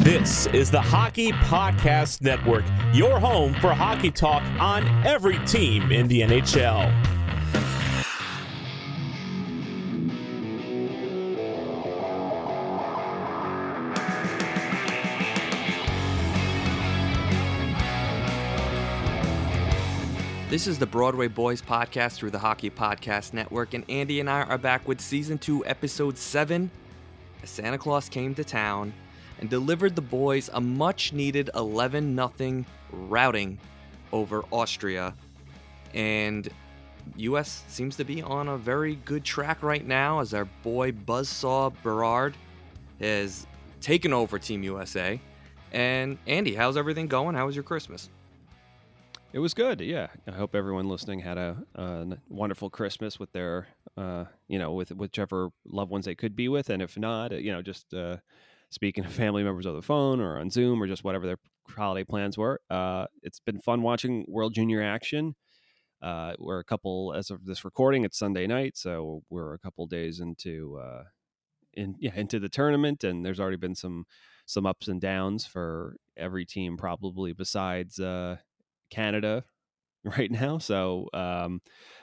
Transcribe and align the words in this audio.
This 0.00 0.46
is 0.46 0.70
the 0.70 0.80
Hockey 0.80 1.30
Podcast 1.30 2.22
Network, 2.22 2.64
your 2.94 3.20
home 3.20 3.52
for 3.52 3.74
hockey 3.74 4.10
talk 4.10 4.42
on 4.58 4.86
every 5.06 5.38
team 5.44 5.92
in 5.92 6.08
the 6.08 6.22
NHL. 6.22 6.90
This 20.48 20.66
is 20.66 20.78
the 20.78 20.86
Broadway 20.86 21.28
Boys 21.28 21.60
podcast 21.60 22.14
through 22.14 22.30
the 22.30 22.38
Hockey 22.38 22.70
Podcast 22.70 23.34
Network, 23.34 23.74
and 23.74 23.84
Andy 23.90 24.18
and 24.18 24.30
I 24.30 24.44
are 24.44 24.56
back 24.56 24.88
with 24.88 25.02
season 25.02 25.36
two, 25.36 25.62
episode 25.66 26.16
seven. 26.16 26.70
Santa 27.44 27.76
Claus 27.76 28.08
came 28.08 28.34
to 28.36 28.44
town 28.44 28.94
and 29.40 29.48
delivered 29.48 29.96
the 29.96 30.02
boys 30.02 30.50
a 30.52 30.60
much 30.60 31.12
needed 31.12 31.50
11 31.54 32.14
0 32.14 32.64
routing 32.92 33.58
over 34.12 34.44
Austria. 34.50 35.14
And 35.94 36.48
US 37.16 37.64
seems 37.68 37.96
to 37.96 38.04
be 38.04 38.22
on 38.22 38.48
a 38.48 38.56
very 38.56 38.96
good 38.96 39.24
track 39.24 39.62
right 39.62 39.84
now 39.84 40.20
as 40.20 40.34
our 40.34 40.44
boy 40.62 40.92
Buzzsaw 40.92 41.72
Berard 41.82 42.34
has 43.00 43.46
taken 43.80 44.12
over 44.12 44.38
Team 44.38 44.62
USA. 44.62 45.18
And 45.72 46.18
Andy, 46.26 46.54
how's 46.54 46.76
everything 46.76 47.06
going? 47.06 47.34
How 47.34 47.46
was 47.46 47.56
your 47.56 47.62
Christmas? 47.62 48.10
It 49.32 49.38
was 49.38 49.54
good. 49.54 49.80
Yeah, 49.80 50.08
I 50.26 50.32
hope 50.32 50.56
everyone 50.56 50.88
listening 50.88 51.20
had 51.20 51.38
a, 51.38 51.56
a 51.76 52.18
wonderful 52.28 52.68
Christmas 52.68 53.20
with 53.20 53.30
their, 53.30 53.68
uh, 53.96 54.24
you 54.48 54.58
know, 54.58 54.72
with 54.72 54.90
whichever 54.90 55.50
loved 55.64 55.92
ones 55.92 56.04
they 56.04 56.16
could 56.16 56.34
be 56.34 56.48
with, 56.48 56.68
and 56.68 56.82
if 56.82 56.98
not, 56.98 57.30
you 57.30 57.52
know, 57.52 57.62
just 57.62 57.94
uh, 57.94 58.16
speaking 58.70 59.04
to 59.04 59.10
family 59.10 59.42
members 59.42 59.66
over 59.66 59.76
the 59.76 59.82
phone 59.82 60.20
or 60.20 60.38
on 60.38 60.50
Zoom 60.50 60.82
or 60.82 60.86
just 60.86 61.04
whatever 61.04 61.26
their 61.26 61.38
holiday 61.68 62.04
plans 62.04 62.38
were. 62.38 62.60
Uh, 62.70 63.06
it's 63.22 63.40
been 63.40 63.60
fun 63.60 63.82
watching 63.82 64.24
World 64.28 64.54
Junior 64.54 64.82
action. 64.82 65.34
Uh, 66.02 66.32
we're 66.38 66.60
a 66.60 66.64
couple 66.64 67.12
as 67.14 67.30
of 67.30 67.44
this 67.44 67.64
recording. 67.64 68.04
It's 68.04 68.18
Sunday 68.18 68.46
night, 68.46 68.76
so 68.76 69.22
we're 69.28 69.54
a 69.54 69.58
couple 69.58 69.86
days 69.86 70.20
into 70.20 70.78
uh, 70.82 71.04
in 71.74 71.94
yeah 71.98 72.14
into 72.14 72.38
the 72.38 72.48
tournament, 72.48 73.04
and 73.04 73.24
there's 73.24 73.38
already 73.38 73.58
been 73.58 73.74
some 73.74 74.06
some 74.46 74.66
ups 74.66 74.88
and 74.88 75.00
downs 75.00 75.46
for 75.46 75.96
every 76.16 76.46
team, 76.46 76.76
probably 76.76 77.32
besides 77.32 78.00
uh, 78.00 78.36
Canada 78.88 79.44
right 80.04 80.30
now. 80.30 80.58
So, 80.58 81.08
um, 81.12 81.60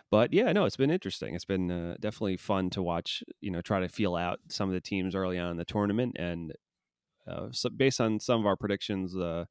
but 0.10 0.34
yeah, 0.34 0.52
no, 0.52 0.66
it's 0.66 0.78
been 0.78 0.92
interesting. 0.92 1.36
It's 1.36 1.46
been 1.46 1.72
uh, 1.72 1.96
definitely 2.00 2.38
fun 2.38 2.70
to 2.72 2.82
watch. 2.82 3.24
You 3.42 3.52
know, 3.52 3.62
try 3.62 3.80
to 3.80 3.90
feel 3.90 4.16
out 4.16 4.40
some 4.50 4.70
of 4.70 4.74
the 4.74 4.82
teams 4.82 5.16
early 5.16 5.38
on 5.38 5.52
in 5.52 5.58
the 5.58 5.66
tournament, 5.66 6.16
and 6.18 6.54
uh, 7.28 7.48
so 7.52 7.70
based 7.70 8.02
on 8.02 8.20
some 8.20 8.40
of 8.40 8.46
our 8.46 8.56
predictions. 8.56 9.16
Uh, 9.16 9.46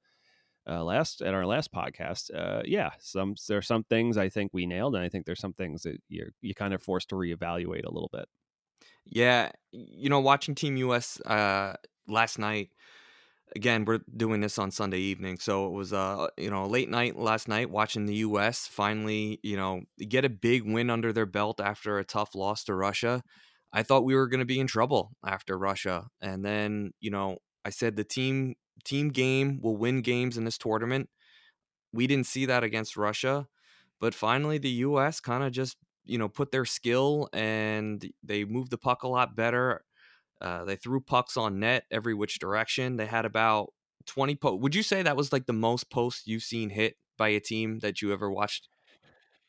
uh, 0.68 0.82
last 0.82 1.22
at 1.22 1.32
our 1.32 1.46
last 1.46 1.72
podcast, 1.72 2.34
uh, 2.34 2.60
yeah, 2.64 2.90
some 2.98 3.36
there 3.46 3.58
are 3.58 3.62
some 3.62 3.84
things 3.84 4.16
I 4.16 4.28
think 4.28 4.50
we 4.52 4.66
nailed, 4.66 4.96
and 4.96 5.04
I 5.04 5.08
think 5.08 5.24
there's 5.24 5.38
some 5.38 5.52
things 5.52 5.82
that 5.82 5.98
you're 6.08 6.30
you 6.40 6.56
kind 6.56 6.74
of 6.74 6.82
forced 6.82 7.08
to 7.10 7.14
reevaluate 7.14 7.84
a 7.84 7.92
little 7.92 8.10
bit. 8.12 8.28
Yeah, 9.04 9.52
you 9.70 10.08
know, 10.08 10.18
watching 10.18 10.56
Team 10.56 10.76
US 10.78 11.20
uh, 11.20 11.74
last 12.08 12.38
night. 12.38 12.70
Again, 13.54 13.84
we're 13.84 14.00
doing 14.14 14.40
this 14.40 14.58
on 14.58 14.70
Sunday 14.70 14.98
evening, 14.98 15.38
so 15.38 15.66
it 15.66 15.72
was 15.72 15.92
uh, 15.92 16.26
you 16.36 16.50
know, 16.50 16.66
late 16.66 16.90
night 16.90 17.16
last 17.16 17.48
night 17.48 17.70
watching 17.70 18.04
the 18.04 18.16
US 18.16 18.66
finally, 18.66 19.38
you 19.42 19.56
know, 19.56 19.82
get 20.08 20.24
a 20.24 20.28
big 20.28 20.64
win 20.64 20.90
under 20.90 21.12
their 21.12 21.26
belt 21.26 21.60
after 21.60 21.98
a 21.98 22.04
tough 22.04 22.34
loss 22.34 22.64
to 22.64 22.74
Russia. 22.74 23.22
I 23.72 23.82
thought 23.82 24.04
we 24.04 24.14
were 24.16 24.26
going 24.26 24.40
to 24.40 24.44
be 24.46 24.58
in 24.60 24.66
trouble 24.66 25.12
after 25.24 25.56
Russia, 25.56 26.08
and 26.20 26.44
then 26.44 26.92
you 27.00 27.10
know, 27.10 27.38
I 27.64 27.70
said 27.70 27.96
the 27.96 28.04
team 28.04 28.56
team 28.84 29.10
game 29.10 29.60
will 29.62 29.76
win 29.76 30.02
games 30.02 30.36
in 30.36 30.44
this 30.44 30.58
tournament. 30.58 31.08
We 31.92 32.06
didn't 32.06 32.26
see 32.26 32.46
that 32.46 32.64
against 32.64 32.96
Russia, 32.96 33.48
but 34.00 34.14
finally 34.14 34.58
the 34.58 34.70
US 34.86 35.20
kind 35.20 35.44
of 35.44 35.52
just, 35.52 35.76
you 36.04 36.18
know, 36.18 36.28
put 36.28 36.52
their 36.52 36.64
skill 36.64 37.28
and 37.32 38.04
they 38.22 38.44
moved 38.44 38.70
the 38.70 38.78
puck 38.78 39.02
a 39.02 39.08
lot 39.08 39.36
better. 39.36 39.84
Uh, 40.40 40.64
they 40.64 40.76
threw 40.76 41.00
pucks 41.00 41.36
on 41.36 41.58
net 41.60 41.84
every 41.90 42.14
which 42.14 42.38
direction. 42.38 42.96
They 42.96 43.06
had 43.06 43.24
about 43.24 43.72
20 44.06 44.36
posts. 44.36 44.62
Would 44.62 44.74
you 44.74 44.82
say 44.82 45.02
that 45.02 45.16
was 45.16 45.32
like 45.32 45.46
the 45.46 45.52
most 45.52 45.90
posts 45.90 46.26
you've 46.26 46.42
seen 46.42 46.70
hit 46.70 46.96
by 47.16 47.28
a 47.28 47.40
team 47.40 47.80
that 47.80 48.02
you 48.02 48.12
ever 48.12 48.30
watched? 48.30 48.68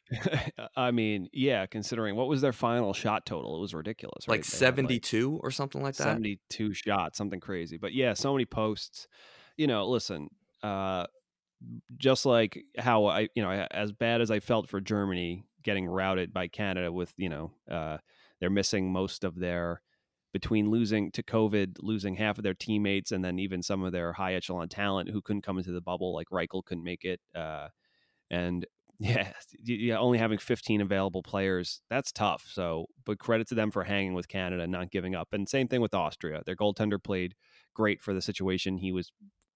I 0.75 0.91
mean, 0.91 1.27
yeah, 1.33 1.65
considering 1.65 2.15
what 2.15 2.27
was 2.27 2.41
their 2.41 2.53
final 2.53 2.93
shot 2.93 3.25
total, 3.25 3.57
it 3.57 3.61
was 3.61 3.73
ridiculous. 3.73 4.27
Like 4.27 4.39
right? 4.39 4.45
Had, 4.45 4.53
72 4.53 5.39
or 5.43 5.51
something 5.51 5.81
like 5.81 5.95
that? 5.95 6.03
72 6.03 6.73
shots, 6.73 7.17
something 7.17 7.39
crazy. 7.39 7.77
But 7.77 7.93
yeah, 7.93 8.13
so 8.13 8.33
many 8.33 8.45
posts. 8.45 9.07
You 9.57 9.67
know, 9.67 9.87
listen, 9.87 10.29
uh, 10.63 11.07
just 11.97 12.25
like 12.25 12.63
how 12.77 13.05
I, 13.05 13.29
you 13.35 13.43
know, 13.43 13.49
as 13.49 13.91
bad 13.91 14.21
as 14.21 14.31
I 14.31 14.39
felt 14.39 14.69
for 14.69 14.79
Germany 14.79 15.43
getting 15.63 15.87
routed 15.87 16.33
by 16.33 16.47
Canada 16.47 16.91
with, 16.91 17.11
you 17.17 17.29
know, 17.29 17.51
uh, 17.69 17.97
they're 18.39 18.49
missing 18.49 18.91
most 18.91 19.23
of 19.23 19.35
their 19.35 19.81
between 20.39 20.69
losing 20.69 21.09
to 21.09 21.23
COVID, 21.23 21.77
losing 21.79 22.13
half 22.13 22.37
of 22.37 22.43
their 22.43 22.53
teammates, 22.53 23.11
and 23.11 23.25
then 23.25 23.39
even 23.39 23.63
some 23.63 23.83
of 23.83 23.91
their 23.91 24.13
high 24.13 24.35
echelon 24.35 24.69
talent 24.69 25.09
who 25.09 25.19
couldn't 25.19 25.41
come 25.41 25.57
into 25.57 25.71
the 25.71 25.81
bubble, 25.81 26.13
like 26.13 26.27
Reichel 26.29 26.63
couldn't 26.63 26.83
make 26.83 27.03
it, 27.03 27.19
uh, 27.33 27.69
and 28.29 28.63
yeah, 28.99 29.31
yeah, 29.63 29.97
only 29.97 30.19
having 30.19 30.37
15 30.37 30.79
available 30.81 31.23
players, 31.23 31.81
that's 31.89 32.11
tough. 32.11 32.45
So, 32.51 32.85
but 33.03 33.17
credit 33.17 33.47
to 33.47 33.55
them 33.55 33.71
for 33.71 33.83
hanging 33.83 34.13
with 34.13 34.27
Canada 34.27 34.61
and 34.61 34.71
not 34.71 34.91
giving 34.91 35.15
up. 35.15 35.29
And 35.31 35.49
same 35.49 35.67
thing 35.67 35.81
with 35.81 35.95
Austria. 35.95 36.43
Their 36.45 36.55
goaltender 36.55 37.03
played 37.03 37.33
great 37.73 37.99
for 37.99 38.13
the 38.13 38.21
situation 38.21 38.77
he 38.77 38.91
was 38.91 39.11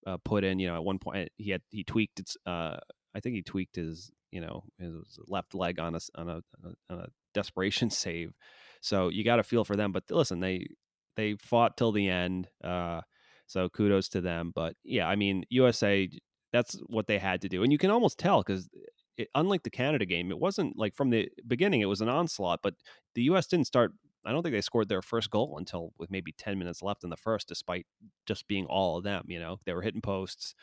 uh, 0.08 0.18
put 0.26 0.44
in. 0.44 0.58
You 0.58 0.70
know, 0.70 0.76
at 0.78 0.84
one 0.84 0.98
point 0.98 1.30
he 1.38 1.52
had 1.52 1.62
he 1.70 1.84
tweaked 1.84 2.20
its. 2.20 2.36
Uh, 2.44 2.78
I 3.14 3.20
think 3.20 3.36
he 3.36 3.44
tweaked 3.44 3.76
his 3.76 4.12
you 4.32 4.42
know 4.42 4.64
his 4.80 5.20
left 5.28 5.54
leg 5.54 5.80
on 5.80 5.96
a 5.96 6.00
on 6.16 6.30
a, 6.30 6.42
on 6.90 7.00
a 7.00 7.08
desperation 7.36 7.90
save. 8.04 8.34
So 8.82 9.10
you 9.10 9.24
got 9.24 9.38
to 9.38 9.44
feel 9.44 9.64
for 9.64 9.76
them. 9.76 9.92
But 9.92 10.04
listen, 10.10 10.40
they 10.40 10.68
they 11.16 11.36
fought 11.36 11.78
till 11.78 11.92
the 11.92 12.10
end. 12.10 12.50
Uh, 12.64 13.02
so 13.48 13.70
kudos 13.70 14.10
to 14.10 14.22
them. 14.22 14.52
But 14.54 14.76
yeah, 14.84 15.08
I 15.08 15.16
mean 15.16 15.46
USA. 15.50 16.10
That's 16.54 16.76
what 16.88 17.08
they 17.08 17.18
had 17.18 17.42
to 17.44 17.50
do, 17.50 17.64
and 17.64 17.72
you 17.72 17.78
can 17.78 17.92
almost 17.92 18.20
tell 18.20 18.44
because 18.44 18.70
it, 19.16 19.30
unlike 19.36 19.64
the 19.64 19.70
Canada 19.70 20.06
game, 20.06 20.32
it 20.32 20.40
wasn't 20.40 20.78
like 20.78 20.96
from 20.96 21.10
the 21.10 21.30
beginning 21.48 21.80
it 21.80 21.86
was 21.86 22.02
an 22.02 22.10
onslaught, 22.10 22.60
but 22.62 22.74
the 23.16 23.24
U.S. 23.24 23.48
didn't 23.48 23.68
start. 23.68 23.94
I 24.26 24.32
don't 24.32 24.44
think 24.44 24.54
they 24.54 24.62
scored 24.62 24.90
their 24.90 25.02
first 25.02 25.30
goal 25.32 25.56
until 25.58 25.94
with 25.98 26.12
maybe 26.12 26.34
ten 26.38 26.60
minutes 26.60 26.82
left 26.82 27.06
in 27.06 27.10
the 27.10 27.18
first, 27.18 27.48
despite 27.48 27.86
just 28.26 28.48
being 28.50 28.66
all 28.66 28.98
of 28.98 29.06
them. 29.06 29.24
You 29.28 29.40
know, 29.40 29.60
they 29.66 29.74
were 29.74 29.82
hitting 29.82 30.02
posts, 30.02 30.54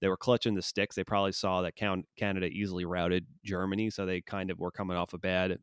they 0.00 0.08
were 0.08 0.16
clutching 0.16 0.54
the 0.54 0.62
sticks. 0.62 0.96
They 0.96 1.04
probably 1.04 1.32
saw 1.32 1.62
that 1.62 1.76
Canada 1.76 2.46
easily 2.46 2.84
routed 2.84 3.26
Germany, 3.44 3.90
so 3.90 4.06
they 4.06 4.20
kind 4.20 4.50
of 4.50 4.58
were 4.58 4.70
coming 4.70 4.96
off 4.96 5.14
a 5.14 5.18
bad, 5.18 5.58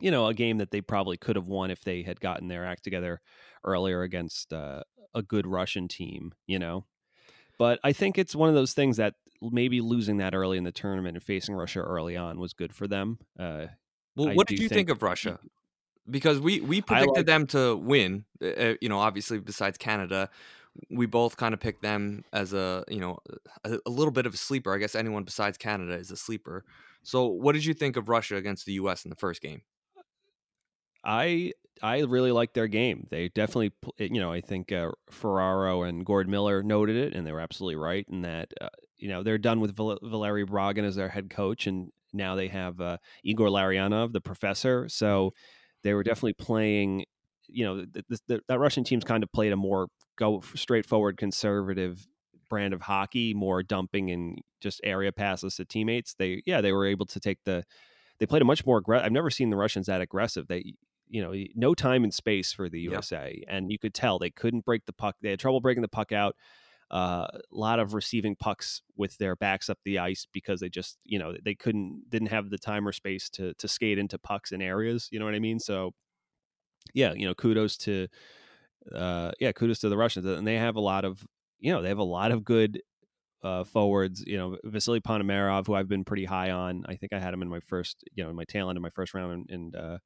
you 0.00 0.10
know, 0.10 0.26
a 0.26 0.34
game 0.34 0.58
that 0.58 0.70
they 0.70 0.80
probably 0.80 1.16
could 1.16 1.36
have 1.36 1.46
won 1.46 1.70
if 1.70 1.82
they 1.82 2.02
had 2.02 2.20
gotten 2.20 2.48
their 2.48 2.66
act 2.66 2.84
together 2.84 3.20
earlier 3.64 4.02
against 4.02 4.52
uh, 4.52 4.82
a 5.14 5.22
good 5.22 5.46
Russian 5.46 5.88
team. 5.88 6.32
You 6.46 6.58
know, 6.58 6.84
but 7.58 7.80
I 7.84 7.92
think 7.92 8.18
it's 8.18 8.34
one 8.34 8.48
of 8.48 8.54
those 8.54 8.72
things 8.72 8.96
that 8.96 9.14
maybe 9.40 9.80
losing 9.80 10.18
that 10.18 10.34
early 10.34 10.58
in 10.58 10.64
the 10.64 10.72
tournament 10.72 11.16
and 11.16 11.22
facing 11.22 11.54
Russia 11.54 11.80
early 11.80 12.16
on 12.16 12.38
was 12.38 12.52
good 12.52 12.74
for 12.74 12.86
them. 12.86 13.18
Uh, 13.38 13.66
well, 14.16 14.30
I 14.30 14.34
what 14.34 14.46
did 14.46 14.58
you 14.58 14.68
think, 14.68 14.88
think 14.88 14.90
of 14.90 15.02
Russia? 15.02 15.38
because 16.08 16.40
we 16.40 16.60
we 16.60 16.80
predicted 16.80 17.16
like 17.16 17.26
them 17.26 17.46
to 17.48 17.76
win. 17.76 18.24
uh, 18.42 18.46
uh, 18.46 18.74
You 18.80 18.88
know, 18.88 18.98
obviously 18.98 19.38
besides 19.38 19.78
Canada, 19.78 20.30
we 20.90 21.06
both 21.06 21.36
kind 21.36 21.54
of 21.54 21.60
picked 21.60 21.82
them 21.82 22.24
as 22.32 22.52
a 22.52 22.84
you 22.88 23.00
know 23.00 23.18
a, 23.64 23.78
a 23.86 23.90
little 23.90 24.12
bit 24.12 24.26
of 24.26 24.34
a 24.34 24.36
sleeper. 24.36 24.74
I 24.74 24.78
guess 24.78 24.94
anyone 24.94 25.24
besides 25.24 25.58
Canada 25.58 25.94
is 25.94 26.10
a 26.10 26.16
sleeper. 26.16 26.64
So, 27.02 27.26
what 27.26 27.52
did 27.52 27.64
you 27.64 27.74
think 27.74 27.96
of 27.96 28.08
Russia 28.08 28.36
against 28.36 28.66
the 28.66 28.72
U.S. 28.74 29.04
in 29.04 29.10
the 29.10 29.16
first 29.16 29.42
game? 29.42 29.62
I 31.04 31.52
I 31.82 32.00
really 32.00 32.32
like 32.32 32.54
their 32.54 32.66
game. 32.66 33.06
They 33.10 33.28
definitely, 33.28 33.72
you 33.98 34.20
know, 34.20 34.32
I 34.32 34.40
think 34.40 34.72
uh, 34.72 34.92
Ferraro 35.10 35.82
and 35.82 36.04
Gord 36.04 36.28
Miller 36.28 36.62
noted 36.62 36.96
it, 36.96 37.14
and 37.14 37.26
they 37.26 37.32
were 37.32 37.40
absolutely 37.40 37.76
right 37.76 38.06
in 38.08 38.22
that. 38.22 38.52
Uh, 38.58 38.68
you 38.96 39.08
know, 39.08 39.22
they're 39.22 39.38
done 39.38 39.60
with 39.60 39.76
Val- 39.76 39.98
Valery 40.02 40.46
as 40.78 40.96
their 40.96 41.10
head 41.10 41.28
coach, 41.28 41.66
and 41.66 41.90
now 42.12 42.36
they 42.36 42.48
have 42.48 42.80
uh, 42.80 42.98
Igor 43.22 43.48
Larionov, 43.48 44.12
the 44.12 44.20
professor. 44.20 44.88
So 44.88 45.32
they 45.82 45.92
were 45.92 46.02
definitely 46.02 46.34
playing. 46.34 47.04
You 47.48 47.64
know, 47.66 47.80
the, 47.80 48.04
the, 48.08 48.18
the, 48.28 48.40
that 48.48 48.58
Russian 48.58 48.84
team's 48.84 49.04
kind 49.04 49.22
of 49.22 49.30
played 49.30 49.52
a 49.52 49.56
more 49.56 49.88
go 50.16 50.42
straightforward, 50.54 51.18
conservative 51.18 52.06
brand 52.48 52.72
of 52.72 52.80
hockey, 52.80 53.34
more 53.34 53.62
dumping 53.62 54.10
and 54.10 54.38
just 54.60 54.80
area 54.84 55.12
passes 55.12 55.56
to 55.56 55.66
teammates. 55.66 56.14
They, 56.14 56.42
yeah, 56.46 56.62
they 56.62 56.72
were 56.72 56.86
able 56.86 57.06
to 57.06 57.20
take 57.20 57.40
the. 57.44 57.64
They 58.20 58.26
played 58.26 58.42
a 58.42 58.46
much 58.46 58.64
more 58.64 58.78
aggressive. 58.78 59.04
I've 59.04 59.12
never 59.12 59.28
seen 59.28 59.50
the 59.50 59.56
Russians 59.56 59.86
that 59.86 60.00
aggressive. 60.00 60.46
They 60.46 60.74
you 61.08 61.22
know, 61.22 61.34
no 61.54 61.74
time 61.74 62.04
and 62.04 62.14
space 62.14 62.52
for 62.52 62.68
the. 62.68 62.80
USA, 62.80 63.42
and 63.48 63.70
you 63.70 63.78
could 63.78 63.94
tell 63.94 64.18
they 64.18 64.30
couldn't 64.30 64.64
break 64.64 64.86
the 64.86 64.92
puck. 64.92 65.16
They 65.20 65.30
had 65.30 65.38
trouble 65.38 65.60
breaking 65.60 65.82
the 65.82 65.88
puck 65.88 66.12
out. 66.12 66.36
Uh, 66.90 67.26
a 67.32 67.40
lot 67.50 67.78
of 67.78 67.94
receiving 67.94 68.36
pucks 68.36 68.82
with 68.96 69.16
their 69.18 69.34
backs 69.34 69.70
up 69.70 69.78
the 69.84 69.98
ice 69.98 70.26
because 70.32 70.60
they 70.60 70.68
just, 70.68 70.98
you 71.04 71.18
know, 71.18 71.34
they 71.42 71.54
couldn't, 71.54 72.04
didn't 72.08 72.28
have 72.28 72.50
the 72.50 72.58
time 72.58 72.86
or 72.86 72.92
space 72.92 73.30
to 73.30 73.54
to 73.54 73.66
skate 73.66 73.98
into 73.98 74.18
pucks 74.18 74.52
in 74.52 74.60
areas. 74.62 75.08
You 75.10 75.18
know 75.18 75.24
what 75.24 75.34
I 75.34 75.40
mean? 75.40 75.58
So, 75.58 75.92
yeah, 76.92 77.12
you 77.14 77.26
know, 77.26 77.34
kudos 77.34 77.76
to, 77.78 78.08
uh, 78.94 79.32
yeah, 79.40 79.52
kudos 79.52 79.80
to 79.80 79.88
the 79.88 79.96
Russians, 79.96 80.26
and 80.26 80.46
they 80.46 80.56
have 80.56 80.76
a 80.76 80.80
lot 80.80 81.04
of, 81.04 81.24
you 81.58 81.72
know, 81.72 81.82
they 81.82 81.88
have 81.88 81.98
a 81.98 82.04
lot 82.04 82.30
of 82.30 82.44
good 82.44 82.82
uh, 83.42 83.64
forwards. 83.64 84.22
You 84.26 84.36
know, 84.36 84.58
Vasily 84.64 85.00
Ponomarev, 85.00 85.66
who 85.66 85.74
I've 85.74 85.88
been 85.88 86.04
pretty 86.04 86.26
high 86.26 86.50
on. 86.50 86.84
I 86.86 86.96
think 86.96 87.12
I 87.12 87.18
had 87.18 87.32
him 87.34 87.42
in 87.42 87.48
my 87.48 87.60
first, 87.60 88.04
you 88.14 88.22
know, 88.22 88.30
in 88.30 88.36
my 88.36 88.44
tail 88.44 88.68
end 88.68 88.76
of 88.76 88.82
my 88.82 88.90
first 88.90 89.14
round, 89.14 89.32
and, 89.32 89.50
and 89.50 89.76
uh, 89.76 89.98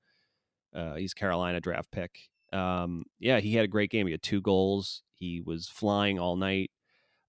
uh, 0.74 0.94
he's 0.94 1.14
Carolina 1.14 1.60
draft 1.60 1.90
pick. 1.90 2.10
Um, 2.52 3.04
yeah, 3.18 3.40
he 3.40 3.54
had 3.54 3.64
a 3.64 3.68
great 3.68 3.90
game. 3.90 4.06
He 4.06 4.12
had 4.12 4.22
two 4.22 4.40
goals. 4.40 5.02
He 5.14 5.42
was 5.44 5.68
flying 5.68 6.18
all 6.18 6.36
night. 6.36 6.70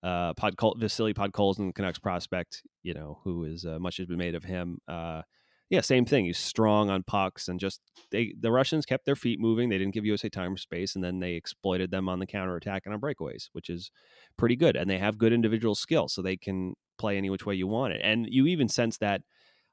Uh, 0.02 0.34
Podkol- 0.34 0.80
Vasily 0.80 1.14
Podkolzin, 1.14 1.76
Canucks 1.76 2.00
prospect, 2.00 2.64
you 2.84 2.94
know, 2.94 3.20
who 3.24 3.44
is 3.44 3.66
uh, 3.66 3.80
much 3.80 3.98
has 3.98 4.06
been 4.06 4.18
made 4.18 4.36
of 4.36 4.46
him. 4.46 4.80
Uh, 4.88 5.24
yeah, 5.70 5.82
same 5.82 6.06
thing. 6.06 6.26
He's 6.26 6.38
strong 6.40 6.90
on 6.90 7.04
pucks 7.04 7.48
and 7.48 7.60
just 7.60 7.82
they 8.12 8.34
the 8.40 8.52
Russians 8.52 8.86
kept 8.86 9.06
their 9.06 9.16
feet 9.16 9.40
moving. 9.40 9.70
They 9.70 9.78
didn't 9.78 9.94
give 9.94 10.06
USA 10.06 10.30
time 10.30 10.54
or 10.54 10.58
space, 10.58 10.96
and 10.96 11.04
then 11.04 11.20
they 11.20 11.34
exploited 11.34 11.92
them 11.92 12.10
on 12.10 12.20
the 12.20 12.26
counter 12.26 12.56
attack 12.56 12.84
and 12.86 12.94
on 12.94 13.02
breakaways, 13.02 13.50
which 13.52 13.70
is 13.70 13.92
pretty 14.38 14.56
good. 14.56 14.76
And 14.76 14.90
they 14.90 14.98
have 14.98 15.18
good 15.18 15.34
individual 15.34 15.76
skill, 15.76 16.08
so 16.08 16.22
they 16.22 16.38
can 16.38 16.74
play 16.98 17.18
any 17.18 17.30
which 17.30 17.46
way 17.46 17.56
you 17.56 17.68
want 17.68 17.94
it. 17.94 18.02
And 18.04 18.26
you 18.30 18.48
even 18.48 18.68
sense 18.68 18.98
that. 18.98 19.22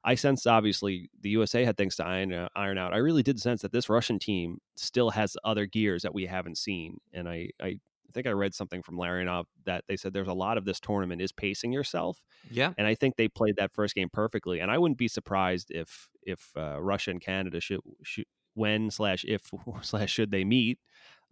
I 0.07 0.15
sensed 0.15 0.47
obviously 0.47 1.11
the 1.21 1.31
USA 1.31 1.65
had 1.65 1.77
things 1.77 1.97
to 1.97 2.07
iron, 2.07 2.33
uh, 2.33 2.49
iron 2.55 2.79
out. 2.79 2.95
I 2.95 2.99
really 2.99 3.25
did 3.25 3.41
sense 3.41 3.63
that 3.63 3.73
this 3.73 3.89
Russian 3.89 4.21
team 4.21 4.59
still 4.77 5.11
has 5.11 5.37
other 5.43 5.67
gears 5.67 6.03
that 6.03 6.15
we 6.15 6.27
haven't 6.27 6.59
seen, 6.59 6.99
and 7.13 7.29
I 7.29 7.51
I 7.61 7.81
think 8.13 8.29
I 8.29 8.31
read 8.31 8.55
something 8.55 8.83
from 8.83 8.97
Larionov 8.97 9.47
that 9.65 9.85
they 9.89 9.97
said 9.97 10.13
there's 10.13 10.29
a 10.29 10.33
lot 10.33 10.59
of 10.59 10.65
this 10.65 10.79
tournament 10.79 11.21
is 11.21 11.33
pacing 11.33 11.73
yourself, 11.73 12.23
Yeah, 12.51 12.73
and 12.79 12.87
I 12.87 12.95
think 12.95 13.17
they 13.17 13.27
played 13.27 13.57
that 13.57 13.73
first 13.75 13.97
game 13.97 14.09
perfectly. 14.11 14.61
And 14.61 14.71
I 14.71 14.79
wouldn't 14.79 14.97
be 14.97 15.09
surprised 15.09 15.73
if 15.73 16.09
if 16.23 16.53
uh, 16.57 16.81
Russia 16.81 17.11
and 17.11 17.21
Canada 17.21 17.61
should, 17.61 17.81
should 18.05 18.27
when 18.55 18.93
slash 18.93 19.25
if 19.27 19.51
slash 19.83 20.13
should 20.13 20.31
they 20.31 20.45
meet, 20.45 20.79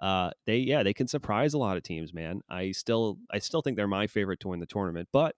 uh, 0.01 0.31
they 0.47 0.59
yeah 0.59 0.83
they 0.83 0.95
can 0.95 1.07
surprise 1.07 1.55
a 1.55 1.59
lot 1.59 1.77
of 1.77 1.85
teams. 1.85 2.13
Man, 2.13 2.41
I 2.51 2.73
still 2.73 3.19
I 3.31 3.39
still 3.39 3.63
think 3.63 3.77
they're 3.77 3.87
my 3.87 4.09
favorite 4.09 4.41
to 4.41 4.49
win 4.49 4.59
the 4.59 4.67
tournament. 4.67 5.09
But 5.13 5.37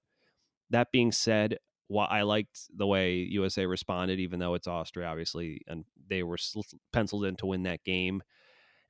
that 0.70 0.90
being 0.90 1.12
said, 1.12 1.58
why 1.88 2.06
I 2.06 2.22
liked 2.22 2.60
the 2.74 2.86
way 2.86 3.14
USA 3.30 3.66
responded, 3.66 4.18
even 4.18 4.38
though 4.38 4.54
it's 4.54 4.66
Austria, 4.66 5.06
obviously, 5.06 5.60
and 5.66 5.84
they 6.08 6.22
were 6.22 6.38
penciled 6.92 7.24
in 7.24 7.36
to 7.36 7.46
win 7.46 7.62
that 7.64 7.84
game, 7.84 8.22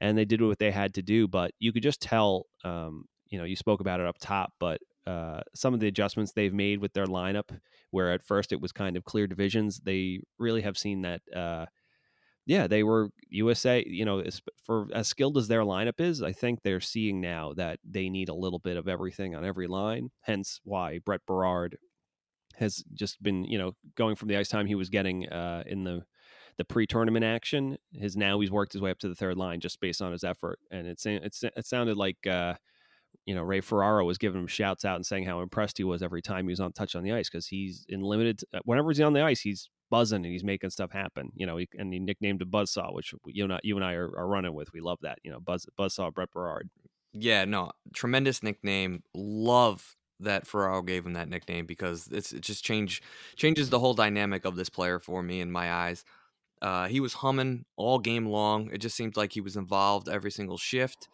and 0.01 0.17
they 0.17 0.25
did 0.25 0.41
what 0.41 0.59
they 0.59 0.71
had 0.71 0.95
to 0.95 1.03
do. 1.03 1.29
But 1.29 1.53
you 1.59 1.73
could 1.73 1.83
just 1.83 2.01
tell, 2.01 2.47
um, 2.65 3.05
you 3.29 3.39
know, 3.39 3.45
you 3.45 3.57
spoke 3.57 3.81
about 3.81 4.01
it 4.01 4.07
up 4.07 4.17
top, 4.19 4.53
but 4.59 4.81
uh, 5.07 5.41
some 5.55 5.75
of 5.75 5.81
the 5.81 5.89
adjustments 5.89 6.33
they've 6.33 6.55
made 6.55 6.81
with 6.81 6.93
their 6.93 7.07
lineup, 7.07 7.57
where 7.91 8.13
at 8.13 8.25
first 8.25 8.53
it 8.53 8.61
was 8.61 8.73
kind 8.73 8.97
of 8.97 9.05
clear 9.05 9.27
divisions, 9.27 9.81
they 9.85 10.21
really 10.39 10.63
have 10.63 10.79
seen 10.79 11.03
that. 11.03 11.21
Uh, 11.35 11.67
yeah, 12.47 12.69
they 12.69 12.85
were 12.85 13.11
USA. 13.29 13.85
You 13.87 14.05
know, 14.05 14.21
as, 14.21 14.41
for 14.65 14.87
as 14.95 15.09
skilled 15.09 15.37
as 15.37 15.49
their 15.49 15.63
lineup 15.63 16.01
is, 16.01 16.23
I 16.23 16.33
think 16.33 16.63
they're 16.63 16.81
seeing 16.81 17.21
now 17.21 17.53
that 17.55 17.81
they 17.85 18.09
need 18.09 18.29
a 18.29 18.35
little 18.35 18.61
bit 18.61 18.77
of 18.77 18.89
everything 18.89 19.35
on 19.35 19.45
every 19.45 19.67
line. 19.67 20.11
Hence, 20.21 20.61
why 20.63 21.01
Brett 21.05 21.23
Berard 21.27 21.77
has 22.59 22.83
just 22.95 23.23
been, 23.23 23.45
you 23.45 23.59
know, 23.59 23.73
going 23.95 24.17
from 24.17 24.29
the 24.29 24.37
ice 24.37 24.49
time 24.49 24.67
he 24.67 24.75
was 24.75 24.91
getting 24.91 25.29
uh, 25.29 25.65
in 25.67 25.85
the 25.85 26.05
the 26.59 26.65
pre-tournament 26.65 27.25
action. 27.25 27.77
His 27.93 28.17
now 28.17 28.41
he's 28.41 28.51
worked 28.51 28.73
his 28.73 28.81
way 28.83 28.91
up 28.91 28.99
to 29.01 29.09
the 29.09 29.15
third 29.15 29.37
line 29.37 29.61
just 29.61 29.81
based 29.81 30.01
on 30.01 30.13
his 30.13 30.25
effort, 30.25 30.59
and 30.71 30.87
it's 30.87 31.07
it's 31.07 31.43
it 31.45 31.67
sounded 31.67 31.97
like. 31.97 32.27
Uh, 32.27 32.55
you 33.25 33.35
know, 33.35 33.43
Ray 33.43 33.61
Ferraro 33.61 34.05
was 34.05 34.19
giving 34.19 34.41
him 34.41 34.47
shouts 34.47 34.85
out 34.85 34.97
and 34.97 35.05
saying 35.05 35.25
how 35.25 35.41
impressed 35.41 35.79
he 35.79 35.85
was 35.85 36.01
every 36.01 36.23
time 36.23 36.45
he 36.45 36.53
was 36.53 36.61
on 36.61 36.73
touch 36.73 36.95
on 36.95 37.03
the 37.03 37.13
ice 37.13 37.29
because 37.29 37.49
he's 37.49 37.85
in 37.89 38.01
limited. 38.01 38.43
Whenever 38.65 38.91
he's 38.91 39.01
on 39.01 39.15
the 39.15 39.23
ice, 39.23 39.41
he's 39.41 39.69
buzzing 39.91 40.25
and 40.25 40.33
he's 40.33 40.45
making 40.45 40.71
stuff 40.71 40.93
happen. 40.93 41.33
You 41.35 41.47
know, 41.47 41.57
he, 41.57 41.69
and 41.77 41.93
he 41.93 41.99
nicknamed 41.99 42.43
a 42.43 42.45
buzzsaw, 42.45 42.95
which 42.95 43.15
you 43.27 43.43
and 43.43 43.55
I, 43.55 43.61
you 43.65 43.75
and 43.75 43.85
I 43.85 43.95
are, 43.95 44.17
are 44.17 44.29
running 44.29 44.55
with. 44.55 44.73
We 44.73 44.81
love 44.81 44.99
that. 45.03 45.19
You 45.25 45.33
know, 45.33 45.41
buzz 45.41 45.67
buzzsaw 45.79 46.15
Brett 46.15 46.31
Berard. 46.31 46.69
yeah, 47.13 47.45
no, 47.45 47.73
tremendous 47.95 48.43
nickname. 48.43 49.03
Love 49.15 49.97
that 50.21 50.47
Ferraro 50.47 50.83
gave 50.83 51.05
him 51.05 51.13
that 51.15 51.29
nickname 51.29 51.67
because 51.67 52.09
it's 52.11 52.33
it 52.33 52.41
just 52.41 52.65
change 52.65 53.03
changes 53.35 53.71
the 53.71 53.79
whole 53.79 53.95
dynamic 53.95 54.45
of 54.45 54.57
this 54.57 54.69
player 54.69 54.99
for 54.99 55.23
me 55.23 55.41
in 55.41 55.51
my 55.51 55.73
eyes. 55.73 56.05
Uh, 56.63 56.87
he 56.87 57.01
was 57.01 57.15
humming 57.15 57.65
all 57.77 57.99
game 57.99 58.27
long. 58.27 58.71
It 58.73 58.79
just 58.79 58.97
seemed 58.97 59.17
like 59.17 59.33
he 59.33 59.41
was 59.41 59.57
involved 59.57 60.09
every 60.09 60.31
single 60.31 60.57
shift. 60.57 61.09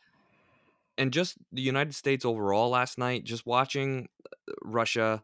And 0.96 1.12
just 1.12 1.36
the 1.50 1.62
United 1.62 1.94
States 1.94 2.24
overall 2.24 2.70
last 2.70 2.96
night, 2.96 3.24
just 3.24 3.44
watching 3.44 4.08
uh, 4.26 4.52
Russia 4.62 5.22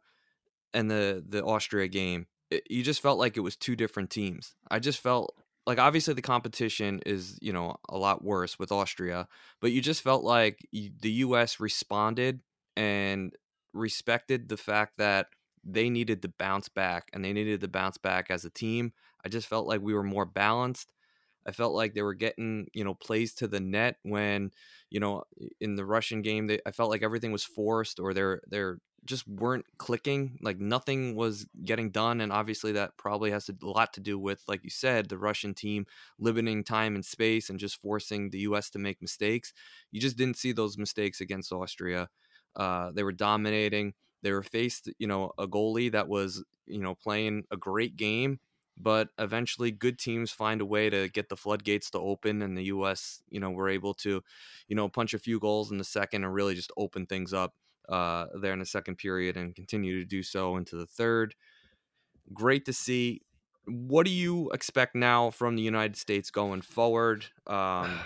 and 0.74 0.90
the 0.90 1.24
the 1.26 1.44
Austria 1.44 1.88
game, 1.88 2.26
it, 2.50 2.64
you 2.68 2.82
just 2.82 3.00
felt 3.00 3.18
like 3.18 3.36
it 3.36 3.40
was 3.40 3.56
two 3.56 3.76
different 3.76 4.10
teams. 4.10 4.54
I 4.70 4.80
just 4.80 4.98
felt 4.98 5.34
like 5.66 5.78
obviously 5.78 6.14
the 6.14 6.22
competition 6.22 7.00
is 7.06 7.38
you 7.40 7.52
know 7.52 7.76
a 7.88 7.98
lot 7.98 8.24
worse 8.24 8.58
with 8.58 8.72
Austria, 8.72 9.28
but 9.60 9.70
you 9.70 9.80
just 9.80 10.02
felt 10.02 10.24
like 10.24 10.58
the 10.72 11.10
U.S. 11.10 11.60
responded 11.60 12.40
and 12.76 13.34
respected 13.78 14.48
the 14.48 14.56
fact 14.56 14.98
that 14.98 15.28
they 15.64 15.90
needed 15.90 16.22
to 16.22 16.28
bounce 16.38 16.68
back 16.68 17.10
and 17.12 17.24
they 17.24 17.32
needed 17.32 17.60
to 17.62 17.68
bounce 17.68 17.98
back 17.98 18.30
as 18.30 18.44
a 18.44 18.50
team. 18.50 18.92
I 19.24 19.28
just 19.28 19.48
felt 19.48 19.66
like 19.66 19.80
we 19.80 19.94
were 19.94 20.02
more 20.04 20.26
balanced. 20.26 20.92
I 21.46 21.52
felt 21.52 21.74
like 21.74 21.94
they 21.94 22.02
were 22.02 22.14
getting, 22.14 22.68
you 22.74 22.84
know, 22.84 22.94
plays 22.94 23.34
to 23.36 23.48
the 23.48 23.60
net 23.60 23.96
when, 24.02 24.50
you 24.90 25.00
know, 25.00 25.24
in 25.60 25.76
the 25.76 25.84
Russian 25.84 26.20
game, 26.22 26.46
they, 26.46 26.58
I 26.66 26.72
felt 26.72 26.90
like 26.90 27.02
everything 27.02 27.32
was 27.32 27.44
forced 27.44 27.98
or 28.00 28.12
they're 28.12 28.42
they're 28.48 28.78
just 29.04 29.26
weren't 29.26 29.64
clicking. 29.78 30.38
Like 30.42 30.58
nothing 30.58 31.14
was 31.14 31.46
getting 31.64 31.90
done, 31.90 32.20
and 32.20 32.32
obviously 32.32 32.72
that 32.72 32.98
probably 32.98 33.30
has 33.30 33.48
a 33.48 33.54
lot 33.66 33.94
to 33.94 34.00
do 34.00 34.18
with, 34.18 34.42
like 34.46 34.62
you 34.64 34.70
said, 34.70 35.08
the 35.08 35.16
Russian 35.18 35.54
team 35.54 35.86
limiting 36.18 36.64
time 36.64 36.94
and 36.94 37.04
space 37.04 37.48
and 37.48 37.58
just 37.58 37.80
forcing 37.80 38.28
the 38.30 38.40
U.S. 38.40 38.68
to 38.70 38.78
make 38.78 39.00
mistakes. 39.00 39.52
You 39.90 40.00
just 40.00 40.18
didn't 40.18 40.36
see 40.36 40.52
those 40.52 40.76
mistakes 40.76 41.20
against 41.20 41.52
Austria. 41.52 42.08
Uh, 42.58 42.90
they 42.92 43.02
were 43.04 43.12
dominating. 43.12 43.94
They 44.22 44.32
were 44.32 44.42
faced, 44.42 44.90
you 44.98 45.06
know, 45.06 45.32
a 45.38 45.46
goalie 45.46 45.92
that 45.92 46.08
was, 46.08 46.44
you 46.66 46.82
know, 46.82 46.94
playing 46.94 47.44
a 47.50 47.56
great 47.56 47.96
game 47.96 48.40
but 48.80 49.08
eventually 49.18 49.70
good 49.70 49.98
teams 49.98 50.30
find 50.30 50.60
a 50.60 50.66
way 50.66 50.88
to 50.88 51.08
get 51.08 51.28
the 51.28 51.36
floodgates 51.36 51.90
to 51.90 51.98
open 51.98 52.42
and 52.42 52.56
the 52.56 52.64
US 52.64 53.22
you 53.28 53.40
know 53.40 53.50
were 53.50 53.68
able 53.68 53.94
to 53.94 54.22
you 54.68 54.76
know 54.76 54.88
punch 54.88 55.14
a 55.14 55.18
few 55.18 55.40
goals 55.40 55.70
in 55.70 55.78
the 55.78 55.84
second 55.84 56.24
and 56.24 56.32
really 56.32 56.54
just 56.54 56.72
open 56.76 57.06
things 57.06 57.32
up 57.32 57.54
uh, 57.88 58.26
there 58.40 58.52
in 58.52 58.58
the 58.58 58.66
second 58.66 58.96
period 58.96 59.36
and 59.36 59.54
continue 59.54 59.98
to 59.98 60.04
do 60.04 60.22
so 60.22 60.56
into 60.56 60.76
the 60.76 60.86
third 60.86 61.34
great 62.32 62.64
to 62.64 62.72
see 62.72 63.22
what 63.66 64.06
do 64.06 64.12
you 64.12 64.50
expect 64.50 64.94
now 64.94 65.30
from 65.30 65.56
the 65.56 65.62
United 65.62 65.96
States 65.96 66.30
going 66.30 66.60
forward 66.60 67.26
um, 67.46 67.98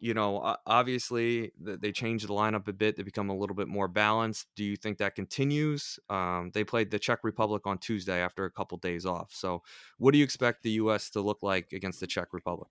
you 0.00 0.14
know 0.14 0.56
obviously 0.66 1.52
they 1.58 1.92
changed 1.92 2.28
the 2.28 2.32
lineup 2.32 2.68
a 2.68 2.72
bit 2.72 2.96
to 2.96 3.04
become 3.04 3.30
a 3.30 3.36
little 3.36 3.56
bit 3.56 3.68
more 3.68 3.88
balanced 3.88 4.46
do 4.56 4.64
you 4.64 4.76
think 4.76 4.98
that 4.98 5.14
continues 5.14 5.98
um, 6.10 6.50
they 6.54 6.64
played 6.64 6.90
the 6.90 6.98
czech 6.98 7.20
republic 7.22 7.66
on 7.66 7.78
tuesday 7.78 8.20
after 8.20 8.44
a 8.44 8.50
couple 8.50 8.78
days 8.78 9.06
off 9.06 9.30
so 9.32 9.62
what 9.98 10.12
do 10.12 10.18
you 10.18 10.24
expect 10.24 10.62
the 10.62 10.70
us 10.70 11.10
to 11.10 11.20
look 11.20 11.42
like 11.42 11.72
against 11.72 12.00
the 12.00 12.06
czech 12.06 12.28
republic 12.32 12.68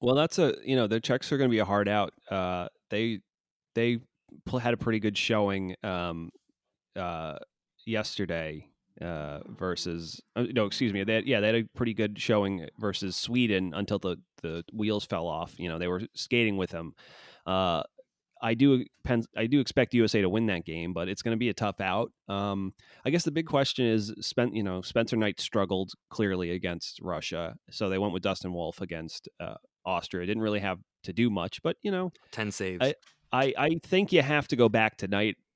Well, 0.00 0.14
that's 0.14 0.38
a 0.38 0.54
you 0.64 0.76
know 0.76 0.86
the 0.86 1.00
Czechs 1.00 1.32
are 1.32 1.38
going 1.38 1.50
to 1.50 1.54
be 1.54 1.58
a 1.58 1.64
hard 1.64 1.88
out. 1.88 2.12
Uh, 2.30 2.68
they 2.90 3.20
they 3.74 3.98
had 4.60 4.74
a 4.74 4.76
pretty 4.76 5.00
good 5.00 5.16
showing 5.16 5.76
um, 5.82 6.30
uh, 6.96 7.38
yesterday 7.84 8.66
uh, 9.00 9.40
versus 9.48 10.20
uh, 10.36 10.44
no, 10.52 10.66
excuse 10.66 10.92
me. 10.92 11.04
They 11.04 11.14
had, 11.14 11.26
yeah, 11.26 11.40
they 11.40 11.46
had 11.46 11.56
a 11.56 11.64
pretty 11.74 11.94
good 11.94 12.18
showing 12.18 12.68
versus 12.78 13.16
Sweden 13.16 13.72
until 13.74 13.98
the 13.98 14.16
the 14.42 14.64
wheels 14.72 15.04
fell 15.04 15.26
off. 15.26 15.54
You 15.58 15.68
know, 15.68 15.78
they 15.78 15.88
were 15.88 16.02
skating 16.14 16.56
with 16.56 16.70
them. 16.70 16.94
Uh, 17.46 17.82
I 18.42 18.54
do 18.54 18.84
I 19.36 19.46
do 19.46 19.60
expect 19.60 19.94
USA 19.94 20.20
to 20.20 20.28
win 20.28 20.46
that 20.46 20.64
game, 20.64 20.92
but 20.92 21.08
it's 21.08 21.22
going 21.22 21.34
to 21.34 21.38
be 21.38 21.48
a 21.48 21.54
tough 21.54 21.80
out. 21.80 22.10
Um, 22.28 22.74
I 23.04 23.10
guess 23.10 23.22
the 23.22 23.30
big 23.30 23.46
question 23.46 23.86
is, 23.86 24.12
spent 24.20 24.54
you 24.54 24.64
know 24.64 24.82
Spencer 24.82 25.16
Knight 25.16 25.40
struggled 25.40 25.92
clearly 26.10 26.50
against 26.50 26.98
Russia, 27.00 27.54
so 27.70 27.88
they 27.88 27.98
went 27.98 28.12
with 28.12 28.22
Dustin 28.22 28.52
Wolf 28.52 28.80
against 28.80 29.28
uh, 29.38 29.54
Austria. 29.86 30.26
Didn't 30.26 30.42
really 30.42 30.60
have 30.60 30.80
to 31.04 31.12
do 31.12 31.30
much, 31.30 31.62
but 31.62 31.76
you 31.82 31.92
know, 31.92 32.10
ten 32.32 32.50
saves. 32.50 32.84
I, 32.84 32.94
I, 33.32 33.54
I 33.56 33.70
think 33.82 34.12
you 34.12 34.22
have 34.22 34.48
to 34.48 34.56
go 34.56 34.68
back 34.68 34.96
to 34.98 35.08
Knight, 35.08 35.36
uh, 35.36 35.51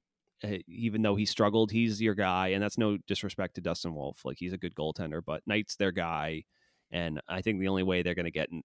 even 0.68 1.02
though 1.02 1.16
he 1.16 1.26
struggled. 1.26 1.70
He's 1.70 2.00
your 2.00 2.14
guy, 2.14 2.48
and 2.48 2.62
that's 2.62 2.78
no 2.78 2.98
disrespect 3.06 3.54
to 3.54 3.60
Dustin 3.60 3.94
Wolf. 3.94 4.24
Like 4.24 4.36
he's 4.38 4.52
a 4.52 4.58
good 4.58 4.74
goaltender, 4.74 5.22
but 5.24 5.42
Knight's 5.46 5.76
their 5.76 5.92
guy, 5.92 6.44
and 6.90 7.20
I 7.28 7.42
think 7.42 7.60
the 7.60 7.68
only 7.68 7.82
way 7.82 8.02
they're 8.02 8.14
going 8.14 8.26
to 8.26 8.30
get 8.30 8.50
in, 8.50 8.62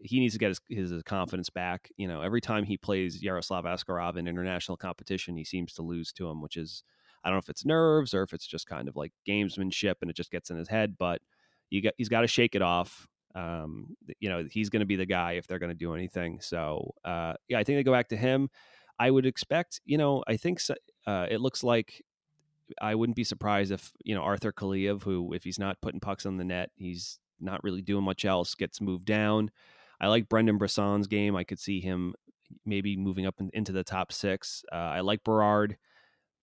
he 0.00 0.20
needs 0.20 0.34
to 0.34 0.38
get 0.38 0.48
his, 0.48 0.60
his 0.68 1.02
confidence 1.02 1.50
back. 1.50 1.90
You 1.96 2.08
know, 2.08 2.20
every 2.20 2.40
time 2.40 2.64
he 2.64 2.76
plays 2.76 3.22
Yaroslav 3.22 3.64
Askarov 3.64 4.16
in 4.16 4.28
international 4.28 4.76
competition, 4.76 5.36
he 5.36 5.44
seems 5.44 5.72
to 5.74 5.82
lose 5.82 6.12
to 6.12 6.28
him, 6.28 6.42
which 6.42 6.56
is 6.56 6.82
I 7.24 7.28
don't 7.28 7.36
know 7.36 7.40
if 7.40 7.48
it's 7.48 7.64
nerves 7.64 8.12
or 8.12 8.22
if 8.22 8.34
it's 8.34 8.46
just 8.46 8.66
kind 8.66 8.88
of 8.88 8.96
like 8.96 9.12
gamesmanship 9.26 9.94
and 10.02 10.10
it 10.10 10.16
just 10.16 10.30
gets 10.30 10.50
in 10.50 10.58
his 10.58 10.68
head. 10.68 10.96
But 10.98 11.22
you 11.70 11.82
got 11.82 11.94
he's 11.96 12.10
got 12.10 12.20
to 12.20 12.26
shake 12.26 12.54
it 12.54 12.62
off. 12.62 13.08
Um, 13.34 13.96
you 14.20 14.28
know, 14.28 14.46
he's 14.50 14.70
going 14.70 14.80
to 14.80 14.86
be 14.86 14.96
the 14.96 15.06
guy 15.06 15.32
if 15.32 15.46
they're 15.46 15.58
going 15.58 15.70
to 15.70 15.74
do 15.74 15.94
anything. 15.94 16.40
So 16.40 16.92
uh, 17.04 17.34
yeah, 17.48 17.58
I 17.58 17.64
think 17.64 17.78
they 17.78 17.82
go 17.82 17.92
back 17.92 18.08
to 18.08 18.16
him. 18.16 18.50
I 18.98 19.10
would 19.10 19.26
expect. 19.26 19.80
You 19.84 19.98
know, 19.98 20.22
I 20.28 20.36
think 20.36 20.60
uh, 21.06 21.26
it 21.30 21.40
looks 21.40 21.62
like 21.62 22.02
I 22.80 22.94
wouldn't 22.94 23.16
be 23.16 23.24
surprised 23.24 23.72
if 23.72 23.92
you 24.04 24.14
know 24.14 24.22
Arthur 24.22 24.52
Kaliyev, 24.52 25.02
who 25.02 25.32
if 25.32 25.44
he's 25.44 25.58
not 25.58 25.80
putting 25.80 26.00
pucks 26.00 26.26
on 26.26 26.36
the 26.36 26.44
net, 26.44 26.70
he's 26.76 27.18
not 27.40 27.62
really 27.62 27.82
doing 27.82 28.04
much 28.04 28.24
else, 28.24 28.54
gets 28.54 28.80
moved 28.80 29.06
down. 29.06 29.50
I 30.00 30.08
like 30.08 30.28
Brendan 30.28 30.58
Brisson's 30.58 31.06
game. 31.06 31.36
I 31.36 31.44
could 31.44 31.58
see 31.58 31.80
him 31.80 32.14
maybe 32.64 32.96
moving 32.96 33.26
up 33.26 33.36
in, 33.40 33.50
into 33.52 33.72
the 33.72 33.84
top 33.84 34.12
six. 34.12 34.64
Uh, 34.72 34.76
I 34.76 35.00
like 35.00 35.24
Berard. 35.24 35.76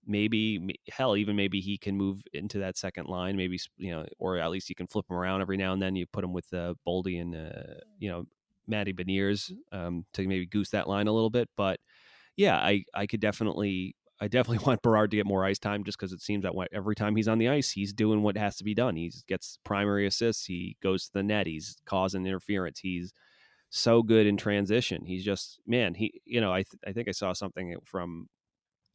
Maybe 0.06 0.80
hell, 0.92 1.16
even 1.16 1.36
maybe 1.36 1.60
he 1.60 1.78
can 1.78 1.96
move 1.96 2.24
into 2.34 2.60
that 2.60 2.78
second 2.78 3.08
line. 3.08 3.36
Maybe 3.38 3.60
you 3.78 3.92
know, 3.92 4.06
or 4.18 4.38
at 4.38 4.50
least 4.50 4.70
you 4.70 4.76
can 4.76 4.88
flip 4.88 5.06
him 5.10 5.16
around 5.16 5.42
every 5.42 5.58
now 5.58 5.74
and 5.74 5.82
then. 5.82 5.96
You 5.96 6.08
put 6.08 6.24
him 6.24 6.34
with 6.34 6.52
uh, 6.54 6.74
Boldy 6.88 7.22
and 7.22 7.36
uh, 7.36 7.80
you 8.00 8.10
know 8.10 8.26
Matty 8.68 8.94
Beniers 8.94 9.52
um, 9.72 10.06
to 10.14 10.28
maybe 10.28 10.48
goose 10.48 10.72
that 10.72 10.88
line 10.88 11.08
a 11.08 11.14
little 11.14 11.30
bit. 11.30 11.50
But 11.56 11.80
yeah, 12.36 12.58
I 12.58 12.84
I 12.96 13.06
could 13.06 13.20
definitely 13.20 13.96
I 14.22 14.28
definitely 14.28 14.64
want 14.66 14.82
Berard 14.82 15.12
to 15.12 15.18
get 15.18 15.26
more 15.26 15.44
ice 15.44 15.60
time 15.60 15.84
just 15.84 15.98
because 15.98 16.14
it 16.14 16.22
seems 16.22 16.44
that 16.44 16.54
every 16.72 16.96
time 16.96 17.16
he's 17.16 17.28
on 17.28 17.40
the 17.40 17.50
ice, 17.50 17.72
he's 17.72 17.92
doing 17.92 18.22
what 18.22 18.38
has 18.38 18.56
to 18.58 18.64
be 18.64 18.76
done. 18.76 18.96
He 18.96 19.12
gets 19.28 19.58
primary 19.64 20.06
assists. 20.06 20.46
He 20.46 20.78
goes 20.82 21.06
to 21.06 21.14
the 21.14 21.24
net. 21.24 21.48
He's 21.48 21.78
causing 21.86 22.26
interference. 22.26 22.80
He's 22.80 23.12
so 23.72 24.04
good 24.04 24.28
in 24.28 24.38
transition. 24.38 25.06
He's 25.06 25.26
just 25.26 25.60
man. 25.66 25.96
He 25.96 26.22
you 26.26 26.40
know 26.40 26.54
I 26.54 26.64
th- 26.64 26.82
I 26.86 26.92
think 26.92 27.08
I 27.08 27.12
saw 27.12 27.34
something 27.34 27.76
from 27.84 28.28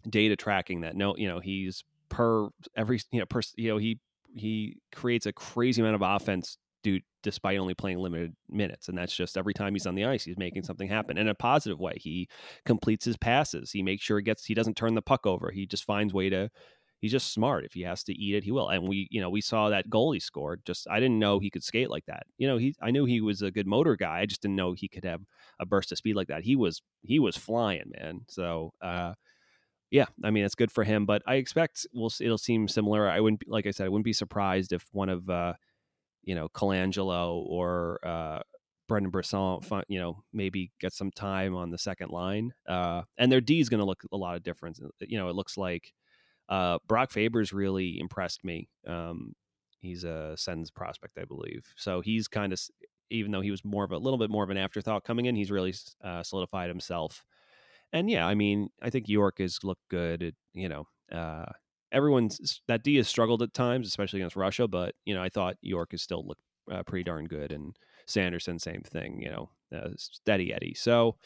data 0.09 0.37
tracking 0.37 0.83
that 0.83 0.95
no 0.95 1.17
you 1.17 1.27
know 1.27 1.41
he's 1.41 1.83
per 2.09 2.49
every 2.77 3.01
you 3.11 3.19
know 3.19 3.27
per 3.27 3.41
you 3.57 3.71
know 3.71 3.79
he 3.79 3.99
he 4.35 4.77
creates 4.95 5.27
a 5.27 5.33
crazy 5.33 5.81
amount 5.81 5.97
of 5.97 6.03
offense 6.03 6.59
despite 7.23 7.59
only 7.59 7.75
playing 7.75 7.99
limited 7.99 8.35
minutes 8.49 8.89
and 8.89 8.97
that's 8.97 9.15
just 9.15 9.37
every 9.37 9.53
time 9.55 9.75
he's 9.75 9.87
on 9.87 9.95
the 9.95 10.05
ice 10.05 10.25
he's 10.25 10.39
making 10.39 10.63
something 10.63 10.89
happen 10.89 11.19
in 11.19 11.29
a 11.29 11.35
positive 11.35 11.81
way 11.81 11.95
he 11.97 12.29
completes 12.65 13.05
his 13.05 13.17
passes 13.17 13.73
he 13.73 13.83
makes 13.83 14.05
sure 14.05 14.19
he 14.19 14.23
gets 14.23 14.45
he 14.45 14.55
doesn't 14.55 14.77
turn 14.77 14.95
the 14.95 15.03
puck 15.03 15.27
over 15.27 15.51
he 15.51 15.67
just 15.67 15.85
finds 15.85 16.15
way 16.15 16.29
to 16.29 16.49
he's 17.01 17.13
just 17.13 17.33
smart. 17.33 17.65
If 17.65 17.75
he 17.75 17.83
has 17.83 18.03
to 18.05 18.15
eat 18.15 18.35
it, 18.35 18.45
he 18.45 18.53
will. 18.53 18.69
And 18.69 18.89
we, 18.89 19.09
you 19.11 19.21
know, 19.21 19.31
we 19.31 19.41
saw 19.41 19.69
that 19.69 19.91
goal 19.91 20.13
he 20.13 20.21
scored. 20.21 20.63
Just 20.65 20.89
I 20.91 21.01
didn't 21.01 21.19
know 21.19 21.39
he 21.39 21.51
could 21.51 21.65
skate 21.65 21.91
like 21.91 22.07
that. 22.07 22.25
You 22.39 22.49
know, 22.49 22.57
he 22.57 22.75
I 22.81 22.91
knew 22.91 23.05
he 23.05 23.21
was 23.21 23.43
a 23.43 23.51
good 23.51 23.67
motor 23.67 23.97
guy. 23.97 24.21
I 24.21 24.27
just 24.27 24.43
didn't 24.43 24.57
know 24.57 24.73
he 24.73 24.89
could 24.89 25.05
have 25.05 25.23
a 25.61 25.67
burst 25.67 25.93
of 25.93 25.99
speed 25.99 26.17
like 26.17 26.29
that. 26.29 26.45
He 26.45 26.57
was 26.57 26.83
he 27.03 27.19
was 27.19 27.37
flying, 27.37 27.93
man. 27.99 28.23
So 28.29 28.73
uh 28.81 29.15
yeah, 29.91 30.07
I 30.25 30.31
mean 30.31 30.45
it's 30.45 30.55
good 30.55 30.73
for 30.73 30.85
him, 30.85 31.07
but 31.07 31.23
I 31.27 31.37
expect 31.37 31.87
we'll 31.93 32.13
it'll 32.21 32.39
seem 32.39 32.69
similar. 32.69 33.09
I 33.09 33.21
wouldn't 33.21 33.43
like 33.47 33.67
I 33.67 33.71
said, 33.71 33.87
I 33.87 33.89
wouldn't 33.89 34.05
be 34.05 34.13
surprised 34.13 34.73
if 34.73 34.87
one 34.93 35.09
of 35.09 35.29
uh 35.31 35.55
you 36.27 36.35
know 36.35 36.49
Colangelo 36.51 37.43
or 37.47 37.99
uh 38.07 38.41
Brendan 38.89 39.11
Brisson, 39.11 39.59
you 39.89 39.99
know, 39.99 40.23
maybe 40.33 40.71
get 40.81 40.93
some 40.93 41.11
time 41.11 41.55
on 41.55 41.71
the 41.71 41.79
second 41.79 42.11
line. 42.11 42.53
Uh, 42.69 43.03
and 43.19 43.31
their 43.31 43.41
D 43.41 43.61
is 43.61 43.69
going 43.69 43.81
to 43.81 43.85
look 43.85 44.05
a 44.13 44.17
lot 44.17 44.37
of 44.37 44.43
difference. 44.43 44.81
You 45.01 45.19
know, 45.19 45.29
it 45.29 45.35
looks 45.35 45.57
like 45.57 45.93
uh, 46.49 46.79
Brock 46.87 47.11
Faber's 47.11 47.53
really 47.53 47.99
impressed 47.99 48.45
me. 48.45 48.69
Um, 48.87 49.35
he's 49.81 50.05
a 50.05 50.35
Sens 50.37 50.71
prospect, 50.71 51.19
I 51.19 51.25
believe. 51.25 51.67
So 51.77 52.01
he's 52.01 52.29
kind 52.29 52.53
of, 52.53 52.61
even 53.11 53.33
though 53.33 53.41
he 53.41 53.51
was 53.51 53.65
more 53.65 53.85
of 53.85 53.93
a 53.93 53.99
little 53.99 54.19
bit 54.19 54.31
more 54.31 54.45
of 54.45 54.51
an 54.51 54.57
afterthought 54.57 55.05
coming 55.05 55.27
in, 55.27 55.35
he's 55.35 55.51
really 55.51 55.75
uh, 56.05 56.23
solidified 56.23 56.69
himself. 56.69 57.25
And 57.93 58.11
yeah, 58.11 58.27
I 58.27 58.35
mean, 58.35 58.69
I 58.83 58.91
think 58.91 59.09
York 59.09 59.39
has 59.39 59.59
looked 59.65 59.89
good. 59.89 60.23
It, 60.23 60.35
you 60.55 60.69
know, 60.69 60.87
uh, 61.13 61.47
everyone's 61.93 62.61
that 62.69 62.83
D 62.83 62.97
has 62.97 63.09
struggled 63.09 63.43
at 63.43 63.55
times, 63.55 63.87
especially 63.87 64.21
against 64.21 64.37
Russia. 64.37 64.69
But 64.69 64.95
you 65.05 65.15
know, 65.15 65.23
I 65.23 65.29
thought 65.29 65.57
York 65.61 65.93
has 65.93 66.03
still 66.03 66.27
looked 66.27 66.43
uh, 66.71 66.83
pretty 66.83 67.05
darn 67.05 67.27
good, 67.27 67.53
and 67.53 67.77
Sanderson, 68.07 68.59
same 68.59 68.83
thing. 68.83 69.21
You 69.21 69.31
know, 69.31 69.51
uh, 69.77 69.91
steady 69.97 70.53
Eddie. 70.53 70.75
So 70.75 71.17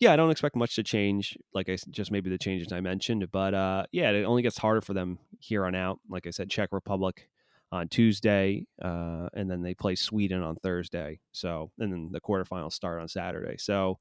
yeah, 0.00 0.12
I 0.12 0.16
don't 0.16 0.30
expect 0.30 0.56
much 0.56 0.76
to 0.76 0.82
change. 0.82 1.38
Like 1.54 1.68
I 1.68 1.76
just 1.90 2.10
maybe 2.10 2.30
the 2.30 2.38
changes 2.38 2.72
I 2.72 2.80
mentioned, 2.80 3.30
but 3.30 3.54
uh, 3.54 3.84
yeah, 3.92 4.10
it 4.10 4.24
only 4.24 4.42
gets 4.42 4.58
harder 4.58 4.80
for 4.80 4.94
them 4.94 5.18
here 5.40 5.64
on 5.64 5.74
out. 5.74 6.00
Like 6.08 6.26
I 6.26 6.30
said, 6.30 6.50
Czech 6.50 6.70
Republic 6.72 7.28
on 7.72 7.88
Tuesday, 7.88 8.66
uh, 8.82 9.28
and 9.34 9.50
then 9.50 9.62
they 9.62 9.74
play 9.74 9.94
Sweden 9.94 10.42
on 10.42 10.56
Thursday. 10.56 11.20
So, 11.32 11.70
and 11.78 11.92
then 11.92 12.10
the 12.12 12.20
quarterfinals 12.20 12.72
start 12.72 13.00
on 13.00 13.08
Saturday. 13.08 13.56
So, 13.58 13.98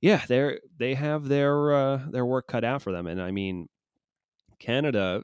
yeah, 0.00 0.22
they're 0.26 0.60
they 0.78 0.94
have 0.94 1.28
their 1.28 1.72
uh, 1.72 2.00
their 2.10 2.26
work 2.26 2.46
cut 2.46 2.64
out 2.64 2.82
for 2.82 2.92
them. 2.92 3.06
And 3.06 3.20
I 3.20 3.30
mean, 3.30 3.68
Canada 4.60 5.22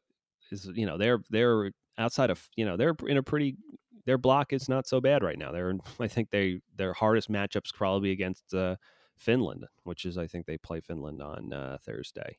is 0.51 0.69
you 0.75 0.87
know 0.87 0.99
they're 0.99 1.21
they're 1.31 1.71
outside 1.99 2.31
of 2.31 2.49
you 2.57 2.65
know 2.65 2.77
they're 2.77 2.97
in 3.07 3.17
a 3.17 3.23
pretty 3.23 3.57
their 4.05 4.19
block 4.19 4.53
is 4.53 4.69
not 4.69 4.89
so 4.89 5.01
bad 5.01 5.23
right 5.23 5.39
now. 5.39 5.53
They're 5.53 5.75
I 6.01 6.09
think 6.09 6.31
they 6.31 6.61
their 6.75 6.93
hardest 6.93 7.31
matchups 7.31 7.73
probably 7.73 8.11
against. 8.11 8.53
Uh, 8.53 8.77
Finland, 9.17 9.67
which 9.85 10.05
is 10.05 10.19
I 10.19 10.27
think 10.27 10.47
they 10.47 10.59
play 10.59 10.81
Finland 10.81 11.23
on 11.23 11.53
uh, 11.53 11.79
Thursday. 11.83 12.39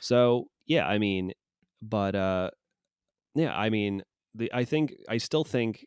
So 0.00 0.48
yeah, 0.66 0.86
I 0.86 0.98
mean, 0.98 1.32
but 1.80 2.14
uh, 2.14 2.50
yeah, 3.34 3.56
I 3.56 3.70
mean, 3.70 4.02
the 4.34 4.50
I 4.52 4.64
think 4.64 4.94
I 5.08 5.18
still 5.18 5.44
think 5.44 5.86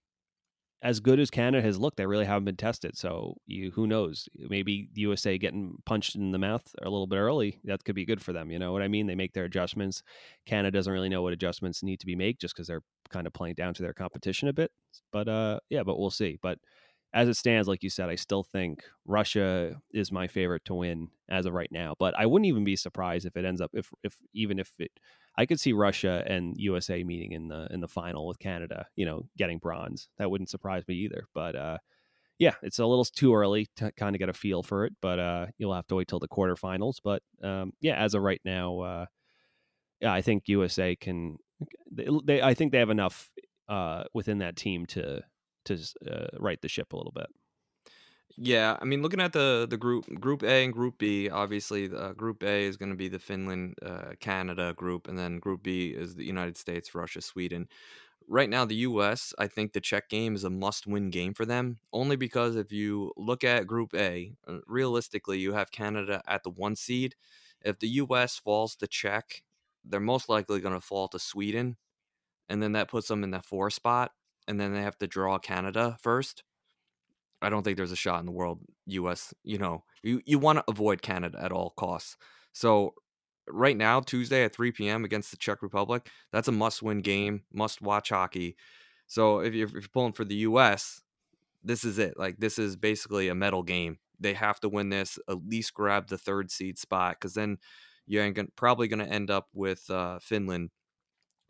as 0.83 0.99
good 0.99 1.17
as 1.17 1.31
Canada 1.31 1.61
has 1.65 1.79
looked, 1.79 1.95
they 1.95 2.05
really 2.05 2.25
haven't 2.25 2.43
been 2.43 2.57
tested. 2.57 2.97
So 2.97 3.37
you, 3.47 3.71
who 3.71 3.87
knows? 3.87 4.27
Maybe 4.35 4.89
the 4.93 5.01
USA 5.01 5.37
getting 5.37 5.77
punched 5.85 6.15
in 6.15 6.31
the 6.31 6.37
mouth 6.37 6.63
a 6.81 6.89
little 6.89 7.07
bit 7.07 7.19
early 7.19 7.61
that 7.63 7.85
could 7.85 7.95
be 7.95 8.03
good 8.03 8.21
for 8.21 8.33
them. 8.33 8.51
You 8.51 8.59
know 8.59 8.73
what 8.73 8.81
I 8.81 8.89
mean? 8.89 9.07
They 9.07 9.15
make 9.15 9.31
their 9.31 9.45
adjustments. 9.45 10.03
Canada 10.45 10.77
doesn't 10.77 10.91
really 10.91 11.07
know 11.07 11.21
what 11.21 11.31
adjustments 11.31 11.83
need 11.83 12.01
to 12.01 12.05
be 12.05 12.17
made 12.17 12.37
just 12.37 12.53
because 12.53 12.67
they're 12.67 12.83
kind 13.09 13.25
of 13.25 13.31
playing 13.31 13.55
down 13.55 13.73
to 13.75 13.81
their 13.81 13.93
competition 13.93 14.49
a 14.49 14.53
bit. 14.53 14.71
But 15.13 15.29
uh, 15.29 15.61
yeah, 15.69 15.83
but 15.83 15.97
we'll 15.97 16.11
see. 16.11 16.37
But 16.41 16.59
as 17.13 17.29
it 17.29 17.35
stands, 17.35 17.69
like 17.69 17.81
you 17.81 17.89
said, 17.89 18.09
I 18.09 18.15
still 18.15 18.43
think 18.43 18.83
Russia 19.05 19.75
is 19.93 20.11
my 20.11 20.27
favorite 20.27 20.65
to 20.65 20.73
win 20.73 21.07
as 21.29 21.45
of 21.45 21.53
right 21.53 21.71
now. 21.71 21.95
But 21.97 22.13
I 22.19 22.25
wouldn't 22.25 22.47
even 22.47 22.65
be 22.65 22.75
surprised 22.75 23.25
if 23.25 23.37
it 23.37 23.45
ends 23.45 23.61
up 23.61 23.71
if 23.73 23.89
if 24.03 24.17
even 24.33 24.59
if 24.59 24.69
it 24.79 24.91
I 25.35 25.45
could 25.45 25.59
see 25.59 25.73
Russia 25.73 26.23
and 26.27 26.55
USA 26.57 27.03
meeting 27.03 27.31
in 27.31 27.47
the 27.47 27.67
in 27.71 27.81
the 27.81 27.87
final 27.87 28.27
with 28.27 28.39
Canada, 28.39 28.87
you 28.95 29.05
know, 29.05 29.23
getting 29.37 29.57
bronze. 29.57 30.09
That 30.17 30.29
wouldn't 30.29 30.49
surprise 30.49 30.83
me 30.87 30.95
either. 30.95 31.27
But 31.33 31.55
uh 31.55 31.77
yeah, 32.39 32.55
it's 32.61 32.79
a 32.79 32.85
little 32.85 33.05
too 33.05 33.33
early 33.35 33.67
to 33.77 33.91
kind 33.93 34.15
of 34.15 34.19
get 34.19 34.29
a 34.29 34.33
feel 34.33 34.63
for 34.63 34.85
it, 34.85 34.93
but 35.01 35.19
uh 35.19 35.47
you'll 35.57 35.73
have 35.73 35.87
to 35.87 35.95
wait 35.95 36.07
till 36.07 36.19
the 36.19 36.27
quarterfinals. 36.27 36.95
But 37.03 37.23
um 37.43 37.73
yeah, 37.81 37.95
as 37.95 38.13
of 38.13 38.21
right 38.21 38.41
now, 38.45 38.79
uh 38.79 39.05
yeah, 40.01 40.13
I 40.13 40.21
think 40.21 40.47
USA 40.47 40.95
can 40.95 41.37
they, 41.91 42.07
they 42.23 42.41
I 42.41 42.53
think 42.53 42.71
they 42.71 42.79
have 42.79 42.89
enough 42.89 43.31
uh 43.67 44.03
within 44.13 44.39
that 44.39 44.55
team 44.55 44.85
to 44.87 45.21
to 45.65 45.77
uh, 46.09 46.27
right 46.39 46.61
the 46.61 46.67
ship 46.67 46.93
a 46.93 46.97
little 46.97 47.13
bit. 47.13 47.27
Yeah, 48.35 48.77
I 48.81 48.85
mean, 48.85 49.03
looking 49.03 49.19
at 49.21 49.31
the 49.33 49.67
the 49.69 49.77
group 49.77 50.05
Group 50.19 50.41
A 50.43 50.63
and 50.63 50.73
Group 50.73 50.97
B, 50.97 51.29
obviously, 51.29 51.89
uh, 51.93 52.13
Group 52.13 52.41
A 52.43 52.63
is 52.65 52.77
going 52.77 52.89
to 52.89 52.95
be 52.95 53.07
the 53.07 53.19
Finland, 53.19 53.75
uh, 53.83 54.13
Canada 54.19 54.73
group, 54.75 55.07
and 55.07 55.17
then 55.19 55.37
Group 55.39 55.61
B 55.63 55.89
is 55.89 56.15
the 56.15 56.25
United 56.25 56.57
States, 56.57 56.95
Russia, 56.95 57.21
Sweden. 57.21 57.67
Right 58.27 58.49
now, 58.49 58.65
the 58.65 58.75
U.S. 58.89 59.33
I 59.39 59.47
think 59.47 59.73
the 59.73 59.81
Czech 59.81 60.09
game 60.09 60.35
is 60.35 60.43
a 60.45 60.49
must-win 60.49 61.09
game 61.11 61.33
for 61.33 61.45
them, 61.45 61.79
only 61.93 62.15
because 62.15 62.55
if 62.55 62.71
you 62.71 63.13
look 63.17 63.43
at 63.43 63.67
Group 63.67 63.93
A, 63.95 64.33
uh, 64.47 64.59
realistically, 64.67 65.39
you 65.39 65.53
have 65.53 65.71
Canada 65.71 66.21
at 66.27 66.43
the 66.43 66.49
one 66.51 66.75
seed. 66.75 67.15
If 67.61 67.79
the 67.79 67.89
U.S. 67.89 68.37
falls 68.39 68.75
to 68.77 68.87
Czech, 68.87 69.43
they're 69.85 69.99
most 69.99 70.29
likely 70.29 70.59
going 70.61 70.75
to 70.75 70.81
fall 70.81 71.07
to 71.09 71.19
Sweden, 71.19 71.77
and 72.49 72.61
then 72.63 72.73
that 72.73 72.89
puts 72.89 73.07
them 73.09 73.23
in 73.23 73.31
the 73.31 73.41
four 73.41 73.69
spot 73.69 74.11
and 74.47 74.59
then 74.59 74.73
they 74.73 74.81
have 74.81 74.97
to 74.97 75.07
draw 75.07 75.37
Canada 75.39 75.97
first. 76.01 76.43
I 77.43 77.50
don't 77.50 77.63
think 77.63 77.77
there's 77.77 77.91
a 77.91 77.97
shot 77.97 78.19
in 78.19 78.25
the 78.25 78.31
world. 78.31 78.59
U.S. 78.88 79.33
You 79.43 79.57
know, 79.57 79.83
you 80.01 80.21
you 80.25 80.39
want 80.39 80.59
to 80.59 80.63
avoid 80.67 81.01
Canada 81.01 81.39
at 81.41 81.51
all 81.51 81.71
costs. 81.71 82.17
So 82.53 82.93
right 83.47 83.77
now, 83.77 84.00
Tuesday 84.00 84.43
at 84.43 84.55
3 84.55 84.71
p.m. 84.71 85.03
against 85.03 85.31
the 85.31 85.38
Czech 85.38 85.62
Republic, 85.62 86.09
that's 86.31 86.47
a 86.47 86.51
must-win 86.51 87.01
game, 87.01 87.43
must-watch 87.51 88.09
hockey. 88.09 88.55
So 89.07 89.39
if 89.39 89.53
you're, 89.53 89.67
if 89.67 89.73
you're 89.73 89.83
pulling 89.93 90.13
for 90.13 90.25
the 90.25 90.35
U.S., 90.35 91.01
this 91.63 91.83
is 91.83 92.00
it. 92.00 92.17
Like 92.17 92.39
this 92.39 92.59
is 92.59 92.75
basically 92.75 93.29
a 93.29 93.35
medal 93.35 93.63
game. 93.63 94.00
They 94.19 94.33
have 94.33 94.59
to 94.62 94.69
win 94.69 94.89
this, 94.89 95.19
at 95.29 95.45
least 95.45 95.73
grab 95.73 96.07
the 96.07 96.17
third 96.17 96.51
seed 96.51 96.77
spot, 96.77 97.17
because 97.19 97.33
then 97.33 97.57
you're 98.05 98.29
gonna, 98.31 98.47
probably 98.55 98.88
going 98.88 99.05
to 99.05 99.12
end 99.12 99.31
up 99.31 99.47
with 99.53 99.89
uh, 99.89 100.19
Finland 100.19 100.69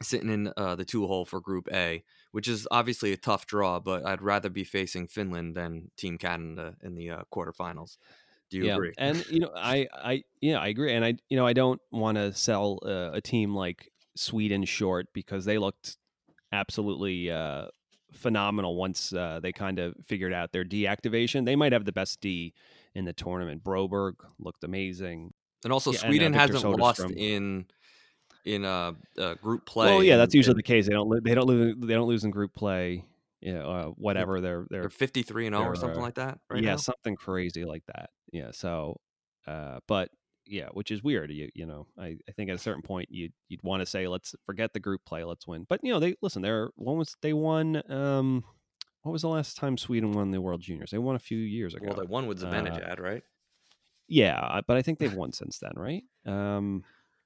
sitting 0.02 0.30
in 0.30 0.52
uh, 0.58 0.76
the 0.76 0.86
two 0.86 1.06
hole 1.08 1.26
for 1.26 1.40
Group 1.40 1.68
A, 1.72 2.04
which 2.34 2.48
is 2.48 2.68
obviously 2.72 3.14
a 3.14 3.18
tough 3.18 3.46
draw. 3.46 3.80
But 3.80 4.06
I'd 4.06 4.22
rather 4.22 4.50
be 4.50 4.64
facing 4.64 5.08
Finland 5.08 5.56
than 5.56 5.92
Team 5.96 6.18
Canada 6.18 6.76
in 6.84 6.96
the 6.96 7.12
uh, 7.12 7.22
quarterfinals. 7.34 7.98
Do 8.50 8.58
you 8.58 8.66
yeah. 8.66 8.74
agree? 8.74 8.94
And 8.98 9.26
you 9.30 9.40
know, 9.40 9.52
I, 9.56 9.88
I, 9.94 10.24
yeah, 10.42 10.60
I 10.60 10.68
agree. 10.68 10.94
And 10.94 11.06
I, 11.06 11.16
you 11.30 11.38
know, 11.38 11.48
I 11.48 11.54
don't 11.54 11.80
want 11.92 12.18
to 12.18 12.34
sell 12.34 12.80
uh, 12.86 13.12
a 13.14 13.22
team 13.22 13.56
like 13.56 13.92
Sweden 14.16 14.66
short 14.66 15.08
because 15.14 15.46
they 15.46 15.58
looked 15.58 15.98
absolutely 16.52 17.32
uh, 17.32 17.68
phenomenal 18.14 18.76
once 18.76 19.14
uh, 19.14 19.40
they 19.42 19.52
kind 19.52 19.80
of 19.80 19.96
figured 20.06 20.34
out 20.34 20.52
their 20.52 20.66
deactivation. 20.66 21.46
They 21.46 21.56
might 21.56 21.72
have 21.72 21.86
the 21.86 21.92
best 21.92 22.20
D 22.22 22.54
in 22.96 23.06
the 23.06 23.14
tournament. 23.14 23.64
Broberg 23.64 24.14
looked 24.40 24.64
amazing. 24.64 25.34
And 25.64 25.72
also, 25.72 25.92
Yeah, 25.92 25.98
and, 25.98 26.06
uh, 26.06 26.10
Sweden 26.10 26.34
Victor 26.34 26.54
hasn't 26.54 26.80
lost 26.80 27.12
in 27.16 27.66
in 28.46 28.66
uh, 28.66 28.94
uh 29.18 29.36
group 29.36 29.66
play. 29.66 29.88
Well, 29.88 30.04
yeah, 30.04 30.18
that's 30.18 30.34
usually 30.34 30.54
in- 30.54 30.58
the 30.58 30.64
case. 30.64 30.88
They 30.88 30.94
don't, 30.94 31.24
they 31.24 31.36
don't 31.36 31.48
lose, 31.48 31.76
they 31.80 31.94
don't 31.94 32.08
lose 32.08 32.24
in 32.24 32.32
group 32.32 32.54
play. 32.54 33.06
You 33.42 33.54
know, 33.54 33.70
uh, 33.70 33.86
whatever. 33.98 34.40
They're, 34.40 34.66
they're 34.70 34.82
they're 34.84 34.90
53 34.90 35.48
and 35.48 35.56
0 35.56 35.68
or 35.68 35.76
something 35.76 36.00
uh, 36.00 36.02
like 36.02 36.16
that 36.16 36.40
right 36.50 36.64
yeah, 36.64 36.72
now. 36.72 36.78
something 36.78 37.18
crazy 37.18 37.66
like 37.66 37.84
that. 37.88 38.10
Yeah. 38.32 38.52
So, 38.54 39.02
uh, 39.46 39.80
but 39.86 40.10
yeah, 40.46 40.70
which 40.72 40.92
is 40.92 41.04
weird. 41.04 41.30
You 41.30 41.50
you 41.54 41.66
know, 41.66 41.88
I, 42.00 42.18
I 42.28 42.32
think 42.32 42.50
at 42.50 42.56
a 42.56 42.60
certain 42.60 42.82
point 42.82 43.10
you 43.12 43.30
you'd 43.50 43.64
want 43.64 43.82
to 43.82 43.86
say 43.86 44.08
let's 44.08 44.34
forget 44.46 44.74
the 44.74 44.80
group 44.80 45.02
play, 45.06 45.26
let's 45.26 45.46
win. 45.46 45.66
But 45.68 45.82
you 45.84 45.92
know, 45.92 46.00
they 46.00 46.16
listen. 46.22 46.42
They're 46.42 46.70
when 46.76 46.98
was 46.98 47.16
they 47.22 47.34
won? 47.34 47.82
Um, 47.92 48.46
what 49.02 49.12
was 49.12 49.22
the 49.22 49.30
last 49.30 49.58
time 49.58 49.78
Sweden 49.78 50.14
won 50.14 50.32
the 50.32 50.40
World 50.40 50.62
Juniors? 50.62 50.92
They 50.92 50.98
won 50.98 51.16
a 51.16 51.20
few 51.20 51.38
years 51.38 51.74
ago. 51.74 51.88
Well, 51.88 51.98
they 51.98 52.08
won 52.08 52.26
with 52.26 52.42
Uh, 52.42 52.48
Zibanejad, 52.48 53.00
right? 53.00 53.24
yeah, 54.08 54.62
but 54.66 54.78
I 54.78 54.82
think 54.82 55.00
they've 55.00 55.14
won 55.14 55.34
since 55.34 55.60
then, 55.60 55.74
right? 55.76 56.04
Um, 56.26 56.84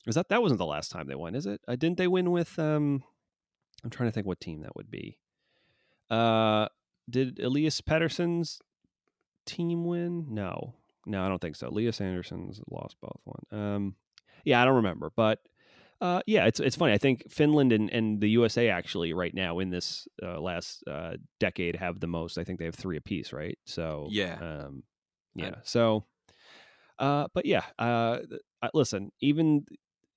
is 0.07 0.15
that 0.15 0.29
that 0.29 0.41
wasn't 0.41 0.59
the 0.59 0.65
last 0.65 0.91
time 0.91 1.07
they 1.07 1.15
won? 1.15 1.35
Is 1.35 1.45
it? 1.45 1.61
Uh, 1.67 1.75
didn't 1.75 1.97
they 1.97 2.07
win 2.07 2.31
with? 2.31 2.57
Um, 2.59 3.03
I'm 3.83 3.89
trying 3.89 4.09
to 4.09 4.13
think 4.13 4.25
what 4.27 4.39
team 4.39 4.61
that 4.61 4.75
would 4.75 4.89
be. 4.89 5.17
Uh, 6.09 6.67
did 7.09 7.39
Elias 7.39 7.81
Pettersson's 7.81 8.59
team 9.45 9.85
win? 9.85 10.27
No, 10.29 10.73
no, 11.05 11.23
I 11.23 11.27
don't 11.29 11.39
think 11.41 11.55
so. 11.55 11.67
Elias 11.69 12.01
Anderson's 12.01 12.61
lost 12.69 12.97
both 13.01 13.21
one. 13.23 13.43
Um, 13.61 13.95
yeah, 14.43 14.61
I 14.61 14.65
don't 14.65 14.75
remember, 14.75 15.11
but 15.15 15.39
uh, 15.99 16.21
yeah, 16.27 16.45
it's 16.45 16.59
it's 16.59 16.75
funny. 16.75 16.93
I 16.93 16.97
think 16.97 17.29
Finland 17.29 17.71
and, 17.73 17.89
and 17.91 18.21
the 18.21 18.29
USA 18.31 18.69
actually 18.69 19.13
right 19.13 19.33
now 19.33 19.59
in 19.59 19.69
this 19.69 20.07
uh, 20.23 20.39
last 20.39 20.83
uh, 20.89 21.13
decade 21.39 21.75
have 21.75 21.99
the 21.99 22.07
most. 22.07 22.37
I 22.37 22.43
think 22.43 22.59
they 22.59 22.65
have 22.65 22.75
three 22.75 22.97
apiece, 22.97 23.33
right? 23.33 23.57
So 23.65 24.07
Yeah. 24.09 24.35
um, 24.39 24.83
yeah. 25.35 25.45
And- 25.47 25.55
So, 25.63 26.05
uh, 26.99 27.27
but 27.33 27.45
yeah, 27.45 27.63
uh, 27.79 28.19
listen, 28.73 29.11
even 29.21 29.65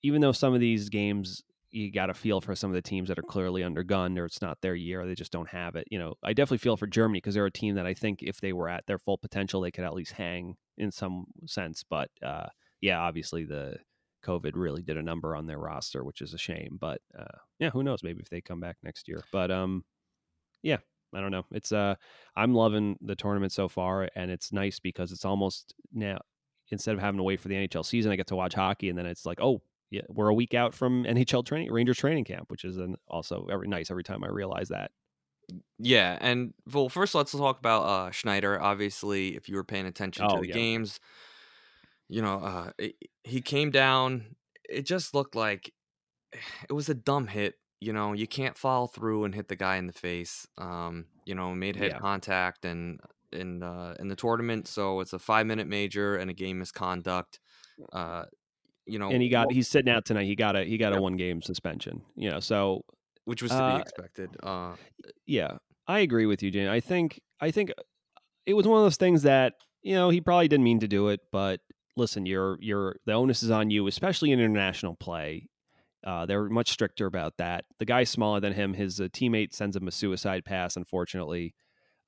even 0.03 0.21
though 0.21 0.33
some 0.33 0.55
of 0.55 0.61
these 0.61 0.89
games 0.89 1.43
you 1.73 1.93
got 1.93 2.07
to 2.07 2.15
feel 2.15 2.41
for 2.41 2.55
some 2.55 2.71
of 2.71 2.75
the 2.75 2.83
teams 2.83 3.09
that 3.09 3.19
are 3.19 3.23
clearly 3.23 3.63
undergunned 3.63 4.19
or 4.19 4.25
it's 4.25 4.43
not 4.43 4.61
their 4.61 4.75
year, 4.75 5.03
or 5.03 5.07
they 5.07 5.15
just 5.15 5.33
don't 5.33 5.49
have 5.49 5.77
it. 5.77 5.87
You 5.91 5.99
know, 5.99 6.15
I 6.23 6.33
definitely 6.33 6.59
feel 6.59 6.77
for 6.77 6.87
Germany 6.87 7.19
because 7.19 7.35
they're 7.35 7.47
a 7.47 7.51
team 7.51 7.77
that 7.77 7.87
I 7.87 7.95
think 7.95 8.23
if 8.23 8.41
they 8.41 8.53
were 8.53 8.69
at 8.69 8.87
their 8.87 8.99
full 8.99 9.19
potential, 9.19 9.61
they 9.61 9.71
could 9.71 9.85
at 9.85 9.95
least 9.95 10.13
hang 10.13 10.57
in 10.77 10.91
some 10.91 11.27
sense. 11.47 11.85
But 11.89 12.11
uh, 12.23 12.47
yeah, 12.81 12.99
obviously 12.99 13.45
the 13.45 13.77
COVID 14.25 14.53
really 14.55 14.83
did 14.83 14.97
a 14.97 15.03
number 15.03 15.37
on 15.37 15.47
their 15.47 15.59
roster, 15.59 16.05
which 16.05 16.21
is 16.21 16.35
a 16.35 16.39
shame. 16.39 16.77
But 16.81 17.01
uh, 17.17 17.39
yeah, 17.59 17.71
who 17.71 17.83
knows? 17.83 18.03
Maybe 18.03 18.21
if 18.21 18.31
they 18.31 18.41
come 18.41 18.61
back 18.61 18.77
next 18.83 19.07
year. 19.07 19.23
But 19.33 19.51
um, 19.51 19.85
yeah, 20.63 20.79
I 21.15 21.21
don't 21.21 21.31
know. 21.31 21.47
It's 21.53 21.73
uh, 21.73 21.95
I'm 22.37 22.55
loving 22.55 22.99
the 23.01 23.17
tournament 23.17 23.53
so 23.53 23.69
far, 23.69 24.09
and 24.17 24.31
it's 24.31 24.53
nice 24.53 24.81
because 24.81 25.13
it's 25.13 25.25
almost 25.25 25.75
now 25.93 26.19
instead 26.71 26.95
of 26.95 27.01
having 27.01 27.19
to 27.19 27.25
wait 27.25 27.41
for 27.41 27.49
the 27.49 27.55
NHL 27.55 27.85
season, 27.85 28.13
I 28.13 28.17
get 28.17 28.29
to 28.29 28.37
watch 28.37 28.55
hockey, 28.55 28.89
and 28.89 28.99
then 28.99 29.07
it's 29.07 29.27
like, 29.27 29.41
oh, 29.41 29.61
yeah, 29.91 30.03
we're 30.09 30.29
a 30.29 30.35
week 30.35 30.55
out 30.55 30.75
from 30.75 31.05
NHL 31.07 31.43
training, 31.43 31.71
Rangers 31.73 31.99
training 31.99 32.25
camp, 32.25 32.51
which 32.51 32.65
is 32.65 32.77
an, 32.77 32.97
also 33.09 33.45
very 33.47 33.69
nice 33.69 33.91
every 33.91 34.05
time 34.05 34.25
I 34.25 34.29
realize 34.29 34.69
that. 34.69 34.93
Yeah, 35.79 36.17
and 36.21 36.55
well, 36.73 36.89
first 36.89 37.15
let's 37.15 37.33
talk 37.33 37.59
about 37.59 37.83
uh, 37.83 38.11
Schneider. 38.13 38.61
Obviously, 38.61 39.35
if 39.37 39.49
you 39.49 39.57
were 39.57 39.65
paying 39.65 39.87
attention 39.87 40.29
to 40.29 40.39
Oh, 40.39 40.39
the 40.39 40.47
yeah. 40.47 40.47
games, 40.47 41.01
you 42.09 42.23
know 42.23 42.35
uh, 42.41 42.71
it, 42.79 42.97
he 43.25 43.41
came 43.41 43.71
down. 43.71 44.37
It 44.69 44.83
just 44.87 45.15
looked 45.15 45.35
like 45.35 45.73
it 46.69 46.73
was 46.75 46.89
a 46.89 46.95
dumb 46.95 47.29
hit. 47.29 47.57
You 47.81 47.93
know, 47.93 48.13
you 48.15 48.27
can't 48.29 48.59
follow 48.59 48.89
through 48.89 49.25
and 49.25 49.35
hit 49.35 49.49
the 49.49 49.57
guy 49.57 49.77
in 49.77 49.87
the 49.89 49.93
face. 49.95 50.47
Um, 50.59 51.07
you 51.27 51.35
know, 51.35 51.55
made 51.55 51.77
head 51.77 51.93
Yeah. 51.93 52.01
contact 52.01 52.65
and 52.65 53.01
in 53.33 53.63
uh, 53.63 53.97
in 54.01 54.09
the 54.09 54.17
tournament, 54.17 54.69
so 54.69 55.01
it's 55.01 55.13
a 55.15 55.19
five 55.21 55.47
minute 55.47 55.69
major 55.69 56.17
and 56.17 56.31
a 56.31 56.35
game 56.35 56.59
misconduct. 56.61 57.41
Uh, 57.93 58.27
you 58.91 58.99
know, 58.99 59.11
And 59.11 59.23
he 59.23 59.29
got 59.29 59.53
he's 59.53 59.69
sitting 59.69 59.93
out 59.93 60.05
tonight. 60.05 60.25
He 60.25 60.35
got 60.35 60.57
a 60.57 60.65
he 60.65 60.79
got 60.79 60.97
a 60.97 61.01
one 61.01 61.17
game 61.17 61.43
suspension. 61.43 62.03
You 62.17 62.31
know, 62.31 62.41
so 62.41 62.85
which 63.25 63.43
was 63.43 63.51
to 63.53 63.63
uh, 63.63 63.77
be 63.77 63.83
expected. 63.83 64.31
Uh, 64.43 64.75
yeah, 65.27 65.59
I 65.87 66.01
agree 66.01 66.27
with 66.27 66.43
you, 66.43 66.51
Jane. 66.51 66.69
I 66.69 66.81
think 66.81 67.21
I 67.41 67.51
think 67.51 67.73
it 68.47 68.55
was 68.55 68.67
one 68.67 68.79
of 68.79 68.85
those 68.85 68.97
things 68.97 69.23
that 69.23 69.55
you 69.83 69.95
know 69.95 70.11
he 70.11 70.21
probably 70.21 70.49
didn't 70.49 70.65
mean 70.65 70.81
to 70.81 70.89
do 70.89 71.09
it, 71.09 71.21
but 71.33 71.61
listen, 71.97 72.27
you're 72.27 72.59
you're 72.61 72.97
the 73.07 73.13
onus 73.13 73.43
is 73.43 73.51
on 73.51 73.71
you, 73.71 73.87
especially 73.87 74.33
in 74.33 74.41
international 74.41 74.95
play. 74.97 75.49
Uh, 76.05 76.25
they're 76.25 76.49
much 76.49 76.71
stricter 76.71 77.07
about 77.07 77.37
that. 77.37 77.67
The 77.79 77.85
guy's 77.85 78.09
smaller 78.09 78.41
than 78.41 78.55
him. 78.55 78.73
His 78.73 79.01
uh, 79.01 79.05
teammate 79.05 79.53
sends 79.53 79.77
him 79.77 79.87
a 79.87 79.91
suicide 79.91 80.45
pass, 80.45 80.77
unfortunately. 80.77 81.55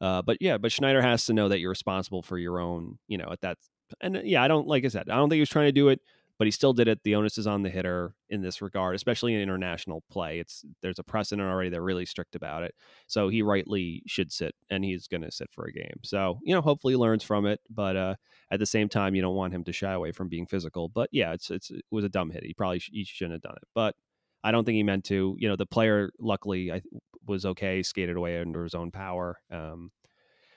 Uh, 0.00 0.22
but 0.22 0.38
yeah, 0.40 0.58
but 0.58 0.72
Schneider 0.72 1.02
has 1.02 1.26
to 1.26 1.34
know 1.34 1.48
that 1.48 1.60
you're 1.60 1.70
responsible 1.70 2.22
for 2.22 2.38
your 2.38 2.58
own, 2.58 2.98
you 3.06 3.18
know, 3.18 3.28
at 3.30 3.42
that. 3.42 3.58
And 4.00 4.16
uh, 4.16 4.20
yeah, 4.24 4.42
I 4.42 4.48
don't 4.48 4.66
like 4.66 4.84
I 4.84 4.88
said, 4.88 5.10
I 5.10 5.16
don't 5.16 5.28
think 5.28 5.36
he 5.36 5.40
was 5.40 5.50
trying 5.50 5.68
to 5.68 5.72
do 5.72 5.88
it, 5.88 6.00
but 6.42 6.48
he 6.48 6.50
still 6.50 6.72
did 6.72 6.88
it. 6.88 6.98
The 7.04 7.14
onus 7.14 7.38
is 7.38 7.46
on 7.46 7.62
the 7.62 7.70
hitter 7.70 8.16
in 8.28 8.42
this 8.42 8.60
regard, 8.60 8.96
especially 8.96 9.32
in 9.32 9.40
international 9.40 10.02
play. 10.10 10.40
It's 10.40 10.64
there's 10.82 10.98
a 10.98 11.04
precedent 11.04 11.48
already. 11.48 11.70
They're 11.70 11.80
really 11.80 12.04
strict 12.04 12.34
about 12.34 12.64
it, 12.64 12.74
so 13.06 13.28
he 13.28 13.42
rightly 13.42 14.02
should 14.08 14.32
sit, 14.32 14.52
and 14.68 14.84
he's 14.84 15.06
going 15.06 15.20
to 15.20 15.30
sit 15.30 15.52
for 15.52 15.66
a 15.66 15.72
game. 15.72 16.00
So 16.02 16.40
you 16.42 16.52
know, 16.52 16.60
hopefully 16.60 16.94
he 16.94 16.96
learns 16.96 17.22
from 17.22 17.46
it. 17.46 17.60
But 17.70 17.94
uh, 17.94 18.14
at 18.50 18.58
the 18.58 18.66
same 18.66 18.88
time, 18.88 19.14
you 19.14 19.22
don't 19.22 19.36
want 19.36 19.54
him 19.54 19.62
to 19.62 19.72
shy 19.72 19.92
away 19.92 20.10
from 20.10 20.28
being 20.28 20.46
physical. 20.46 20.88
But 20.88 21.10
yeah, 21.12 21.32
it's 21.32 21.48
it's 21.48 21.70
it 21.70 21.84
was 21.92 22.04
a 22.04 22.08
dumb 22.08 22.32
hit. 22.32 22.42
He 22.42 22.54
probably 22.54 22.80
sh- 22.80 22.90
he 22.92 23.04
shouldn't 23.04 23.34
have 23.34 23.42
done 23.42 23.58
it, 23.62 23.68
but. 23.72 23.94
I 24.44 24.50
don't 24.50 24.64
think 24.64 24.74
he 24.74 24.82
meant 24.82 25.04
to. 25.04 25.36
You 25.38 25.48
know, 25.48 25.54
the 25.54 25.66
player 25.66 26.10
luckily 26.18 26.72
I 26.72 26.82
was 27.28 27.46
okay, 27.46 27.80
skated 27.84 28.16
away 28.16 28.40
under 28.40 28.64
his 28.64 28.74
own 28.74 28.90
power. 28.90 29.38
Um, 29.52 29.92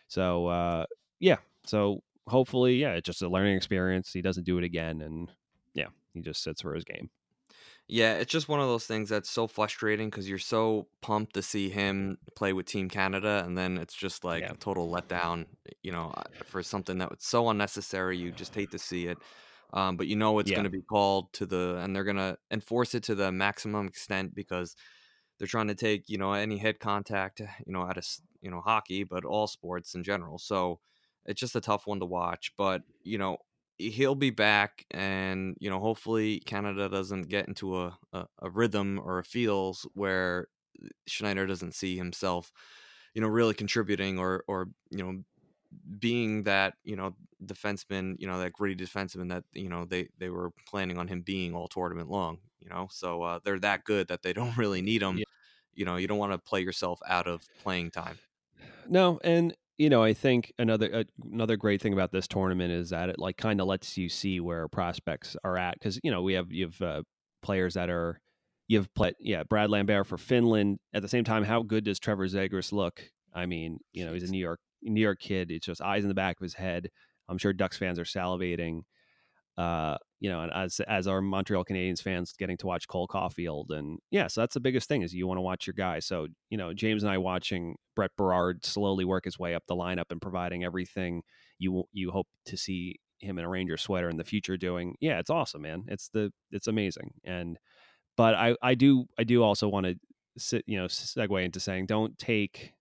so 0.08 0.48
uh, 0.48 0.86
yeah, 1.20 1.38
so 1.68 2.02
hopefully, 2.28 2.78
yeah, 2.78 2.94
it's 2.94 3.06
just 3.06 3.22
a 3.22 3.30
learning 3.30 3.56
experience. 3.56 4.10
He 4.12 4.24
doesn't 4.24 4.48
do 4.48 4.58
it 4.58 4.64
again, 4.64 5.02
and 5.04 5.30
yeah, 5.76 5.90
he 6.14 6.22
just 6.22 6.44
sits 6.44 6.62
for 6.64 6.76
his 6.76 6.86
game. 6.86 7.12
Yeah, 7.88 8.16
it's 8.16 8.32
just 8.32 8.50
one 8.50 8.60
of 8.60 8.68
those 8.68 8.88
things 8.88 9.10
that's 9.10 9.30
so 9.30 9.48
frustrating 9.48 10.10
because 10.10 10.28
you're 10.28 10.40
so 10.40 10.90
pumped 11.02 11.34
to 11.36 11.42
see 11.42 11.70
him 11.70 12.18
play 12.36 12.54
with 12.54 12.66
Team 12.66 12.90
Canada, 12.90 13.44
and 13.46 13.58
then 13.58 13.78
it's 13.78 13.94
just 13.96 14.24
like 14.24 14.46
Yeah. 14.46 14.52
a 14.52 14.58
total 14.58 14.90
letdown, 14.92 15.46
you 15.84 15.92
know, 15.92 16.12
uh, 16.18 16.24
for 16.44 16.64
something 16.64 16.98
that 16.98 17.12
was 17.12 17.24
so 17.24 17.50
unnecessary. 17.50 18.18
You 18.18 18.32
just 18.32 18.56
hate 18.56 18.72
to 18.72 18.80
see 18.80 19.08
it. 19.08 19.24
Um, 19.74 19.98
but 19.98 20.08
you 20.08 20.16
know 20.16 20.40
it's 20.40 20.52
Yeah. 20.52 20.52
going 20.52 20.64
to 20.64 20.70
be 20.70 20.82
called 20.84 21.34
to 21.34 21.46
the, 21.46 21.78
and 21.78 21.96
they're 21.96 22.04
going 22.04 22.16
to 22.18 22.38
enforce 22.52 22.96
it 22.96 23.04
to 23.04 23.16
the 23.16 23.32
maximum 23.32 23.88
extent 23.88 24.34
because 24.36 24.76
they're 25.38 25.48
trying 25.48 25.68
to 25.68 25.76
take, 25.76 26.10
you 26.10 26.18
know, 26.18 26.34
any 26.34 26.58
head 26.58 26.80
contact, 26.80 27.40
you 27.42 27.74
know, 27.74 27.82
out 27.84 27.98
of, 27.98 28.08
you 28.42 28.50
know, 28.50 28.62
hockey, 28.62 29.04
but 29.04 29.26
all 29.26 29.48
sports 29.48 29.96
in 29.96 30.04
general. 30.04 30.38
So 30.38 30.80
it's 31.26 31.40
just 31.40 31.56
a 31.56 31.62
tough 31.62 31.88
one 31.88 32.00
to 32.00 32.06
watch. 32.06 32.54
But, 32.58 32.84
you 33.04 33.18
know, 33.18 33.38
he'll 33.78 34.16
be 34.16 34.30
back 34.30 34.86
and 34.92 35.56
you 35.60 35.70
know 35.70 35.80
hopefully 35.80 36.40
canada 36.42 36.90
doesn't 36.90 37.24
get 37.24 37.48
into 37.48 37.78
a, 37.78 37.98
a, 38.14 38.26
a 38.40 38.50
rhythm 38.50 39.00
or 39.04 39.20
a 39.20 39.24
feels 39.24 39.88
where 39.94 40.48
schneider 41.08 41.46
doesn't 41.46 41.74
see 41.74 41.98
himself 41.98 42.52
you 43.14 43.22
know 43.22 43.28
really 43.28 43.54
contributing 43.54 44.20
or 44.20 44.44
or 44.48 44.70
you 44.92 45.00
know 45.04 45.24
being 46.00 46.44
that 46.44 46.76
you 46.84 46.96
know 46.96 47.16
defenseman 47.44 48.16
you 48.20 48.28
know 48.28 48.40
that 48.40 48.54
gritty 48.54 48.76
defenseman 48.76 49.30
that 49.30 49.44
you 49.54 49.70
know 49.70 49.86
they 49.86 50.08
they 50.18 50.30
were 50.30 50.52
planning 50.68 50.98
on 50.98 51.08
him 51.08 51.22
being 51.22 51.54
all 51.54 51.68
tournament 51.68 52.10
long 52.10 52.40
you 52.60 52.70
know 52.70 52.88
so 52.92 53.22
uh, 53.24 53.40
they're 53.44 53.60
that 53.60 53.84
good 53.84 54.08
that 54.08 54.22
they 54.22 54.34
don't 54.34 54.58
really 54.58 54.82
need 54.82 55.02
him 55.02 55.18
Yeah. 55.18 55.24
you 55.74 55.86
know 55.86 55.98
you 55.98 56.08
don't 56.08 56.18
want 56.18 56.32
to 56.32 56.38
play 56.38 56.62
yourself 56.62 57.00
out 57.08 57.28
of 57.28 57.44
playing 57.60 57.92
time 57.92 58.20
No, 58.88 59.20
and 59.24 59.56
you 59.78 59.90
know, 59.90 60.04
I 60.04 60.14
think 60.14 60.54
another 60.58 60.94
uh, 60.94 61.04
another 61.32 61.58
great 61.58 61.82
thing 61.82 61.94
about 61.94 62.12
this 62.12 62.28
tournament 62.28 62.72
is 62.72 62.92
that 62.92 63.10
it 63.10 63.20
like 63.20 63.38
kind 63.38 63.60
of 63.60 63.68
lets 63.68 63.98
you 63.98 64.10
see 64.10 64.40
where 64.40 64.68
prospects 64.68 65.36
are 65.44 65.58
at 65.58 65.74
because 65.74 66.00
you 66.04 66.12
know 66.12 66.22
we 66.22 66.34
have 66.34 66.52
you 66.52 66.66
have 66.66 66.82
uh, 66.82 67.02
players 67.42 67.74
that 67.74 67.90
are 67.90 68.22
you 68.68 68.78
have 68.78 68.94
played 68.94 69.16
yeah 69.20 69.44
Brad 69.44 69.70
Lambert 69.70 70.08
for 70.08 70.18
Finland 70.18 70.80
at 70.94 71.02
the 71.02 71.10
same 71.10 71.24
time 71.24 71.44
how 71.44 71.62
good 71.62 71.84
does 71.84 72.00
Trevor 72.00 72.28
Zegras 72.28 72.72
look? 72.72 73.04
I 73.34 73.46
mean, 73.46 73.80
you 73.92 74.06
know, 74.06 74.14
he's 74.14 74.24
a 74.24 74.32
New 74.32 74.40
York 74.40 74.60
New 74.82 75.02
York 75.02 75.20
kid. 75.20 75.52
It's 75.52 75.66
just 75.66 75.82
eyes 75.82 76.04
in 76.04 76.10
the 76.10 76.16
back 76.16 76.38
of 76.38 76.44
his 76.44 76.54
head. 76.54 76.90
I'm 77.28 77.38
sure 77.38 77.54
Ducks 77.54 77.78
fans 77.78 78.00
are 78.00 78.04
salivating. 78.04 78.82
Uh, 79.58 79.98
you 80.20 80.30
know, 80.30 80.42
and 80.42 80.52
as 80.54 80.80
as 80.88 81.08
our 81.08 81.22
Montreal 81.22 81.66
Canadiens 81.66 82.02
fans 82.02 82.34
getting 82.38 82.58
to 82.58 82.68
watch 82.68 82.88
Cole 82.88 83.08
Caufield, 83.08 83.72
and 83.72 84.00
yeah, 84.12 84.28
so 84.28 84.42
that's 84.42 84.54
the 84.54 84.60
biggest 84.60 84.88
thing 84.88 85.02
is 85.02 85.14
you 85.14 85.28
want 85.28 85.38
to 85.38 85.42
watch 85.42 85.68
your 85.68 85.74
guy. 85.74 86.00
So 86.00 86.28
you 86.50 86.58
know, 86.58 86.74
James 86.74 87.04
and 87.04 87.12
I 87.12 87.18
watching 87.18 87.76
Brett 87.96 88.12
Berard 88.18 88.66
slowly 88.66 89.06
work 89.06 89.26
his 89.26 89.38
way 89.38 89.56
up 89.56 89.64
the 89.68 89.76
lineup 89.76 90.06
and 90.10 90.22
providing 90.22 90.64
everything 90.64 91.24
you 91.60 91.84
you 91.92 92.12
hope 92.12 92.28
to 92.46 92.58
see 92.58 93.00
him 93.20 93.38
in 93.38 93.46
a 93.46 93.50
Ranger 93.50 93.78
sweater 93.78 94.10
in 94.10 94.18
the 94.18 94.24
future 94.24 94.58
doing. 94.58 94.96
Yeah, 95.00 95.20
it's 95.20 95.30
awesome, 95.30 95.62
man. 95.62 95.86
It's 95.88 96.10
the 96.10 96.32
it's 96.52 96.68
amazing. 96.68 97.12
And 97.24 97.58
but 98.16 98.36
I 98.36 98.56
I 98.62 98.76
do 98.76 99.06
I 99.18 99.24
do 99.24 99.44
also 99.44 99.68
want 99.68 99.86
to 99.86 99.96
sit 100.38 100.64
you 100.68 100.78
know 100.78 100.86
segue 100.86 101.44
into 101.44 101.60
saying 101.60 101.86
don't 101.86 102.18
take 102.18 102.74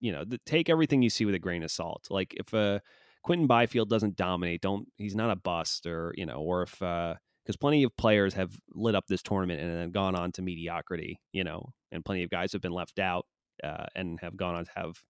you 0.00 0.12
know 0.12 0.24
the, 0.24 0.38
take 0.44 0.68
everything 0.68 1.00
you 1.02 1.10
see 1.10 1.24
with 1.24 1.34
a 1.34 1.38
grain 1.38 1.62
of 1.62 1.70
salt. 1.70 2.06
Like 2.10 2.34
if 2.34 2.52
uh 2.54 2.80
Quinton 3.22 3.46
Byfield 3.46 3.88
doesn't 3.88 4.16
dominate, 4.16 4.60
don't 4.60 4.88
he's 4.96 5.16
not 5.16 5.30
a 5.30 5.36
bust 5.36 5.86
or 5.86 6.14
you 6.16 6.26
know 6.26 6.36
or 6.36 6.62
if 6.62 6.82
uh 6.82 7.14
because 7.44 7.56
plenty 7.56 7.82
of 7.82 7.96
players 7.96 8.34
have 8.34 8.56
lit 8.72 8.94
up 8.94 9.06
this 9.08 9.22
tournament 9.22 9.60
and 9.60 9.74
then 9.74 9.90
gone 9.90 10.14
on 10.14 10.30
to 10.32 10.42
mediocrity, 10.42 11.20
you 11.32 11.42
know, 11.42 11.72
and 11.90 12.04
plenty 12.04 12.22
of 12.22 12.30
guys 12.30 12.52
have 12.52 12.62
been 12.62 12.72
left 12.72 12.98
out 12.98 13.26
uh, 13.64 13.86
and 13.94 14.20
have 14.20 14.36
gone 14.36 14.54
on 14.54 14.64
to 14.64 14.70
have 14.76 15.02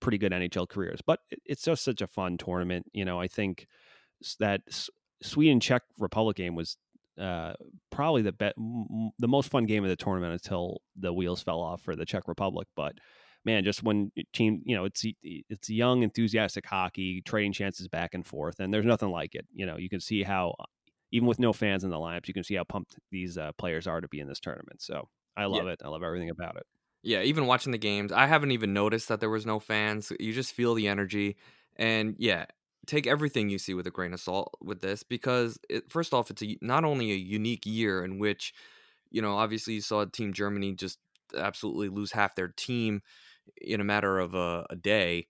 pretty 0.00 0.18
good 0.18 0.32
NHL 0.32 0.68
careers. 0.68 1.00
But 1.06 1.20
it's 1.44 1.62
just 1.62 1.84
such 1.84 2.00
a 2.00 2.06
fun 2.06 2.38
tournament, 2.38 2.86
you 2.92 3.04
know. 3.04 3.20
I 3.20 3.28
think 3.28 3.66
that 4.40 4.62
Sweden 5.22 5.60
Czech 5.60 5.82
Republic 5.98 6.36
game 6.36 6.54
was 6.54 6.76
uh, 7.20 7.52
probably 7.90 8.22
the 8.22 8.32
be- 8.32 9.12
the 9.18 9.28
most 9.28 9.50
fun 9.50 9.66
game 9.66 9.84
of 9.84 9.90
the 9.90 9.96
tournament 9.96 10.32
until 10.32 10.80
the 10.96 11.12
wheels 11.12 11.42
fell 11.42 11.60
off 11.60 11.82
for 11.82 11.96
the 11.96 12.06
Czech 12.06 12.28
Republic. 12.28 12.68
But 12.76 12.94
man, 13.48 13.64
just 13.64 13.82
when 13.82 14.12
team, 14.34 14.60
you 14.66 14.76
know, 14.76 14.84
it's 14.84 15.04
it's 15.22 15.70
young, 15.70 16.02
enthusiastic 16.02 16.66
hockey, 16.66 17.22
trading 17.22 17.54
chances 17.54 17.88
back 17.88 18.12
and 18.12 18.26
forth, 18.26 18.60
and 18.60 18.72
there's 18.72 18.84
nothing 18.84 19.08
like 19.08 19.34
it. 19.34 19.46
You 19.54 19.64
know, 19.64 19.78
you 19.78 19.88
can 19.88 20.00
see 20.00 20.22
how 20.22 20.54
even 21.10 21.26
with 21.26 21.38
no 21.38 21.54
fans 21.54 21.82
in 21.82 21.90
the 21.90 21.96
lineups, 21.96 22.28
you 22.28 22.34
can 22.34 22.44
see 22.44 22.56
how 22.56 22.64
pumped 22.64 22.96
these 23.10 23.38
uh, 23.38 23.52
players 23.56 23.86
are 23.86 24.02
to 24.02 24.08
be 24.08 24.20
in 24.20 24.28
this 24.28 24.38
tournament. 24.38 24.82
So 24.82 25.08
I 25.34 25.46
love 25.46 25.64
yeah. 25.64 25.72
it. 25.72 25.80
I 25.82 25.88
love 25.88 26.02
everything 26.02 26.28
about 26.28 26.56
it. 26.56 26.66
Yeah, 27.02 27.22
even 27.22 27.46
watching 27.46 27.72
the 27.72 27.78
games, 27.78 28.12
I 28.12 28.26
haven't 28.26 28.50
even 28.50 28.74
noticed 28.74 29.08
that 29.08 29.20
there 29.20 29.30
was 29.30 29.46
no 29.46 29.58
fans. 29.58 30.12
You 30.20 30.34
just 30.34 30.52
feel 30.52 30.74
the 30.74 30.88
energy, 30.88 31.36
and 31.76 32.16
yeah, 32.18 32.44
take 32.86 33.06
everything 33.06 33.48
you 33.48 33.58
see 33.58 33.72
with 33.72 33.86
a 33.86 33.90
grain 33.90 34.12
of 34.12 34.20
salt 34.20 34.52
with 34.60 34.82
this 34.82 35.02
because 35.02 35.58
it, 35.70 35.90
first 35.90 36.12
off 36.12 36.30
it's 36.30 36.42
a, 36.42 36.58
not 36.60 36.84
only 36.84 37.12
a 37.12 37.16
unique 37.16 37.64
year 37.64 38.04
in 38.04 38.18
which 38.18 38.52
you 39.10 39.22
know 39.22 39.36
obviously 39.36 39.74
you 39.74 39.80
saw 39.80 40.04
team 40.06 40.32
germany 40.32 40.74
just 40.74 40.98
absolutely 41.36 41.88
lose 41.88 42.12
half 42.12 42.34
their 42.34 42.48
team 42.48 43.02
in 43.56 43.80
a 43.80 43.84
matter 43.84 44.18
of 44.18 44.34
a, 44.34 44.66
a 44.70 44.76
day 44.76 45.26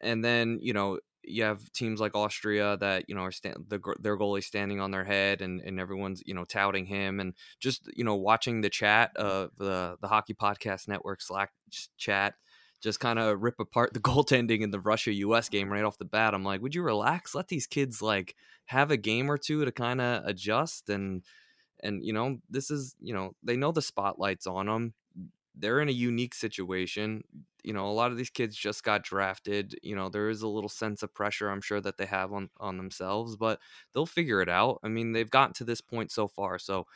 and 0.00 0.24
then 0.24 0.58
you 0.60 0.72
know 0.72 0.98
you 1.26 1.42
have 1.42 1.72
teams 1.72 2.00
like 2.00 2.14
Austria 2.14 2.76
that 2.78 3.04
you 3.08 3.14
know 3.14 3.22
are 3.22 3.32
stand, 3.32 3.56
the, 3.68 3.80
their 4.00 4.16
goalie 4.16 4.44
standing 4.44 4.80
on 4.80 4.92
their 4.92 5.04
head 5.04 5.42
and, 5.42 5.60
and 5.60 5.80
everyone's 5.80 6.22
you 6.24 6.34
know 6.34 6.44
touting 6.44 6.86
him 6.86 7.20
and 7.20 7.34
just 7.60 7.88
you 7.96 8.04
know 8.04 8.14
watching 8.14 8.60
the 8.60 8.70
chat 8.70 9.14
of 9.16 9.50
the 9.58 9.96
the 10.00 10.08
hockey 10.08 10.34
podcast 10.34 10.88
network 10.88 11.20
Slack 11.20 11.50
chat 11.96 12.34
just 12.82 13.00
kind 13.00 13.18
of 13.18 13.42
rip 13.42 13.58
apart 13.58 13.92
the 13.92 14.00
goaltending 14.00 14.60
in 14.60 14.70
the 14.70 14.80
Russia 14.80 15.12
US 15.12 15.48
game 15.48 15.72
right 15.72 15.84
off 15.84 15.98
the 15.98 16.04
bat. 16.04 16.34
I'm 16.34 16.44
like, 16.44 16.62
would 16.62 16.74
you 16.74 16.82
relax? 16.82 17.34
Let 17.34 17.48
these 17.48 17.66
kids 17.66 18.00
like 18.00 18.34
have 18.66 18.90
a 18.90 18.96
game 18.96 19.30
or 19.30 19.38
two 19.38 19.64
to 19.64 19.72
kind 19.72 20.00
of 20.00 20.24
adjust 20.24 20.88
and 20.88 21.22
and 21.82 22.04
you 22.04 22.12
know, 22.12 22.38
this 22.48 22.70
is, 22.70 22.94
you 23.00 23.12
know, 23.12 23.32
they 23.42 23.56
know 23.56 23.70
the 23.70 23.82
spotlight's 23.82 24.46
on 24.46 24.66
them. 24.66 24.94
They're 25.56 25.80
in 25.80 25.88
a 25.88 25.92
unique 25.92 26.34
situation. 26.34 27.24
You 27.64 27.72
know, 27.72 27.86
a 27.88 27.92
lot 27.92 28.12
of 28.12 28.16
these 28.18 28.30
kids 28.30 28.56
just 28.56 28.84
got 28.84 29.02
drafted. 29.02 29.74
You 29.82 29.96
know, 29.96 30.08
there 30.08 30.28
is 30.28 30.42
a 30.42 30.48
little 30.48 30.68
sense 30.68 31.02
of 31.02 31.14
pressure 31.14 31.48
I'm 31.50 31.60
sure 31.62 31.80
that 31.80 31.96
they 31.98 32.06
have 32.06 32.32
on 32.32 32.50
on 32.60 32.76
themselves, 32.76 33.36
but 33.36 33.60
they'll 33.92 34.06
figure 34.06 34.40
it 34.42 34.48
out. 34.48 34.80
I 34.82 34.88
mean, 34.88 35.12
they've 35.12 35.30
gotten 35.30 35.54
to 35.54 35.64
this 35.64 35.80
point 35.80 36.12
so 36.12 36.28
far. 36.28 36.58
So 36.58 36.86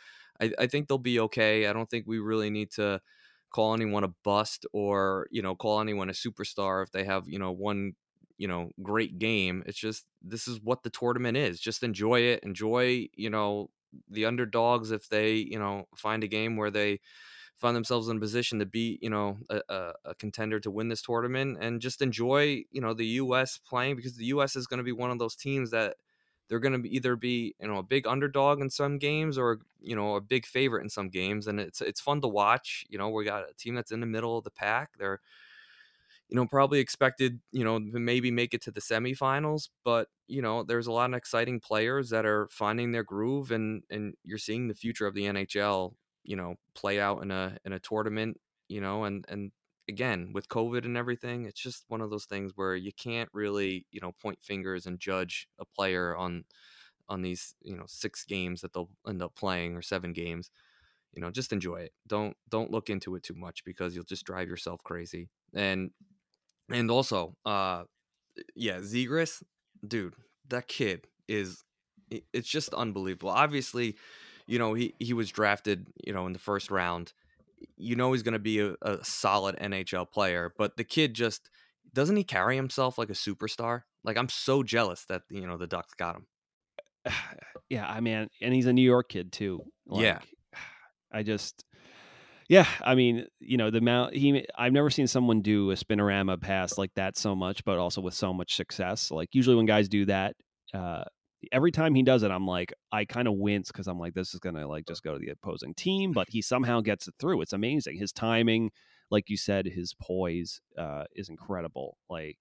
I, 0.41 0.53
I 0.59 0.67
think 0.67 0.89
they'll 0.89 0.99
be 0.99 1.21
okay. 1.21 1.67
I 1.67 1.73
don't 1.73 1.89
think 1.91 2.07
we 2.07 2.19
really 2.19 2.51
need 2.51 2.71
to 2.73 3.01
call 3.51 3.75
anyone 3.75 4.05
a 4.05 4.09
bust 4.25 4.65
or 4.73 5.27
you 5.31 5.43
know 5.43 5.55
call 5.57 5.81
anyone 5.81 6.09
a 6.09 6.13
superstar 6.13 6.83
if 6.85 6.93
they 6.93 7.05
have 7.05 7.29
you 7.29 7.39
know 7.39 7.51
one 7.51 7.95
you 8.39 8.47
know 8.47 8.71
great 8.83 9.19
game 9.19 9.63
it's 9.67 9.79
just 9.79 10.07
this 10.23 10.47
is 10.47 10.61
what 10.63 10.83
the 10.85 10.91
tournament 10.91 11.37
is 11.37 11.59
just 11.61 11.83
enjoy 11.83 12.21
it 12.21 12.41
enjoy 12.45 13.07
you 13.15 13.29
know 13.29 13.69
the 14.09 14.25
underdogs 14.25 14.93
if 14.93 15.09
they 15.09 15.33
you 15.35 15.59
know 15.59 15.85
find 15.97 16.23
a 16.23 16.29
game 16.29 16.57
where 16.57 16.71
they 16.71 17.01
find 17.61 17.77
themselves 17.77 18.09
in 18.09 18.17
a 18.17 18.21
position 18.21 18.59
to 18.59 18.67
be 18.67 18.99
you 19.03 19.11
know 19.11 19.39
a, 19.51 19.61
a, 19.69 19.93
a 20.07 20.15
contender 20.15 20.59
to 20.61 20.71
win 20.71 20.89
this 20.89 21.03
tournament 21.03 21.59
and 21.61 21.81
just 21.81 22.03
enjoy 22.03 22.65
you 22.71 22.81
know 22.81 22.95
the 22.95 23.07
us 23.07 23.59
playing 23.59 23.97
because 23.97 24.17
the 24.17 24.27
us 24.27 24.57
is 24.57 24.67
going 24.67 24.79
to 24.79 24.85
be 24.85 24.93
one 24.93 25.11
of 25.11 25.19
those 25.19 25.37
teams 25.37 25.71
that 25.71 25.97
they're 26.49 26.59
going 26.59 26.83
to 26.83 26.89
either 26.89 27.17
be 27.17 27.55
you 27.61 27.69
know 27.69 27.79
a 27.79 27.83
big 27.83 28.07
underdog 28.07 28.61
in 28.61 28.71
some 28.71 28.99
games 28.99 29.39
or 29.39 29.61
you 29.81 29.95
know 29.95 30.17
a 30.17 30.21
big 30.21 30.47
favorite 30.47 30.83
in 30.83 30.89
some 30.89 31.09
games 31.09 31.47
and 31.47 31.61
it's 31.61 31.81
it's 31.81 32.01
fun 32.01 32.21
to 32.21 32.29
watch 32.29 32.85
you 32.89 32.99
know 32.99 33.09
we 33.11 33.25
got 33.25 33.49
a 33.49 33.55
team 33.55 33.75
that's 33.75 33.93
in 33.93 34.01
the 34.01 34.07
middle 34.07 34.39
of 34.39 34.45
the 34.45 34.51
pack 34.51 34.91
they're 34.99 35.21
you 36.29 36.37
know 36.37 36.47
probably 36.47 36.79
expected 36.79 37.41
you 37.53 37.65
know 37.65 37.79
maybe 37.79 38.31
make 38.31 38.55
it 38.55 38.63
to 38.63 38.71
the 38.71 38.81
semifinals 38.81 39.69
but 39.85 40.09
you 40.29 40.41
know 40.41 40.63
there's 40.63 40.87
a 40.87 40.93
lot 40.93 41.11
of 41.11 41.17
exciting 41.17 41.61
players 41.61 42.11
that 42.11 42.25
are 42.25 42.49
finding 42.51 42.93
their 42.93 43.05
groove 43.05 43.51
and 43.51 43.83
and 43.91 44.15
you're 44.25 44.39
seeing 44.39 44.69
the 44.69 44.75
future 44.75 45.07
of 45.07 45.15
the 45.15 45.25
NHL 45.25 45.95
you 46.25 46.37
know 46.37 46.55
play 46.75 47.01
out 47.01 47.23
in 47.23 47.31
a 47.31 47.57
in 47.65 47.73
a 47.73 47.79
tournament 47.79 48.41
you 48.69 48.81
know 48.81 49.05
and 49.05 49.25
and 49.29 49.53
again 49.89 50.31
with 50.33 50.49
covid 50.49 50.85
and 50.85 50.97
everything 50.97 51.45
it's 51.47 51.61
just 51.61 51.85
one 51.89 52.01
of 52.01 52.11
those 52.11 52.27
things 52.27 52.53
where 52.55 52.77
you 52.77 52.93
can't 52.93 53.29
really 53.33 53.87
you 53.91 54.01
know 54.01 54.13
point 54.23 54.39
fingers 54.43 54.87
and 54.87 55.01
judge 55.01 55.49
a 55.59 55.65
player 55.65 56.17
on 56.17 56.45
on 57.11 57.23
these 57.23 57.55
you 57.61 57.77
know 57.77 57.85
six 57.87 58.25
games 58.25 58.61
that 58.63 58.73
they'll 58.73 58.89
end 59.07 59.21
up 59.21 59.35
playing 59.35 59.77
or 59.77 59.83
seven 59.83 60.13
games. 60.13 60.51
You 61.13 61.21
know 61.21 61.31
just 61.31 61.53
enjoy 61.53 61.81
it. 61.81 61.93
Don't 62.07 62.37
don't 62.49 62.71
look 62.71 62.89
into 62.89 63.17
it 63.17 63.25
too 63.25 63.35
much 63.35 63.65
because 63.65 63.95
you'll 63.95 64.05
just 64.05 64.25
drive 64.25 64.49
yourself 64.49 64.83
crazy. 64.85 65.29
And 65.53 65.91
and 66.71 66.91
also 66.91 67.37
uh 67.45 67.85
yeah 68.55 68.79
zegras 68.79 69.43
dude 69.87 70.15
that 70.49 70.69
kid 70.69 71.09
is 71.29 71.65
it's 72.11 72.49
just 72.49 72.73
unbelievable. 72.75 73.31
Obviously 73.31 73.97
you 74.51 74.59
know 74.59 74.75
he 74.75 74.95
he 74.99 75.13
was 75.13 75.31
drafted 75.31 75.87
you 76.05 76.13
know 76.13 76.27
in 76.27 76.33
the 76.33 76.39
first 76.39 76.71
round 76.71 77.13
you 77.77 77.97
know 77.97 78.13
he's 78.13 78.23
going 78.23 78.33
to 78.33 78.39
be 78.39 78.61
a, 78.61 78.75
a, 78.83 79.05
solid 79.05 79.57
NHL 79.57 80.11
player, 80.11 80.53
but 80.57 80.77
the 80.77 80.85
kid 80.85 81.15
just 81.15 81.51
doesn't 81.93 82.17
he 82.17 82.25
carry 82.25 82.57
himself 82.57 82.99
like 82.99 83.11
a 83.11 83.15
superstar? 83.15 83.83
Like 84.05 84.17
I'm 84.17 84.29
so 84.29 84.63
jealous 84.63 85.05
that 85.09 85.23
you 85.31 85.47
know 85.47 85.57
the 85.57 85.67
Ducks 85.67 85.95
got 85.95 86.17
him. 86.17 86.27
Yeah, 87.69 87.89
I 87.89 88.01
mean, 88.01 88.29
and 88.43 88.53
he's 88.53 88.67
a 88.67 88.73
New 88.73 88.83
York 88.83 89.11
kid 89.11 89.31
too. 89.31 89.63
Like, 89.87 90.03
yeah, 90.03 90.19
I 91.13 91.23
just, 91.23 91.65
yeah, 92.49 92.67
I 92.83 92.97
mean, 92.97 93.27
you 93.39 93.59
know, 93.59 93.71
the 93.71 93.79
amount 93.79 94.17
he, 94.17 94.45
I've 94.59 94.73
never 94.73 94.91
seen 94.91 95.07
someone 95.07 95.41
do 95.41 95.71
a 95.71 95.77
spinorama 95.77 96.41
pass 96.41 96.77
like 96.77 96.91
that 96.97 97.17
so 97.17 97.37
much, 97.37 97.65
but 97.65 97.79
also 97.79 98.01
with 98.01 98.15
so 98.15 98.35
much 98.35 98.57
success. 98.57 99.13
Like 99.13 99.29
usually 99.31 99.55
when 99.55 99.67
guys 99.67 99.89
do 99.89 100.05
that, 100.07 100.35
uh, 100.75 101.05
every 101.53 101.73
time 101.73 101.95
he 101.95 102.03
does 102.03 102.23
it, 102.23 102.31
I'm 102.31 102.47
like, 102.47 102.73
I 102.93 103.05
kind 103.05 103.29
of 103.29 103.35
wince 103.35 103.71
because 103.71 103.87
I'm 103.87 103.99
like, 103.99 104.15
this 104.15 104.35
is 104.35 104.41
gonna 104.41 104.67
like 104.67 104.87
just 104.87 105.03
go 105.03 105.13
to 105.15 105.19
the 105.19 105.31
opposing 105.31 105.75
team, 105.75 106.13
but 106.13 106.29
he 106.31 106.43
somehow 106.43 106.81
gets 106.81 107.09
it 107.09 107.15
through. 107.19 107.43
It's 107.43 107.53
amazing. 107.53 107.97
His 107.97 108.13
timing, 108.13 108.71
like 109.11 109.29
you 109.29 109.37
said, 109.37 109.67
his 109.67 109.95
poise 109.95 110.61
uh, 110.79 111.05
is 111.15 111.29
incredible. 111.29 111.97
Like, 112.09 112.39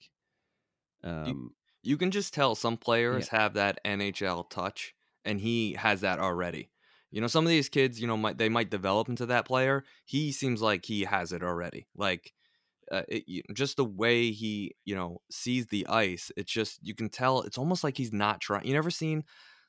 um, 1.04 1.26
you, 1.26 1.54
you 1.92 1.98
can 1.98 2.12
just 2.12 2.34
tell 2.34 2.56
some 2.56 2.78
players 2.78 3.30
yeah. 3.32 3.40
have 3.40 3.54
that 3.54 3.80
NHL 3.86 4.50
touch, 4.50 4.94
and 5.24 5.40
he 5.40 5.74
has 5.74 6.02
that 6.02 6.20
already. 6.20 6.70
You 7.12 7.22
know, 7.22 7.28
some 7.28 7.46
of 7.46 7.50
these 7.50 7.70
kids, 7.70 8.00
you 8.00 8.08
know, 8.08 8.18
might 8.18 8.38
they 8.38 8.50
might 8.50 8.70
develop 8.70 9.10
into 9.10 9.26
that 9.28 9.46
player. 9.46 9.84
He 10.06 10.32
seems 10.32 10.62
like 10.62 10.86
he 10.86 11.06
has 11.06 11.32
it 11.32 11.42
already. 11.42 11.88
Like 11.96 12.34
uh, 12.92 13.04
it, 13.08 13.46
just 13.54 13.78
the 13.78 13.86
way 13.86 14.32
he 14.32 14.76
you 14.86 14.96
know 14.96 15.22
sees 15.30 15.68
the 15.68 15.86
ice 15.88 16.32
it's 16.36 16.52
just 16.52 16.80
you 16.82 16.96
can 16.96 17.10
tell 17.10 17.42
it's 17.42 17.58
almost 17.58 17.84
like 17.84 17.98
he's 17.98 18.14
not 18.14 18.42
trying 18.42 18.66
you 18.66 18.74
never 18.74 18.92
seen 18.92 19.24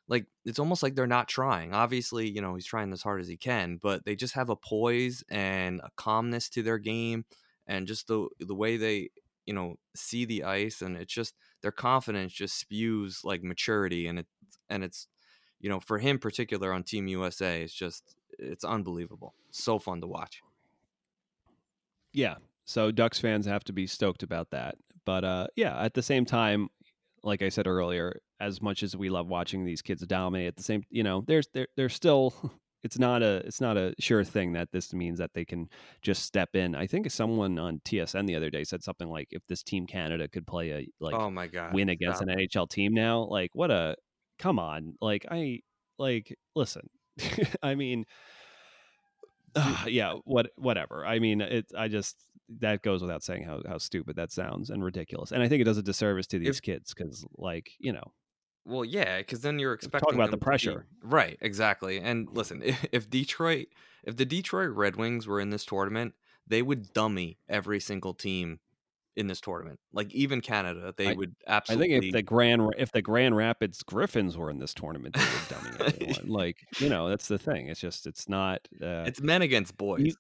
like 0.09 0.27
it's 0.45 0.59
almost 0.59 0.83
like 0.83 0.97
they're 0.97 1.07
not 1.07 1.29
trying. 1.29 1.73
Obviously 1.73 2.29
you 2.29 2.41
know 2.41 2.55
he's 2.55 2.67
trying 2.67 2.93
as 2.93 3.03
hard 3.03 3.21
as 3.21 3.29
he 3.29 3.37
can 3.37 3.79
but 3.81 4.05
they 4.05 4.17
just 4.17 4.35
have 4.35 4.51
a 4.51 4.57
poise 4.57 5.23
and 5.29 5.81
a 5.81 5.91
calmness 5.97 6.49
to 6.51 6.63
their 6.63 6.79
game 6.79 7.25
and 7.67 7.87
just 7.87 8.09
the 8.09 8.27
the 8.41 8.55
way 8.55 8.77
they 8.77 9.11
you 9.47 9.55
know 9.55 9.77
see 9.95 10.25
the 10.25 10.45
ice 10.45 10.83
and 10.83 10.97
it's 10.97 11.13
just 11.13 11.35
their 11.63 11.73
confidence 11.73 12.33
just 12.33 12.59
spews 12.59 13.21
like 13.23 13.43
maturity 13.43 14.07
and 14.07 14.19
it 14.19 14.27
and 14.69 14.83
it's 14.83 15.07
you 15.61 15.69
know 15.69 15.81
for 15.81 15.99
him 15.99 16.19
particular 16.19 16.73
on 16.73 16.83
team 16.83 17.07
usa 17.07 17.63
it's 17.63 17.75
just 17.75 18.17
it's 18.39 18.65
unbelievable. 18.65 19.35
So 19.51 19.79
fun 19.79 20.01
to 20.01 20.07
watch. 20.07 20.41
Yeah 22.13 22.37
so 22.71 22.93
Ducks 22.93 23.19
fans 23.19 23.47
have 23.47 23.65
to 23.65 23.73
be 23.73 23.89
stoked 23.89 24.23
about 24.23 24.51
that. 24.53 24.77
But 25.05 25.25
uh, 25.25 25.49
yeah, 25.57 25.77
at 25.83 25.95
the 25.95 26.03
same 26.03 26.25
time, 26.25 26.69
like 27.25 27.43
I 27.43 27.49
said 27.49 27.67
earlier, 27.67 28.21
as 28.39 28.63
much 28.63 28.85
as 28.85 28.97
we 28.97 29.11
love 29.11 29.27
watching 29.27 29.65
these 29.65 29.83
kids 29.83 30.07
dominate, 30.07 30.47
at 30.47 30.57
the 30.57 30.63
same, 30.63 30.85
you 30.89 31.03
know, 31.03 31.25
there's 31.27 31.49
there 31.53 31.67
there's 31.77 31.95
still 31.95 32.33
it's 32.85 32.97
not 32.97 33.25
a 33.25 33.43
it's 33.45 33.61
not 33.61 33.77
a 33.77 33.93
sure 33.99 34.23
thing 34.23 34.53
that 34.53 34.69
this 34.71 34.93
means 34.93 35.19
that 35.19 35.33
they 35.35 35.45
can 35.45 35.69
just 36.01 36.23
step 36.23 36.55
in. 36.55 36.77
I 36.77 36.87
think 36.87 37.11
someone 37.11 37.59
on 37.59 37.81
TSN 37.85 38.29
the 38.29 38.37
other 38.37 38.51
day 38.51 38.63
said 38.63 38.85
something 38.85 39.09
like 39.09 39.27
if 39.33 39.45
this 39.49 39.65
team 39.65 39.85
Canada 39.89 40.29
could 40.29 40.47
play 40.47 40.71
a 40.71 40.89
like 41.01 41.15
oh 41.17 41.29
my 41.29 41.49
god 41.49 41.75
win 41.75 41.89
against 41.89 42.23
an 42.23 42.29
NHL 42.29 42.71
team 42.71 42.95
now, 42.95 43.25
like 43.25 43.51
what 43.53 43.73
a 43.73 43.97
come 44.39 44.61
on, 44.61 44.95
like 45.01 45.27
I 45.29 45.63
like, 45.99 46.39
listen, 46.55 46.89
I 47.65 47.75
mean, 47.75 48.05
uh, 49.57 49.85
yeah, 49.87 50.15
what, 50.25 50.51
whatever. 50.57 51.05
I 51.07 51.19
mean, 51.19 51.41
it. 51.41 51.67
I 51.77 51.89
just 51.89 52.17
that 52.61 52.83
goes 52.83 53.01
without 53.01 53.23
saying 53.23 53.45
how 53.45 53.63
how 53.67 53.79
stupid 53.79 54.17
that 54.17 54.33
sounds 54.33 54.71
and 54.71 54.83
ridiculous. 54.83 55.31
And 55.33 55.43
I 55.43 55.49
think 55.49 55.61
it 55.61 55.65
does 55.65 55.79
a 55.79 55.83
disservice 55.83 56.27
to 56.29 56.39
these 56.39 56.57
If- 56.57 56.63
kids 56.63 56.93
because, 56.95 57.25
like, 57.37 57.71
you 57.79 57.93
know, 57.93 58.13
Well, 58.65 58.85
yeah, 58.85 59.19
because 59.19 59.41
then 59.43 59.59
you're 59.59 59.73
expecting 59.73 60.15
about 60.15 60.27
the 60.31 60.37
to 60.37 60.41
be- 60.41 60.45
pressure. 60.45 60.87
right? 61.03 61.39
Exactly. 61.41 61.99
And 62.01 62.29
listen, 62.33 62.63
if, 62.65 62.85
if 62.93 63.09
Detroit, 63.11 63.69
if 64.05 64.17
the 64.17 64.25
Detroit 64.27 64.71
Red 64.71 64.97
Wings 64.97 65.27
were 65.27 65.41
in 65.41 65.51
this 65.51 65.65
tournament, 65.65 66.15
they 66.47 66.63
would 66.63 66.93
dummy 66.93 67.39
every 67.49 67.79
single 67.81 68.15
team 68.15 68.59
in 69.17 69.27
this 69.27 69.41
tournament. 69.41 69.79
Like 69.93 70.13
even 70.15 70.41
Canada, 70.41 70.95
they 70.97 71.09
I- 71.09 71.13
would 71.13 71.35
absolutely. 71.47 71.97
I 71.97 72.01
think 72.01 72.05
if 72.07 72.13
the 72.13 72.23
Grand 72.23 72.75
if 72.79 72.93
the 72.93 73.03
Grand 73.03 73.37
Rapids 73.37 73.83
Griffins 73.83 74.37
were 74.37 74.51
in 74.51 74.59
this 74.59 74.75
tournament, 74.75 75.17
they 75.17 75.23
would 75.25 75.49
dummy 75.49 75.95
everyone. 75.95 76.29
Like, 76.31 76.59
you 76.79 76.89
know, 76.89 77.09
that's 77.09 77.29
the 77.29 77.39
thing. 77.39 77.69
It's 77.69 77.81
just 77.81 78.07
it's 78.07 78.29
not. 78.29 78.61
Uh, 78.81 79.05
it's 79.07 79.21
men 79.21 79.43
against 79.43 79.77
boys. 79.77 80.15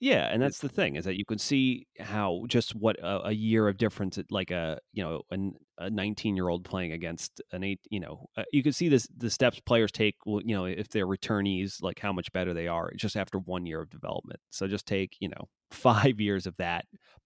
Yeah, 0.00 0.28
and 0.32 0.40
that's 0.40 0.60
the 0.60 0.68
thing 0.68 0.94
is 0.94 1.04
that 1.06 1.18
you 1.18 1.24
can 1.24 1.38
see 1.38 1.88
how 1.98 2.44
just 2.46 2.76
what 2.76 2.96
a, 3.00 3.28
a 3.28 3.32
year 3.32 3.66
of 3.66 3.78
difference, 3.78 4.16
it- 4.16 4.30
like 4.30 4.52
a 4.52 4.78
you 4.92 5.02
know 5.02 5.22
an, 5.32 5.54
a 5.76 5.90
nineteen 5.90 6.36
year 6.36 6.48
old 6.48 6.64
playing 6.64 6.92
against 6.92 7.40
an 7.50 7.64
eight, 7.64 7.80
you 7.90 7.98
know, 7.98 8.26
uh, 8.36 8.44
you 8.52 8.62
can 8.62 8.72
see 8.72 8.88
this 8.88 9.08
the 9.16 9.28
steps 9.28 9.58
players 9.60 9.90
take. 9.90 10.14
well, 10.24 10.40
You 10.44 10.54
know, 10.54 10.66
if 10.66 10.88
they're 10.88 11.06
returnees, 11.06 11.82
like 11.82 11.98
how 11.98 12.12
much 12.12 12.32
better 12.32 12.54
they 12.54 12.68
are 12.68 12.92
just 12.96 13.16
after 13.16 13.38
one 13.40 13.66
year 13.66 13.80
of 13.82 13.90
development. 13.90 14.38
So 14.50 14.68
just 14.68 14.86
take 14.86 15.16
you 15.20 15.28
know 15.30 15.48
five 15.72 16.20
years 16.20 16.46
of 16.46 16.56
that, 16.58 16.84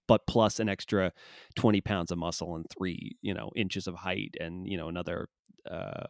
but 0.09 0.27
plus 0.27 0.59
an 0.59 0.71
extra 0.71 1.13
twenty 1.55 1.83
pounds 1.83 2.11
of 2.11 2.17
muscle 2.19 2.57
and 2.57 2.65
three 2.77 3.17
you 3.21 3.35
know 3.35 3.51
inches 3.55 3.87
of 3.87 3.97
height, 3.97 4.35
and 4.41 4.67
you 4.67 4.79
know 4.79 4.89
another 4.89 5.29
uh 5.71 6.05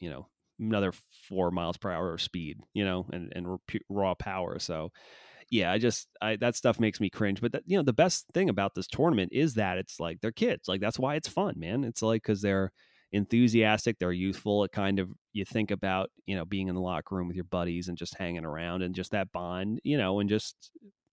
you 0.00 0.10
know 0.10 0.26
another 0.58 0.92
four 1.28 1.50
miles 1.50 1.76
per 1.78 1.90
hour 1.90 2.12
of 2.14 2.20
speed, 2.20 2.58
you 2.74 2.84
know, 2.84 3.06
and 3.12 3.32
and 3.36 3.46
pu- 3.68 3.78
raw 3.88 4.14
power. 4.14 4.58
So 4.58 4.90
yeah, 5.50 5.72
I 5.72 5.78
just 5.78 6.08
I 6.22 6.36
that 6.36 6.54
stuff 6.56 6.78
makes 6.80 7.00
me 7.00 7.10
cringe. 7.10 7.40
But 7.40 7.52
that, 7.52 7.62
you 7.66 7.76
know, 7.76 7.82
the 7.82 7.92
best 7.92 8.26
thing 8.32 8.48
about 8.48 8.74
this 8.74 8.86
tournament 8.86 9.30
is 9.32 9.54
that 9.54 9.78
it's 9.78 9.98
like 10.00 10.20
they're 10.20 10.32
kids. 10.32 10.68
Like 10.68 10.80
that's 10.80 10.98
why 10.98 11.16
it's 11.16 11.28
fun, 11.28 11.54
man. 11.56 11.84
It's 11.84 12.02
like 12.02 12.22
because 12.22 12.40
they're 12.40 12.72
enthusiastic, 13.12 13.98
they're 13.98 14.12
youthful. 14.12 14.64
It 14.64 14.72
kind 14.72 14.98
of 15.00 15.10
you 15.32 15.44
think 15.44 15.70
about 15.70 16.10
you 16.26 16.36
know 16.36 16.44
being 16.44 16.68
in 16.68 16.74
the 16.74 16.80
locker 16.80 17.16
room 17.16 17.26
with 17.26 17.36
your 17.36 17.44
buddies 17.44 17.88
and 17.88 17.98
just 17.98 18.16
hanging 18.16 18.44
around 18.44 18.82
and 18.82 18.94
just 18.94 19.10
that 19.10 19.32
bond, 19.32 19.80
you 19.84 19.98
know, 19.98 20.20
and 20.20 20.30
just 20.30 20.70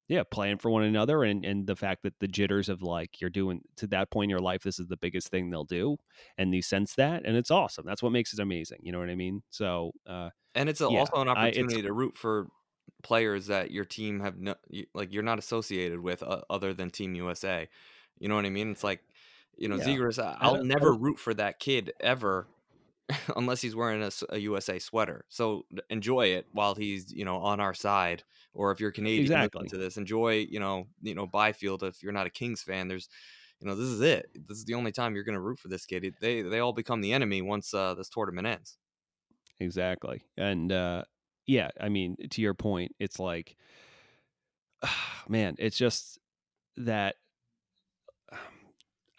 yeah, 0.07 0.23
playing 0.29 0.59
for 0.59 0.69
one 0.71 0.83
another 0.83 1.23
and 1.23 1.43
and 1.43 1.65
the 1.67 1.75
fact 1.75 2.03
that 2.03 2.13
the 2.19 2.27
jitters 2.27 2.69
of 2.69 2.81
like 2.81 3.19
you're 3.19 3.29
doing 3.31 3.61
to 3.77 3.87
that 3.87 4.11
point 4.11 4.25
in 4.25 4.29
your 4.29 4.39
life, 4.39 4.61
this 4.63 4.79
is 4.79 4.87
the 4.87 4.97
biggest 4.97 5.29
thing 5.29 5.49
they'll 5.49 5.63
do, 5.63 5.97
and 6.37 6.53
you 6.53 6.61
sense 6.61 6.93
that, 6.95 7.23
and 7.25 7.35
it's 7.35 7.51
awesome. 7.51 7.85
That's 7.87 8.03
what 8.03 8.11
makes 8.11 8.33
it 8.33 8.39
amazing. 8.39 8.79
You 8.83 8.91
know 8.91 8.99
what 8.99 9.09
I 9.09 9.15
mean? 9.15 9.41
So. 9.49 9.91
uh 10.05 10.29
and 10.55 10.69
it's 10.69 10.81
a, 10.81 10.89
yeah, 10.89 10.99
also 10.99 11.21
an 11.21 11.27
I- 11.27 11.31
opportunity 11.31 11.81
to 11.83 11.93
root 11.93 12.17
for 12.17 12.47
players 13.03 13.47
that 13.47 13.71
your 13.71 13.85
team 13.85 14.19
have 14.21 14.37
no, 14.39 14.55
like 14.93 15.13
you're 15.13 15.23
not 15.23 15.39
associated 15.39 15.99
with 15.99 16.23
uh, 16.23 16.41
other 16.49 16.73
than 16.73 16.89
Team 16.89 17.15
USA. 17.15 17.67
You 18.19 18.27
know 18.29 18.35
what 18.35 18.45
I 18.45 18.49
mean? 18.49 18.71
It's 18.71 18.83
like 18.83 19.01
you 19.57 19.67
know, 19.67 19.77
Yeah. 19.77 19.85
Zegras. 19.85 20.37
I'll 20.39 20.63
never 20.63 20.93
root 20.93 21.17
for 21.19 21.33
that 21.33 21.59
kid 21.59 21.93
ever. 21.99 22.47
unless 23.37 23.61
he's 23.61 23.73
wearing 23.73 24.03
a 24.29 24.37
USA 24.37 24.79
sweater. 24.79 25.23
So 25.29 25.65
enjoy 25.89 26.27
it 26.27 26.45
while 26.51 26.75
he's, 26.75 27.09
you 27.13 27.23
know, 27.23 27.37
on 27.37 27.61
our 27.61 27.73
side. 27.73 28.23
Or 28.53 28.71
if 28.71 28.81
you're 28.81 28.91
Canadian 28.91 29.21
Exactly. 29.21 29.69
to 29.69 29.77
this, 29.77 29.95
enjoy, 29.95 30.45
you 30.49 30.59
know, 30.59 30.87
you 31.01 31.15
know, 31.15 31.25
Byfield. 31.25 31.83
If 31.83 32.03
you're 32.03 32.11
not 32.11 32.27
a 32.27 32.29
Kings 32.29 32.61
fan, 32.61 32.89
there's, 32.89 33.07
you 33.61 33.67
know, 33.67 33.75
this 33.75 33.87
is 33.87 34.01
it. 34.01 34.29
This 34.35 34.57
is 34.57 34.65
the 34.65 34.73
only 34.73 34.91
time 34.91 35.15
you're 35.15 35.23
going 35.23 35.35
to 35.37 35.41
root 35.41 35.57
for 35.57 35.69
this 35.69 35.85
kid. 35.85 36.03
It- 36.03 36.15
They 36.19 36.41
they 36.41 36.59
all 36.59 36.73
become 36.73 36.99
the 36.99 37.13
enemy 37.13 37.41
once 37.41 37.73
uh, 37.73 37.93
this 37.93 38.09
tournament 38.09 38.45
ends. 38.45 38.77
exactly 39.61 40.21
and 40.37 40.71
uh 40.71 41.03
yeah 41.47 41.69
i 41.79 41.89
mean 41.89 42.15
to 42.29 42.41
your 42.41 42.53
point 42.53 42.93
it's 42.99 43.19
like 43.19 43.55
man 45.27 45.55
it's 45.57 45.77
just 45.77 46.19
that 46.77 47.15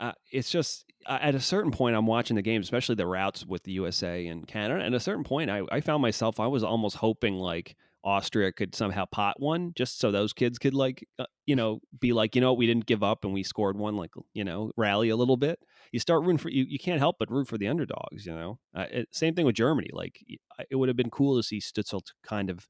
uh, 0.00 0.12
it's 0.30 0.50
just 0.50 0.84
at 1.08 1.34
a 1.34 1.40
certain 1.40 1.72
point 1.72 1.96
i'm 1.96 2.06
watching 2.06 2.36
the 2.36 2.42
game 2.42 2.60
especially 2.60 2.94
the 2.94 3.06
routes 3.06 3.44
with 3.44 3.64
the 3.64 3.72
usa 3.72 4.26
and 4.26 4.46
canada 4.46 4.74
and 4.84 4.94
at 4.94 4.98
a 4.98 5.00
certain 5.00 5.24
point 5.24 5.50
I, 5.50 5.62
I 5.72 5.80
found 5.80 6.02
myself 6.02 6.38
i 6.38 6.46
was 6.46 6.62
almost 6.62 6.96
hoping 6.96 7.34
like 7.34 7.74
austria 8.04 8.52
could 8.52 8.76
somehow 8.76 9.06
pot 9.06 9.40
one 9.40 9.72
just 9.74 9.98
so 9.98 10.12
those 10.12 10.32
kids 10.32 10.58
could 10.58 10.74
like 10.74 11.06
uh, 11.18 11.26
you 11.46 11.56
know 11.56 11.80
be 11.98 12.12
like 12.12 12.36
you 12.36 12.40
know 12.40 12.52
we 12.52 12.66
didn't 12.66 12.86
give 12.86 13.02
up 13.02 13.24
and 13.24 13.34
we 13.34 13.42
scored 13.42 13.76
one 13.76 13.96
like 13.96 14.10
you 14.34 14.44
know 14.44 14.70
rally 14.76 15.08
a 15.08 15.16
little 15.16 15.36
bit 15.36 15.58
you 15.92 15.98
start 15.98 16.22
rooting 16.22 16.38
for 16.38 16.51
you. 16.51 16.64
You 16.68 16.79
can't 16.79 16.98
help 16.98 17.16
but 17.18 17.31
root 17.31 17.48
for 17.48 17.59
the 17.59 17.68
underdogs. 17.68 18.27
You 18.27 18.33
know, 18.33 18.59
uh, 18.74 18.87
it, 18.90 19.09
same 19.12 19.35
thing 19.35 19.46
with 19.46 19.55
Germany. 19.55 19.90
Like 19.92 20.24
it 20.70 20.77
would 20.77 20.88
have 20.88 20.96
been 20.96 21.11
cool 21.11 21.37
to 21.37 21.42
see 21.42 21.59
Stützle 21.61 22.03
kind 22.22 22.51
of, 22.51 22.68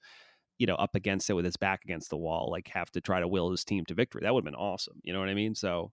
you 0.58 0.66
know, 0.66 0.74
up 0.76 0.94
against 0.94 1.30
it 1.30 1.34
with 1.34 1.44
his 1.44 1.56
back 1.56 1.80
against 1.84 2.10
the 2.10 2.16
wall, 2.16 2.48
like 2.50 2.68
have 2.68 2.90
to 2.92 3.00
try 3.00 3.20
to 3.20 3.28
will 3.28 3.50
his 3.50 3.64
team 3.64 3.84
to 3.86 3.94
victory. 3.94 4.22
That 4.22 4.34
would 4.34 4.44
have 4.44 4.52
been 4.52 4.54
awesome. 4.54 5.00
You 5.02 5.12
know 5.12 5.20
what 5.20 5.28
I 5.28 5.34
mean? 5.34 5.54
So 5.54 5.92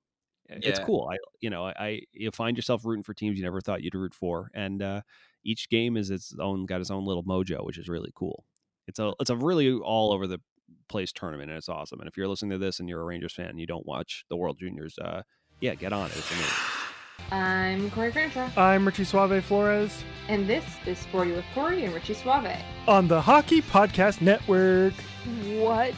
uh, 0.51 0.57
it's 0.61 0.79
cool. 0.79 1.09
I 1.11 1.17
you 1.41 1.49
know 1.49 1.65
I 1.65 2.01
you 2.11 2.31
find 2.31 2.57
yourself 2.57 2.85
rooting 2.85 3.03
for 3.03 3.13
teams 3.13 3.37
you 3.37 3.43
never 3.43 3.61
thought 3.61 3.83
you'd 3.83 3.95
root 3.95 4.13
for, 4.13 4.51
and 4.53 4.81
uh, 4.81 5.01
each 5.43 5.69
game 5.69 5.97
is 5.97 6.09
its 6.09 6.35
own 6.39 6.65
got 6.65 6.81
its 6.81 6.91
own 6.91 7.05
little 7.05 7.23
mojo, 7.23 7.65
which 7.65 7.77
is 7.77 7.89
really 7.89 8.11
cool. 8.15 8.45
It's 8.87 8.99
a 8.99 9.13
it's 9.19 9.29
a 9.29 9.35
really 9.35 9.71
all 9.71 10.13
over 10.13 10.27
the 10.27 10.39
place 10.87 11.11
tournament, 11.11 11.49
and 11.49 11.57
it's 11.57 11.69
awesome. 11.69 11.99
And 11.99 12.07
if 12.07 12.17
you're 12.17 12.27
listening 12.27 12.51
to 12.51 12.57
this 12.57 12.79
and 12.79 12.87
you're 12.87 13.01
a 13.01 13.05
Rangers 13.05 13.33
fan 13.33 13.47
and 13.47 13.59
you 13.59 13.67
don't 13.67 13.85
watch 13.85 14.25
the 14.29 14.37
World 14.37 14.57
Juniors, 14.59 14.97
uh, 14.99 15.23
yeah, 15.61 15.75
get 15.75 15.93
on 15.93 16.07
it. 16.07 16.17
It's 16.17 16.31
amazing. 16.31 16.84
I'm 17.31 17.89
Corey 17.91 18.11
Crenshaw, 18.11 18.49
I'm 18.55 18.85
Richie 18.85 19.03
Suave 19.03 19.43
Flores 19.43 20.03
and 20.27 20.47
this 20.47 20.63
is 20.85 20.97
Sporty 20.99 21.31
with 21.31 21.45
Corey 21.53 21.85
and 21.85 21.93
Richie 21.93 22.13
Suave. 22.13 22.55
on 22.87 23.07
the 23.07 23.19
Hockey 23.21 23.61
Podcast 23.61 24.21
Network. 24.21 24.93
What 25.57 25.93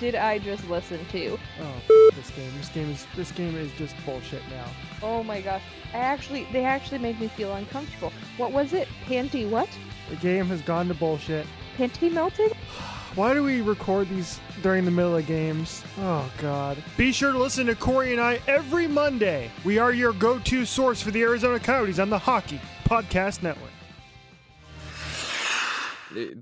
did 0.00 0.14
I 0.14 0.38
just 0.38 0.68
listen 0.68 1.04
to? 1.12 1.38
Oh, 1.60 2.10
this 2.14 2.30
game. 2.30 2.50
This 2.58 2.68
game 2.70 2.90
is 2.90 3.06
this 3.16 3.32
game 3.32 3.56
is 3.56 3.70
just 3.72 3.94
bullshit 4.04 4.42
now. 4.50 4.66
Oh 5.02 5.22
my 5.22 5.40
gosh. 5.40 5.62
I 5.92 5.98
actually 5.98 6.46
they 6.52 6.64
actually 6.64 6.98
made 6.98 7.20
me 7.20 7.28
feel 7.28 7.54
uncomfortable. 7.54 8.12
What 8.36 8.52
was 8.52 8.72
it? 8.72 8.88
Panty 9.06 9.48
what? 9.48 9.68
The 10.10 10.16
game 10.16 10.46
has 10.46 10.62
gone 10.62 10.88
to 10.88 10.94
bullshit. 10.94 11.46
Panty 11.76 12.10
melted? 12.12 12.52
Why 13.16 13.32
do 13.32 13.42
we 13.42 13.62
record 13.62 14.10
these 14.10 14.38
during 14.62 14.84
the 14.84 14.90
middle 14.90 15.16
of 15.16 15.26
games? 15.26 15.82
Oh 16.00 16.30
God. 16.36 16.76
Be 16.98 17.12
sure 17.12 17.32
to 17.32 17.38
listen 17.38 17.66
to 17.66 17.74
Corey 17.74 18.12
and 18.12 18.20
I 18.20 18.40
every 18.46 18.86
Monday. 18.86 19.50
We 19.64 19.78
are 19.78 19.90
your 19.90 20.12
go-to 20.12 20.66
source 20.66 21.00
for 21.00 21.10
the 21.10 21.22
Arizona 21.22 21.58
Coyotes 21.58 21.98
on 21.98 22.10
the 22.10 22.18
Hockey 22.18 22.60
Podcast 22.84 23.42
Network. 23.42 23.70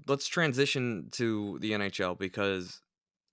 Let's 0.08 0.26
transition 0.26 1.10
to 1.12 1.60
the 1.60 1.70
NHL 1.70 2.18
because 2.18 2.80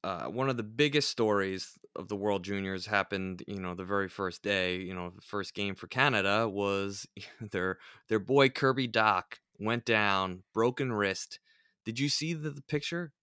uh, 0.04 0.26
one 0.26 0.52
of 0.52 0.58
the 0.58 0.62
biggest 0.62 1.10
stories 1.10 1.80
of 1.96 2.10
the 2.10 2.16
World 2.16 2.44
Juniors 2.44 2.86
happened, 2.86 3.44
you 3.48 3.60
know, 3.60 3.74
the 3.74 3.86
very 3.86 4.08
first 4.08 4.44
day. 4.44 4.78
You 4.78 4.94
know, 4.94 5.10
the 5.16 5.22
first 5.22 5.56
game 5.56 5.74
for 5.74 5.88
Canada 5.88 6.48
was 6.48 7.08
their 7.42 7.80
their 8.08 8.20
boy 8.20 8.50
Kirby 8.50 8.88
Dach 8.88 9.40
went 9.58 9.84
down, 9.84 10.44
broken 10.54 10.94
wrist. 10.94 11.40
Did 11.86 12.00
you 12.00 12.08
see 12.08 12.34
the, 12.34 12.52
the 12.52 12.62
picture? 12.62 13.14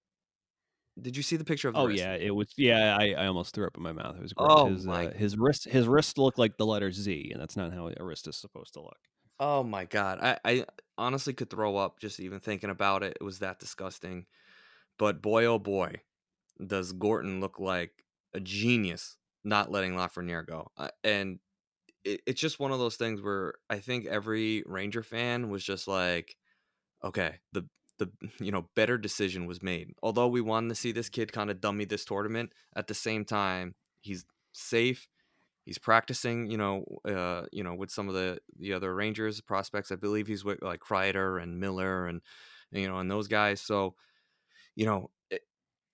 Did 1.00 1.16
you 1.16 1.22
see 1.22 1.36
the 1.36 1.44
picture 1.44 1.68
of 1.68 1.76
the 1.76 1.80
Oh 1.80 1.86
wrist? 1.86 2.08
yeah, 2.08 2.14
it 2.14 2.30
was. 2.30 2.52
Yeah, 2.56 2.96
I, 2.98 3.12
I 3.12 3.26
almost 3.26 3.54
threw 3.54 3.66
up 3.66 3.76
in 3.76 3.82
my 3.82 3.92
mouth. 3.92 4.16
It 4.16 4.22
was 4.22 4.32
gross. 4.32 4.62
Oh, 4.62 4.64
his, 4.64 4.86
my- 4.86 5.06
uh, 5.06 5.12
his 5.14 5.36
wrist 5.36 5.64
his 5.64 5.86
wrist 5.86 6.18
looked 6.18 6.38
like 6.38 6.56
the 6.56 6.66
letter 6.66 6.90
Z, 6.90 7.30
and 7.32 7.40
that's 7.40 7.56
not 7.56 7.72
how 7.72 7.90
a 7.96 8.04
wrist 8.04 8.26
is 8.26 8.36
supposed 8.36 8.74
to 8.74 8.80
look. 8.82 8.98
Oh 9.40 9.62
my 9.62 9.84
god. 9.84 10.18
I, 10.20 10.38
I 10.44 10.66
honestly 10.96 11.32
could 11.32 11.50
throw 11.50 11.76
up 11.76 12.00
just 12.00 12.20
even 12.20 12.40
thinking 12.40 12.70
about 12.70 13.02
it. 13.02 13.16
It 13.20 13.24
was 13.24 13.38
that 13.38 13.58
disgusting. 13.58 14.26
But 14.98 15.22
boy 15.22 15.46
oh 15.46 15.58
boy, 15.58 16.02
does 16.64 16.92
Gorton 16.92 17.40
look 17.40 17.60
like 17.60 18.04
a 18.34 18.40
genius 18.40 19.18
not 19.44 19.70
letting 19.70 19.94
Lafreniere 19.94 20.46
go. 20.46 20.68
Uh, 20.76 20.90
and 21.04 21.40
it, 22.04 22.22
it's 22.26 22.40
just 22.40 22.60
one 22.60 22.72
of 22.72 22.78
those 22.80 22.96
things 22.96 23.22
where 23.22 23.54
I 23.70 23.80
think 23.80 24.06
every 24.06 24.64
Ranger 24.66 25.02
fan 25.02 25.50
was 25.50 25.64
just 25.64 25.88
like, 25.88 26.36
okay, 27.04 27.40
the 27.52 27.68
the 27.98 28.10
you 28.40 28.50
know 28.50 28.68
better 28.74 28.98
decision 28.98 29.46
was 29.46 29.62
made. 29.62 29.92
Although 30.02 30.28
we 30.28 30.40
wanted 30.40 30.70
to 30.70 30.74
see 30.74 30.92
this 30.92 31.08
kid 31.08 31.32
kind 31.32 31.50
of 31.50 31.60
dummy 31.60 31.84
this 31.84 32.04
tournament, 32.04 32.52
at 32.74 32.86
the 32.86 32.94
same 32.94 33.24
time 33.24 33.74
he's 34.00 34.24
safe. 34.52 35.08
He's 35.64 35.78
practicing, 35.78 36.50
you 36.50 36.56
know, 36.56 36.84
uh, 37.04 37.42
you 37.52 37.62
know, 37.62 37.74
with 37.74 37.90
some 37.90 38.08
of 38.08 38.14
the 38.14 38.38
the 38.58 38.72
other 38.72 38.94
Rangers 38.94 39.40
prospects. 39.40 39.92
I 39.92 39.96
believe 39.96 40.26
he's 40.26 40.44
with 40.44 40.62
like 40.62 40.80
Kreider 40.80 41.42
and 41.42 41.60
Miller 41.60 42.06
and 42.06 42.22
you 42.70 42.88
know 42.88 42.98
and 42.98 43.10
those 43.10 43.28
guys. 43.28 43.60
So, 43.60 43.94
you 44.74 44.86
know, 44.86 45.10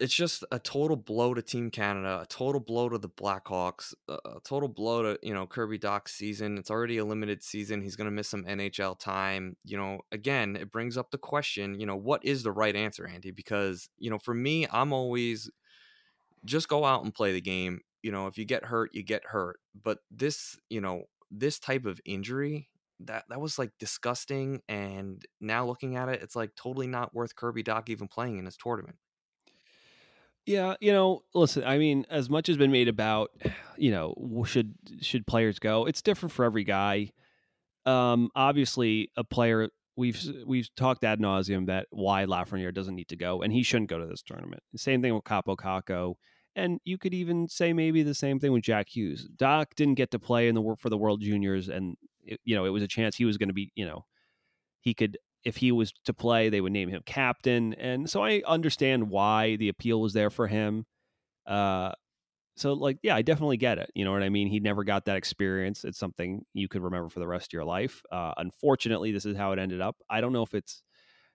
it's 0.00 0.14
just 0.14 0.44
a 0.50 0.58
total 0.58 0.96
blow 0.96 1.34
to 1.34 1.42
Team 1.42 1.70
Canada, 1.70 2.20
a 2.22 2.26
total 2.26 2.60
blow 2.60 2.88
to 2.88 2.98
the 2.98 3.08
Blackhawks, 3.08 3.94
a, 4.08 4.18
total 4.44 4.68
blow 4.68 5.02
to 5.02 5.18
you 5.22 5.32
know 5.32 5.46
Kirby 5.46 5.78
Dach's 5.78 6.12
season. 6.12 6.58
It's 6.58 6.70
already 6.70 6.98
a 6.98 7.04
limited 7.04 7.42
season. 7.44 7.80
He's 7.80 7.96
going 7.96 8.06
to 8.06 8.10
miss 8.10 8.28
some 8.28 8.44
NHL 8.44 8.98
time. 8.98 9.56
You 9.64 9.76
know, 9.76 10.00
again, 10.10 10.56
it 10.56 10.72
brings 10.72 10.96
up 10.96 11.10
the 11.10 11.18
question. 11.18 11.78
You 11.78 11.86
know, 11.86 11.96
what 11.96 12.24
is 12.24 12.42
the 12.42 12.52
right 12.52 12.74
answer, 12.74 13.06
Andy? 13.06 13.30
Because 13.30 13.88
you 13.98 14.10
know, 14.10 14.18
for 14.18 14.34
me, 14.34 14.66
I'm 14.72 14.92
always 14.92 15.50
just 16.44 16.68
go 16.68 16.84
out 16.84 17.04
and 17.04 17.14
play 17.14 17.32
the 17.32 17.40
game. 17.40 17.80
You 18.02 18.10
know, 18.10 18.26
if 18.26 18.36
you 18.36 18.44
get 18.44 18.64
hurt, 18.66 18.90
you 18.92 19.02
get 19.02 19.26
hurt. 19.26 19.60
But 19.80 19.98
this, 20.10 20.58
you 20.68 20.80
know, 20.80 21.04
this 21.30 21.58
type 21.58 21.86
of 21.86 22.00
injury 22.04 22.68
that 23.00 23.24
that 23.28 23.40
was 23.40 23.58
like 23.60 23.70
disgusting. 23.78 24.60
And 24.68 25.24
now 25.40 25.64
looking 25.66 25.96
at 25.96 26.08
it, 26.08 26.20
it's 26.20 26.36
like 26.36 26.56
totally 26.56 26.88
not 26.88 27.14
worth 27.14 27.36
Kirby 27.36 27.62
Dach 27.62 27.88
even 27.88 28.08
playing 28.08 28.38
in 28.38 28.44
this 28.44 28.56
tournament. 28.56 28.96
Yeah, 30.46 30.74
you 30.80 30.92
know, 30.92 31.22
listen, 31.34 31.64
I 31.64 31.78
mean, 31.78 32.04
as 32.10 32.28
much 32.28 32.48
has 32.48 32.56
been 32.58 32.70
made 32.70 32.88
about, 32.88 33.30
you 33.78 33.90
know, 33.90 34.44
should 34.46 34.74
should 35.00 35.26
players 35.26 35.58
go? 35.58 35.86
It's 35.86 36.02
different 36.02 36.32
for 36.32 36.44
every 36.44 36.64
guy. 36.64 37.12
Um, 37.86 38.30
obviously, 38.34 39.10
a 39.16 39.24
player 39.24 39.68
we've 39.96 40.20
we've 40.46 40.68
talked 40.74 41.04
ad 41.04 41.20
nauseum 41.20 41.66
that 41.66 41.86
why 41.90 42.26
Lafreniere 42.26 42.74
doesn't 42.74 42.94
need 42.94 43.08
to 43.08 43.16
go, 43.16 43.42
and 43.42 43.52
he 43.52 43.62
shouldn't 43.62 43.90
go 43.90 43.98
to 43.98 44.06
this 44.06 44.22
tournament. 44.22 44.62
Same 44.76 45.00
thing 45.00 45.14
with 45.14 45.24
Kaapo 45.24 45.56
Kakko, 45.56 46.16
and 46.54 46.78
you 46.84 46.98
could 46.98 47.14
even 47.14 47.48
say 47.48 47.72
maybe 47.72 48.02
the 48.02 48.14
same 48.14 48.38
thing 48.38 48.52
with 48.52 48.62
Jack 48.62 48.88
Hughes. 48.94 49.28
Dach 49.36 49.66
didn't 49.76 49.94
get 49.94 50.10
to 50.10 50.18
play 50.18 50.48
in 50.48 50.54
the 50.54 50.62
work 50.62 50.78
for 50.78 50.90
the 50.90 50.98
World 50.98 51.22
Juniors, 51.22 51.68
and 51.68 51.96
it, 52.22 52.38
you 52.44 52.54
know 52.54 52.66
it 52.66 52.70
was 52.70 52.82
a 52.82 52.88
chance 52.88 53.16
he 53.16 53.24
was 53.24 53.38
going 53.38 53.48
to 53.48 53.54
be, 53.54 53.72
you 53.74 53.86
know, 53.86 54.04
he 54.80 54.92
could 54.92 55.16
if 55.44 55.56
he 55.56 55.72
was 55.72 55.92
to 56.04 56.14
play, 56.14 56.48
they 56.48 56.60
would 56.60 56.72
name 56.72 56.88
him 56.88 57.02
captain, 57.04 57.74
and 57.74 58.08
so 58.08 58.24
I 58.24 58.42
understand 58.46 59.10
why 59.10 59.56
the 59.56 59.68
appeal 59.68 60.00
was 60.00 60.12
there 60.12 60.30
for 60.30 60.46
him. 60.46 60.86
Uh, 61.46 61.92
so 62.56 62.72
like, 62.72 62.98
yeah, 63.02 63.16
I 63.16 63.22
definitely 63.22 63.56
get 63.56 63.78
it. 63.78 63.90
You 63.94 64.04
know 64.04 64.12
what 64.12 64.22
I 64.22 64.28
mean? 64.28 64.48
He 64.48 64.60
never 64.60 64.84
got 64.84 65.06
that 65.06 65.16
experience. 65.16 65.84
It's 65.84 65.98
something 65.98 66.44
you 66.52 66.68
could 66.68 66.82
remember 66.82 67.08
for 67.08 67.20
the 67.20 67.26
rest 67.26 67.48
of 67.48 67.52
your 67.52 67.64
life. 67.64 68.02
Uh, 68.10 68.32
unfortunately, 68.36 69.12
this 69.12 69.26
is 69.26 69.36
how 69.36 69.52
it 69.52 69.58
ended 69.58 69.80
up. 69.80 69.96
I 70.08 70.20
don't 70.20 70.32
know 70.32 70.42
if 70.44 70.54
it's 70.54 70.82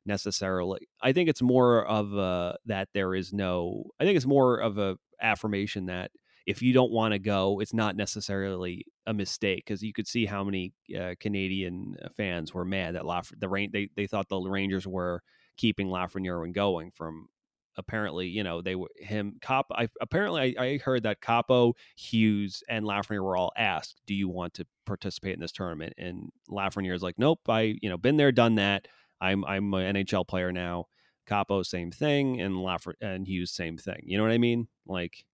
necessarily. 0.05 0.87
I 1.01 1.11
think 1.11 1.29
it's 1.29 1.41
more 1.41 1.85
of 1.85 2.13
a, 2.13 2.57
that 2.65 2.89
there 2.93 3.13
is 3.13 3.33
no. 3.33 3.91
I 3.99 4.05
think 4.05 4.15
it's 4.15 4.25
more 4.25 4.57
of 4.57 4.77
a 4.77 4.97
affirmation 5.21 5.87
that 5.87 6.11
if 6.47 6.61
you 6.61 6.73
don't 6.73 6.91
want 6.91 7.13
to 7.13 7.19
go, 7.19 7.59
it's 7.59 7.73
not 7.73 7.95
necessarily 7.95 8.85
a 9.09 9.13
mistake 9.13 9.65
because 9.65 9.81
you 9.81 9.91
could 9.91 10.07
see 10.07 10.27
how 10.27 10.43
many 10.43 10.71
uh, 10.97 11.15
Canadian 11.19 11.97
fans 12.15 12.53
were 12.53 12.63
mad 12.63 12.93
that 12.93 13.07
Laf- 13.07 13.33
the 13.35 13.49
rain 13.49 13.71
they 13.73 13.89
they 13.95 14.05
thought 14.05 14.29
the 14.29 14.39
Rangers 14.39 14.85
were 14.85 15.23
keeping 15.57 15.87
Lafreniere 15.87 16.45
and 16.45 16.53
going 16.53 16.91
from 16.91 17.27
apparently 17.75 18.27
you 18.27 18.43
know 18.43 18.61
they 18.61 18.75
were 18.75 18.89
him 18.97 19.37
cop 19.41 19.65
I 19.71 19.89
apparently 19.99 20.55
I, 20.57 20.63
I 20.63 20.77
heard 20.77 21.03
that 21.03 21.21
Kaapo 21.21 21.73
Hughes 21.95 22.61
and 22.69 22.85
Lafreniere 22.85 23.23
were 23.23 23.35
all 23.35 23.51
asked 23.57 23.99
do 24.05 24.13
you 24.13 24.29
want 24.29 24.53
to 24.55 24.65
participate 24.85 25.33
in 25.33 25.39
this 25.39 25.51
tournament? 25.51 25.93
And 25.97 26.29
Lafreniere 26.47 26.93
is 26.93 27.03
like 27.03 27.17
nope 27.17 27.39
I 27.49 27.77
you 27.81 27.89
know 27.89 27.97
been 27.97 28.17
there 28.17 28.31
done 28.31 28.55
that. 28.55 28.87
I'm 29.19 29.43
I'm 29.43 29.73
an 29.73 29.95
NHL 29.95 30.27
player 30.27 30.51
now. 30.51 30.85
Kaapo 31.27 31.65
same 31.65 31.89
thing 31.89 32.41
and 32.41 32.53
Lafre- 32.53 32.93
and 33.01 33.27
Hughes 33.27 33.51
same 33.51 33.77
thing. 33.77 34.03
You 34.03 34.19
know 34.19 34.23
what 34.23 34.33
I 34.33 34.37
mean? 34.37 34.67
Like 34.85 35.25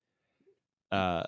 uh 0.93 1.25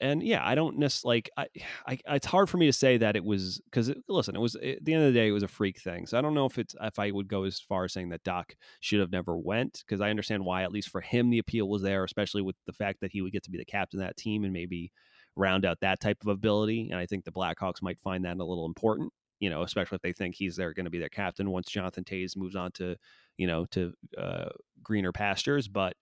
and 0.00 0.22
yeah, 0.22 0.46
I 0.46 0.54
don't 0.54 0.78
necessarily 0.78 1.16
like. 1.16 1.30
I, 1.36 1.46
I, 2.08 2.14
it's 2.16 2.26
hard 2.26 2.48
for 2.48 2.56
me 2.56 2.66
to 2.66 2.72
say 2.72 2.96
that 2.98 3.16
it 3.16 3.24
was 3.24 3.60
because 3.64 3.92
listen, 4.08 4.36
it 4.36 4.40
was 4.40 4.54
at 4.56 4.84
the 4.84 4.94
end 4.94 5.04
of 5.04 5.12
the 5.12 5.18
day, 5.18 5.28
it 5.28 5.32
was 5.32 5.42
a 5.42 5.48
freak 5.48 5.80
thing. 5.80 6.06
So 6.06 6.18
I 6.18 6.22
don't 6.22 6.34
know 6.34 6.46
if 6.46 6.58
it's 6.58 6.74
if 6.80 6.98
I 6.98 7.10
would 7.10 7.28
go 7.28 7.44
as 7.44 7.60
far 7.60 7.84
as 7.84 7.92
saying 7.92 8.10
that 8.10 8.24
Dach 8.24 8.54
should 8.80 9.00
have 9.00 9.12
never 9.12 9.36
went 9.36 9.82
because 9.86 10.00
I 10.00 10.10
understand 10.10 10.44
why 10.44 10.62
at 10.62 10.72
least 10.72 10.90
for 10.90 11.00
him 11.00 11.30
the 11.30 11.38
appeal 11.38 11.68
was 11.68 11.82
there, 11.82 12.04
especially 12.04 12.42
with 12.42 12.56
the 12.66 12.72
fact 12.72 13.00
that 13.00 13.12
he 13.12 13.22
would 13.22 13.32
get 13.32 13.44
to 13.44 13.50
be 13.50 13.58
the 13.58 13.64
captain 13.64 14.00
of 14.00 14.06
that 14.06 14.16
team 14.16 14.44
and 14.44 14.52
maybe 14.52 14.92
round 15.34 15.64
out 15.64 15.80
that 15.80 16.00
type 16.00 16.18
of 16.22 16.28
ability. 16.28 16.88
And 16.90 16.98
I 16.98 17.06
think 17.06 17.24
the 17.24 17.32
Blackhawks 17.32 17.82
might 17.82 18.00
find 18.00 18.24
that 18.24 18.38
a 18.38 18.44
little 18.44 18.66
important, 18.66 19.12
you 19.38 19.50
know, 19.50 19.62
especially 19.62 19.96
if 19.96 20.02
they 20.02 20.12
think 20.12 20.34
he's 20.34 20.56
there 20.56 20.72
going 20.72 20.84
to 20.84 20.90
be 20.90 20.98
their 20.98 21.08
captain 21.08 21.50
once 21.50 21.70
Jonathan 21.70 22.04
Toews 22.04 22.36
moves 22.36 22.56
on 22.56 22.72
to 22.72 22.96
you 23.36 23.46
know 23.46 23.66
to 23.66 23.92
uh, 24.18 24.48
greener 24.82 25.12
pastures, 25.12 25.68
but 25.68 25.94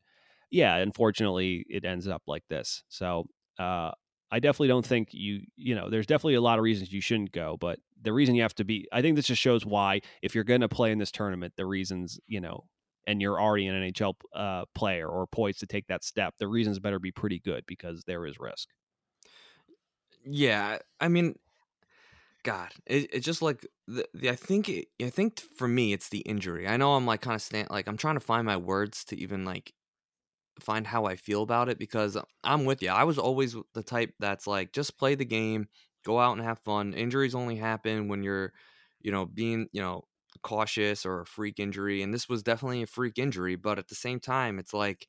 yeah, 0.51 0.77
unfortunately, 0.77 1.67
it 1.69 1.85
ends 1.85 2.07
up 2.07 2.23
like 2.29 2.45
this. 2.49 2.85
So 2.89 3.27
uh, 3.59 3.93
I 4.31 4.41
definitely 4.41 4.69
don't 4.69 4.87
think 4.87 5.11
you, 5.13 5.43
you 5.57 5.75
know, 5.75 5.91
there's 5.91 6.07
definitely 6.07 6.35
a 6.35 6.41
lot 6.41 6.59
of 6.59 6.65
reasons 6.65 6.93
you 6.93 7.01
shouldn't 7.01 7.33
go, 7.33 7.57
but 7.59 7.79
the 8.01 8.13
reason 8.13 8.35
you 8.35 8.43
have 8.43 8.55
to 8.57 8.65
be, 8.65 8.89
I 8.93 9.01
think 9.01 9.17
this 9.17 9.27
just 9.27 9.41
shows 9.41 9.65
why, 9.65 10.01
if 10.23 10.35
you're 10.35 10.45
going 10.45 10.61
to 10.61 10.69
play 10.69 10.93
in 10.93 10.99
this 10.99 11.11
tournament, 11.13 11.55
the 11.57 11.67
reasons, 11.67 12.19
you 12.27 12.41
know, 12.41 12.65
and 13.07 13.21
you're 13.21 13.41
already 13.41 13.67
an 13.67 13.75
NHL 13.75 14.15
uh, 14.35 14.65
player 14.75 15.09
or 15.09 15.27
poised 15.27 15.61
to 15.61 15.67
take 15.67 15.87
that 15.89 16.05
step, 16.05 16.35
the 16.39 16.49
reasons 16.49 16.79
better 16.79 16.99
be 16.99 17.13
pretty 17.13 17.39
good 17.39 17.65
because 17.67 18.03
there 18.07 18.27
is 18.27 18.39
risk. 18.41 18.69
Yeah, 20.25 20.79
I 21.01 21.09
mean, 21.09 21.37
God, 22.43 22.71
it, 22.87 23.11
it's 23.13 23.25
just 23.25 23.43
like 23.43 23.67
the, 23.87 24.07
the 24.15 24.31
I 24.31 24.37
think 24.37 24.69
it, 24.69 24.89
I 25.03 25.11
think 25.11 25.41
for 25.41 25.69
me 25.69 25.93
it's 25.93 26.09
the 26.09 26.21
injury. 26.21 26.67
I 26.67 26.77
know 26.77 26.95
I'm 26.95 27.07
like 27.07 27.21
kind 27.21 27.35
of 27.35 27.43
stand 27.43 27.69
like 27.71 27.87
I'm 27.87 27.97
trying 27.97 28.17
to 28.17 28.21
find 28.21 28.47
my 28.47 28.57
words 28.57 29.05
to 29.07 29.19
even 29.19 29.45
like 29.45 29.73
find 30.61 30.87
how 30.87 31.05
I 31.07 31.17
feel 31.17 31.43
about 31.43 31.69
it 31.69 31.79
because 31.79 32.17
I'm 32.43 32.65
with 32.65 32.83
you. 32.83 32.91
I 32.91 33.05
was 33.05 33.19
always 33.19 33.57
the 33.75 33.83
type 33.83 34.15
that's 34.21 34.47
like 34.47 34.73
just 34.73 34.99
play 34.99 35.15
the 35.15 35.25
game, 35.25 35.69
go 36.05 36.21
out 36.21 36.37
and 36.37 36.43
have 36.47 36.59
fun. 36.61 36.95
Injuries 36.95 37.35
only 37.35 37.57
happen 37.57 38.09
when 38.09 38.23
you're, 38.23 38.53
you 39.01 39.13
know, 39.13 39.27
being, 39.27 39.69
you 39.73 39.81
know, 39.81 40.05
cautious 40.43 41.07
or 41.07 41.21
a 41.21 41.27
freak 41.27 41.59
injury 41.59 42.03
and 42.03 42.13
this 42.13 42.29
was 42.29 42.43
definitely 42.43 42.83
a 42.83 42.87
freak 42.87 43.19
injury, 43.19 43.57
but 43.57 43.79
at 43.79 43.89
the 43.89 43.95
same 43.95 44.21
time 44.21 44.59
it's 44.59 44.75
like 44.75 45.07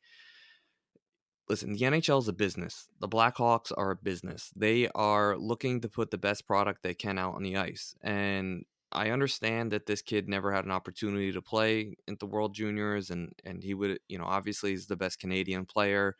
listen, 1.49 1.73
the 1.73 1.79
NHL 1.81 2.19
is 2.19 2.27
a 2.27 2.33
business. 2.33 2.87
The 2.99 3.07
Blackhawks 3.07 3.71
are 3.75 3.91
a 3.91 3.95
business. 3.95 4.51
They 4.55 4.87
are 4.95 5.37
looking 5.37 5.81
to 5.81 5.89
put 5.89 6.11
the 6.11 6.17
best 6.17 6.47
product 6.47 6.83
they 6.83 6.93
can 6.93 7.17
out 7.17 7.35
on 7.35 7.43
the 7.43 7.57
ice. 7.57 7.95
And 8.01 8.65
I 8.95 9.11
understand 9.11 9.71
that 9.71 9.85
this 9.87 10.01
kid 10.01 10.29
never 10.29 10.51
had 10.53 10.65
an 10.65 10.71
opportunity 10.71 11.31
to 11.33 11.41
play 11.41 11.95
in 12.07 12.17
the 12.19 12.25
World 12.27 12.55
Juniors, 12.55 13.09
and 13.11 13.33
and 13.43 13.63
he 13.63 13.73
would, 13.73 13.99
you 14.07 14.17
know, 14.17 14.25
obviously 14.25 14.71
he's 14.71 14.87
the 14.87 14.95
best 14.95 15.19
Canadian 15.19 15.65
player, 15.65 16.15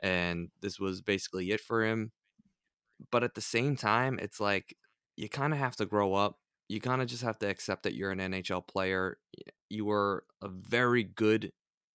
and 0.00 0.50
this 0.62 0.80
was 0.80 1.02
basically 1.02 1.50
it 1.52 1.60
for 1.60 1.84
him. 1.84 2.12
But 3.10 3.24
at 3.24 3.34
the 3.34 3.40
same 3.40 3.76
time, 3.76 4.18
it's 4.18 4.40
like 4.40 4.76
you 5.16 5.28
kind 5.28 5.52
of 5.52 5.58
have 5.58 5.76
to 5.76 5.86
grow 5.86 6.14
up. 6.14 6.38
You 6.68 6.80
kind 6.80 7.00
of 7.02 7.08
just 7.08 7.22
have 7.22 7.38
to 7.40 7.48
accept 7.48 7.84
that 7.84 7.94
you're 7.94 8.10
an 8.10 8.20
NHL 8.20 8.62
player. 8.62 9.18
You 9.70 9.84
were 9.86 10.24
a 10.42 10.48
very 10.48 11.04
good 11.04 11.52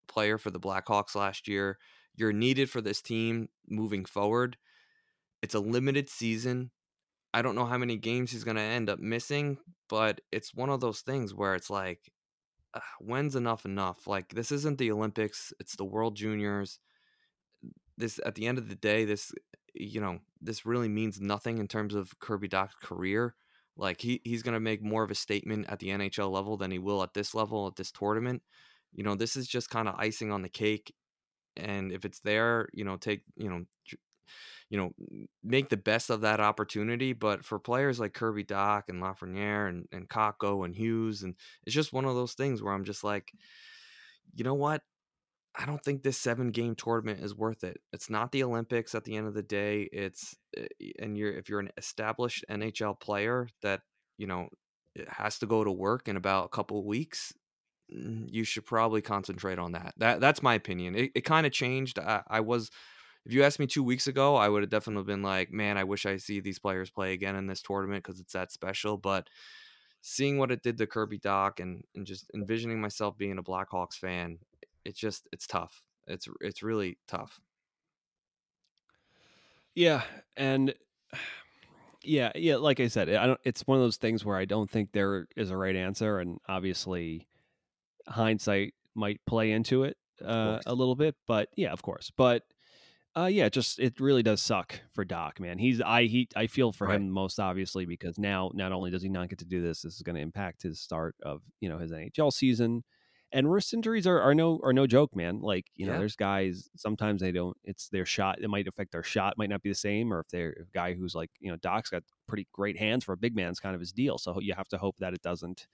player 0.08 0.38
for 0.38 0.52
the 0.52 0.60
Blackhawks 0.60 1.16
last 1.16 1.48
year. 1.48 1.78
You're 2.16 2.34
needed 2.34 2.70
for 2.70 2.82
this 2.82 3.02
team 3.02 3.50
moving 3.68 4.06
forward. 4.06 4.58
It's 5.42 5.56
a 5.56 5.60
limited 5.60 6.10
season. 6.10 6.72
I 7.34 7.42
don't 7.42 7.56
know 7.56 7.66
how 7.66 7.78
many 7.78 7.98
games 7.98 8.32
he's 8.32 8.44
going 8.44 8.58
to 8.58 8.62
end 8.62 8.90
up 8.90 9.00
missing, 9.00 9.58
but 9.90 10.22
it's 10.32 10.54
one 10.54 10.70
of 10.70 10.82
those 10.82 11.02
things 11.02 11.34
where 11.34 11.56
it's 11.56 11.70
like, 11.70 12.12
uh, 12.76 12.80
when's 13.00 13.36
enough 13.36 13.66
enough? 13.66 14.06
Like, 14.08 14.30
this 14.30 14.52
isn't 14.52 14.78
the 14.78 14.92
Olympics, 14.92 15.52
it's 15.60 15.76
the 15.76 15.86
World 15.86 16.16
Juniors. 16.16 16.80
This, 17.98 18.20
at 18.26 18.36
the 18.36 18.46
end 18.46 18.58
of 18.58 18.70
the 18.70 18.76
day, 18.76 19.06
this, 19.06 19.32
you 19.74 20.00
know, 20.00 20.20
this 20.42 20.66
really 20.66 20.90
means 20.90 21.20
nothing 21.20 21.58
in 21.58 21.68
terms 21.68 21.96
of 21.96 22.20
Kirby 22.20 22.48
Dach's 22.48 22.76
career. 22.82 23.36
Like, 23.76 24.02
he, 24.02 24.22
he's 24.24 24.44
going 24.44 24.54
to 24.54 24.60
make 24.60 24.84
more 24.84 25.04
of 25.04 25.12
a 25.12 25.16
statement 25.16 25.66
at 25.70 25.80
the 25.80 25.90
NHL 25.90 26.32
level 26.32 26.58
than 26.58 26.70
he 26.70 26.80
will 26.80 27.02
at 27.02 27.16
this 27.16 27.34
level, 27.34 27.66
at 27.66 27.76
this 27.76 27.92
tournament. 27.92 28.44
You 28.94 29.04
know, 29.04 29.16
this 29.16 29.36
is 29.36 29.48
just 29.48 29.72
kind 29.72 29.88
of 29.88 29.96
icing 29.98 30.32
on 30.32 30.44
the 30.44 30.50
cake. 30.50 30.94
And 31.58 31.92
if 31.92 32.06
it's 32.06 32.20
there, 32.20 32.70
you 32.74 32.84
know, 32.84 32.98
take, 32.98 33.24
you 33.36 33.50
know, 33.50 33.66
you 34.70 34.78
know, 34.78 34.92
make 35.44 35.70
the 35.70 35.78
best 35.78 36.10
of 36.10 36.22
that 36.22 36.40
opportunity. 36.40 37.14
But 37.14 37.46
for 37.46 37.60
players 37.60 38.00
like 38.00 38.14
Kirby 38.14 38.44
Dach 38.44 38.84
and 38.90 39.02
Lafreniere 39.02 39.70
and, 39.70 39.88
and 39.92 40.10
Kakko 40.10 40.66
and 40.66 40.76
Hughes, 40.76 41.24
and 41.24 41.36
it's 41.66 41.76
just 41.76 41.94
one 41.94 42.06
of 42.06 42.16
those 42.16 42.34
things 42.34 42.62
where 42.62 42.74
I'm 42.74 42.86
just 42.86 43.04
like, 43.04 43.32
you 44.36 44.44
know 44.44 44.56
what? 44.56 44.82
I 45.56 45.66
don't 45.66 45.84
think 45.84 46.02
this 46.02 46.18
seven 46.18 46.50
game 46.50 46.76
tournament 46.76 47.24
is 47.24 47.36
worth 47.36 47.64
it. 47.64 47.80
It's 47.92 48.10
not 48.10 48.32
the 48.32 48.44
Olympics 48.44 48.96
at 48.96 49.04
the 49.04 49.16
end 49.16 49.28
of 49.28 49.36
the 49.36 49.44
day. 49.44 49.88
It's 49.92 50.36
eh, 50.58 50.68
and 51.00 51.18
you're 51.18 51.32
if 51.32 51.50
you're 51.50 51.60
an 51.60 51.70
established 51.78 52.44
NHL 52.50 53.00
player 53.00 53.48
that, 53.62 53.82
you 54.18 54.26
know, 54.26 54.50
it 54.96 55.08
has 55.10 55.38
to 55.40 55.46
go 55.46 55.64
to 55.64 55.72
work 55.72 56.08
in 56.08 56.18
about 56.18 56.46
a 56.46 56.50
couple 56.50 56.84
weeks, 56.86 57.34
mm, 57.94 58.26
you 58.28 58.44
should 58.44 58.66
probably 58.66 59.02
concentrate 59.02 59.60
on 59.60 59.74
that. 59.74 59.94
That 59.98 60.20
that's 60.20 60.42
my 60.42 60.56
opinion. 60.56 60.96
It, 60.96 61.12
it 61.14 61.22
kind 61.22 61.46
of 61.46 61.52
changed. 61.52 62.00
I, 62.00 62.24
I 62.28 62.40
was 62.40 62.72
if 63.26 63.34
you 63.34 63.44
asked 63.44 63.60
me 63.60 63.68
two 63.68 63.84
weeks 63.84 64.08
ago, 64.08 64.36
I 64.36 64.50
would 64.50 64.64
have 64.64 64.70
definitely 64.70 65.06
been 65.06 65.24
like, 65.24 65.52
man, 65.52 65.78
I 65.78 65.86
wish 65.86 66.06
I 66.06 66.18
see 66.18 66.40
these 66.40 66.60
players 66.60 66.90
play 66.90 67.14
again 67.14 67.36
in 67.36 67.48
this 67.48 67.62
tournament 67.62 68.04
because 68.04 68.20
it's 68.20 68.34
that 68.34 68.52
special. 68.52 68.98
But 68.98 69.30
seeing 70.02 70.38
what 70.38 70.52
it 70.52 70.62
did 70.62 70.78
to 70.78 70.88
Kirby 70.88 71.20
Dach 71.20 71.60
and, 71.60 71.84
and 71.96 72.06
just 72.06 72.30
envisioning 72.34 72.82
myself 72.82 73.18
being 73.18 73.38
a 73.38 73.44
Blackhawks 73.44 73.96
fan, 73.96 74.40
it's 74.84 75.00
just 75.00 75.28
it's 75.32 75.48
tough. 75.48 75.84
It's 76.06 76.28
it's 76.42 76.62
really 76.62 76.98
tough. 77.08 77.40
Yeah, 79.74 80.04
and 80.36 80.74
yeah, 82.04 82.34
yeah. 82.36 82.58
Like 82.58 82.82
I 82.82 82.88
said, 82.88 83.10
I 83.10 83.26
don't. 83.26 83.40
It's 83.46 83.66
one 83.66 83.78
of 83.78 83.84
those 83.84 83.98
things 83.98 84.26
where 84.26 84.38
I 84.38 84.46
don't 84.46 84.70
think 84.70 84.92
there 84.92 85.28
is 85.38 85.50
a 85.50 85.58
right 85.58 85.76
answer, 85.76 86.20
and 86.20 86.40
obviously, 86.50 87.28
hindsight 88.08 88.74
might 88.96 89.22
play 89.26 89.52
into 89.54 89.84
it 89.84 89.96
uh, 90.24 90.60
a 90.66 90.74
little 90.74 90.96
bit. 90.96 91.16
But 91.26 91.48
yeah, 91.56 91.72
of 91.72 91.82
course. 91.82 92.12
But 92.16 92.44
uh, 93.16 93.26
yeah, 93.26 93.48
just 93.50 93.80
it 93.80 94.00
really 94.00 94.24
does 94.24 94.42
suck 94.42 94.82
for 94.94 95.06
Dach, 95.06 95.40
man. 95.40 95.60
He's 95.60 95.80
I 95.82 96.06
he 96.06 96.28
I 96.36 96.48
feel 96.48 96.72
for 96.72 96.88
Right. 96.88 96.96
him 96.96 97.10
most 97.12 97.40
obviously 97.40 97.86
because 97.86 98.18
now 98.18 98.50
not 98.56 98.72
only 98.72 98.90
does 98.90 99.04
he 99.04 99.10
not 99.10 99.30
get 99.30 99.40
to 99.40 99.46
do 99.46 99.62
this, 99.62 99.84
this 99.84 99.96
is 99.96 100.02
going 100.02 100.16
to 100.16 100.22
impact 100.22 100.64
his 100.64 100.80
start 100.80 101.16
of 101.24 101.42
you 101.60 101.70
know 101.70 101.78
his 101.78 101.92
NHL 101.92 102.32
season, 102.32 102.84
and 103.32 103.52
wrist 103.52 103.72
injuries 103.74 104.08
are, 104.08 104.20
are 104.20 104.34
no 104.34 104.60
are 104.64 104.74
no 104.74 104.88
joke, 104.88 105.16
man. 105.16 105.42
Like 105.42 105.68
you 105.76 105.86
know, 105.86 105.96
there's 105.96 106.16
guys 106.16 106.70
sometimes 106.76 107.22
they 107.22 107.32
don't. 107.32 107.56
It's 107.64 107.88
their 107.90 108.06
shot. 108.06 108.40
It 108.42 108.50
might 108.50 108.68
affect 108.68 108.92
their 108.92 109.04
shot. 109.04 109.38
Might 109.38 109.50
not 109.50 109.62
be 109.62 109.70
the 109.70 109.76
same, 109.76 110.12
or 110.12 110.20
if 110.20 110.30
they're 110.30 110.58
a 110.62 110.66
guy 110.74 110.94
who's 110.96 111.14
like 111.14 111.30
you 111.40 111.52
know, 111.52 111.58
Dach's 111.58 111.90
got 111.92 112.04
pretty 112.28 112.48
great 112.52 112.80
hands 112.80 113.04
for 113.04 113.14
a 113.14 113.18
big 113.18 113.36
man. 113.36 113.50
It's 113.52 113.60
kind 113.60 113.76
of 113.76 113.82
his 113.82 113.92
deal. 113.94 114.18
So 114.18 114.40
you 114.40 114.56
have 114.56 114.70
to 114.70 114.78
hope 114.80 114.98
that 114.98 115.14
it 115.14 115.22
doesn't, 115.22 115.68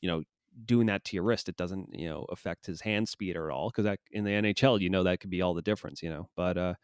you 0.00 0.08
know, 0.08 0.22
doing 0.64 0.86
that 0.86 1.04
to 1.04 1.16
your 1.16 1.24
wrist, 1.24 1.48
it 1.48 1.56
doesn't 1.56 1.88
you 1.92 2.08
know 2.08 2.26
affect 2.30 2.66
his 2.66 2.80
hand 2.80 3.08
speed 3.08 3.36
at 3.36 3.50
all. 3.50 3.70
Because 3.70 3.84
that 3.84 4.00
in 4.10 4.24
the 4.24 4.30
NHL, 4.30 4.80
you 4.80 4.90
know, 4.90 5.02
that 5.04 5.20
could 5.20 5.30
be 5.30 5.42
all 5.42 5.54
the 5.54 5.62
difference. 5.62 6.02
You 6.02 6.10
know, 6.10 6.28
but 6.36 6.56
uh, 6.56 6.74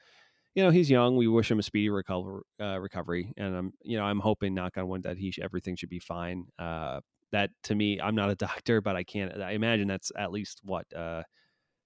you 0.55 0.65
know, 0.65 0.71
he's 0.71 0.91
young. 0.91 1.17
We 1.17 1.29
wish 1.29 1.51
him 1.51 1.59
a 1.59 1.63
speedy 1.63 1.91
recover, 1.91 2.43
uh, 2.61 2.79
recovery, 2.79 3.33
and 3.37 3.57
I'm, 3.57 3.73
you 3.83 3.97
know, 3.97 4.05
I'm 4.05 4.21
hoping, 4.21 4.55
knock 4.55 4.77
on 4.77 4.89
wood, 4.89 5.05
that 5.05 5.17
he 5.17 5.31
sh- 5.31 5.39
everything 5.43 5.77
should 5.77 5.89
be 5.89 6.01
fine. 6.01 6.47
Uh, 6.59 7.01
that 7.33 7.51
to 7.65 7.75
me, 7.75 8.01
I'm 8.01 8.15
not 8.15 8.31
a 8.31 8.35
doctor, 8.37 8.81
but 8.81 8.97
I 8.97 9.05
can't. 9.05 9.41
I 9.41 9.53
imagine 9.53 9.87
that's 9.89 10.11
at 10.17 10.33
least 10.33 10.61
what 10.65 10.87
uh, 10.95 11.23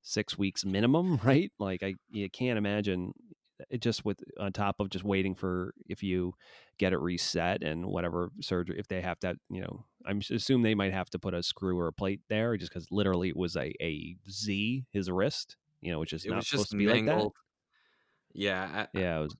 six 0.02 0.38
weeks 0.38 0.64
minimum, 0.64 1.18
right? 1.24 1.50
Like 1.58 1.82
I, 1.82 1.94
you 2.10 2.30
can't 2.30 2.58
imagine 2.58 3.12
it 3.70 3.80
just 3.80 4.04
with 4.04 4.20
on 4.38 4.52
top 4.52 4.76
of 4.80 4.90
just 4.90 5.04
waiting 5.04 5.34
for 5.34 5.72
if 5.88 6.02
you 6.02 6.34
get 6.78 6.92
it 6.92 7.00
reset 7.00 7.62
and 7.62 7.86
whatever 7.86 8.30
surgery 8.40 8.78
if 8.78 8.88
they 8.88 9.00
have 9.00 9.18
to 9.20 9.36
you 9.48 9.60
know 9.60 9.84
i'm 10.04 10.18
assume 10.30 10.62
they 10.62 10.74
might 10.74 10.92
have 10.92 11.10
to 11.10 11.18
put 11.18 11.34
a 11.34 11.42
screw 11.42 11.78
or 11.78 11.88
a 11.88 11.92
plate 11.92 12.20
there 12.28 12.56
just 12.56 12.72
because 12.72 12.90
literally 12.90 13.28
it 13.28 13.36
was 13.36 13.56
a, 13.56 13.72
a 13.82 14.16
z 14.28 14.86
his 14.90 15.10
wrist 15.10 15.56
you 15.80 15.90
know 15.90 15.98
which 16.00 16.12
is 16.12 16.26
it 16.26 16.30
not 16.30 16.44
was 16.44 16.48
supposed 16.48 16.70
just 16.70 16.72
to 16.72 16.76
be 16.76 16.88
like 16.88 17.04
that. 17.04 17.28
Yeah, 18.32 18.88
I, 18.94 18.98
yeah 18.98 19.18
was 19.18 19.36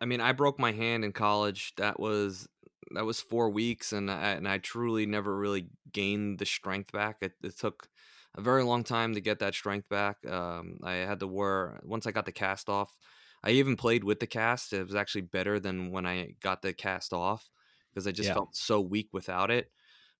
I 0.00 0.06
mean, 0.06 0.20
I 0.20 0.32
broke 0.32 0.58
my 0.58 0.72
hand 0.72 1.04
in 1.04 1.12
college. 1.12 1.74
That 1.76 2.00
was 2.00 2.48
that 2.92 3.04
was 3.04 3.20
four 3.20 3.50
weeks, 3.50 3.92
and 3.92 4.10
I, 4.10 4.30
and 4.30 4.48
I 4.48 4.58
truly 4.58 5.06
never 5.06 5.36
really 5.36 5.68
gained 5.92 6.38
the 6.38 6.46
strength 6.46 6.92
back. 6.92 7.18
It, 7.20 7.34
it 7.42 7.58
took 7.58 7.88
a 8.34 8.40
very 8.40 8.62
long 8.64 8.82
time 8.84 9.14
to 9.14 9.20
get 9.20 9.38
that 9.40 9.54
strength 9.54 9.88
back. 9.88 10.24
Um, 10.26 10.78
I 10.82 10.94
had 10.94 11.20
to 11.20 11.26
wear 11.26 11.80
once 11.84 12.06
I 12.06 12.12
got 12.12 12.24
the 12.26 12.32
cast 12.32 12.68
off. 12.68 12.96
I 13.42 13.50
even 13.50 13.76
played 13.76 14.04
with 14.04 14.20
the 14.20 14.26
cast. 14.26 14.72
It 14.72 14.84
was 14.84 14.94
actually 14.94 15.22
better 15.22 15.60
than 15.60 15.90
when 15.90 16.06
I 16.06 16.34
got 16.40 16.62
the 16.62 16.72
cast 16.72 17.12
off 17.12 17.48
because 17.90 18.06
I 18.06 18.12
just 18.12 18.30
Yeah. 18.30 18.32
felt 18.32 18.56
so 18.56 18.80
weak 18.80 19.08
without 19.12 19.50
it. 19.50 19.70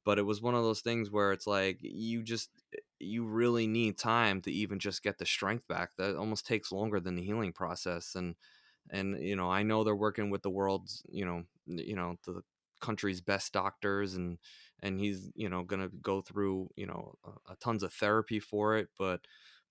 But 0.04 0.18
it 0.18 0.22
was 0.22 0.40
one 0.42 0.54
of 0.54 0.62
those 0.64 0.80
things 0.80 1.10
where 1.10 1.32
it's 1.32 1.46
like 1.46 1.78
you 1.82 2.22
just 2.22 2.50
eh, 2.74 2.78
you 2.98 3.26
really 3.26 3.66
need 3.66 3.98
time 3.98 4.40
to 4.42 4.52
even 4.52 4.78
just 4.78 5.02
get 5.02 5.18
the 5.18 5.26
strength 5.26 5.66
back. 5.68 5.90
That 5.98 6.16
almost 6.16 6.46
takes 6.46 6.72
longer 6.72 7.00
than 7.00 7.16
the 7.16 7.22
healing 7.24 7.52
process, 7.52 8.14
and 8.14 8.36
and 8.90 9.22
you 9.22 9.36
know 9.36 9.50
I 9.50 9.62
know 9.62 9.84
they're 9.84 9.96
working 9.96 10.30
with 10.30 10.42
the 10.42 10.50
world's 10.50 11.02
you 11.10 11.24
know 11.24 11.44
you 11.66 11.96
know 11.96 12.16
the 12.26 12.42
country's 12.80 13.20
best 13.20 13.52
doctors 13.52 14.14
and 14.14 14.38
and 14.82 14.98
he's 14.98 15.30
you 15.34 15.48
know 15.48 15.62
gonna 15.64 15.88
go 16.02 16.20
through 16.22 16.70
you 16.76 16.86
know 16.86 17.14
tons 17.60 17.82
of 17.82 17.92
therapy 17.92 18.40
for 18.40 18.76
it, 18.76 18.88
but 18.98 19.20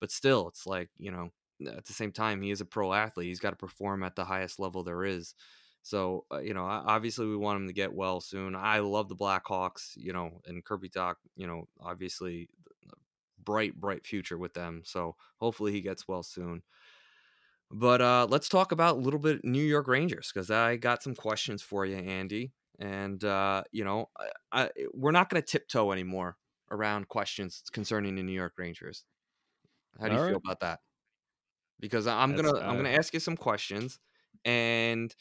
but 0.00 0.10
still 0.10 0.48
it's 0.48 0.66
like 0.66 0.90
you 0.98 1.10
know 1.10 1.30
at 1.66 1.84
the 1.84 1.92
same 1.92 2.12
time 2.12 2.40
he 2.42 2.50
is 2.50 2.60
a 2.60 2.64
pro 2.64 2.92
athlete. 2.92 3.26
He's 3.28 3.40
got 3.40 3.50
to 3.50 3.56
perform 3.56 4.02
at 4.02 4.16
the 4.16 4.24
highest 4.24 4.58
level 4.58 4.82
there 4.84 5.04
is. 5.04 5.34
So 5.82 6.24
uh, 6.32 6.38
you 6.38 6.54
know, 6.54 6.64
obviously 6.64 7.26
we 7.26 7.36
want 7.36 7.60
him 7.60 7.66
to 7.68 7.72
get 7.72 7.92
well 7.92 8.20
soon. 8.20 8.54
I 8.54 8.80
love 8.80 9.08
the 9.08 9.16
Blackhawks, 9.16 9.92
you 9.96 10.12
know, 10.12 10.40
and 10.46 10.64
Kirby 10.64 10.90
Dach, 10.90 11.14
you 11.36 11.46
know, 11.46 11.68
obviously 11.80 12.48
bright, 13.42 13.74
bright 13.74 14.06
future 14.06 14.38
with 14.38 14.54
them. 14.54 14.82
So 14.84 15.16
hopefully 15.38 15.72
he 15.72 15.80
gets 15.80 16.06
well 16.06 16.22
soon. 16.22 16.62
But 17.70 18.00
uh, 18.00 18.26
let's 18.28 18.48
talk 18.48 18.72
about 18.72 18.96
a 18.96 19.00
little 19.00 19.20
bit 19.20 19.44
New 19.44 19.62
York 19.62 19.86
Rangers 19.86 20.30
because 20.32 20.50
I 20.50 20.76
got 20.76 21.02
some 21.02 21.14
questions 21.14 21.62
for 21.62 21.86
you, 21.86 21.96
Andy. 21.96 22.52
And 22.78 23.22
uh, 23.22 23.62
you 23.70 23.84
know, 23.84 24.08
I, 24.52 24.62
I, 24.64 24.70
we're 24.92 25.12
not 25.12 25.30
going 25.30 25.42
to 25.42 25.46
tiptoe 25.46 25.92
anymore 25.92 26.36
around 26.70 27.08
questions 27.08 27.62
concerning 27.72 28.16
the 28.16 28.22
New 28.22 28.32
York 28.32 28.54
Rangers. 28.56 29.04
How 30.00 30.08
do 30.08 30.14
you 30.14 30.20
All 30.20 30.28
feel 30.28 30.40
about 30.44 30.60
that? 30.60 30.80
Because 31.78 32.06
I'm 32.06 32.36
That's, 32.36 32.42
gonna 32.42 32.64
I'm 32.64 32.70
uh, 32.70 32.82
gonna 32.82 32.90
ask 32.90 33.14
you 33.14 33.20
some 33.20 33.36
questions, 33.36 33.98
and 34.44 35.14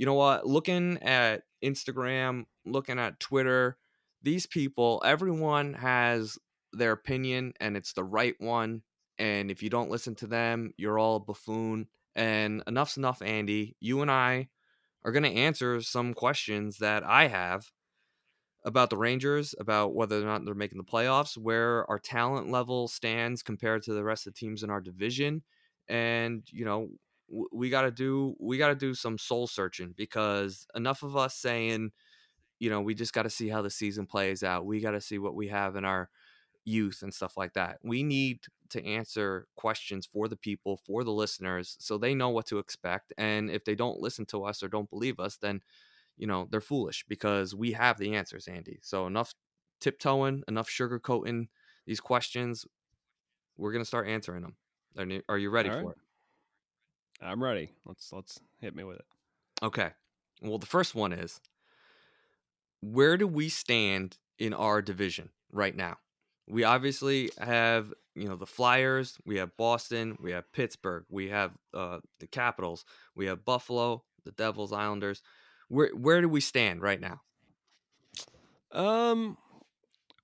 you 0.00 0.06
know 0.06 0.14
what? 0.14 0.46
Looking 0.46 0.96
at 1.02 1.42
Instagram, 1.62 2.46
looking 2.64 2.98
at 2.98 3.20
Twitter, 3.20 3.76
these 4.22 4.46
people, 4.46 5.02
everyone 5.04 5.74
has 5.74 6.38
their 6.72 6.92
opinion, 6.92 7.52
and 7.60 7.76
it's 7.76 7.92
the 7.92 8.02
right 8.02 8.34
one. 8.38 8.80
And 9.18 9.50
if 9.50 9.62
you 9.62 9.68
don't 9.68 9.90
listen 9.90 10.14
to 10.14 10.26
them, 10.26 10.72
you're 10.78 10.98
all 10.98 11.16
a 11.16 11.20
buffoon. 11.20 11.88
And 12.16 12.62
enough's 12.66 12.96
enough, 12.96 13.20
Andy. 13.20 13.76
You 13.78 14.00
and 14.00 14.10
I 14.10 14.48
are 15.04 15.12
going 15.12 15.24
to 15.24 15.34
answer 15.34 15.82
some 15.82 16.14
questions 16.14 16.78
that 16.78 17.04
I 17.04 17.28
have 17.28 17.70
about 18.64 18.88
the 18.88 18.96
Rangers, 18.96 19.54
about 19.60 19.94
whether 19.94 20.18
or 20.18 20.24
not 20.24 20.46
they're 20.46 20.54
making 20.54 20.78
the 20.78 20.90
playoffs, 20.90 21.36
where 21.36 21.84
our 21.90 21.98
talent 21.98 22.50
level 22.50 22.88
stands 22.88 23.42
compared 23.42 23.82
to 23.82 23.92
the 23.92 24.02
rest 24.02 24.26
of 24.26 24.32
the 24.32 24.38
teams 24.38 24.62
in 24.62 24.70
our 24.70 24.80
division, 24.80 25.42
and 25.88 26.42
you 26.50 26.64
know 26.64 26.88
we 27.52 27.70
got 27.70 27.82
to 27.82 27.90
do 27.90 28.34
we 28.38 28.58
got 28.58 28.68
to 28.68 28.74
do 28.74 28.94
some 28.94 29.18
soul 29.18 29.46
searching 29.46 29.94
because 29.96 30.66
enough 30.74 31.02
of 31.02 31.16
us 31.16 31.34
saying, 31.34 31.92
you 32.58 32.70
know, 32.70 32.80
we 32.80 32.94
just 32.94 33.12
got 33.12 33.22
to 33.22 33.30
see 33.30 33.48
how 33.48 33.62
the 33.62 33.70
season 33.70 34.06
plays 34.06 34.42
out. 34.42 34.66
We 34.66 34.80
got 34.80 34.92
to 34.92 35.00
see 35.00 35.18
what 35.18 35.34
we 35.34 35.48
have 35.48 35.76
in 35.76 35.84
our 35.84 36.10
youth 36.64 37.00
and 37.02 37.14
stuff 37.14 37.36
like 37.36 37.54
that. 37.54 37.78
We 37.82 38.02
need 38.02 38.40
to 38.70 38.84
answer 38.84 39.46
questions 39.56 40.08
for 40.12 40.28
the 40.28 40.36
people, 40.36 40.76
for 40.76 41.02
the 41.04 41.10
listeners, 41.10 41.76
so 41.80 41.98
they 41.98 42.14
know 42.14 42.28
what 42.28 42.46
to 42.46 42.58
expect. 42.58 43.12
And 43.18 43.50
if 43.50 43.64
they 43.64 43.74
don't 43.74 44.00
listen 44.00 44.26
to 44.26 44.44
us 44.44 44.62
or 44.62 44.68
don't 44.68 44.90
believe 44.90 45.18
us, 45.18 45.36
then 45.36 45.60
you 46.16 46.26
know 46.26 46.48
they're 46.50 46.60
foolish 46.60 47.04
because 47.08 47.54
we 47.54 47.72
have 47.72 47.98
the 47.98 48.14
answers, 48.14 48.48
Andy. 48.48 48.78
So 48.82 49.06
enough 49.06 49.34
tiptoeing, 49.80 50.42
enough 50.48 50.68
sugarcoating 50.68 51.48
these 51.86 52.00
questions. 52.00 52.66
We're 53.56 53.72
gonna 53.72 53.84
start 53.84 54.08
answering 54.08 54.42
them. 54.42 54.56
Are 55.28 55.38
you, 55.38 55.50
ready 55.50 55.70
All 55.70 55.80
for 55.80 55.92
it? 55.92 55.98
I'm 57.22 57.42
ready 57.42 57.70
let's 57.86 58.12
let's 58.12 58.40
hit 58.60 58.74
me 58.74 58.84
with 58.84 58.96
it 58.96 59.04
Okay. 59.62 59.90
Well, 60.42 60.58
the 60.58 60.66
first 60.66 60.94
one 60.94 61.12
is 61.12 61.40
where 62.80 63.16
do 63.16 63.26
we 63.26 63.48
stand 63.48 64.16
in 64.38 64.54
our 64.54 64.80
division 64.80 65.30
right 65.52 65.76
now? 65.76 65.98
We 66.48 66.64
obviously 66.64 67.30
have, 67.38 67.92
you 68.14 68.28
know, 68.28 68.36
the 68.36 68.46
Flyers, 68.46 69.18
we 69.24 69.36
have 69.36 69.56
Boston, 69.56 70.16
we 70.20 70.32
have 70.32 70.50
Pittsburgh, 70.52 71.04
we 71.08 71.28
have 71.28 71.56
uh, 71.74 71.98
the 72.18 72.26
Capitals, 72.26 72.84
we 73.14 73.26
have 73.26 73.44
Buffalo, 73.44 74.02
the 74.24 74.32
Devils, 74.32 74.72
Islanders. 74.72 75.22
Where 75.68 75.90
where 75.94 76.20
do 76.20 76.28
we 76.28 76.40
stand 76.40 76.82
right 76.82 77.00
now? 77.00 77.20
Um, 78.72 79.36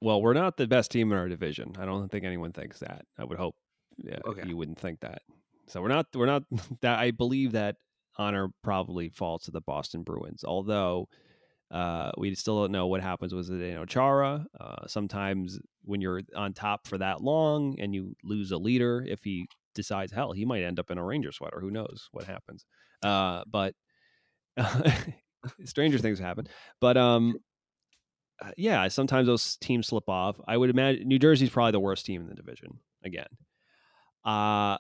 well, 0.00 0.20
we're 0.22 0.32
not 0.32 0.56
the 0.56 0.66
best 0.66 0.90
team 0.90 1.12
in 1.12 1.18
our 1.18 1.28
division. 1.28 1.74
I 1.78 1.84
don't 1.84 2.08
think 2.10 2.24
anyone 2.24 2.52
thinks 2.52 2.80
that. 2.80 3.04
I 3.18 3.24
would 3.24 3.38
hope 3.38 3.56
yeah, 4.02 4.18
Okay. 4.26 4.48
you 4.48 4.56
wouldn't 4.56 4.78
think 4.80 5.00
that. 5.00 5.22
So 5.68 5.82
we're 5.82 5.88
not. 5.88 6.06
We're 6.14 6.26
not. 6.26 6.44
That 6.80 6.98
I 6.98 7.10
believe 7.10 7.52
that 7.52 7.76
honor 8.18 8.48
probably 8.62 9.08
falls 9.10 9.44
to 9.44 9.50
the 9.50 9.60
Boston 9.60 10.02
Bruins. 10.02 10.44
Although 10.44 11.08
uh, 11.70 12.12
we 12.16 12.34
still 12.34 12.60
don't 12.62 12.72
know 12.72 12.86
what 12.86 13.02
happens 13.02 13.34
with 13.34 13.50
Zdeno 13.50 13.88
Chara. 13.88 14.46
Uh, 14.58 14.86
sometimes 14.86 15.58
when 15.82 16.00
you're 16.00 16.22
on 16.34 16.52
top 16.52 16.86
for 16.86 16.98
that 16.98 17.20
long 17.20 17.76
and 17.78 17.94
you 17.94 18.14
lose 18.22 18.52
a 18.52 18.58
leader, 18.58 19.04
if 19.06 19.22
he 19.24 19.46
decides, 19.74 20.12
hell, 20.12 20.32
he 20.32 20.44
might 20.44 20.62
end 20.62 20.78
up 20.78 20.90
in 20.90 20.98
a 20.98 21.04
Ranger 21.04 21.32
sweater. 21.32 21.60
Who 21.60 21.70
knows 21.70 22.08
what 22.12 22.24
happens? 22.24 22.64
Uh, 23.02 23.42
but 23.46 23.74
stranger 25.64 25.98
things 25.98 26.18
happen. 26.18 26.46
But 26.80 26.96
um, 26.96 27.36
uh, 28.40 28.52
yeah, 28.56 28.86
sometimes 28.88 29.26
those 29.26 29.56
teams 29.56 29.88
slip 29.88 30.08
off. 30.08 30.40
I 30.46 30.56
would 30.56 30.70
imagine 30.70 31.08
New 31.08 31.18
Jersey's 31.18 31.50
probably 31.50 31.72
the 31.72 31.80
worst 31.80 32.06
team 32.06 32.22
in 32.22 32.28
the 32.28 32.34
division 32.34 32.78
again. 33.04 33.26
Uh 34.24 34.76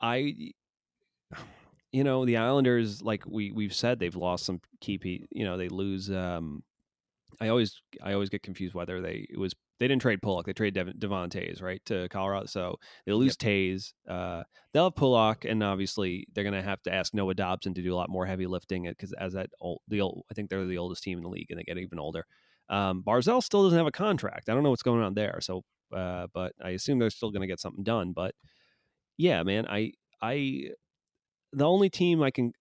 I 0.00 0.52
you 1.92 2.04
know, 2.04 2.24
the 2.24 2.36
Islanders 2.36 3.02
like 3.02 3.24
we 3.26 3.52
we've 3.52 3.74
said 3.74 3.98
they've 3.98 4.16
lost 4.16 4.44
some 4.44 4.60
key 4.80 4.98
pe- 4.98 5.26
you 5.30 5.44
know, 5.44 5.56
they 5.56 5.68
lose 5.68 6.10
um 6.10 6.62
I 7.40 7.48
always 7.48 7.80
I 8.02 8.12
always 8.12 8.30
get 8.30 8.42
confused 8.42 8.74
whether 8.74 9.00
they 9.00 9.26
it 9.30 9.38
was 9.38 9.54
they 9.80 9.88
didn't 9.88 10.02
trade 10.02 10.22
Pulock, 10.22 10.46
they 10.46 10.52
traded 10.52 11.00
Devon, 11.00 11.30
Toews, 11.30 11.60
right, 11.60 11.84
to 11.86 12.08
Colorado. 12.08 12.46
So 12.46 12.76
they 13.06 13.12
lose 13.12 13.36
Toews. 13.36 13.92
Uh, 14.08 14.44
they'll 14.72 14.84
have 14.84 14.94
Pulock, 14.94 15.44
and 15.44 15.62
obviously 15.62 16.26
they're 16.32 16.44
going 16.44 16.54
to 16.54 16.62
have 16.62 16.80
to 16.82 16.94
ask 16.94 17.12
Noah 17.12 17.34
Dobson 17.34 17.74
to 17.74 17.82
do 17.82 17.92
a 17.92 17.96
lot 17.96 18.08
more 18.08 18.24
heavy 18.24 18.46
lifting 18.46 18.84
because 18.84 19.12
as 19.14 19.32
that 19.32 19.50
old, 19.60 19.80
the 19.88 20.00
old, 20.00 20.24
I 20.30 20.34
think 20.34 20.48
they're 20.48 20.64
the 20.64 20.78
oldest 20.78 21.02
team 21.02 21.18
in 21.18 21.24
the 21.24 21.30
league, 21.30 21.48
and 21.50 21.58
they 21.58 21.64
get 21.64 21.78
even 21.78 21.98
older. 21.98 22.24
Um, 22.68 23.02
Barzal 23.02 23.42
still 23.42 23.64
doesn't 23.64 23.76
have 23.76 23.86
a 23.86 23.92
contract. 23.92 24.48
I 24.48 24.54
don't 24.54 24.62
know 24.62 24.70
what's 24.70 24.82
going 24.82 25.02
on 25.02 25.14
there. 25.14 25.38
So, 25.40 25.64
uh, 25.94 26.28
but 26.32 26.52
I 26.62 26.70
assume 26.70 26.98
they're 26.98 27.10
still 27.10 27.30
going 27.30 27.42
to 27.42 27.48
get 27.48 27.60
something 27.60 27.84
done. 27.84 28.12
But 28.12 28.34
yeah, 29.16 29.42
man, 29.42 29.66
I 29.68 29.92
I 30.20 30.70
the 31.52 31.66
only 31.66 31.90
team 31.90 32.22
I 32.22 32.30
can 32.30 32.52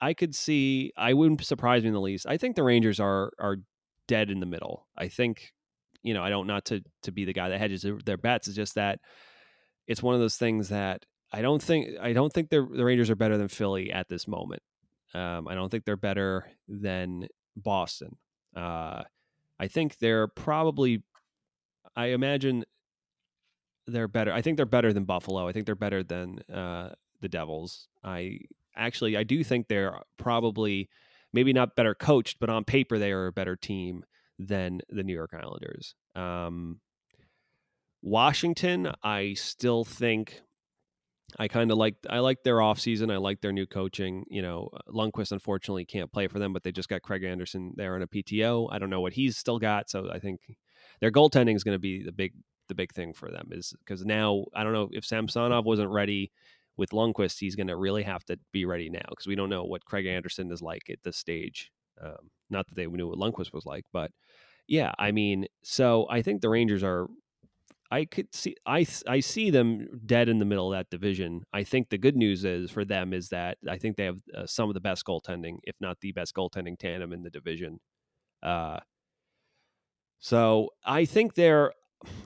I 0.00 0.14
could 0.14 0.34
see 0.34 0.92
I 0.96 1.12
wouldn't 1.12 1.44
surprise 1.44 1.82
me 1.82 1.88
in 1.88 1.94
the 1.94 2.00
least. 2.00 2.26
I 2.26 2.36
think 2.36 2.56
the 2.56 2.62
Rangers 2.62 3.00
are 3.00 3.32
are 3.38 3.58
dead 4.08 4.30
in 4.30 4.40
the 4.40 4.46
middle. 4.46 4.86
I 4.96 5.08
think 5.08 5.52
you 6.02 6.14
know 6.14 6.22
I 6.22 6.30
don't 6.30 6.46
not 6.46 6.64
to 6.66 6.82
to 7.02 7.12
be 7.12 7.24
the 7.24 7.32
guy 7.32 7.48
that 7.48 7.58
hedges 7.58 7.84
their- 8.04 8.16
bets. 8.16 8.48
It's 8.48 8.56
just 8.56 8.74
that 8.74 9.00
it's 9.86 10.02
one 10.02 10.14
of 10.14 10.20
those 10.20 10.36
things 10.36 10.68
that 10.70 11.04
I 11.32 11.42
don't 11.42 11.62
think 11.62 11.88
I 12.00 12.12
don't 12.12 12.32
think 12.32 12.50
the 12.50 12.66
the 12.70 12.84
Rangers 12.84 13.10
are 13.10 13.16
better 13.16 13.36
than 13.36 13.48
Philly 13.48 13.92
at 13.92 14.08
this 14.08 14.26
moment. 14.26 14.62
Um, 15.12 15.48
I 15.48 15.54
don't 15.54 15.70
think 15.70 15.84
they're 15.84 15.96
better 15.96 16.48
than 16.68 17.26
Boston. 17.56 18.16
Uh, 18.56 19.02
I 19.58 19.68
think 19.68 19.98
they're 19.98 20.28
probably. 20.28 21.02
I 21.96 22.06
imagine 22.06 22.64
they're 23.92 24.08
better. 24.08 24.32
I 24.32 24.42
think 24.42 24.56
they're 24.56 24.66
better 24.66 24.92
than 24.92 25.04
Buffalo. 25.04 25.48
I 25.48 25.52
think 25.52 25.66
they're 25.66 25.74
better 25.74 26.02
than 26.02 26.38
uh, 26.52 26.90
the 27.20 27.28
Devils. 27.28 27.88
I 28.04 28.40
actually 28.76 29.16
I 29.16 29.24
do 29.24 29.42
think 29.44 29.68
they're 29.68 30.00
probably 30.16 30.88
maybe 31.32 31.52
not 31.52 31.76
better 31.76 31.94
coached, 31.94 32.38
but 32.40 32.50
on 32.50 32.64
paper 32.64 32.98
they 32.98 33.12
are 33.12 33.26
a 33.26 33.32
better 33.32 33.56
team 33.56 34.04
than 34.38 34.80
the 34.88 35.02
New 35.02 35.14
York 35.14 35.34
Islanders. 35.34 35.94
Um, 36.14 36.80
Washington, 38.02 38.92
I 39.02 39.34
still 39.34 39.84
think 39.84 40.40
I 41.38 41.48
kind 41.48 41.70
of 41.70 41.78
like 41.78 41.96
I 42.08 42.18
like 42.20 42.42
their 42.42 42.56
offseason. 42.56 43.12
I 43.12 43.18
like 43.18 43.40
their 43.40 43.52
new 43.52 43.66
coaching. 43.66 44.24
You 44.28 44.42
know, 44.42 44.70
Lundqvist 44.88 45.32
unfortunately 45.32 45.84
can't 45.84 46.12
play 46.12 46.26
for 46.26 46.38
them, 46.38 46.52
but 46.52 46.62
they 46.64 46.72
just 46.72 46.88
got 46.88 47.02
Craig 47.02 47.22
Anderson 47.24 47.72
there 47.76 47.94
on 47.94 48.02
a 48.02 48.06
PTO. 48.06 48.68
I 48.72 48.78
don't 48.78 48.90
know 48.90 49.00
what 49.00 49.12
he's 49.12 49.36
still 49.36 49.58
got, 49.58 49.90
so 49.90 50.10
I 50.10 50.18
think 50.18 50.40
their 51.00 51.12
goaltending 51.12 51.54
is 51.54 51.64
going 51.64 51.74
to 51.74 51.80
be 51.80 52.02
the 52.02 52.12
big 52.12 52.32
the 52.70 52.74
big 52.74 52.92
thing 52.94 53.12
for 53.12 53.30
them. 53.30 53.50
Is 53.52 53.74
because 53.78 54.06
now 54.06 54.46
I 54.54 54.64
don't 54.64 54.72
know 54.72 54.88
if 54.92 55.04
Samsonov 55.04 55.66
wasn't 55.66 55.90
ready 55.90 56.32
with 56.78 56.90
Lundqvist, 56.90 57.38
he's 57.38 57.56
going 57.56 57.66
to 57.66 57.76
really 57.76 58.02
have 58.04 58.24
to 58.24 58.38
be 58.52 58.64
ready 58.64 58.88
now 58.88 59.04
because 59.10 59.26
we 59.26 59.34
don't 59.34 59.50
know 59.50 59.64
what 59.64 59.84
Craig 59.84 60.06
Anderson 60.06 60.50
is 60.50 60.62
like 60.62 60.88
at 60.88 61.02
this 61.02 61.18
stage. 61.18 61.70
Um, 62.02 62.30
not 62.48 62.66
that 62.68 62.74
they 62.74 62.86
knew 62.86 63.08
what 63.08 63.18
Lundqvist 63.18 63.52
was 63.52 63.66
like, 63.66 63.84
but 63.92 64.10
yeah, 64.66 64.92
I 64.98 65.12
mean, 65.12 65.46
so 65.62 66.06
I 66.08 66.22
think 66.22 66.40
the 66.40 66.48
Rangers 66.48 66.82
are 66.82 67.08
I 67.90 68.04
could 68.04 68.34
see 68.34 68.56
I 68.64 68.86
I 69.06 69.20
see 69.20 69.50
them 69.50 70.00
dead 70.06 70.28
in 70.28 70.38
the 70.38 70.44
middle 70.44 70.72
of 70.72 70.78
that 70.78 70.90
division. 70.90 71.42
I 71.52 71.64
think 71.64 71.90
the 71.90 71.98
good 71.98 72.16
news 72.16 72.44
is 72.44 72.70
for 72.70 72.84
them 72.84 73.12
is 73.12 73.28
that 73.30 73.58
I 73.68 73.78
think 73.78 73.96
they 73.96 74.04
have 74.04 74.20
uh, 74.34 74.46
some 74.46 74.70
of 74.70 74.74
the 74.74 74.80
best 74.80 75.04
goaltending, 75.04 75.58
if 75.64 75.74
not 75.80 76.00
the 76.00 76.12
best 76.12 76.34
goaltending 76.34 76.78
tandem 76.78 77.12
in 77.12 77.24
the 77.24 77.30
division. 77.30 77.80
Uh, 78.42 78.78
so 80.20 80.68
I 80.84 81.06
think 81.06 81.34
they're, 81.34 81.72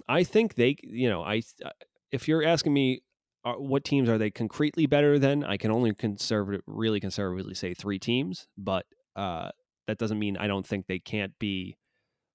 I 0.09 0.25
think 0.25 0.55
they, 0.55 0.77
you 0.83 1.09
know, 1.09 1.23
I 1.23 1.43
uh, 1.65 1.71
if 2.11 2.29
you're 2.29 2.45
asking 2.45 2.73
me 2.73 3.03
uh, 3.45 3.55
what 3.55 3.85
teams 3.85 4.09
are 4.09 4.19
they 4.19 4.31
concretely 4.31 4.87
better 4.87 5.19
than, 5.19 5.45
I 5.45 5.57
can 5.57 5.71
only 5.71 5.93
conservative, 5.95 6.63
really 6.67 7.01
conservatively 7.01 7.55
say 7.55 7.75
three 7.75 7.99
teams, 7.99 8.47
but 8.57 8.87
uh, 9.17 9.51
that 9.87 9.99
doesn't 9.99 10.19
mean 10.19 10.37
I 10.37 10.47
don't 10.47 10.67
think 10.67 10.87
they 10.87 10.99
can't 10.99 11.39
be 11.39 11.77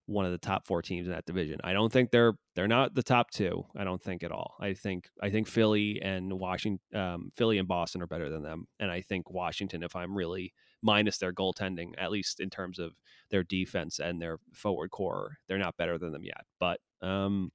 one 0.06 0.26
of 0.26 0.32
the 0.32 0.40
top 0.40 0.66
four 0.66 0.82
teams 0.82 1.06
in 1.06 1.14
that 1.14 1.26
division. 1.26 1.60
I 1.64 1.72
don't 1.72 1.94
think 1.94 2.10
they're 2.10 2.34
they're 2.56 2.68
not 2.68 2.96
the 2.96 3.04
top 3.04 3.30
two. 3.30 3.66
I 3.78 3.84
don't 3.84 4.02
think 4.02 4.24
at 4.24 4.32
all. 4.32 4.56
I 4.60 4.74
think 4.74 5.08
I 5.22 5.30
think 5.30 5.48
Philly 5.48 6.02
and 6.02 6.34
Washington, 6.34 7.00
um, 7.00 7.32
Philly 7.36 7.60
and 7.60 7.68
Boston 7.68 8.02
are 8.02 8.08
better 8.08 8.30
than 8.30 8.42
them, 8.42 8.68
and 8.80 8.92
I 8.92 9.02
think 9.02 9.30
Washington, 9.30 9.84
if 9.84 9.96
I'm 9.96 10.18
really 10.18 10.54
minus 10.82 11.20
their 11.20 11.34
goaltending, 11.34 11.92
at 11.98 12.12
least 12.12 12.40
in 12.40 12.50
terms 12.50 12.80
of 12.80 12.94
their 13.30 13.44
defense 13.44 14.00
and 14.00 14.20
their 14.22 14.40
forward 14.54 14.90
core, 14.90 15.38
they're 15.48 15.58
not 15.58 15.78
better 15.78 15.98
than 15.98 16.12
them 16.12 16.24
yet. 16.24 16.46
But 16.60 16.80
um, 17.02 17.52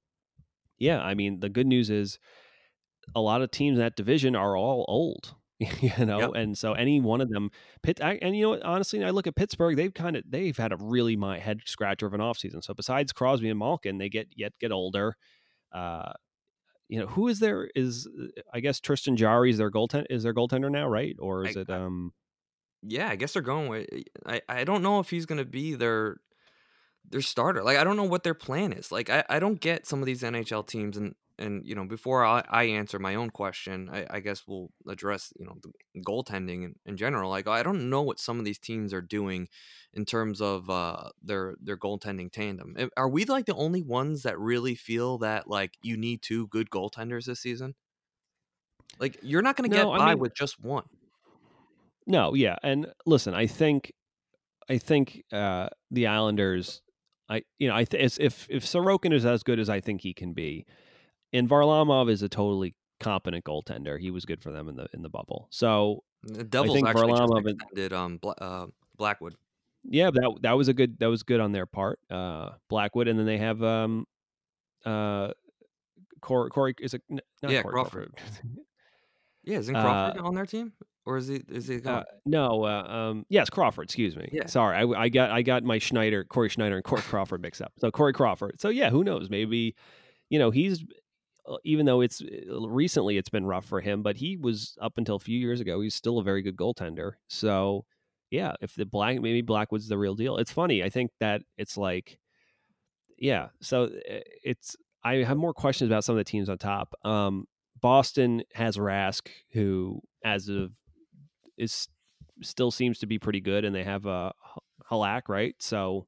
yeah, 0.79 1.01
I 1.01 1.15
mean 1.15 1.41
the 1.41 1.49
good 1.49 1.67
news 1.67 1.91
is 1.91 2.19
a 3.15 3.21
lot 3.21 3.43
of 3.43 3.51
teams 3.51 3.79
in 3.79 3.85
that 3.85 3.97
division 3.97 4.37
are 4.37 4.57
all 4.57 4.85
old. 4.89 5.35
you 5.81 6.05
know, 6.05 6.19
yep. 6.19 6.31
and 6.35 6.59
so 6.59 6.73
any 6.73 7.01
one 7.01 7.21
of 7.21 7.31
them, 7.31 7.51
Pitt, 7.83 8.01
I, 8.03 8.19
and 8.21 8.37
you 8.37 8.45
know, 8.45 8.61
honestly, 8.65 9.03
I 9.05 9.11
look 9.11 9.29
at 9.29 9.37
Pittsburgh. 9.37 9.77
They've 9.77 9.95
kind 9.95 10.17
of 10.17 10.25
they've 10.29 10.57
had 10.57 10.73
a 10.73 10.77
really 10.77 11.17
my 11.17 11.39
head 11.39 11.61
scratcher 11.65 12.07
of 12.07 12.13
an 12.13 12.21
offseason. 12.21 12.63
So 12.63 12.75
besides 12.75 13.13
Crosby 13.13 13.49
and 13.49 13.59
Malkin, 13.59 13.99
they 13.99 14.09
get 14.09 14.29
yet 14.35 14.53
get 14.61 14.73
older. 14.73 15.17
Uh, 15.73 16.13
you 16.89 16.99
know, 16.99 17.07
who 17.07 17.29
is 17.29 17.39
there? 17.39 17.69
Is 17.75 18.09
I 18.53 18.61
guess 18.61 18.81
Tristan 18.81 19.17
Jarry 19.17 19.51
is 19.51 19.59
their 19.59 19.71
goaltender 19.71 20.07
is 20.11 20.25
their 20.25 20.35
goaltender 20.35 20.71
now, 20.71 20.89
right? 20.89 21.17
Or 21.21 21.47
is 21.47 21.57
I, 21.57 21.61
it? 21.61 21.71
um 21.71 22.13
Yeah, 22.83 23.09
I 23.09 23.17
guess 23.17 23.33
they're 23.33 23.43
going 23.43 23.69
with. 23.69 23.89
I 24.27 24.43
I 24.49 24.65
don't 24.65 24.83
know 24.83 24.99
if 24.99 25.09
he's 25.09 25.25
going 25.25 25.39
to 25.39 25.45
be 25.45 25.75
their 25.75 26.17
their 27.09 27.21
starter. 27.21 27.63
Like 27.63 27.77
I 27.77 27.85
don't 27.85 27.97
know 27.97 28.05
what 28.05 28.25
their 28.25 28.35
plan 28.35 28.73
is. 28.73 28.91
Like 28.93 29.11
I 29.11 29.25
I 29.29 29.39
don't 29.39 29.61
get 29.61 29.87
some 29.87 30.01
of 30.01 30.07
these 30.07 30.23
NHL 30.23 30.67
teams 30.67 30.97
and 30.97 31.15
and 31.39 31.67
you 31.67 31.75
know 31.75 31.85
before 31.85 32.25
I, 32.25 32.43
I 32.49 32.65
answer 32.65 32.99
my 32.99 33.15
own 33.15 33.31
question 33.31 33.91
I, 33.93 34.07
I, 34.11 34.21
guess 34.21 34.45
we'll 34.47 34.71
address 34.89 35.33
you 35.39 35.45
know 35.45 35.57
the 35.63 35.73
goaltending 36.01 36.65
in, 36.65 36.75
in, 36.87 36.97
general 36.97 37.31
like 37.31 37.49
i 37.49 37.63
don't 37.63 37.91
know 37.91 38.03
what 38.03 38.21
some 38.21 38.39
of 38.39 38.45
these 38.45 38.59
teams 38.59 38.95
are 38.95 39.01
doing 39.01 39.49
in 39.93 40.05
terms 40.05 40.41
of 40.41 40.71
uh, 40.71 41.11
their 41.23 41.55
their 41.61 41.77
goaltending 41.77 42.31
tandem 42.31 42.77
are 42.97 43.09
we 43.09 43.25
like 43.25 43.47
the 43.47 43.55
only 43.55 43.83
ones 43.83 44.23
that 44.23 44.39
really 44.39 44.75
feel 44.75 45.19
that 45.19 45.49
like 45.49 45.75
you 45.83 45.97
need 45.97 46.23
two 46.23 46.47
good 46.49 46.71
goaltenders 46.71 47.27
this 47.27 47.41
season 47.41 47.75
like 49.01 49.19
you're 49.23 49.43
not 49.43 49.57
going 49.57 49.69
to 49.69 49.77
no, 49.77 49.91
get 49.93 49.99
by 49.99 50.11
mean, 50.11 50.19
with 50.19 50.35
just 50.35 50.61
one 50.61 50.85
no 52.07 52.35
yeah 52.35 52.57
and 52.63 52.87
listen 53.07 53.35
i 53.35 53.47
think 53.47 53.93
i 54.69 54.79
think 54.79 55.23
uh 55.33 55.69
the 55.91 56.07
islanders 56.07 56.81
I 57.29 57.43
you 57.59 57.69
know 57.69 57.75
I 57.75 57.85
th- 57.85 58.19
if 58.19 58.47
if 58.51 58.65
Sorokin 58.65 59.13
is 59.13 59.25
as 59.25 59.43
good 59.43 59.59
as 59.59 59.69
I 59.69 59.81
think 59.81 60.03
he 60.03 60.13
can 60.13 60.33
be, 60.33 60.67
and 61.33 61.49
Varlamov 61.49 62.11
is 62.11 62.23
a 62.23 62.29
totally 62.29 62.75
competent 63.01 63.45
goaltender. 63.45 63.99
He 63.99 64.11
was 64.11 64.25
good 64.25 64.43
for 64.43 64.51
them 64.51 64.69
in 64.69 64.77
the 64.77 64.87
in 64.93 65.03
the 65.03 65.09
bubble. 65.09 65.49
So 65.51 66.05
the 66.23 66.45
Devils 66.45 66.71
I 66.71 66.75
think 66.75 66.89
actually 66.89 67.13
Varlamov 67.13 67.49
extended 67.49 67.93
um, 67.93 68.21
uh, 68.39 68.67
Blackwood. 68.97 69.35
Yeah, 69.85 70.11
that 70.11 70.39
that 70.43 70.53
was 70.53 70.69
a 70.69 70.75
good 70.75 70.99
that 71.01 71.07
was 71.09 71.23
good 71.23 71.41
on 71.41 71.53
their 71.53 71.67
part. 71.67 72.01
Uh, 72.11 72.51
Blackwood, 72.69 73.09
and 73.09 73.19
then 73.19 73.27
they 73.27 73.39
have 73.39 73.63
um, 73.63 74.07
uh, 74.85 75.33
Corey, 76.21 76.51
Corey 76.51 76.75
is 76.81 76.95
it 76.95 77.03
yeah 77.43 77.63
Corey 77.63 77.73
Crawford. 77.73 78.15
yeah, 79.45 79.59
isn't 79.59 79.75
Crawford 79.75 80.21
uh, 80.21 80.27
on 80.27 80.35
their 80.35 80.47
team? 80.47 80.73
Or 81.07 81.19
is 81.19 81.29
he? 81.29 81.43
Is 81.49 81.69
he? 81.69 81.83
Uh, 81.85 82.05
no. 82.25 82.65
Uh, 82.65 82.83
um, 82.83 83.27
yes, 83.29 83.51
Crawford. 83.51 83.85
Excuse 83.85 84.17
me. 84.17 84.29
Yeah. 84.33 84.47
Sorry, 84.47 84.77
I, 84.77 85.03
I, 85.03 85.09
got 85.11 85.31
I 85.31 85.43
got 85.43 85.63
my 85.63 85.79
Schneider, 85.79 86.25
Cory 86.25 86.49
Schneider, 86.49 86.77
and 86.77 86.85
Corey 86.85 87.03
Crawford 87.09 87.43
mixed 87.43 87.61
up. 87.61 87.73
So 87.79 87.91
Corey 87.91 88.13
Crawford. 88.13 88.61
So 88.61 88.71
yeah, 88.71 88.91
who 88.91 89.05
knows? 89.05 89.29
Maybe, 89.29 89.75
you 90.31 90.39
know, 90.39 90.51
he's 90.51 90.83
uh, 91.47 91.57
even 91.65 91.85
though 91.85 92.01
it's 92.01 92.23
uh, 92.23 92.69
recently 92.69 93.19
it's 93.19 93.29
been 93.29 93.45
rough 93.45 93.67
for 93.67 93.81
him, 93.81 94.03
but 94.03 94.17
he 94.17 94.37
was 94.37 94.79
up 94.81 94.97
until 94.97 95.17
a 95.17 95.21
few 95.21 95.39
years 95.39 95.61
ago, 95.61 95.81
he's 95.81 95.95
still 95.95 96.19
a 96.19 96.23
very 96.23 96.41
good 96.41 96.57
goaltender. 96.57 97.13
So 97.29 97.85
yeah, 98.31 98.55
if 98.61 98.75
the 98.75 98.87
black 98.87 99.21
maybe 99.21 99.43
Blackwood's 99.43 99.89
the 99.89 99.99
real 99.99 100.15
deal. 100.15 100.39
It's 100.39 100.53
funny. 100.53 100.83
I 100.83 100.89
think 100.89 101.11
that 101.21 101.43
it's 101.59 101.77
like, 101.77 102.19
yeah. 103.19 103.49
So 103.61 103.91
eh, 104.09 104.21
it's 104.43 104.75
I 105.05 105.17
have 105.17 105.37
more 105.37 105.53
questions 105.53 105.91
about 105.91 106.05
some 106.05 106.15
of 106.15 106.19
the 106.19 106.25
teams 106.25 106.49
on 106.49 106.57
top. 106.57 106.95
Um, 107.05 107.47
Boston 107.81 108.43
has 108.55 108.79
Rask, 108.79 109.29
who 109.53 110.01
as 110.25 110.49
of 110.49 110.73
is 111.57 111.89
still 112.43 112.71
seems 112.71 112.99
to 113.01 113.07
be 113.07 113.19
pretty 113.19 113.41
good, 113.41 113.65
and 113.65 113.75
they 113.75 113.85
have 113.85 114.07
a 114.07 114.11
uh, 114.11 114.33
Halak, 114.91 115.23
right? 115.29 115.55
So, 115.59 116.07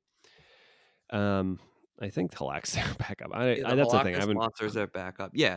um, 1.10 1.58
I 2.00 2.08
think 2.08 2.32
Halak's 2.32 2.72
their 2.74 2.86
backup. 2.98 3.30
I, 3.32 3.54
yeah, 3.54 3.70
I 3.70 3.74
that's 3.74 3.92
the 3.92 4.02
thing. 4.02 4.16
I 4.16 4.20
haven't 4.20 4.36
monsters 4.36 4.74
their 4.74 4.86
backup. 4.86 5.32
Yeah, 5.34 5.56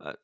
uh, 0.00 0.14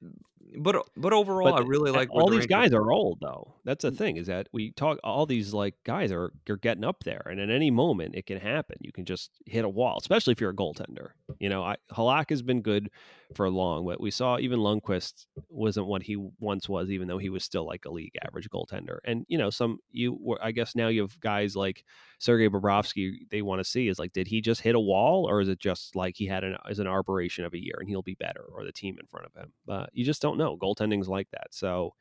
but 0.58 0.88
but 0.96 1.12
overall, 1.12 1.52
but 1.52 1.62
I 1.62 1.66
really 1.66 1.90
like 1.90 2.08
all 2.10 2.28
these 2.28 2.46
guys 2.46 2.72
are 2.72 2.90
old 2.90 3.18
though. 3.20 3.54
That's 3.64 3.82
the 3.82 3.92
mm. 3.92 3.96
thing 3.96 4.16
is 4.16 4.26
that 4.26 4.48
we 4.52 4.72
talk 4.72 4.98
all 5.04 5.26
these 5.26 5.52
like 5.52 5.74
guys 5.84 6.10
are 6.12 6.32
you're 6.46 6.56
getting 6.56 6.84
up 6.84 7.04
there, 7.04 7.22
and 7.26 7.40
at 7.40 7.50
any 7.50 7.70
moment 7.70 8.14
it 8.14 8.26
can 8.26 8.38
happen. 8.38 8.76
You 8.80 8.92
can 8.92 9.04
just 9.04 9.30
hit 9.46 9.64
a 9.64 9.68
wall, 9.68 9.98
especially 10.00 10.32
if 10.32 10.40
you're 10.40 10.50
a 10.50 10.56
goaltender. 10.56 11.10
You 11.38 11.48
know, 11.48 11.62
I, 11.62 11.76
Halak 11.92 12.30
has 12.30 12.42
been 12.42 12.62
good 12.62 12.90
for 13.34 13.48
long, 13.50 13.84
but 13.86 14.00
we 14.00 14.10
saw 14.10 14.38
even 14.38 14.60
Lundqvist 14.60 15.26
wasn't 15.48 15.86
what 15.86 16.02
he 16.02 16.16
once 16.40 16.68
was, 16.68 16.90
even 16.90 17.08
though 17.08 17.18
he 17.18 17.28
was 17.28 17.44
still 17.44 17.66
like 17.66 17.84
a 17.84 17.90
league 17.90 18.16
average 18.26 18.48
goaltender. 18.48 18.98
And 19.04 19.24
you 19.28 19.38
know, 19.38 19.50
some 19.50 19.78
you 19.90 20.36
I 20.42 20.52
guess 20.52 20.74
now 20.74 20.88
you 20.88 21.02
have 21.02 21.18
guys 21.20 21.54
like 21.54 21.84
Sergei 22.18 22.48
Bobrovsky. 22.48 23.28
They 23.30 23.42
want 23.42 23.60
to 23.60 23.64
see 23.64 23.88
is 23.88 23.98
like, 23.98 24.12
did 24.12 24.26
he 24.26 24.40
just 24.40 24.60
hit 24.60 24.74
a 24.74 24.80
wall, 24.80 25.28
or 25.28 25.40
is 25.40 25.48
it 25.48 25.58
just 25.58 25.94
like 25.94 26.16
he 26.16 26.26
had 26.26 26.44
an 26.44 26.56
as 26.68 26.78
an 26.78 26.86
arboration 26.86 27.44
of 27.44 27.54
a 27.54 27.62
year 27.62 27.76
and 27.78 27.88
he'll 27.88 28.02
be 28.02 28.14
better, 28.14 28.44
or 28.52 28.64
the 28.64 28.72
team 28.72 28.96
in 29.00 29.06
front 29.06 29.26
of 29.26 29.34
him? 29.34 29.52
But 29.66 29.90
you 29.92 30.04
just 30.04 30.22
don't 30.22 30.27
know. 30.36 30.56
Goaltending's 30.56 31.08
like 31.08 31.28
that, 31.32 31.48
so. 31.50 31.94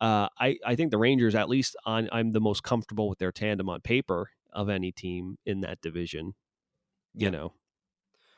Uh, 0.00 0.28
I, 0.38 0.56
I 0.64 0.76
think 0.76 0.92
the 0.92 0.96
Rangers, 0.96 1.34
at 1.34 1.50
least 1.50 1.76
on, 1.84 2.08
I'm 2.10 2.30
the 2.30 2.40
most 2.40 2.62
comfortable 2.62 3.06
with 3.06 3.18
their 3.18 3.32
tandem 3.32 3.68
on 3.68 3.82
paper 3.82 4.30
of 4.50 4.70
any 4.70 4.92
team 4.92 5.36
in 5.44 5.60
that 5.60 5.82
division. 5.82 6.32
You 7.12 7.24
yeah. 7.24 7.30
know, 7.30 7.52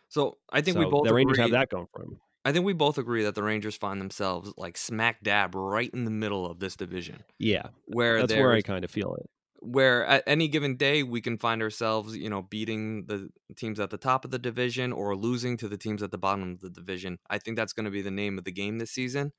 so 0.09 0.37
I 0.51 0.61
think 0.61 0.75
so 0.75 0.81
we 0.81 0.91
both 0.91 1.07
the 1.07 1.15
Rangers 1.15 1.39
agree, 1.39 1.43
have 1.45 1.51
that 1.53 1.71
going 1.71 1.87
for 1.91 2.03
them. 2.03 2.21
I 2.45 2.53
think 2.53 2.67
we 2.67 2.75
both 2.75 2.99
agree 2.99 3.23
that 3.25 3.35
the 3.35 3.43
Rangers 3.43 3.77
find 3.77 3.99
themselves 3.99 4.53
like 4.59 4.77
smack 4.77 5.23
dab 5.23 5.55
right 5.55 5.91
in 5.95 6.05
the 6.05 6.11
middle 6.11 6.45
of 6.45 6.59
this 6.59 6.77
division. 6.77 7.23
Yeah, 7.39 7.69
where 7.87 8.21
that's 8.21 8.35
where 8.35 8.53
I 8.53 8.61
kind 8.61 8.85
of 8.85 8.91
feel 8.91 9.15
it. 9.15 9.31
Where 9.65 10.05
at 10.05 10.25
any 10.27 10.49
given 10.49 10.77
day 10.77 11.05
we 11.05 11.21
can 11.21 11.39
find 11.39 11.63
ourselves, 11.63 12.17
you 12.17 12.29
know, 12.29 12.43
beating 12.43 13.07
the 13.07 13.29
teams 13.57 13.79
at 13.79 13.91
the 13.91 13.97
top 13.97 14.25
of 14.25 14.33
the 14.33 14.39
division 14.39 14.93
or 14.93 15.15
losing 15.15 15.57
to 15.59 15.69
the 15.69 15.79
teams 15.79 16.03
at 16.03 16.11
the 16.11 16.19
bottom 16.19 16.55
of 16.55 16.61
the 16.61 16.69
division. 16.71 17.21
I 17.31 17.39
think 17.39 17.57
that's 17.57 17.73
going 17.73 17.85
to 17.85 17.91
be 17.93 18.03
the 18.03 18.11
name 18.11 18.39
of 18.39 18.45
the 18.45 18.51
game 18.51 18.79
this 18.79 18.91
season. 18.91 19.33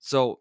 So 0.00 0.40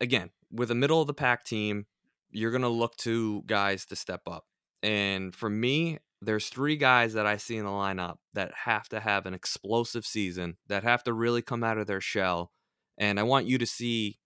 again, 0.00 0.30
with 0.50 0.72
a 0.72 0.74
middle 0.74 1.00
of 1.00 1.06
the 1.06 1.14
pack 1.14 1.44
team, 1.44 1.86
you're 2.32 2.50
going 2.50 2.62
to 2.62 2.68
look 2.68 2.96
to 2.96 3.42
guys 3.46 3.86
to 3.86 3.96
step 3.96 4.22
up. 4.26 4.46
And 4.82 5.32
for 5.32 5.48
me, 5.48 5.98
there's 6.20 6.48
three 6.48 6.76
guys 6.76 7.14
that 7.14 7.26
I 7.26 7.36
see 7.36 7.56
in 7.56 7.64
the 7.64 7.70
lineup 7.70 8.16
that 8.32 8.50
have 8.64 8.88
to 8.88 8.98
have 8.98 9.26
an 9.26 9.34
explosive 9.34 10.04
season, 10.04 10.56
that 10.66 10.82
have 10.82 11.04
to 11.04 11.12
really 11.12 11.42
come 11.42 11.62
out 11.62 11.78
of 11.78 11.86
their 11.86 12.00
shell. 12.00 12.50
And 12.98 13.20
I 13.20 13.22
want 13.22 13.46
you 13.46 13.58
to 13.58 13.66
see 13.66 14.18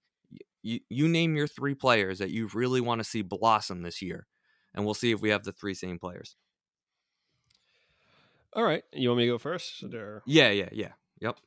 you, 0.62 0.80
you 0.88 1.09
name 1.09 1.36
your 1.36 1.46
three 1.46 1.74
players 1.74 2.18
that 2.18 2.30
you 2.30 2.48
really 2.52 2.80
want 2.80 3.00
to 3.00 3.04
see 3.04 3.22
blossom 3.22 3.82
this 3.82 4.02
year. 4.02 4.26
And 4.74 4.84
we'll 4.84 4.94
see 4.94 5.12
if 5.12 5.20
we 5.20 5.30
have 5.30 5.44
the 5.44 5.52
three 5.52 5.74
same 5.74 5.98
players. 5.98 6.36
All 8.52 8.64
right. 8.64 8.82
You 8.92 9.09
want 9.09 9.18
me 9.18 9.26
to 9.26 9.32
go 9.32 9.38
first? 9.38 9.82
Or? 9.82 10.22
Yeah, 10.26 10.50
yeah, 10.50 10.68
yeah. 10.72 10.92
Yep. 11.20 11.38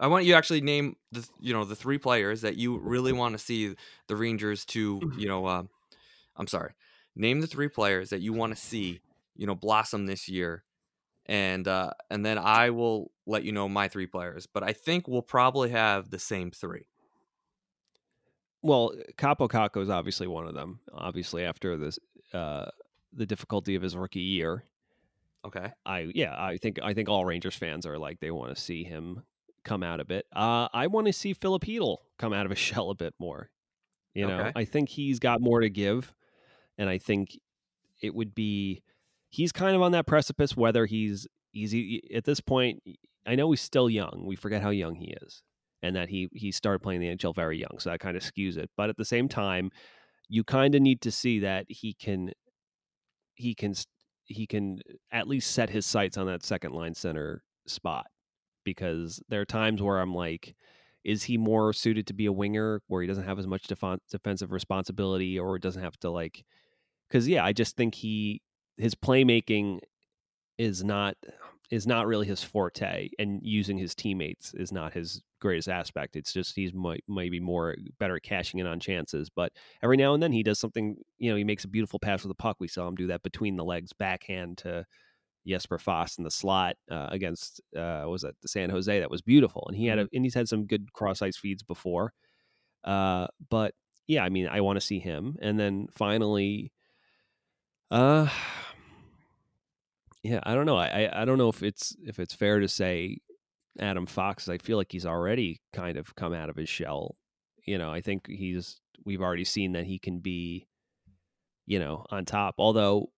I 0.00 0.06
want 0.06 0.24
you 0.24 0.32
to 0.32 0.38
actually 0.38 0.62
name 0.62 0.96
the 1.12 1.28
you 1.40 1.52
know 1.52 1.64
the 1.64 1.76
three 1.76 1.98
players 1.98 2.40
that 2.40 2.56
you 2.56 2.78
really 2.78 3.12
want 3.12 3.32
to 3.34 3.38
see 3.38 3.74
the 4.08 4.16
Rangers 4.16 4.64
to 4.66 5.12
you 5.18 5.28
know. 5.28 5.44
Uh, 5.44 5.64
I'm 6.36 6.46
sorry. 6.46 6.72
Name 7.14 7.40
the 7.42 7.46
three 7.46 7.68
players 7.68 8.08
that 8.10 8.22
you 8.22 8.32
want 8.32 8.54
to 8.54 8.60
see 8.60 9.00
you 9.36 9.46
know 9.46 9.54
blossom 9.54 10.06
this 10.06 10.26
year, 10.26 10.64
and 11.26 11.68
uh, 11.68 11.90
and 12.10 12.24
then 12.24 12.38
I 12.38 12.70
will 12.70 13.12
let 13.26 13.44
you 13.44 13.52
know 13.52 13.68
my 13.68 13.88
three 13.88 14.06
players. 14.06 14.46
But 14.46 14.62
I 14.62 14.72
think 14.72 15.06
we'll 15.06 15.20
probably 15.20 15.68
have 15.70 16.10
the 16.10 16.18
same 16.18 16.50
three. 16.50 16.86
Well, 18.62 18.92
Kaapo 19.16 19.48
Kakko 19.48 19.82
is 19.82 19.88
obviously 19.90 20.26
one 20.26 20.46
of 20.46 20.54
them. 20.54 20.80
Obviously, 20.92 21.44
after 21.44 21.76
this, 21.76 21.98
uh, 22.34 22.66
the 23.12 23.26
difficulty 23.26 23.74
of 23.74 23.82
his 23.82 23.96
rookie 23.96 24.20
year, 24.20 24.64
Okay. 25.44 25.72
I 25.86 26.10
yeah, 26.14 26.34
I 26.38 26.58
think 26.58 26.78
I 26.82 26.92
think 26.92 27.08
all 27.08 27.24
Rangers 27.24 27.56
fans 27.56 27.86
are 27.86 27.98
like 27.98 28.20
they 28.20 28.30
want 28.30 28.54
to 28.54 28.60
see 28.60 28.84
him 28.84 29.22
come 29.64 29.82
out 29.82 29.98
a 30.00 30.04
bit. 30.04 30.26
Uh, 30.34 30.68
I 30.72 30.86
want 30.88 31.06
to 31.06 31.12
see 31.14 31.32
Filip 31.32 31.64
come 32.18 32.32
out 32.34 32.44
of 32.44 32.50
his 32.50 32.58
shell 32.68 32.90
a 32.90 32.94
bit 32.94 33.14
more. 33.18 33.50
You 34.14 34.26
know, 34.26 34.40
Okay. 34.40 34.52
I 34.54 34.64
think 34.64 34.88
he's 34.90 35.18
got 35.18 35.40
more 35.40 35.60
to 35.60 35.70
give, 35.70 36.12
and 36.76 36.90
I 36.90 36.98
think 36.98 37.38
it 38.02 38.14
would 38.14 38.34
be 38.34 38.82
he's 39.30 39.52
kind 39.52 39.74
of 39.74 39.80
on 39.82 39.92
that 39.92 40.06
precipice 40.06 40.56
whether 40.56 40.84
he's 40.84 41.26
easy 41.54 42.02
at 42.14 42.24
this 42.24 42.40
point. 42.40 42.82
I 43.26 43.34
know 43.34 43.50
he's 43.50 43.60
still 43.62 43.88
young. 43.88 44.24
We 44.26 44.36
forget 44.36 44.60
how 44.60 44.70
young 44.70 44.96
he 44.96 45.14
is, 45.22 45.42
and 45.82 45.96
that 45.96 46.08
he 46.08 46.28
he 46.32 46.52
started 46.52 46.80
playing 46.80 47.00
the 47.00 47.08
NHL 47.08 47.34
very 47.34 47.58
young, 47.58 47.78
so 47.78 47.90
that 47.90 48.00
kind 48.00 48.16
of 48.16 48.22
skews 48.22 48.56
it. 48.56 48.70
But 48.76 48.90
at 48.90 48.96
the 48.96 49.04
same 49.04 49.28
time, 49.28 49.70
you 50.28 50.44
kind 50.44 50.74
of 50.74 50.82
need 50.82 51.00
to 51.02 51.10
see 51.10 51.40
that 51.40 51.66
he 51.68 51.94
can 51.94 52.32
he 53.34 53.54
can 53.54 53.74
he 54.26 54.46
can 54.46 54.78
at 55.10 55.26
least 55.26 55.50
set 55.50 55.70
his 55.70 55.86
sights 55.86 56.16
on 56.16 56.26
that 56.26 56.44
second 56.44 56.72
line 56.72 56.94
center 56.94 57.42
spot 57.66 58.06
because 58.64 59.20
there 59.28 59.40
are 59.40 59.46
times 59.46 59.82
where 59.82 59.98
I'm 59.98 60.14
like, 60.14 60.54
is 61.04 61.24
he 61.24 61.38
more 61.38 61.72
suited 61.72 62.06
to 62.06 62.14
be 62.14 62.26
a 62.26 62.32
winger 62.32 62.82
where 62.86 63.02
he 63.02 63.08
doesn't 63.08 63.24
have 63.24 63.38
as 63.38 63.46
much 63.46 63.66
defen 63.66 63.98
defensive 64.10 64.52
responsibility 64.52 65.38
or 65.38 65.58
doesn't 65.58 65.82
have 65.82 65.96
to 66.00 66.10
like? 66.10 66.44
Because 67.08 67.26
yeah, 67.26 67.44
I 67.44 67.52
just 67.52 67.76
think 67.76 67.94
he 67.94 68.42
his 68.76 68.94
playmaking 68.94 69.80
is 70.58 70.84
not 70.84 71.16
is 71.70 71.86
not 71.86 72.06
really 72.06 72.26
his 72.26 72.42
forte, 72.42 73.10
and 73.18 73.40
using 73.42 73.78
his 73.78 73.94
teammates 73.94 74.52
is 74.54 74.72
not 74.72 74.92
his 74.92 75.22
greatest 75.40 75.68
aspect. 75.68 76.16
It's 76.16 76.32
just 76.32 76.56
he's 76.56 76.74
might 76.74 77.04
maybe 77.08 77.38
more 77.38 77.76
better 77.98 78.16
at 78.16 78.22
cashing 78.22 78.58
in 78.58 78.66
on 78.66 78.80
chances, 78.80 79.30
but 79.30 79.52
every 79.82 79.96
now 79.96 80.14
and 80.14 80.22
then 80.22 80.32
he 80.32 80.42
does 80.42 80.58
something. 80.58 80.96
You 81.18 81.30
know, 81.30 81.36
he 81.36 81.44
makes 81.44 81.64
a 81.64 81.68
beautiful 81.68 82.00
pass 82.00 82.22
with 82.22 82.30
the 82.30 82.42
puck. 82.42 82.56
We 82.58 82.68
saw 82.68 82.88
him 82.88 82.96
do 82.96 83.06
that 83.08 83.22
between 83.22 83.56
the 83.56 83.64
legs, 83.64 83.92
backhand 83.92 84.58
to 84.58 84.84
Jesper 85.46 85.78
Fast 85.78 86.18
in 86.18 86.24
the 86.24 86.30
slot 86.30 86.76
uh, 86.90 87.08
against 87.10 87.60
uh, 87.76 88.00
what 88.02 88.10
was 88.10 88.24
it 88.24 88.36
the 88.42 88.48
San 88.48 88.70
Jose? 88.70 88.98
That 88.98 89.10
was 89.10 89.22
beautiful, 89.22 89.64
and 89.68 89.76
he 89.76 89.86
had 89.86 89.98
a, 90.00 90.08
and 90.12 90.24
he's 90.24 90.34
had 90.34 90.48
some 90.48 90.66
good 90.66 90.92
cross 90.92 91.22
ice 91.22 91.36
feeds 91.36 91.62
before. 91.62 92.12
Uh, 92.82 93.28
but 93.48 93.74
yeah, 94.08 94.24
I 94.24 94.28
mean, 94.28 94.48
I 94.48 94.60
want 94.60 94.76
to 94.76 94.84
see 94.84 94.98
him, 94.98 95.36
and 95.40 95.58
then 95.58 95.86
finally, 95.92 96.72
uh, 97.92 98.28
yeah, 100.22 100.40
I 100.42 100.54
don't 100.54 100.66
know. 100.66 100.76
I, 100.76 101.08
I 101.12 101.24
don't 101.24 101.38
know 101.38 101.48
if 101.48 101.62
it's 101.62 101.96
if 102.04 102.18
it's 102.18 102.34
fair 102.34 102.60
to 102.60 102.68
say 102.68 103.18
Adam 103.78 104.06
Fox. 104.06 104.48
I 104.48 104.58
feel 104.58 104.76
like 104.76 104.92
he's 104.92 105.06
already 105.06 105.60
kind 105.72 105.96
of 105.96 106.14
come 106.14 106.34
out 106.34 106.50
of 106.50 106.56
his 106.56 106.68
shell. 106.68 107.16
You 107.66 107.78
know, 107.78 107.90
I 107.92 108.00
think 108.00 108.26
he's 108.26 108.80
we've 109.04 109.22
already 109.22 109.44
seen 109.44 109.72
that 109.72 109.86
he 109.86 109.98
can 109.98 110.18
be, 110.18 110.66
you 111.66 111.78
know, 111.78 112.04
on 112.10 112.24
top. 112.24 112.56
Although 112.58 113.10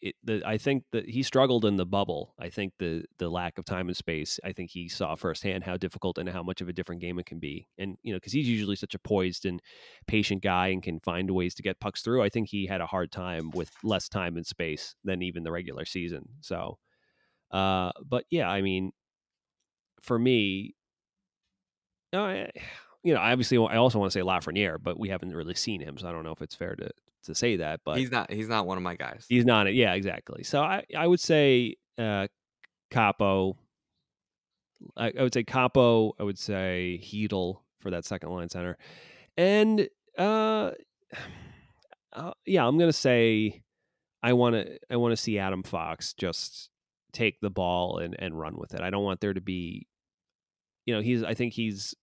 it, 0.00 0.16
the, 0.22 0.42
I 0.44 0.58
think 0.58 0.84
that 0.92 1.08
he 1.08 1.22
struggled 1.22 1.64
in 1.64 1.76
the 1.76 1.86
bubble. 1.86 2.34
I 2.38 2.50
think 2.50 2.74
the 2.78 3.04
the 3.18 3.28
lack 3.28 3.58
of 3.58 3.64
time 3.64 3.88
and 3.88 3.96
space. 3.96 4.38
I 4.44 4.52
think 4.52 4.70
he 4.70 4.88
saw 4.88 5.14
firsthand 5.14 5.64
how 5.64 5.76
difficult 5.76 6.18
and 6.18 6.28
how 6.28 6.42
much 6.42 6.60
of 6.60 6.68
a 6.68 6.72
different 6.72 7.00
game 7.00 7.18
it 7.18 7.26
can 7.26 7.38
be. 7.38 7.68
And 7.78 7.96
you 8.02 8.12
know, 8.12 8.18
because 8.18 8.32
he's 8.32 8.48
usually 8.48 8.76
such 8.76 8.94
a 8.94 8.98
poised 8.98 9.46
and 9.46 9.62
patient 10.06 10.42
guy 10.42 10.68
and 10.68 10.82
can 10.82 11.00
find 11.00 11.30
ways 11.30 11.54
to 11.54 11.62
get 11.62 11.80
pucks 11.80 12.02
through. 12.02 12.22
I 12.22 12.28
think 12.28 12.48
he 12.48 12.66
had 12.66 12.80
a 12.80 12.86
hard 12.86 13.12
time 13.12 13.50
with 13.52 13.70
less 13.82 14.08
time 14.08 14.36
and 14.36 14.46
space 14.46 14.94
than 15.04 15.22
even 15.22 15.42
the 15.42 15.52
regular 15.52 15.84
season. 15.84 16.28
So, 16.40 16.78
uh, 17.50 17.92
but 18.04 18.24
yeah, 18.30 18.48
I 18.48 18.60
mean, 18.60 18.92
for 20.02 20.18
me, 20.18 20.74
uh, 22.12 22.44
you 23.02 23.14
know, 23.14 23.20
obviously, 23.20 23.58
I 23.58 23.76
also 23.76 23.98
want 23.98 24.12
to 24.12 24.18
say 24.18 24.22
Lafreniere, 24.22 24.78
but 24.82 24.98
we 24.98 25.08
haven't 25.08 25.34
really 25.34 25.54
seen 25.54 25.80
him, 25.80 25.98
so 25.98 26.08
I 26.08 26.12
don't 26.12 26.24
know 26.24 26.32
if 26.32 26.42
it's 26.42 26.54
fair 26.54 26.74
to 26.76 26.90
to 27.24 27.34
say 27.34 27.56
that. 27.56 27.80
But 27.84 27.98
he's 27.98 28.10
not 28.10 28.30
he's 28.30 28.48
not 28.48 28.66
one 28.66 28.76
of 28.76 28.82
my 28.82 28.94
guys. 28.94 29.26
He's 29.28 29.44
not. 29.44 29.72
Yeah, 29.74 29.94
exactly. 29.94 30.44
So 30.44 30.62
I 30.62 30.84
I 30.96 31.06
would 31.06 31.20
say 31.20 31.76
uh, 31.98 32.28
Kaapo. 32.90 33.56
I, 34.96 35.12
I 35.18 35.22
would 35.22 35.34
say 35.34 35.44
Kaapo. 35.44 36.12
I 36.18 36.22
would 36.22 36.38
say 36.38 37.00
Chytil 37.02 37.60
for 37.80 37.90
that 37.90 38.04
second 38.04 38.30
line 38.30 38.48
center, 38.48 38.76
and 39.36 39.88
uh, 40.18 40.70
uh 42.12 42.32
yeah, 42.46 42.66
I'm 42.66 42.78
gonna 42.78 42.92
say 42.92 43.62
I 44.22 44.32
want 44.32 44.54
to 44.54 44.78
I 44.90 44.96
want 44.96 45.12
to 45.12 45.16
see 45.16 45.38
Adam 45.38 45.62
Fox 45.62 46.14
just 46.14 46.70
take 47.12 47.40
the 47.40 47.50
ball 47.50 47.98
and 47.98 48.16
and 48.18 48.38
run 48.38 48.56
with 48.56 48.74
it. 48.74 48.80
I 48.80 48.90
don't 48.90 49.04
want 49.04 49.20
there 49.20 49.34
to 49.34 49.40
be, 49.40 49.86
you 50.86 50.94
know, 50.94 51.00
he's 51.00 51.22
I 51.22 51.34
think 51.34 51.52
he's 51.52 51.94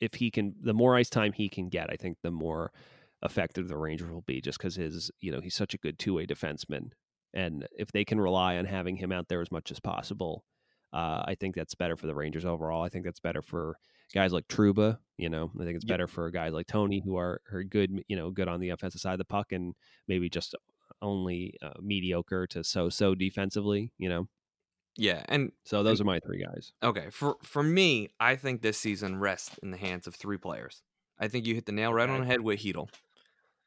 if 0.00 0.14
he 0.14 0.30
can 0.30 0.54
the 0.60 0.74
more 0.74 0.96
ice 0.96 1.08
time 1.08 1.32
he 1.32 1.48
can 1.48 1.68
get, 1.68 1.90
I 1.90 1.96
think 1.96 2.18
the 2.22 2.30
more 2.30 2.72
effective 3.22 3.68
the 3.68 3.76
Rangers 3.76 4.10
will 4.10 4.22
be 4.22 4.40
just 4.40 4.58
because 4.58 4.76
his, 4.76 5.10
you 5.20 5.30
know, 5.32 5.40
he's 5.40 5.54
such 5.54 5.74
a 5.74 5.78
good 5.78 5.98
two 5.98 6.14
way 6.14 6.26
defenseman. 6.26 6.90
And 7.34 7.66
if 7.76 7.92
they 7.92 8.04
can 8.04 8.20
rely 8.20 8.56
on 8.56 8.64
having 8.64 8.96
him 8.96 9.12
out 9.12 9.28
there 9.28 9.40
as 9.40 9.50
much 9.52 9.70
as 9.70 9.80
possible, 9.80 10.44
uh, 10.92 11.22
I 11.26 11.36
think 11.38 11.54
that's 11.54 11.74
better 11.74 11.96
for 11.96 12.06
the 12.06 12.14
Rangers 12.14 12.44
overall. 12.44 12.82
I 12.82 12.88
think 12.88 13.04
that's 13.04 13.20
better 13.20 13.42
for 13.42 13.76
guys 14.14 14.32
like 14.32 14.48
Trouba. 14.48 14.98
You 15.18 15.28
know, 15.28 15.50
I 15.60 15.64
think 15.64 15.76
it's 15.76 15.84
Yep. 15.84 15.88
better 15.92 16.06
for 16.06 16.30
guys 16.30 16.52
like 16.54 16.66
Tony 16.66 17.02
who 17.04 17.16
are, 17.18 17.40
are 17.52 17.62
good, 17.64 18.02
you 18.08 18.16
know, 18.16 18.30
good 18.30 18.48
on 18.48 18.60
the 18.60 18.70
offensive 18.70 19.00
side 19.00 19.12
of 19.12 19.18
the 19.18 19.24
puck 19.26 19.52
and 19.52 19.74
maybe 20.06 20.30
just 20.30 20.54
only 21.02 21.54
uh, 21.62 21.74
mediocre 21.82 22.46
to 22.48 22.64
so 22.64 22.88
so 22.88 23.14
defensively. 23.14 23.92
You 23.98 24.08
know, 24.08 24.28
Yeah, 24.96 25.22
and 25.28 25.52
so 25.64 25.82
those 25.82 26.00
are 26.00 26.04
my 26.04 26.20
three 26.20 26.42
guys. 26.42 26.72
Okay, 26.82 27.10
for 27.10 27.36
for 27.42 27.62
me, 27.62 28.08
I 28.18 28.36
think 28.36 28.62
this 28.62 28.78
season 28.78 29.18
rests 29.18 29.58
in 29.62 29.70
the 29.70 29.76
hands 29.76 30.06
of 30.06 30.14
three 30.14 30.38
players. 30.38 30.82
I 31.18 31.28
think 31.28 31.46
you 31.46 31.54
hit 31.54 31.66
the 31.66 31.72
nail 31.72 31.92
right 31.92 32.08
on 32.08 32.20
the 32.20 32.26
head 32.26 32.40
with 32.40 32.60
Chytil. 32.60 32.88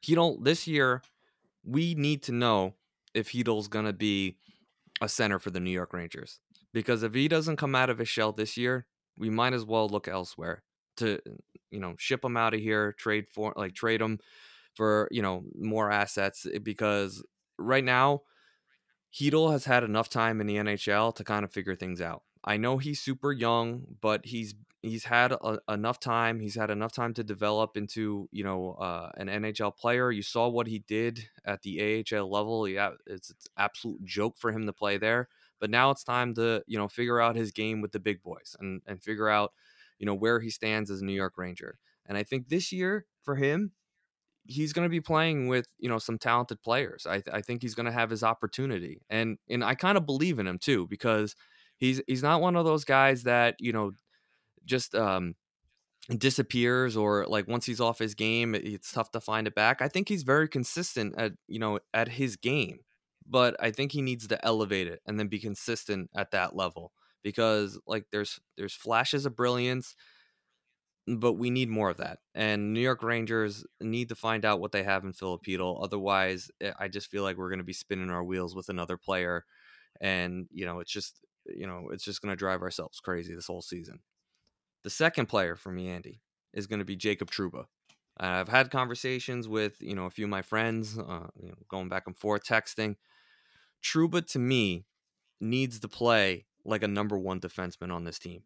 Chytil 0.04 0.42
this 0.42 0.66
year, 0.66 1.02
we 1.64 1.94
need 1.94 2.22
to 2.24 2.32
know 2.32 2.74
if 3.14 3.32
Chytil's 3.32 3.68
gonna 3.68 3.92
be 3.92 4.36
a 5.00 5.08
center 5.08 5.38
for 5.38 5.50
the 5.50 5.60
New 5.60 5.70
York 5.70 5.92
Rangers 5.92 6.40
because 6.72 7.02
if 7.02 7.14
he 7.14 7.28
doesn't 7.28 7.56
come 7.56 7.74
out 7.74 7.90
of 7.90 7.98
his 7.98 8.08
shell 8.08 8.32
this 8.32 8.56
year, 8.56 8.86
we 9.16 9.30
might 9.30 9.52
as 9.52 9.64
well 9.64 9.88
look 9.88 10.08
elsewhere 10.08 10.62
to 10.96 11.18
you 11.70 11.80
know 11.80 11.94
ship 11.98 12.24
him 12.24 12.36
out 12.36 12.54
of 12.54 12.60
here, 12.60 12.92
trade 12.92 13.26
for 13.28 13.52
like 13.56 13.74
trade 13.74 14.00
him 14.00 14.18
for 14.74 15.08
you 15.10 15.22
know 15.22 15.44
more 15.58 15.90
assets 15.90 16.46
eh, 16.52 16.58
because 16.58 17.22
right 17.58 17.84
now 17.84 18.22
Chytil 19.12 19.52
has 19.52 19.66
had 19.66 19.84
enough 19.84 20.08
time 20.08 20.40
in 20.40 20.46
the 20.46 20.56
NHL 20.56 21.14
to 21.16 21.24
kind 21.24 21.44
of 21.44 21.52
figure 21.52 21.76
things 21.76 22.00
out. 22.00 22.22
I 22.44 22.56
know 22.56 22.78
he's 22.78 23.00
super 23.00 23.30
young, 23.30 23.84
but 24.00 24.26
he's 24.26 24.54
he's 24.82 25.04
had 25.04 25.32
a, 25.32 25.58
enough 25.68 26.00
time. 26.00 26.40
He's 26.40 26.56
had 26.56 26.70
enough 26.70 26.92
time 26.92 27.14
to 27.14 27.24
develop 27.24 27.76
into 27.76 28.28
you 28.32 28.44
know 28.44 28.72
uh, 28.72 29.10
an 29.16 29.28
NHL 29.28 29.76
player. 29.76 30.10
You 30.10 30.22
saw 30.22 30.48
what 30.48 30.66
he 30.66 30.80
did 30.80 31.28
at 31.44 31.62
the 31.62 32.04
AHL 32.12 32.30
level. 32.30 32.68
Yeah, 32.68 32.90
it's 33.06 33.30
it's 33.30 33.48
absolute 33.56 34.04
joke 34.04 34.36
for 34.38 34.50
him 34.52 34.66
to 34.66 34.72
play 34.72 34.98
there. 34.98 35.28
But 35.60 35.70
now 35.70 35.90
it's 35.90 36.04
time 36.04 36.34
to 36.34 36.62
you 36.66 36.76
know 36.76 36.88
figure 36.88 37.20
out 37.20 37.36
his 37.36 37.52
game 37.52 37.80
with 37.80 37.92
the 37.92 38.00
big 38.00 38.22
boys 38.22 38.56
and 38.60 38.82
and 38.86 39.02
figure 39.02 39.28
out 39.28 39.52
you 39.98 40.06
know 40.06 40.14
where 40.14 40.40
he 40.40 40.50
stands 40.50 40.90
as 40.90 41.00
a 41.00 41.04
New 41.04 41.14
York 41.14 41.38
Ranger. 41.38 41.78
And 42.06 42.18
I 42.18 42.24
think 42.24 42.48
this 42.48 42.72
year 42.72 43.06
for 43.22 43.36
him, 43.36 43.72
he's 44.44 44.72
going 44.72 44.84
to 44.84 44.90
be 44.90 45.00
playing 45.00 45.46
with 45.46 45.68
you 45.78 45.88
know 45.88 45.98
some 45.98 46.18
talented 46.18 46.60
players. 46.62 47.06
I, 47.08 47.22
I 47.32 47.40
think 47.40 47.62
he's 47.62 47.76
going 47.76 47.86
to 47.86 47.92
have 47.92 48.10
his 48.10 48.24
opportunity, 48.24 49.02
and 49.08 49.38
and 49.48 49.62
I 49.62 49.76
kind 49.76 49.96
of 49.96 50.06
believe 50.06 50.38
in 50.38 50.46
him 50.46 50.58
too 50.58 50.88
because 50.88 51.36
he's 51.76 52.02
he's 52.06 52.22
not 52.22 52.40
one 52.40 52.56
of 52.56 52.64
those 52.64 52.84
guys 52.84 53.22
that 53.24 53.56
you 53.58 53.72
know 53.72 53.92
just 54.64 54.94
um 54.94 55.34
disappears 56.18 56.96
or 56.96 57.26
like 57.28 57.46
once 57.48 57.66
he's 57.66 57.80
off 57.80 57.98
his 57.98 58.14
game 58.14 58.54
it's 58.56 58.92
tough 58.92 59.10
to 59.12 59.20
find 59.20 59.46
it 59.46 59.54
back. 59.54 59.80
I 59.82 59.88
think 59.88 60.08
he's 60.08 60.24
very 60.24 60.48
consistent 60.48 61.14
at 61.18 61.32
you 61.48 61.58
know 61.58 61.78
at 61.94 62.08
his 62.08 62.36
game, 62.36 62.80
but 63.26 63.56
I 63.60 63.70
think 63.70 63.92
he 63.92 64.02
needs 64.02 64.26
to 64.28 64.44
elevate 64.44 64.88
it 64.88 65.00
and 65.06 65.18
then 65.18 65.28
be 65.28 65.38
consistent 65.38 66.10
at 66.16 66.32
that 66.32 66.56
level 66.56 66.92
because 67.22 67.80
like 67.86 68.06
there's 68.12 68.40
there's 68.56 68.74
flashes 68.74 69.26
of 69.26 69.36
brilliance 69.36 69.94
but 71.06 71.34
we 71.34 71.50
need 71.50 71.68
more 71.68 71.90
of 71.90 71.96
that. 71.96 72.20
And 72.34 72.72
New 72.72 72.80
York 72.80 73.02
Rangers 73.02 73.66
need 73.80 74.08
to 74.10 74.14
find 74.14 74.44
out 74.44 74.60
what 74.60 74.72
they 74.72 74.84
have 74.84 75.04
in 75.04 75.12
Filipino. 75.12 75.74
Otherwise, 75.74 76.50
eh, 76.60 76.72
I 76.78 76.88
just 76.88 77.10
feel 77.10 77.22
like 77.24 77.36
we're 77.36 77.48
going 77.48 77.58
to 77.58 77.64
be 77.64 77.72
spinning 77.72 78.10
our 78.10 78.22
wheels 78.22 78.54
with 78.54 78.68
another 78.68 78.96
player, 78.96 79.44
and 80.00 80.46
you 80.52 80.64
know, 80.64 80.80
it's 80.80 80.92
just 80.92 81.20
you 81.46 81.66
know, 81.66 81.88
it's 81.92 82.04
just 82.04 82.22
going 82.22 82.30
to 82.32 82.36
drive 82.36 82.62
ourselves 82.62 83.00
crazy 83.00 83.34
this 83.34 83.48
whole 83.48 83.62
season. 83.62 84.00
The 84.84 84.90
second 84.90 85.26
player 85.26 85.56
for 85.56 85.70
me, 85.70 85.88
Andy, 85.88 86.20
is 86.52 86.66
going 86.66 86.80
to 86.80 86.84
be 86.84 86.96
Jacob 86.96 87.30
Trouba. 87.30 87.66
I've 88.18 88.48
had 88.48 88.70
conversations 88.70 89.48
with 89.48 89.80
you 89.80 89.94
know 89.94 90.06
a 90.06 90.10
few 90.10 90.26
of 90.26 90.30
my 90.30 90.42
friends, 90.42 90.98
uh, 90.98 91.28
you 91.40 91.48
know, 91.48 91.54
going 91.68 91.88
back 91.88 92.04
and 92.06 92.16
forth, 92.16 92.44
texting. 92.44 92.96
Trouba 93.82 94.24
to 94.32 94.38
me 94.38 94.84
needs 95.40 95.80
to 95.80 95.88
play 95.88 96.46
like 96.64 96.82
a 96.82 96.88
number 96.88 97.18
one 97.18 97.40
defenseman 97.40 97.92
on 97.92 98.04
this 98.04 98.18
team 98.18 98.42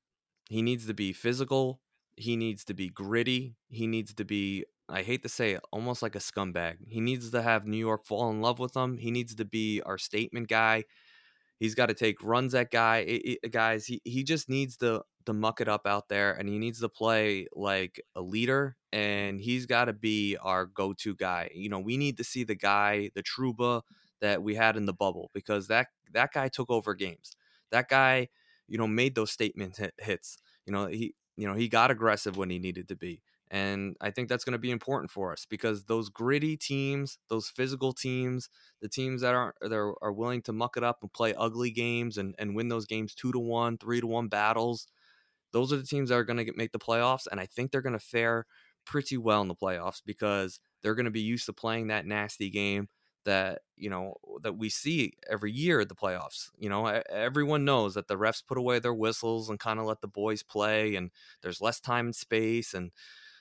he 0.49 0.63
needs 0.63 0.87
to 0.87 0.95
be 0.95 1.13
physical. 1.13 1.81
He 2.17 2.37
needs 2.37 2.65
to 2.67 2.75
be 2.75 2.89
gritty. 2.89 3.57
He 3.69 3.87
needs 3.87 4.15
to 4.15 4.25
be, 4.25 4.65
I 4.89 5.03
hate 5.03 5.23
to 5.25 5.29
say 5.29 5.53
it, 5.53 5.61
almost 5.73 6.03
like 6.03 6.15
a 6.15 6.21
scumbag. 6.21 6.77
He 6.87 7.01
needs 7.01 7.31
to 7.31 7.43
have 7.43 7.67
New 7.67 7.77
York 7.77 8.07
fall 8.07 8.31
in 8.31 8.41
love 8.41 8.59
with 8.59 8.77
him. 8.77 8.99
He 8.99 9.11
needs 9.11 9.35
to 9.35 9.45
be 9.45 9.83
our 9.85 9.99
statement 9.99 10.49
guy. 10.49 10.85
He's 11.59 11.75
got 11.75 11.87
to 11.87 11.95
take 11.95 12.23
runs 12.23 12.55
at 12.55 12.71
guy 12.71 12.99
it, 12.99 13.39
it, 13.43 13.51
guys. 13.51 13.87
He 13.87 14.01
he 14.05 14.25
just 14.25 14.49
needs 14.51 14.77
to 14.79 15.03
to 15.27 15.33
muck 15.33 15.61
it 15.61 15.69
up 15.69 15.87
out 15.87 16.09
there, 16.09 16.33
and 16.33 16.49
he 16.49 16.59
needs 16.59 16.81
to 16.81 16.89
play 16.89 17.47
like 17.55 18.01
a 18.15 18.21
leader. 18.21 18.77
And 18.93 19.41
he's 19.41 19.67
got 19.67 19.87
to 19.87 19.93
be 19.93 20.37
our 20.41 20.67
go 20.67 20.93
to 20.95 21.15
guy. 21.15 21.51
You 21.55 21.69
know, 21.69 21.81
we 21.81 21.97
need 21.97 22.17
to 22.19 22.25
see 22.25 22.45
the 22.45 22.55
guy, 22.55 23.11
the 23.15 23.23
Trouba 23.23 23.83
that 24.21 24.43
we 24.43 24.55
had 24.55 24.77
in 24.77 24.87
the 24.87 24.95
bubble, 24.95 25.31
because 25.35 25.69
that 25.69 25.89
that 26.13 26.33
guy 26.33 26.49
took 26.49 26.71
over 26.71 26.95
games. 26.95 27.37
That 27.71 27.89
guy, 27.89 28.29
you 28.69 28.79
know, 28.79 28.87
made 28.87 29.15
those 29.15 29.31
statement 29.31 29.77
hit, 29.77 29.95
hits. 29.99 30.39
You 30.65 30.73
know, 30.73 30.87
he 30.87 31.15
you 31.37 31.47
know 31.47 31.55
he 31.55 31.69
got 31.69 31.91
aggressive 31.91 32.37
when 32.37 32.51
he 32.51 32.59
needed 32.59 32.89
to 32.89 32.97
be. 32.97 33.23
And 33.49 33.97
I 34.01 34.11
think 34.11 34.29
that's 34.29 34.45
going 34.45 34.55
to 34.55 34.59
be 34.59 34.73
important 34.73 35.11
for 35.11 35.31
us 35.33 35.47
because 35.49 35.85
those 35.85 36.09
gritty 36.09 36.57
teams, 36.57 37.19
those 37.29 37.49
physical 37.49 37.93
teams, 37.93 38.49
the 38.83 38.89
teams 38.89 39.21
that 39.21 39.35
aren't 39.35 39.55
that 39.61 39.73
are, 39.73 39.95
are 40.03 40.13
willing 40.13 40.43
to 40.43 40.53
muck 40.53 40.77
it 40.77 40.83
up 40.83 40.99
and 41.03 41.13
play 41.13 41.33
ugly 41.35 41.71
games 41.71 42.19
and, 42.19 42.35
and 42.39 42.57
win 42.57 42.69
those 42.69 42.87
games 42.87 43.15
two 43.15 43.31
to 43.33 43.39
one, 43.39 43.79
three 43.79 44.01
to 44.01 44.07
one 44.07 44.27
battles, 44.29 44.89
those 45.57 45.73
are 45.73 45.79
the 45.79 45.87
teams 45.87 46.11
that 46.11 46.17
are 46.17 46.25
going 46.25 46.45
to 46.45 46.53
make 46.55 46.73
the 46.73 46.79
playoffs. 46.79 47.27
And 47.31 47.41
I 47.41 47.47
think 47.47 47.71
they're 47.71 47.81
going 47.81 47.95
to 47.95 47.99
fare 47.99 48.45
pretty 48.85 49.17
well 49.17 49.41
in 49.41 49.49
the 49.49 49.55
playoffs 49.55 50.03
because 50.05 50.61
they're 50.83 50.95
going 50.95 51.07
to 51.07 51.11
be 51.11 51.23
used 51.23 51.47
to 51.47 51.55
playing 51.55 51.87
that 51.87 52.05
nasty 52.05 52.51
game 52.51 52.91
that 53.25 53.63
you 53.75 53.89
know 53.89 54.15
that 54.43 54.59
we 54.59 54.69
see 54.69 55.15
every 55.31 55.51
year 55.51 55.81
at 55.81 55.89
the 55.89 55.95
playoffs. 55.95 56.51
You 56.59 56.69
know, 56.69 56.87
everyone 57.09 57.65
knows 57.65 57.95
that 57.95 58.07
the 58.07 58.19
refs 58.19 58.43
put 58.47 58.59
away 58.59 58.79
their 58.81 58.93
whistles 58.93 59.49
and 59.49 59.59
kind 59.59 59.81
of 59.81 59.87
let 59.87 60.03
the 60.03 60.09
boys 60.09 60.43
play, 60.43 60.95
and 60.95 61.11
there's 61.41 61.63
less 61.63 61.81
time 61.81 62.07
and 62.07 62.15
space, 62.15 62.75
and 62.75 62.93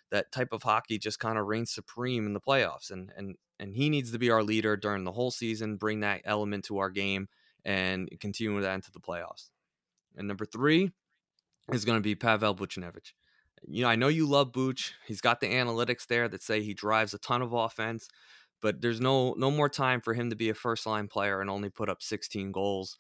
that 0.09 0.31
type 0.31 0.53
of 0.53 0.63
hockey 0.63 0.97
just 0.97 1.19
kind 1.19 1.37
of 1.37 1.47
reigns 1.47 1.73
supreme 1.73 2.25
in 2.25 2.31
the 2.33 2.39
playoffs. 2.39 2.91
And 2.91 3.11
and 3.17 3.35
and 3.59 3.75
he 3.75 3.89
needs 3.89 4.13
to 4.13 4.19
be 4.19 4.31
our 4.31 4.41
leader 4.41 4.77
during 4.77 5.03
the 5.03 5.11
whole 5.11 5.31
season, 5.31 5.75
bring 5.75 5.99
that 5.99 6.21
element 6.23 6.63
to 6.65 6.77
our 6.77 6.89
game, 6.89 7.27
and 7.65 8.07
continue 8.21 8.61
that 8.61 8.73
into 8.73 8.91
the 8.93 9.01
playoffs. 9.01 9.49
And 10.15 10.29
number 10.29 10.45
three 10.45 10.93
is 11.71 11.85
going 11.85 11.97
to 11.97 12.01
be 12.01 12.15
Pavel 12.15 12.55
Buchnevich. 12.55 13.13
You 13.67 13.83
know, 13.83 13.89
I 13.89 13.95
know 13.95 14.07
you 14.07 14.27
love 14.27 14.51
Buch. 14.51 14.93
He's 15.07 15.21
got 15.21 15.39
the 15.39 15.47
analytics 15.47 16.07
there 16.07 16.27
that 16.29 16.43
say 16.43 16.61
he 16.61 16.73
drives 16.73 17.13
a 17.13 17.17
ton 17.17 17.41
of 17.41 17.53
offense, 17.53 18.07
but 18.61 18.81
there's 18.81 19.01
no 19.01 19.33
no 19.37 19.49
more 19.49 19.69
time 19.69 20.01
for 20.01 20.13
him 20.13 20.29
to 20.29 20.35
be 20.35 20.49
a 20.49 20.53
first 20.53 20.85
line 20.85 21.07
player 21.07 21.41
and 21.41 21.49
only 21.49 21.69
put 21.69 21.89
up 21.89 22.01
16 22.03 22.51
goals. 22.51 22.97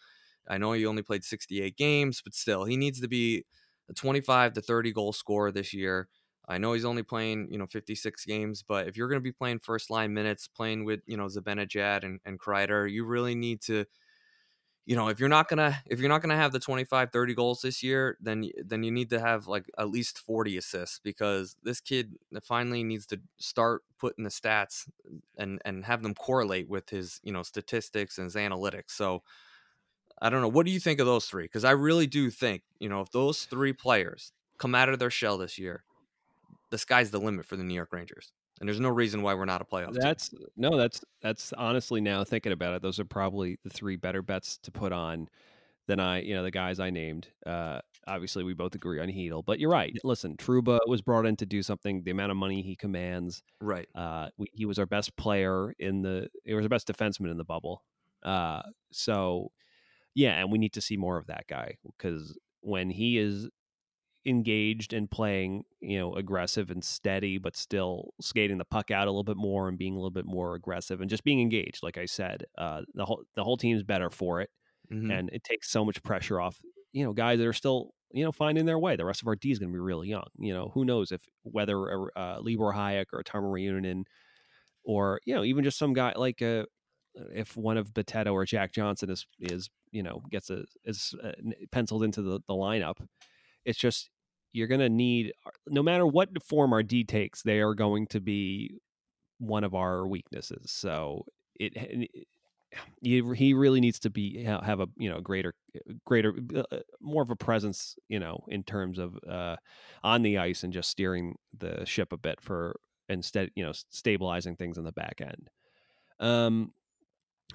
I 0.47 0.57
know 0.57 0.73
he 0.73 0.85
only 0.85 1.01
played 1.01 1.23
68 1.23 1.75
games, 1.77 2.21
but 2.23 2.33
still, 2.33 2.65
he 2.65 2.77
needs 2.77 2.99
to 3.01 3.07
be 3.07 3.45
a 3.89 3.93
25 3.93 4.53
to 4.53 4.61
30 4.61 4.91
goal 4.91 5.13
scorer 5.13 5.51
this 5.51 5.73
year. 5.73 6.07
I 6.47 6.57
know 6.59 6.73
he's 6.73 6.85
only 6.85 7.03
playing, 7.03 7.47
you 7.51 7.57
know, 7.57 7.65
56 7.65 8.25
games, 8.25 8.63
but 8.67 8.87
if 8.87 8.95
you're 8.95 9.07
going 9.07 9.19
to 9.19 9.23
be 9.23 9.31
playing 9.31 9.59
first 9.59 9.89
line 9.89 10.13
minutes, 10.13 10.47
playing 10.47 10.85
with, 10.85 10.99
you 11.07 11.17
know, 11.17 11.25
Zibanejad 11.25 12.03
and, 12.03 12.19
and 12.23 12.39
Kreider, 12.39 12.89
you 12.89 13.05
really 13.05 13.33
need 13.33 13.61
to, 13.63 13.85
you 14.85 14.95
know, 14.95 15.07
if 15.07 15.19
you're 15.19 15.29
not 15.29 15.49
to, 15.49 15.77
if 15.87 15.99
you're 15.99 16.09
not 16.09 16.21
to 16.21 16.35
have 16.35 16.51
the 16.51 16.59
25, 16.59 17.11
30 17.11 17.33
goals 17.33 17.61
this 17.61 17.81
year, 17.81 18.17
then, 18.21 18.49
then 18.63 18.83
you 18.83 18.91
need 18.91 19.09
to 19.09 19.19
have 19.19 19.47
like 19.47 19.69
at 19.77 19.89
least 19.89 20.19
40 20.19 20.57
assists 20.57 20.99
because 20.99 21.55
this 21.63 21.81
kid 21.81 22.15
uh, 22.35 22.39
finally 22.43 22.83
needs 22.83 23.05
to 23.07 23.19
start 23.37 23.81
putting 23.97 24.23
the 24.23 24.29
stats 24.29 24.87
and, 25.37 25.59
and 25.65 25.85
have 25.85 26.03
them 26.03 26.13
correlate 26.13 26.69
with 26.69 26.89
his, 26.89 27.19
you 27.23 27.31
know, 27.31 27.41
statistics 27.41 28.17
and 28.17 28.25
his 28.25 28.35
analytics. 28.35 28.91
So, 28.91 29.23
I 30.21 30.29
don't 30.29 30.41
know. 30.41 30.47
What 30.47 30.65
do 30.65 30.71
you 30.71 30.79
think 30.79 30.99
of 30.99 31.05
those 31.05 31.25
three? 31.25 31.43
Because 31.43 31.65
I 31.65 31.71
really 31.71 32.07
do 32.07 32.29
think, 32.29 32.61
you 32.79 32.87
know, 32.87 33.01
if 33.01 33.11
those 33.11 33.43
three 33.43 33.73
players 33.73 34.31
come 34.57 34.73
out 34.73 34.87
of 34.87 34.99
their 34.99 35.09
shell 35.09 35.37
this 35.37 35.57
year, 35.57 35.83
the 36.69 36.77
sky's 36.77 37.11
the 37.11 37.19
limit 37.19 37.45
for 37.45 37.57
the 37.57 37.63
New 37.63 37.73
York 37.73 37.91
Rangers. 37.91 38.31
And 38.59 38.69
there's 38.69 38.79
no 38.79 38.89
reason 38.89 39.21
why 39.21 39.33
we're 39.33 39.45
not 39.45 39.61
a 39.61 39.65
playoff. 39.65 39.93
That's 39.93 40.29
team. 40.29 40.39
no, 40.55 40.77
that's 40.77 41.03
that's 41.21 41.51
honestly 41.53 41.99
now 41.99 42.23
thinking 42.23 42.51
about 42.51 42.73
it, 42.73 42.81
those 42.81 42.99
are 42.99 43.05
probably 43.05 43.59
the 43.63 43.69
three 43.69 43.97
better 43.97 44.21
bets 44.21 44.57
to 44.59 44.71
put 44.71 44.93
on 44.93 45.27
than 45.87 45.99
I, 45.99 46.21
you 46.21 46.35
know, 46.35 46.43
the 46.43 46.51
guys 46.51 46.79
I 46.79 46.89
named. 46.89 47.27
Uh, 47.45 47.79
obviously, 48.07 48.43
we 48.43 48.53
both 48.53 48.75
agree 48.75 48.99
on 48.99 49.07
Chytil, 49.07 49.45
but 49.45 49.59
you're 49.59 49.69
right. 49.69 49.95
Listen, 50.03 50.35
Trouba 50.37 50.79
was 50.87 51.01
brought 51.01 51.25
in 51.25 51.35
to 51.37 51.45
do 51.45 51.61
something. 51.61 52.03
The 52.03 52.11
amount 52.11 52.31
of 52.31 52.37
money 52.37 52.61
he 52.61 52.75
commands, 52.75 53.43
right? 53.61 53.87
Uh, 53.93 54.29
we, 54.37 54.47
he 54.53 54.65
was 54.65 54.79
our 54.79 54.85
best 54.85 55.15
player 55.15 55.73
in 55.79 56.01
the. 56.01 56.29
He 56.43 56.53
was 56.53 56.65
our 56.65 56.69
best 56.69 56.87
defenseman 56.87 57.31
in 57.31 57.37
the 57.37 57.43
bubble. 57.43 57.83
Uh, 58.23 58.61
so, 58.91 59.51
yeah, 60.15 60.39
and 60.39 60.51
we 60.51 60.57
need 60.57 60.73
to 60.73 60.81
see 60.81 60.97
more 60.97 61.17
of 61.17 61.27
that 61.27 61.45
guy 61.47 61.77
because 61.85 62.37
when 62.61 62.89
he 62.89 63.17
is 63.19 63.47
engaged 64.25 64.93
and 64.93 65.09
playing, 65.09 65.63
you 65.81 65.99
know, 65.99 66.15
aggressive 66.15 66.71
and 66.71 66.83
steady, 66.83 67.37
but 67.37 67.55
still 67.55 68.13
skating 68.19 68.57
the 68.57 68.65
puck 68.65 68.91
out 68.91 69.07
a 69.07 69.11
little 69.11 69.23
bit 69.23 69.37
more 69.37 69.67
and 69.67 69.77
being 69.77 69.93
a 69.93 69.97
little 69.97 70.11
bit 70.11 70.25
more 70.25 70.55
aggressive 70.55 71.01
and 71.01 71.09
just 71.09 71.23
being 71.23 71.41
engaged. 71.41 71.83
Like 71.83 71.97
I 71.97 72.05
said, 72.05 72.45
uh, 72.57 72.81
the 72.93 73.05
whole 73.05 73.23
the 73.35 73.43
whole 73.43 73.57
team's 73.57 73.83
better 73.83 74.09
for 74.09 74.41
it, 74.41 74.49
mm-hmm. 74.91 75.11
and 75.11 75.29
it 75.31 75.43
takes 75.43 75.69
so 75.69 75.85
much 75.85 76.01
pressure 76.03 76.39
off. 76.39 76.59
You 76.91 77.05
know, 77.05 77.13
guys 77.13 77.39
that 77.39 77.47
are 77.47 77.53
still 77.53 77.91
you 78.11 78.23
know 78.23 78.31
finding 78.31 78.65
their 78.65 78.79
way. 78.79 78.95
The 78.95 79.05
rest 79.05 79.21
of 79.21 79.27
our 79.27 79.35
D 79.35 79.51
is 79.51 79.59
going 79.59 79.69
to 79.69 79.75
be 79.75 79.79
really 79.79 80.09
young. 80.09 80.27
You 80.37 80.53
know, 80.53 80.71
who 80.73 80.85
knows 80.85 81.11
if 81.11 81.21
whether 81.43 82.09
uh, 82.17 82.39
Libor 82.41 82.73
Hajek 82.73 83.05
or 83.13 83.23
Tarmo 83.23 83.51
Reunanen 83.51 84.03
or 84.83 85.19
you 85.25 85.35
know 85.35 85.43
even 85.43 85.63
just 85.63 85.77
some 85.77 85.93
guy 85.93 86.13
like 86.15 86.41
a 86.41 86.61
uh, 87.19 87.23
if 87.33 87.55
one 87.57 87.77
of 87.77 87.93
Bitetto 87.93 88.33
or 88.33 88.45
Jack 88.45 88.71
Johnson 88.71 89.09
is 89.09 89.25
is 89.39 89.69
you 89.91 90.03
know 90.03 90.21
gets 90.31 90.49
a 90.49 90.63
is 90.83 91.13
uh, 91.23 91.31
penciled 91.71 92.03
into 92.03 92.21
the, 92.21 92.39
the 92.47 92.53
lineup, 92.53 93.05
it's 93.65 93.79
just 93.79 94.09
you're 94.55 94.67
going 94.67 94.79
to 94.79 94.89
need 94.89 95.33
uh, 95.45 95.49
no 95.67 95.83
matter 95.83 96.07
what 96.07 96.29
form 96.41 96.71
our 96.71 96.81
D 96.81 97.03
takes, 97.03 97.41
they 97.41 97.59
are 97.59 97.73
going 97.73 98.07
to 98.07 98.21
be 98.21 98.79
one 99.37 99.65
of 99.65 99.75
our 99.75 100.07
weaknesses. 100.07 100.71
So 100.71 101.25
it, 101.59 101.73
it 101.75 102.27
he 103.01 103.53
really 103.53 103.79
needs 103.79 103.99
to 103.99 104.09
be 104.09 104.43
have 104.43 104.79
a 104.79 104.87
you 104.97 105.09
know 105.09 105.21
greater 105.21 105.53
greater 106.05 106.33
uh, 106.55 106.63
uh, 106.71 106.79
more 107.01 107.23
of 107.23 107.29
a 107.29 107.35
presence 107.35 107.95
you 108.09 108.19
know 108.19 108.39
in 108.47 108.63
terms 108.63 108.97
of 108.97 109.17
uh 109.29 109.55
on 110.03 110.21
the 110.23 110.37
ice 110.37 110.63
and 110.63 110.73
just 110.73 110.89
steering 110.89 111.35
the 111.57 111.85
ship 111.85 112.11
a 112.11 112.17
bit 112.17 112.41
for 112.41 112.77
instead 113.07 113.49
you 113.55 113.63
know 113.63 113.71
stabilizing 113.91 114.55
things 114.55 114.77
in 114.77 114.83
the 114.83 114.91
back 114.91 115.21
end 115.21 115.49
um 116.19 116.71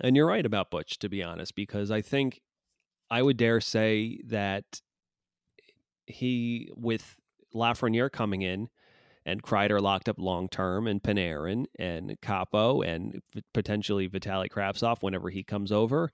and 0.01 0.17
you're 0.17 0.27
right 0.27 0.47
about 0.47 0.71
Buch 0.71 0.99
to 1.01 1.09
be 1.09 1.23
honest 1.23 1.55
because 1.55 1.91
i 1.91 2.01
think 2.01 2.41
i 3.11 3.21
would 3.21 3.37
dare 3.37 3.61
say 3.61 4.21
that 4.27 4.65
he 6.11 6.71
with 6.77 7.17
Lafreniere 7.55 8.11
coming 8.11 8.43
in 8.43 8.69
and 9.27 9.43
Kreider 9.43 9.81
locked 9.81 10.09
up 10.09 10.19
long 10.19 10.49
term 10.49 10.87
and 10.87 11.03
Panarin 11.03 11.67
and 11.79 12.19
Kaapo 12.21 12.87
and 12.87 13.21
potentially 13.53 14.07
Vitali 14.07 14.49
Kravtsov 14.49 15.03
whenever 15.03 15.31
he 15.31 15.43
comes 15.43 15.73
over. 15.73 16.11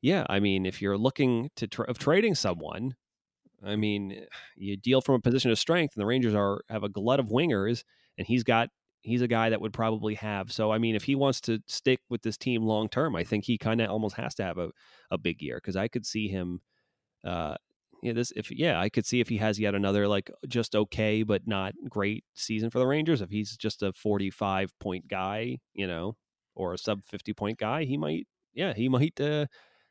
Yeah, 0.00 0.26
I 0.28 0.40
mean, 0.40 0.66
if 0.66 0.80
you're 0.80 0.98
looking 0.98 1.50
to 1.56 1.66
tra- 1.66 1.88
of 1.88 1.98
trading 1.98 2.34
someone, 2.34 2.94
I 3.64 3.76
mean, 3.76 4.26
you 4.56 4.76
deal 4.76 5.00
from 5.00 5.16
a 5.16 5.20
position 5.20 5.50
of 5.50 5.58
strength, 5.58 5.94
and 5.94 6.00
the 6.00 6.06
Rangers 6.06 6.34
are 6.34 6.60
have 6.68 6.84
a 6.84 6.88
glut 6.88 7.20
of 7.20 7.26
wingers, 7.26 7.82
and 8.16 8.26
he's 8.26 8.44
got 8.44 8.70
he's 9.02 9.22
a 9.22 9.28
guy 9.28 9.50
that 9.50 9.60
would 9.60 9.72
probably 9.72 10.14
have. 10.14 10.52
So, 10.52 10.70
I 10.70 10.78
mean, 10.78 10.94
if 10.94 11.04
he 11.04 11.14
wants 11.14 11.40
to 11.42 11.60
stick 11.66 12.00
with 12.08 12.22
this 12.22 12.36
team 12.36 12.62
long 12.62 12.88
term, 12.88 13.16
I 13.16 13.24
think 13.24 13.44
he 13.44 13.58
kind 13.58 13.80
of 13.80 13.90
almost 13.90 14.16
has 14.16 14.34
to 14.36 14.44
have 14.44 14.58
a, 14.58 14.70
a 15.10 15.18
big 15.18 15.42
year 15.42 15.56
because 15.56 15.76
I 15.76 15.88
could 15.88 16.06
see 16.06 16.28
him 16.28 16.60
uh, 17.24 17.56
yeah, 18.02 18.12
this 18.12 18.32
if 18.36 18.50
yeah, 18.50 18.80
I 18.80 18.88
could 18.88 19.06
see 19.06 19.20
if 19.20 19.28
he 19.28 19.38
has 19.38 19.58
yet 19.58 19.74
another 19.74 20.06
like 20.06 20.30
just 20.46 20.76
okay 20.76 21.22
but 21.22 21.46
not 21.46 21.74
great 21.88 22.24
season 22.34 22.70
for 22.70 22.78
the 22.78 22.86
Rangers. 22.86 23.20
If 23.20 23.30
he's 23.30 23.56
just 23.56 23.82
a 23.82 23.92
forty-five 23.92 24.72
point 24.78 25.08
guy, 25.08 25.58
you 25.74 25.86
know, 25.86 26.16
or 26.54 26.74
a 26.74 26.78
sub 26.78 27.04
fifty 27.04 27.32
point 27.32 27.58
guy, 27.58 27.84
he 27.84 27.96
might 27.96 28.26
yeah, 28.54 28.72
he 28.74 28.88
might 28.88 29.20
uh 29.20 29.46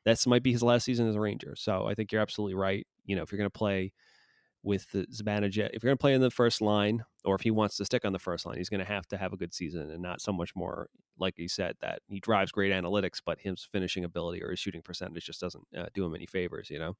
that's 0.06 0.26
might 0.28 0.44
be 0.44 0.54
his 0.54 0.64
last 0.64 0.86
season 0.86 1.08
as 1.10 1.16
a 1.16 1.20
Ranger. 1.20 1.56
So 1.58 1.86
I 1.86 1.96
think 1.96 2.12
you're 2.12 2.22
absolutely 2.22 2.56
right. 2.56 2.88
You 3.06 3.16
know, 3.16 3.24
if 3.24 3.32
you're 3.32 3.38
gonna 3.40 3.50
play 3.50 3.92
with 4.64 4.90
the 4.92 5.06
Zibanejad, 5.08 5.72
if 5.74 5.84
you're 5.84 5.90
gonna 5.92 5.98
play 5.98 6.14
in 6.14 6.22
the 6.22 6.32
first 6.32 6.62
line, 6.62 7.04
or 7.26 7.36
if 7.36 7.42
he 7.42 7.52
wants 7.52 7.78
to 7.78 7.86
stick 7.86 8.06
on 8.06 8.14
the 8.14 8.20
first 8.20 8.46
line, 8.46 8.58
he's 8.58 8.70
gonna 8.70 8.86
have 8.86 9.08
to 9.08 9.18
have 9.18 9.34
a 9.34 9.38
good 9.38 9.54
season 9.54 9.92
and 9.92 10.02
not 10.02 10.22
so 10.22 10.32
much 10.34 10.56
more 10.56 10.88
like 11.20 11.34
he 11.38 11.48
said 11.48 11.76
that 11.82 12.00
he 12.08 12.20
drives 12.20 12.52
great 12.52 12.72
analytics, 12.72 13.22
but 13.26 13.40
his 13.42 13.68
finishing 13.72 14.04
ability 14.06 14.42
or 14.44 14.52
his 14.52 14.60
shooting 14.60 14.82
percentage 14.82 15.26
just 15.26 15.42
doesn't 15.42 15.66
uh, 15.78 15.88
do 15.94 16.06
him 16.06 16.16
any 16.16 16.26
favors. 16.26 16.70
You 16.70 16.80
know. 16.80 16.96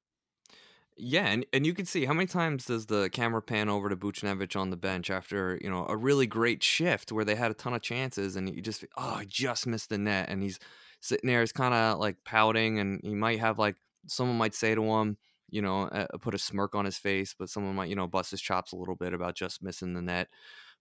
Yeah, 1.00 1.26
and, 1.28 1.46
and 1.52 1.64
you 1.64 1.74
can 1.74 1.86
see 1.86 2.06
how 2.06 2.12
many 2.12 2.26
times 2.26 2.64
does 2.64 2.86
the 2.86 3.08
camera 3.10 3.40
pan 3.40 3.68
over 3.68 3.88
to 3.88 3.96
Buchnevich 3.96 4.58
on 4.58 4.70
the 4.70 4.76
bench 4.76 5.10
after, 5.10 5.56
you 5.62 5.70
know, 5.70 5.86
a 5.88 5.96
really 5.96 6.26
great 6.26 6.62
shift 6.64 7.12
where 7.12 7.24
they 7.24 7.36
had 7.36 7.52
a 7.52 7.54
ton 7.54 7.72
of 7.72 7.82
chances 7.82 8.34
and 8.34 8.52
you 8.52 8.60
just 8.60 8.84
oh, 8.96 9.14
I 9.18 9.24
just 9.24 9.66
missed 9.66 9.90
the 9.90 9.98
net 9.98 10.28
and 10.28 10.42
he's 10.42 10.58
sitting 11.00 11.28
there 11.28 11.40
he's 11.40 11.52
kind 11.52 11.72
of 11.72 12.00
like 12.00 12.16
pouting 12.24 12.80
and 12.80 13.00
he 13.04 13.14
might 13.14 13.38
have 13.38 13.60
like 13.60 13.76
someone 14.08 14.36
might 14.38 14.56
say 14.56 14.74
to 14.74 14.82
him, 14.82 15.16
you 15.50 15.62
know, 15.62 15.82
uh, 15.84 16.06
put 16.20 16.34
a 16.34 16.38
smirk 16.38 16.74
on 16.74 16.84
his 16.84 16.98
face, 16.98 17.32
but 17.38 17.48
someone 17.48 17.76
might, 17.76 17.90
you 17.90 17.96
know, 17.96 18.08
bust 18.08 18.32
his 18.32 18.40
chops 18.40 18.72
a 18.72 18.76
little 18.76 18.96
bit 18.96 19.14
about 19.14 19.36
just 19.36 19.62
missing 19.62 19.94
the 19.94 20.02
net. 20.02 20.28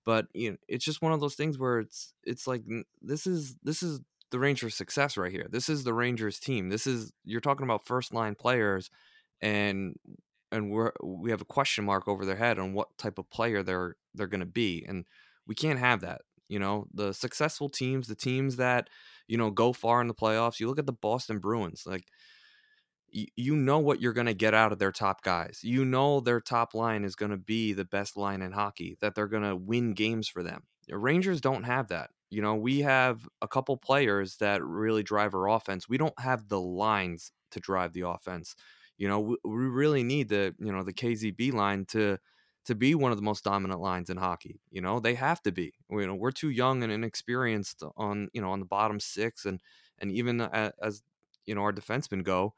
But, 0.04 0.28
you 0.34 0.52
know, 0.52 0.58
it's 0.68 0.86
just 0.86 1.02
one 1.02 1.12
of 1.12 1.20
those 1.20 1.36
things 1.36 1.60
where 1.60 1.80
it's 1.80 2.14
it's 2.24 2.48
like 2.48 2.64
this 3.04 3.28
is 3.28 3.56
this 3.64 3.84
is 3.84 4.00
the 4.32 4.40
Rangers 4.40 4.74
success 4.74 5.16
right 5.16 5.32
here. 5.32 5.48
This 5.50 5.70
is 5.70 5.84
the 5.84 5.94
Rangers 5.94 6.40
team. 6.40 6.70
This 6.70 6.88
is 6.88 7.14
you're 7.24 7.40
talking 7.42 7.66
about 7.66 7.86
first 7.86 8.14
line 8.16 8.34
players 8.34 8.90
and 9.42 9.96
and 10.52 10.72
we're 10.72 10.92
we 11.04 11.32
have 11.32 11.42
a 11.42 11.46
question 11.46 11.86
mark 11.86 12.08
over 12.08 12.26
their 12.26 12.36
head 12.36 12.60
on 12.60 12.74
what 12.74 12.98
type 12.98 13.18
of 13.18 13.30
player 13.30 13.64
they're 13.64 13.96
they're 14.14 14.28
going 14.28 14.40
to 14.40 14.46
be 14.46 14.86
and 14.88 15.06
we 15.46 15.56
can't 15.56 15.80
have 15.80 16.02
that 16.02 16.22
you 16.50 16.60
know? 16.60 16.88
The 16.94 17.14
successful 17.14 17.70
teams 17.70 18.08
the 18.08 18.16
teams 18.16 18.56
that 18.56 18.90
you 19.28 19.38
know 19.38 19.52
go 19.52 19.74
far 19.74 20.02
in 20.02 20.08
the 20.08 20.14
playoffs 20.14 20.60
you 20.60 20.68
look 20.68 20.80
at 20.80 20.86
the 20.86 20.94
Boston 20.94 21.40
Bruins 21.40 21.84
like 21.86 22.06
y- 23.14 23.28
you 23.36 23.56
know 23.56 23.80
what 23.80 24.02
you're 24.02 24.14
going 24.14 24.28
to 24.28 24.34
get 24.34 24.54
out 24.54 24.72
of 24.72 24.80
their 24.80 24.92
top 24.92 25.24
guys. 25.24 25.60
You 25.64 25.86
know 25.86 26.20
their 26.20 26.40
top 26.40 26.74
line 26.74 27.04
is 27.04 27.16
going 27.16 27.32
to 27.32 27.38
be 27.38 27.74
the 27.74 27.86
best 27.86 28.18
line 28.18 28.42
in 28.42 28.54
hockey 28.54 28.98
that 29.02 29.16
they're 29.16 29.28
going 29.28 29.44
to 29.44 29.56
win 29.56 29.94
games 29.94 30.28
for 30.28 30.44
them. 30.44 30.64
The 30.88 30.98
Rangers 30.98 31.42
don't 31.42 31.64
have 31.64 31.90
that 31.90 32.12
you 32.30 32.42
know? 32.42 32.56
We 32.56 32.82
have 32.82 33.28
a 33.42 33.48
couple 33.48 33.78
players 33.78 34.38
that 34.38 34.64
really 34.64 35.04
drive 35.04 35.34
our 35.34 35.48
offense. 35.50 35.88
We 35.88 35.98
don't 35.98 36.20
have 36.20 36.50
the 36.50 36.60
lines 36.60 37.32
to 37.52 37.60
drive 37.60 37.94
the 37.94 38.08
offense 38.08 38.56
you 38.98 39.08
know, 39.08 39.20
we, 39.20 39.38
we 39.44 39.66
really 39.66 40.04
need 40.04 40.30
the 40.30 40.56
you 40.60 40.72
know 40.72 40.84
the 40.84 40.94
KZB 40.94 41.54
line 41.54 41.86
to 41.88 42.18
to 42.66 42.76
be 42.76 42.96
one 42.96 43.12
of 43.12 43.18
the 43.18 43.24
most 43.24 43.46
dominant 43.46 43.80
lines 43.80 44.10
in 44.10 44.18
hockey. 44.18 44.60
You 44.72 44.82
know, 44.82 45.00
they 45.00 45.16
have 45.16 45.42
to 45.44 45.52
be. 45.52 45.74
You 45.90 46.06
know, 46.06 46.16
we're 46.16 46.32
too 46.32 46.50
young 46.50 46.84
and 46.84 46.92
inexperienced 46.92 47.84
on 47.96 48.30
you 48.34 48.42
know 48.42 48.52
on 48.52 48.60
the 48.60 48.66
bottom 48.66 49.00
six, 49.00 49.46
and 49.46 49.62
and 50.00 50.12
even 50.12 50.42
as, 50.42 50.72
as 50.82 51.04
you 51.46 51.56
know 51.56 51.62
our 51.62 51.74
defensemen 51.74 52.24
go, 52.24 52.54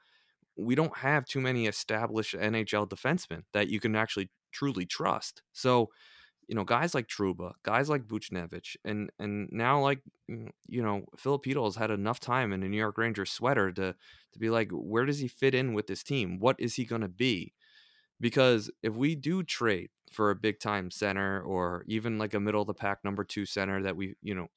we 0.57 0.75
don't 0.75 0.97
have 0.97 1.25
too 1.25 1.41
many 1.41 1.67
established 1.67 2.35
NHL 2.35 2.89
defensemen 2.89 3.43
that 3.53 3.69
you 3.69 3.79
can 3.79 3.95
actually 3.95 4.29
truly 4.51 4.85
trust. 4.85 5.41
So 5.53 5.89
you 6.50 6.56
know, 6.56 6.66
guys 6.66 6.95
like 6.95 7.08
Trouba, 7.08 7.54
guys 7.64 7.89
like 7.89 8.08
Buchnevich, 8.08 8.78
and 8.86 9.12
and 9.20 9.50
now 9.54 9.82
like 9.82 10.02
mm, 10.32 10.50
you 10.68 10.84
know, 10.84 11.06
Filipino 11.18 11.66
has 11.66 11.78
had 11.78 11.91
enough 11.91 12.20
time 12.20 12.54
in 12.54 12.64
a 12.64 12.70
New 12.70 12.78
York 12.78 12.97
Rangers 12.97 13.32
sweater 13.32 13.72
to 13.74 13.95
to 14.34 14.39
be 14.39 14.50
like, 14.52 14.72
where 14.74 15.06
does 15.06 15.20
he 15.20 15.30
fit 15.30 15.56
in 15.56 15.74
with 15.76 15.88
this 15.88 16.04
team? 16.04 16.39
What 16.39 16.58
is 16.60 16.76
he 16.76 16.86
gonna 16.86 17.10
be? 17.10 17.54
Because 18.20 18.72
if 18.84 18.95
we 18.95 19.16
do 19.16 19.43
trade 19.43 19.89
for 20.12 20.32
a 20.32 20.36
big 20.36 20.60
time 20.60 20.91
center 20.91 21.41
or 21.41 21.86
even 21.88 22.18
like 22.18 22.34
a 22.34 22.39
middle 22.39 22.62
of 22.62 22.68
the 22.68 22.74
pack 22.74 23.00
number 23.04 23.24
two 23.24 23.45
center 23.45 23.84
that 23.84 23.95
we, 23.95 24.16
you 24.22 24.36
know, 24.36 24.47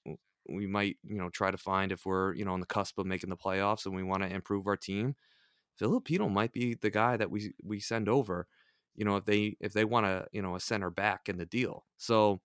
we 0.48 0.66
might, 0.66 0.96
you 1.04 1.16
know, 1.16 1.30
try 1.30 1.50
to 1.50 1.58
find 1.58 1.92
if 1.92 2.04
we're, 2.06 2.34
you 2.34 2.44
know, 2.44 2.52
on 2.52 2.60
the 2.60 2.66
cusp 2.66 2.98
of 2.98 3.06
making 3.06 3.30
the 3.30 3.36
playoffs 3.36 3.86
and 3.86 3.94
we 3.94 4.02
want 4.02 4.22
to 4.22 4.28
improve 4.34 4.66
our 4.66 4.76
team, 4.76 5.14
Filipino 5.78 6.28
might 6.28 6.52
be 6.52 6.74
the 6.74 6.90
guy 6.90 7.16
that 7.16 7.30
we 7.30 7.52
we 7.62 7.80
send 7.80 8.08
over 8.08 8.46
you 8.94 9.04
know 9.04 9.16
if 9.16 9.24
they 9.24 9.56
if 9.60 9.72
they 9.72 9.84
want 9.84 10.06
a 10.06 10.26
you 10.32 10.42
know 10.42 10.54
a 10.54 10.60
center 10.60 10.90
back 10.90 11.28
in 11.28 11.38
the 11.38 11.46
deal 11.46 11.84
so 11.96 12.40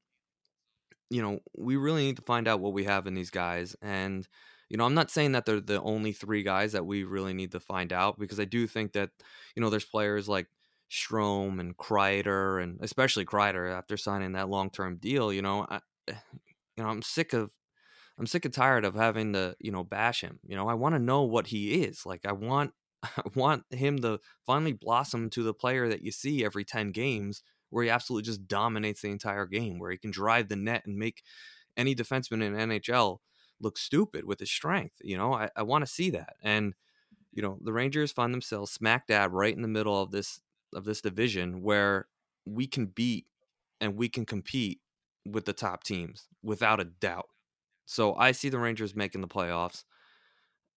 you 1.09 1.21
know 1.21 1.39
we 1.57 1.75
really 1.75 2.03
need 2.03 2.17
to 2.17 2.21
find 2.21 2.47
out 2.47 2.59
what 2.59 2.73
we 2.73 2.83
have 2.83 3.07
in 3.07 3.13
these 3.13 3.29
guys 3.29 3.75
and 3.81 4.27
you 4.69 4.77
know 4.77 4.85
i'm 4.85 4.93
not 4.93 5.11
saying 5.11 5.31
that 5.31 5.45
they're 5.45 5.61
the 5.61 5.81
only 5.81 6.11
three 6.11 6.43
guys 6.43 6.71
that 6.71 6.85
we 6.85 7.03
really 7.03 7.33
need 7.33 7.51
to 7.51 7.59
find 7.59 7.93
out 7.93 8.19
because 8.19 8.39
i 8.39 8.45
do 8.45 8.67
think 8.67 8.93
that 8.93 9.09
you 9.55 9.61
know 9.61 9.69
there's 9.69 9.85
players 9.85 10.27
like 10.27 10.47
Strome 10.89 11.59
and 11.59 11.75
Kreider 11.75 12.63
and 12.63 12.79
especially 12.81 13.25
Kreider 13.25 13.69
after 13.69 13.97
signing 13.97 14.31
that 14.33 14.47
long-term 14.47 14.99
deal 15.01 15.33
you 15.33 15.41
know 15.41 15.65
I, 15.69 15.81
eh, 16.07 16.13
you 16.77 16.83
know 16.83 16.89
I'm 16.89 17.01
sick 17.01 17.33
of 17.33 17.51
I'm 18.17 18.25
sick 18.25 18.45
and 18.45 18.53
tired 18.53 18.83
of 18.83 18.95
having 18.95 19.33
to, 19.33 19.55
you 19.59 19.71
know, 19.71 19.83
bash 19.83 20.21
him. 20.21 20.39
You 20.47 20.55
know, 20.55 20.67
I 20.67 20.73
want 20.73 20.95
to 20.95 20.99
know 20.99 21.21
what 21.23 21.47
he 21.47 21.83
is. 21.83 22.05
Like 22.05 22.25
I 22.25 22.31
want 22.31 22.71
want 23.35 23.63
him 23.71 23.99
to 23.99 24.19
finally 24.45 24.73
blossom 24.73 25.29
to 25.31 25.43
the 25.43 25.53
player 25.53 25.87
that 25.89 26.01
you 26.01 26.11
see 26.11 26.43
every 26.43 26.63
10 26.63 26.91
games 26.91 27.43
where 27.69 27.83
he 27.83 27.89
absolutely 27.89 28.25
just 28.25 28.47
dominates 28.47 29.01
the 29.01 29.09
entire 29.09 29.45
game, 29.45 29.77
where 29.79 29.91
he 29.91 29.97
can 29.97 30.11
drive 30.11 30.47
the 30.47 30.55
net 30.55 30.83
and 30.85 30.97
make 30.97 31.23
any 31.75 31.93
defenseman 31.93 32.41
in 32.41 32.53
NHL 32.53 33.17
look 33.59 33.77
stupid 33.77 34.23
with 34.23 34.39
his 34.39 34.51
strength. 34.51 34.95
You 35.01 35.17
know, 35.17 35.33
I, 35.33 35.49
I 35.55 35.63
want 35.63 35.85
to 35.85 35.91
see 35.91 36.09
that. 36.11 36.35
And, 36.41 36.73
you 37.33 37.41
know, 37.41 37.57
the 37.61 37.73
Rangers 37.73 38.11
find 38.11 38.33
themselves 38.33 38.71
smack 38.71 39.07
dab 39.07 39.33
right 39.33 39.55
in 39.55 39.61
the 39.61 39.67
middle 39.67 40.01
of 40.01 40.11
this 40.11 40.39
of 40.73 40.85
this 40.85 41.01
division 41.01 41.61
where 41.61 42.07
we 42.45 42.67
can 42.67 42.87
beat 42.87 43.25
and 43.79 43.95
we 43.95 44.09
can 44.09 44.25
compete 44.25 44.79
with 45.25 45.45
the 45.45 45.53
top 45.53 45.83
teams 45.83 46.27
without 46.43 46.79
a 46.79 46.85
doubt. 46.85 47.29
So 47.85 48.15
I 48.15 48.33
see 48.33 48.49
the 48.49 48.59
Rangers 48.59 48.95
making 48.95 49.21
the 49.21 49.27
playoffs 49.27 49.83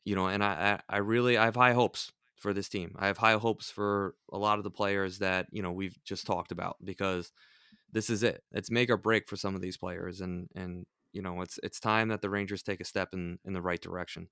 you 0.04 0.14
know, 0.14 0.26
and 0.26 0.42
I, 0.42 0.80
I 0.88 0.98
really 0.98 1.36
I 1.36 1.44
have 1.44 1.56
high 1.56 1.72
hopes 1.72 2.12
for 2.40 2.52
this 2.52 2.68
team. 2.68 2.96
I 2.98 3.06
have 3.06 3.18
high 3.18 3.34
hopes 3.34 3.70
for 3.70 4.14
a 4.32 4.38
lot 4.38 4.58
of 4.58 4.64
the 4.64 4.70
players 4.70 5.18
that 5.18 5.46
you 5.52 5.62
know 5.62 5.70
we've 5.70 5.96
just 6.04 6.26
talked 6.26 6.50
about 6.50 6.76
because 6.82 7.30
this 7.92 8.10
is 8.10 8.22
it. 8.22 8.42
It's 8.52 8.70
make 8.70 8.90
or 8.90 8.96
break 8.96 9.28
for 9.28 9.36
some 9.36 9.54
of 9.54 9.60
these 9.60 9.76
players, 9.76 10.20
and 10.20 10.48
and 10.54 10.86
you 11.12 11.22
know 11.22 11.42
it's 11.42 11.60
it's 11.62 11.78
time 11.78 12.08
that 12.08 12.22
the 12.22 12.30
Rangers 12.30 12.62
take 12.62 12.80
a 12.80 12.84
step 12.84 13.10
in 13.12 13.38
in 13.44 13.52
the 13.52 13.62
right 13.62 13.80
direction. 13.80 14.28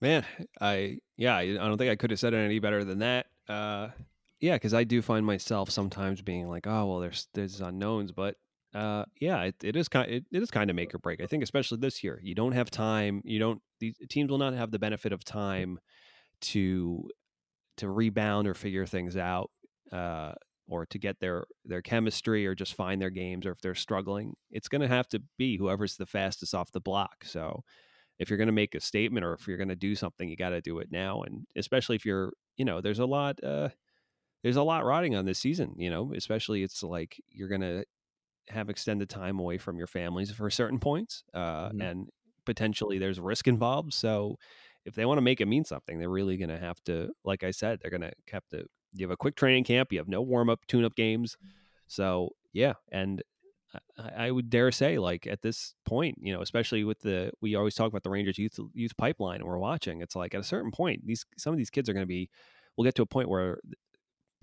Man, 0.00 0.24
I 0.60 0.98
yeah, 1.16 1.36
I 1.36 1.54
don't 1.54 1.78
think 1.78 1.90
I 1.90 1.96
could 1.96 2.10
have 2.10 2.20
said 2.20 2.34
it 2.34 2.38
any 2.38 2.58
better 2.58 2.84
than 2.84 2.98
that. 2.98 3.26
Uh, 3.48 3.88
yeah, 4.40 4.56
because 4.56 4.74
I 4.74 4.84
do 4.84 5.00
find 5.00 5.24
myself 5.24 5.70
sometimes 5.70 6.20
being 6.20 6.48
like, 6.48 6.66
oh 6.66 6.86
well, 6.86 6.98
there's 7.00 7.28
there's 7.32 7.60
unknowns, 7.60 8.12
but 8.12 8.36
uh, 8.76 9.04
yeah, 9.18 9.42
it, 9.44 9.54
it 9.62 9.74
is 9.74 9.88
kind 9.88 10.10
it, 10.10 10.24
it 10.30 10.42
is 10.42 10.50
kind 10.50 10.68
of 10.68 10.76
make 10.76 10.94
or 10.94 10.98
break. 10.98 11.22
I 11.22 11.26
think 11.26 11.42
especially 11.42 11.78
this 11.78 12.04
year, 12.04 12.20
you 12.22 12.34
don't 12.34 12.52
have 12.52 12.70
time. 12.70 13.22
You 13.24 13.38
don't 13.38 13.62
these 13.80 13.96
teams 14.10 14.30
will 14.30 14.38
not 14.38 14.52
have 14.52 14.70
the 14.70 14.78
benefit 14.78 15.12
of 15.12 15.24
time 15.24 15.78
to 16.42 17.08
to 17.78 17.88
rebound 17.88 18.46
or 18.46 18.54
figure 18.54 18.84
things 18.84 19.16
out, 19.16 19.50
uh, 19.92 20.32
or 20.68 20.84
to 20.86 20.98
get 20.98 21.20
their 21.20 21.46
their 21.64 21.80
chemistry 21.80 22.46
or 22.46 22.54
just 22.54 22.74
find 22.74 23.00
their 23.00 23.10
games. 23.10 23.46
Or 23.46 23.52
if 23.52 23.62
they're 23.62 23.74
struggling, 23.74 24.34
it's 24.50 24.68
going 24.68 24.82
to 24.82 24.88
have 24.88 25.08
to 25.08 25.22
be 25.38 25.56
whoever's 25.56 25.96
the 25.96 26.04
fastest 26.04 26.54
off 26.54 26.72
the 26.72 26.80
block. 26.80 27.24
So 27.24 27.64
if 28.18 28.28
you're 28.28 28.38
going 28.38 28.46
to 28.48 28.52
make 28.52 28.74
a 28.74 28.80
statement 28.80 29.24
or 29.24 29.32
if 29.32 29.48
you're 29.48 29.56
going 29.56 29.68
to 29.68 29.76
do 29.76 29.94
something, 29.94 30.28
you 30.28 30.36
got 30.36 30.50
to 30.50 30.60
do 30.60 30.80
it 30.80 30.88
now. 30.90 31.22
And 31.22 31.46
especially 31.56 31.96
if 31.96 32.04
you're, 32.04 32.32
you 32.58 32.66
know, 32.66 32.82
there's 32.82 32.98
a 32.98 33.06
lot. 33.06 33.42
Uh, 33.42 33.70
there's 34.42 34.56
a 34.56 34.62
lot 34.62 34.84
riding 34.84 35.16
on 35.16 35.24
this 35.24 35.40
season, 35.40 35.74
you 35.76 35.90
know, 35.90 36.12
especially 36.14 36.62
it's 36.62 36.82
like 36.82 37.20
you're 37.30 37.48
going 37.48 37.62
to 37.62 37.84
have 38.48 38.70
extended 38.70 39.08
time 39.08 39.38
away 39.38 39.58
from 39.58 39.78
your 39.78 39.86
families 39.86 40.30
for 40.30 40.48
certain 40.50 40.78
points, 40.78 41.24
uh, 41.34 41.68
mm-hmm. 41.68 41.80
and 41.80 42.08
potentially 42.44 42.98
there's 42.98 43.20
risk 43.20 43.48
involved. 43.48 43.92
So 43.92 44.36
if 44.84 44.94
they 44.94 45.04
want 45.04 45.18
to 45.18 45.22
make 45.22 45.40
it 45.40 45.46
mean 45.46 45.64
something, 45.64 45.98
they're 45.98 46.08
really 46.08 46.36
going 46.36 46.48
to 46.48 46.58
have 46.58 46.82
to, 46.84 47.10
like 47.24 47.42
I 47.42 47.50
said, 47.50 47.80
they're 47.80 47.90
going 47.90 48.02
to 48.02 48.12
have 48.32 48.46
to. 48.50 48.64
You 48.94 49.04
have 49.04 49.10
a 49.10 49.16
quick 49.16 49.36
training 49.36 49.64
camp. 49.64 49.92
You 49.92 49.98
have 49.98 50.08
no 50.08 50.22
warm 50.22 50.48
up, 50.48 50.66
tune 50.68 50.84
up 50.84 50.94
games. 50.94 51.36
So 51.86 52.30
yeah, 52.52 52.74
and 52.90 53.22
I, 53.98 54.26
I 54.26 54.30
would 54.30 54.48
dare 54.48 54.72
say, 54.72 54.98
like 54.98 55.26
at 55.26 55.42
this 55.42 55.74
point, 55.84 56.16
you 56.20 56.32
know, 56.32 56.40
especially 56.40 56.84
with 56.84 57.00
the 57.00 57.30
we 57.40 57.54
always 57.54 57.74
talk 57.74 57.88
about 57.88 58.02
the 58.02 58.10
Rangers 58.10 58.38
youth 58.38 58.58
youth 58.72 58.96
pipeline, 58.96 59.40
and 59.40 59.44
we're 59.44 59.58
watching. 59.58 60.00
It's 60.00 60.16
like 60.16 60.34
at 60.34 60.40
a 60.40 60.44
certain 60.44 60.70
point, 60.70 61.06
these 61.06 61.24
some 61.36 61.52
of 61.52 61.58
these 61.58 61.70
kids 61.70 61.88
are 61.88 61.92
going 61.92 62.04
to 62.04 62.08
be. 62.08 62.30
We'll 62.76 62.84
get 62.84 62.94
to 62.96 63.02
a 63.02 63.06
point 63.06 63.28
where 63.28 63.58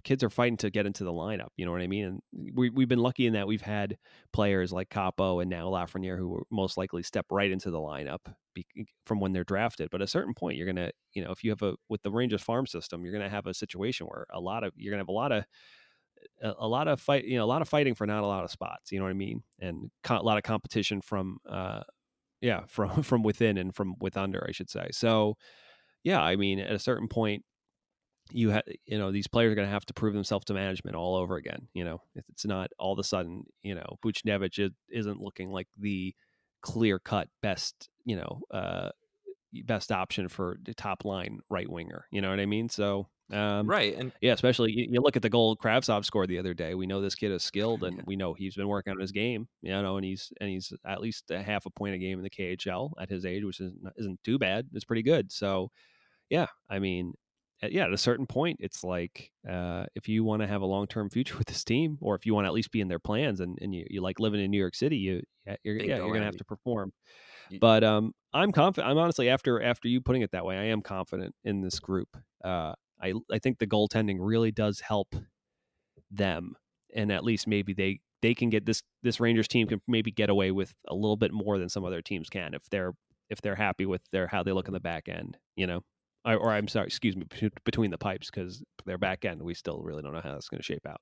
kids 0.04 0.24
are 0.24 0.30
fighting 0.30 0.58
to 0.58 0.70
get 0.70 0.86
into 0.86 1.04
the 1.04 1.12
lineup. 1.12 1.49
You 1.56 1.66
know 1.66 1.72
what 1.72 1.82
I 1.82 1.88
mean? 1.88 2.06
And 2.06 2.56
we, 2.56 2.70
we've 2.70 2.88
been 2.88 2.99
lucky 2.99 3.26
in 3.26 3.34
that 3.34 3.47
we've 3.47 3.62
had 3.62 3.97
players 4.34 4.72
like 4.74 4.89
Kaapo 4.89 5.41
and 5.41 5.49
now 5.49 5.70
Lafreniere 5.70 6.18
who 6.18 6.30
will 6.30 6.47
most 6.51 6.78
likely 6.78 7.04
step 7.04 7.26
right 7.32 7.49
into 7.49 7.72
the 7.72 7.80
lineup 7.80 8.20
be, 8.54 8.66
from 9.06 9.20
when 9.20 9.32
they're 9.32 9.43
drafted. 9.43 9.89
But 9.91 10.01
at 10.01 10.06
a 10.06 10.12
certain 10.12 10.34
point, 10.34 10.58
you're 10.58 10.72
to, 10.74 10.91
you 11.14 11.24
know, 11.24 11.32
if 11.32 11.43
you 11.43 11.51
have 11.51 11.62
a, 11.62 11.76
with 11.89 12.01
the 12.04 12.12
Rangers 12.12 12.41
farm 12.41 12.68
system, 12.68 13.04
you're 13.04 13.18
to 13.18 13.30
have 13.30 13.47
a 13.47 13.54
situation 13.54 14.08
where 14.08 14.26
a 14.34 14.39
lot 14.39 14.64
of, 14.64 14.74
you're 14.76 14.93
to 14.93 14.97
have 14.97 15.08
a 15.08 15.14
lot 15.14 15.32
of, 15.32 15.45
a, 16.41 16.54
a, 16.60 16.68
lot 16.68 16.88
of 16.88 16.99
fight, 16.99 17.26
you 17.26 17.38
know, 17.38 17.45
a 17.45 17.47
lot 17.47 17.62
of 17.62 17.70
fighting 17.70 17.95
for 17.95 18.06
not 18.06 18.24
a 18.24 18.28
lot 18.28 18.43
of 18.43 18.51
spots, 18.51 18.91
you 18.91 18.99
know 18.99 19.06
what 19.06 19.12
I 19.12 19.14
mean? 19.14 19.43
And 19.60 19.89
co- 20.04 20.20
a 20.20 20.24
lot 20.24 20.38
of 20.38 20.43
competition 20.43 21.01
from, 21.01 21.38
uh, 21.49 21.82
yeah, 22.41 22.64
from, 22.68 23.04
from 23.04 23.24
within 23.24 23.58
and 23.58 23.74
from 23.74 23.95
with 24.01 24.18
under, 24.18 24.45
I 24.47 24.51
should 24.51 24.70
say. 24.70 24.89
So, 24.91 25.38
yeah, 26.04 26.22
I 26.22 26.36
mean, 26.36 26.60
at 26.60 26.76
a 26.76 26.80
certain 26.80 27.08
point, 27.08 27.45
you 28.32 28.49
have 28.51 28.63
you 28.86 28.97
know 28.97 29.11
these 29.11 29.28
players 29.28 29.51
are 29.51 29.55
going 29.55 29.67
to 29.67 29.74
have 29.74 29.86
to 29.86 29.93
prove 29.93 30.13
themselves 30.13 30.45
to 30.45 30.53
management 30.53 30.95
all 30.95 31.15
over 31.15 31.36
again. 31.36 31.67
You 31.74 31.84
know, 31.84 32.01
it's 32.30 32.45
not 32.45 32.71
all 32.80 32.93
of 32.93 32.99
a 32.99 33.03
sudden 33.03 33.45
you 33.61 33.76
know 33.76 33.97
Buchnevich 34.03 34.71
isn't 34.89 35.21
looking 35.21 35.49
like 35.51 35.67
the 35.78 36.15
clear 36.61 36.97
cut 36.99 37.28
best 37.41 37.89
you 38.05 38.15
know 38.15 38.41
uh, 38.51 38.89
best 39.65 39.91
option 39.91 40.30
for 40.30 40.57
the 40.63 40.74
top 40.74 41.05
line 41.05 41.39
right 41.49 41.69
winger. 41.69 42.05
You 42.11 42.21
know 42.21 42.30
what 42.30 42.39
I 42.39 42.45
mean? 42.45 42.69
So 42.69 43.07
um, 43.32 43.67
right, 43.67 43.95
and 43.97 44.11
yeah, 44.21 44.34
especially 44.34 44.74
you, 44.74 44.88
you, 44.91 45.01
look 45.01 45.15
at 45.15 45.21
the 45.21 45.30
goal 45.30 45.55
Kravtsov 45.55 46.05
scored 46.05 46.30
the 46.30 46.39
other 46.39 46.53
day. 46.53 46.76
We 46.76 46.86
know 46.86 47.01
this 47.01 47.15
kid 47.15 47.32
is 47.32 47.43
skilled, 47.43 47.84
and 47.84 48.01
we 48.05 48.15
know 48.15 48.34
he's 48.34 48.55
been 48.55 48.67
working 48.67 48.91
on 48.91 48.99
his 48.99 49.11
game. 49.11 49.47
You 49.61 49.71
know, 49.82 49.97
and 49.97 50.05
he's 50.05 50.32
and 50.39 50.49
he's 50.49 50.74
at 50.86 51.01
least 51.01 51.32
a 51.32 51.41
half 51.41 51.65
a 51.65 51.69
point 51.69 51.95
a 51.95 51.97
game 51.97 52.19
in 52.19 52.24
the 52.24 52.30
KHL 52.30 52.91
at 52.99 53.09
his 53.09 53.26
age, 53.26 53.43
which 53.43 53.59
is, 53.59 53.74
isn't 53.97 54.24
too 54.24 54.38
bad. 54.38 54.67
It's 54.74 54.86
pretty 54.86 55.03
good. 55.03 55.32
So 55.32 55.71
yeah, 56.30 56.47
I 56.69 56.80
mean, 56.80 57.13
yeah, 57.62 57.86
at 57.86 57.93
a 57.93 57.97
certain 57.97 58.26
point, 58.26 58.58
it's 58.60 58.84
like 58.84 59.32
uh, 59.49 59.86
if 59.95 60.08
you 60.10 60.24
want 60.24 60.41
to 60.41 60.47
have 60.47 60.62
a 60.62 60.66
long 60.66 60.88
term 60.88 61.10
future 61.10 61.38
with 61.38 61.47
this 61.47 61.64
team, 61.64 61.97
or 62.01 62.16
if 62.16 62.26
you 62.26 62.34
want 62.34 62.45
to 62.45 62.49
at 62.49 62.54
least 62.54 62.72
be 62.72 62.82
in 62.82 62.88
their 62.88 62.99
plans, 62.99 63.39
and, 63.39 63.58
and 63.62 63.74
you, 63.74 63.86
you 63.89 64.01
like 64.01 64.20
living 64.20 64.41
in 64.41 64.51
New 64.51 64.60
York 64.60 64.76
City, 64.76 64.97
you 64.97 65.22
you're, 65.64 65.78
yeah, 65.78 65.97
you're 65.97 66.14
gonna 66.14 66.26
have 66.26 66.38
to 66.38 66.45
perform. 66.45 66.91
But 67.60 67.84
um, 67.84 68.14
I'm 68.34 68.51
confident. 68.51 68.89
I'm 68.89 68.97
honestly 68.97 69.30
after 69.30 69.62
after 69.62 69.88
you 69.88 70.01
putting 70.01 70.22
it 70.22 70.32
that 70.32 70.45
way, 70.45 70.58
I 70.58 70.66
am 70.66 70.82
confident 70.82 71.36
in 71.43 71.62
this 71.62 71.80
group. 71.80 72.10
Uh, 72.43 72.74
I 73.01 73.14
I 73.32 73.39
think 73.39 73.60
the 73.60 73.68
goaltending 73.68 74.18
really 74.20 74.51
does 74.51 74.80
help 74.80 75.16
them, 76.10 76.56
and 76.95 77.12
at 77.12 77.24
least 77.24 77.47
maybe 77.47 77.74
they 77.74 77.99
they 78.22 78.34
can 78.34 78.49
get 78.49 78.66
this 78.66 78.82
this 79.04 79.20
Rangers 79.20 79.47
team 79.47 79.68
can 79.68 79.82
maybe 79.88 80.12
get 80.12 80.30
away 80.30 80.51
with 80.51 80.74
a 80.88 80.95
little 80.95 81.18
bit 81.18 81.32
more 81.32 81.58
than 81.58 81.70
some 81.70 81.84
other 81.84 82.01
teams 82.01 82.30
can 82.30 82.54
if 82.54 82.64
they're 82.70 82.93
if 83.30 83.41
they're 83.41 83.56
happy 83.56 83.86
with 83.86 84.01
their 84.12 84.28
how 84.28 84.43
they 84.43 84.51
look 84.51 84.68
in 84.68 84.74
the 84.74 84.80
back 84.80 85.08
end. 85.08 85.38
You 85.56 85.68
know. 85.68 85.82
I, 86.26 86.36
or 86.36 86.51
I'm 86.51 86.67
sorry, 86.67 86.88
excuse 86.88 87.15
me, 87.15 87.26
between 87.65 87.91
the 87.91 87.97
pipes 87.97 88.30
because 88.30 88.63
their 88.86 88.97
back 88.97 89.26
end, 89.26 89.41
we 89.41 89.53
still 89.53 89.82
really 89.84 90.01
don't 90.01 90.13
know 90.13 90.21
how 90.21 90.34
that's 90.34 90.49
going 90.49 90.59
to 90.59 90.65
shape 90.65 90.86
out. 90.88 91.01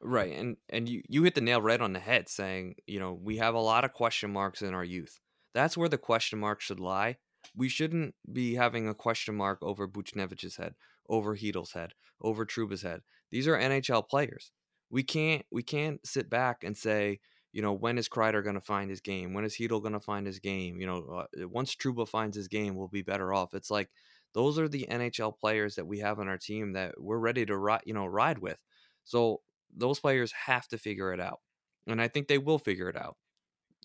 Right, 0.00 0.36
and 0.36 0.56
and 0.68 0.88
you 0.88 1.02
you 1.08 1.24
hit 1.24 1.34
the 1.34 1.40
nail 1.40 1.60
right 1.60 1.80
on 1.80 1.92
the 1.92 1.98
head, 1.98 2.28
saying 2.28 2.76
you 2.86 3.00
know 3.00 3.18
we 3.20 3.38
have 3.38 3.54
a 3.54 3.60
lot 3.60 3.84
of 3.84 3.92
question 3.92 4.32
marks 4.32 4.62
in 4.62 4.74
our 4.74 4.84
youth. 4.84 5.18
That's 5.54 5.76
where 5.76 5.88
the 5.88 5.98
question 5.98 6.38
mark 6.38 6.60
should 6.60 6.80
lie. 6.80 7.16
We 7.56 7.68
shouldn't 7.68 8.14
be 8.32 8.54
having 8.54 8.88
a 8.88 8.94
question 8.94 9.34
mark 9.34 9.58
over 9.62 9.88
Buchnevich's 9.88 10.56
head, 10.56 10.74
over 11.08 11.36
Chytil's 11.36 11.72
head, 11.72 11.94
over 12.20 12.46
Trouba's 12.46 12.82
head. 12.82 13.00
These 13.30 13.48
are 13.48 13.58
NHL 13.58 14.08
players. 14.08 14.52
We 14.88 15.02
can't 15.02 15.44
we 15.50 15.62
can't 15.62 16.06
sit 16.06 16.30
back 16.30 16.62
and 16.62 16.76
say 16.76 17.18
you 17.52 17.62
know 17.62 17.72
when 17.72 17.98
is 17.98 18.08
Kreider 18.08 18.42
going 18.42 18.54
to 18.54 18.60
find 18.60 18.88
his 18.88 19.00
game? 19.00 19.34
When 19.34 19.44
is 19.44 19.56
Chytil 19.56 19.82
going 19.82 19.94
to 19.94 20.00
find 20.00 20.26
his 20.26 20.38
game? 20.38 20.80
You 20.80 20.86
know 20.86 21.24
uh, 21.40 21.48
once 21.48 21.74
Trouba 21.74 22.06
finds 22.06 22.36
his 22.36 22.48
game, 22.48 22.76
we'll 22.76 22.88
be 22.88 23.02
better 23.02 23.32
off. 23.32 23.54
It's 23.54 23.70
like 23.70 23.90
those 24.34 24.58
are 24.58 24.68
the 24.68 24.86
NHL 24.90 25.38
players 25.38 25.74
that 25.74 25.86
we 25.86 25.98
have 26.00 26.18
on 26.18 26.28
our 26.28 26.38
team 26.38 26.72
that 26.72 26.94
we're 26.98 27.18
ready 27.18 27.44
to 27.46 27.56
ride 27.56 27.82
you 27.84 27.94
know 27.94 28.06
ride 28.06 28.38
with. 28.38 28.58
So 29.04 29.40
those 29.74 30.00
players 30.00 30.32
have 30.46 30.68
to 30.68 30.78
figure 30.78 31.12
it 31.12 31.20
out. 31.20 31.40
And 31.86 32.00
I 32.00 32.08
think 32.08 32.28
they 32.28 32.38
will 32.38 32.58
figure 32.58 32.88
it 32.88 32.96
out. 32.96 33.16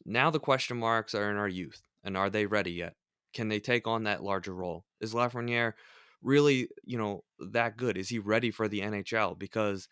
Now 0.06 0.30
the 0.30 0.40
question 0.40 0.78
marks 0.78 1.16
are 1.16 1.32
in 1.32 1.38
our 1.38 1.48
youth. 1.48 1.82
And 2.04 2.16
are 2.16 2.30
they 2.30 2.46
ready 2.46 2.72
yet? 2.72 2.94
Can 3.34 3.50
they 3.50 3.60
take 3.60 3.88
on 3.88 4.04
that 4.04 4.24
larger 4.24 4.54
role? 4.54 4.86
Is 5.02 5.14
Lafreniere 5.14 5.74
really, 6.22 6.70
you 6.86 6.98
know, 6.98 7.24
that 7.40 7.78
good? 7.78 7.98
Is 7.98 8.10
he 8.10 8.20
ready 8.20 8.52
for 8.52 8.68
the 8.68 8.82
NHL? 8.82 9.38
Because 9.38 9.88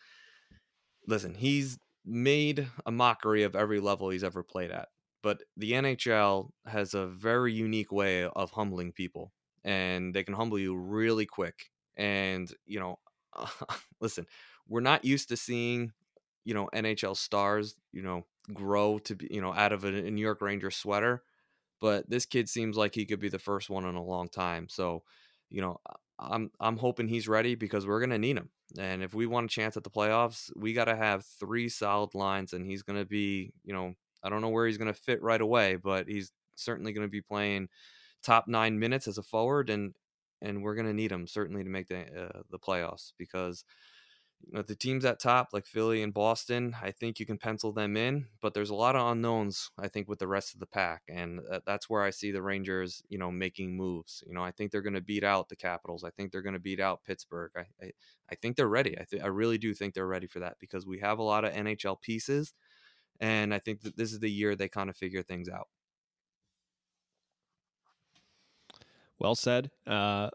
listen, 1.08 1.36
he's 1.36 1.78
made 2.06 2.68
a 2.86 2.92
mockery 2.92 3.44
of 3.44 3.56
every 3.56 3.80
level 3.80 4.10
he's 4.10 4.24
ever 4.24 4.44
played 4.44 4.72
at. 4.72 4.90
But 5.22 5.42
the 5.58 5.72
NHL 5.72 6.52
has 6.68 6.94
a 6.94 7.08
very 7.08 7.52
unique 7.52 7.92
way 7.92 8.24
of 8.24 8.52
humbling 8.52 8.92
people. 8.92 9.34
And 9.66 10.14
they 10.14 10.24
can 10.24 10.36
humble 10.36 10.60
you 10.60 10.78
really 10.78 11.26
quick. 11.26 11.72
And, 11.98 12.50
you 12.66 12.80
know, 12.80 13.00
listen, 14.00 14.26
we're 14.68 14.80
not 14.80 15.04
used 15.04 15.30
to 15.30 15.38
seeing, 15.38 15.92
you 16.46 16.54
know, 16.54 16.70
NHL 16.74 17.18
stars, 17.18 17.76
you 17.92 18.04
know, 18.04 18.26
grow 18.54 19.00
to 19.00 19.16
be, 19.16 19.28
you 19.32 19.42
know, 19.42 19.54
out 19.54 19.74
of 19.74 19.84
a, 19.84 19.92
New 19.92 20.22
York 20.22 20.42
Ranger 20.42 20.72
sweater. 20.72 21.24
But 21.82 22.10
this 22.10 22.26
kid 22.26 22.48
seems 22.48 22.78
like 22.78 22.96
he 22.96 23.06
could 23.06 23.20
be 23.20 23.30
the 23.30 23.40
first 23.40 23.70
one 23.70 23.86
in 23.86 23.96
a 23.96 24.04
long 24.04 24.30
time. 24.30 24.70
So, 24.70 25.04
you 25.50 25.62
know, 25.62 25.80
I'm 26.20 26.52
I'm 26.60 26.78
hoping 26.78 27.08
he's 27.08 27.28
ready 27.28 27.56
because 27.56 27.86
we're 27.86 28.00
gonna 28.00 28.18
need 28.18 28.38
him. 28.38 28.50
And 28.78 29.04
if 29.04 29.14
we 29.14 29.26
want 29.26 29.46
a 29.46 29.54
chance 29.54 29.76
at 29.78 29.84
the 29.84 29.90
playoffs, 29.90 30.50
we 30.56 30.74
got 30.74 30.86
to 30.86 30.96
have 30.96 31.26
three 31.26 31.70
solid 31.70 32.16
lines, 32.16 32.54
and 32.54 32.66
he's 32.66 32.84
gonna 32.84 33.06
be, 33.06 33.52
you 33.64 33.74
know, 33.74 33.94
I 34.24 34.30
don't 34.30 34.42
know 34.42 34.50
where 34.50 34.68
he's 34.68 34.78
gonna 34.78 34.94
fit 34.94 35.22
right 35.22 35.42
away, 35.42 35.76
but 35.76 36.08
he's 36.08 36.32
certainly 36.56 36.94
gonna 36.94 37.08
be 37.08 37.22
playing 37.22 37.68
top 38.26 38.48
nine 38.48 38.80
minutes 38.80 39.08
as 39.08 39.18
a 39.18 39.24
forward, 39.24 39.70
and 39.70 39.94
and 40.42 40.64
we're 40.64 40.76
gonna 40.76 40.94
need 40.94 41.12
him 41.12 41.28
certainly 41.28 41.64
to 41.64 41.70
make 41.70 41.88
the 41.88 42.02
uh, 42.02 42.42
the 42.50 42.60
playoffs 42.60 43.14
because 43.18 43.64
you 44.42 44.54
know, 44.54 44.62
the 44.62 44.76
teams 44.76 45.06
at 45.06 45.20
top 45.20 45.50
like 45.54 45.66
Philly 45.66 46.04
and 46.04 46.14
Boston, 46.14 46.76
I 46.82 46.92
think 46.92 47.20
you 47.20 47.26
can 47.26 47.38
pencil 47.38 47.72
them 47.72 47.98
in, 47.98 48.28
but 48.42 48.54
there's 48.54 48.70
a 48.70 48.76
lot 48.76 48.96
of 48.96 49.08
unknowns. 49.12 49.72
I 49.78 49.88
think 49.88 50.08
with 50.08 50.20
the 50.20 50.28
rest 50.28 50.54
of 50.54 50.60
the 50.60 50.68
pack, 50.68 51.04
and 51.10 51.40
that's 51.66 51.90
where 51.90 52.04
I 52.04 52.12
see 52.12 52.32
the 52.32 52.42
Rangers, 52.44 53.02
you 53.10 53.18
know, 53.18 53.32
making 53.32 53.76
moves. 53.76 54.24
You 54.28 54.34
know, 54.34 54.44
I 54.44 54.52
think 54.52 54.72
they're 54.72 54.82
going 54.82 54.94
to 54.94 55.02
beat 55.02 55.24
out 55.24 55.50
the 55.50 55.56
Capitals. 55.56 56.04
I 56.04 56.12
think 56.12 56.32
they're 56.32 56.42
going 56.42 56.54
to 56.54 56.60
beat 56.60 56.80
out 56.80 57.04
Pittsburgh. 57.04 57.52
I, 57.56 57.66
I, 57.84 57.92
I 58.32 58.36
think 58.36 58.56
they're 58.56 58.68
ready. 58.68 58.98
I 59.00 59.06
th- 59.10 59.24
I 59.24 59.28
really 59.28 59.58
do 59.58 59.74
think 59.74 59.94
they're 59.94 60.08
ready 60.08 60.28
for 60.28 60.40
that 60.40 60.58
because 60.60 60.86
we 60.86 61.00
have 61.00 61.20
a 61.20 61.24
lot 61.24 61.46
of 61.46 61.54
NHL 61.54 62.00
pieces, 62.02 62.54
and 63.20 63.54
I 63.54 63.60
think 63.60 63.82
that 63.82 63.98
this 63.98 64.12
is 64.12 64.20
the 64.20 64.32
year 64.32 64.56
they 64.56 64.70
kind 64.70 64.90
of 64.90 64.98
figure 64.98 65.24
things 65.24 65.50
out. 65.50 65.68
Well 69.20 69.36
said. 69.36 69.72
Uh, 69.88 70.30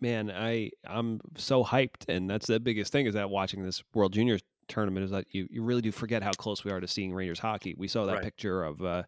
man, 0.00 0.30
I 0.30 0.70
I'm 0.86 1.20
so 1.36 1.64
hyped, 1.64 2.08
and 2.08 2.28
that's 2.28 2.46
the 2.46 2.60
biggest 2.60 2.92
thing 2.92 3.06
is 3.06 3.14
that 3.14 3.30
watching 3.30 3.64
this 3.64 3.82
World 3.94 4.12
Juniors 4.12 4.42
tournament 4.68 5.04
is 5.04 5.10
that 5.10 5.24
you, 5.30 5.48
you 5.50 5.62
really 5.62 5.80
do 5.80 5.90
forget 5.90 6.22
how 6.22 6.32
close 6.32 6.62
we 6.64 6.70
are 6.70 6.80
to 6.80 6.86
seeing 6.86 7.12
Rangers 7.12 7.38
hockey. 7.38 7.74
We 7.76 7.88
saw 7.88 8.04
that 8.06 8.14
right. 8.14 8.22
picture 8.22 8.62
of 8.64 8.82
uh, 8.82 9.02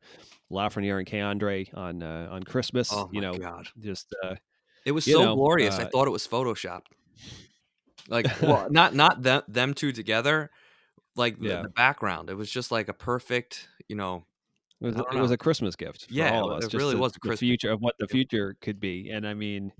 Lafreniere 0.50 0.98
and 0.98 1.06
K'Andre 1.06 1.72
on 1.76 2.02
uh, 2.02 2.28
on 2.30 2.42
Christmas. 2.42 2.90
Oh 2.92 3.08
you 3.12 3.20
know, 3.20 3.34
God. 3.34 3.68
just 3.80 4.14
uh, 4.22 4.34
it 4.84 4.92
was 4.92 5.04
so 5.04 5.22
know, 5.22 5.34
glorious. 5.36 5.78
uh, 5.78 5.82
I 5.82 5.84
thought 5.86 6.06
it 6.06 6.10
was 6.10 6.26
photoshopped. 6.26 6.86
Like, 8.08 8.26
well, 8.40 8.68
not 8.70 8.94
not 8.94 9.22
them 9.22 9.42
them 9.48 9.74
two 9.74 9.92
together. 9.92 10.50
Like 11.16 11.38
the, 11.38 11.48
Yeah. 11.48 11.62
the 11.62 11.68
background, 11.68 12.30
it 12.30 12.34
was 12.34 12.50
just 12.50 12.70
like 12.70 12.88
a 12.88 12.94
perfect, 12.94 13.68
you 13.88 13.96
know. 13.96 14.24
It 14.80 14.86
was, 14.86 14.96
it 14.96 15.18
was 15.20 15.30
a 15.30 15.36
Christmas 15.38 15.76
gift 15.76 16.06
for 16.10 16.14
Yeah, 16.14 16.30
all 16.30 16.50
of 16.50 16.58
us. 16.58 16.64
it 16.64 16.74
really 16.74 16.94
the, 16.94 16.98
was 17.00 17.14
a 17.16 17.20
the 17.22 17.28
Christmas 17.28 17.38
future 17.38 17.70
of 17.70 17.80
what 17.80 17.96
the 17.98 18.08
future 18.08 18.56
could 18.60 18.80
be, 18.80 19.10
and 19.10 19.26
I 19.26 19.34
mean, 19.34 19.72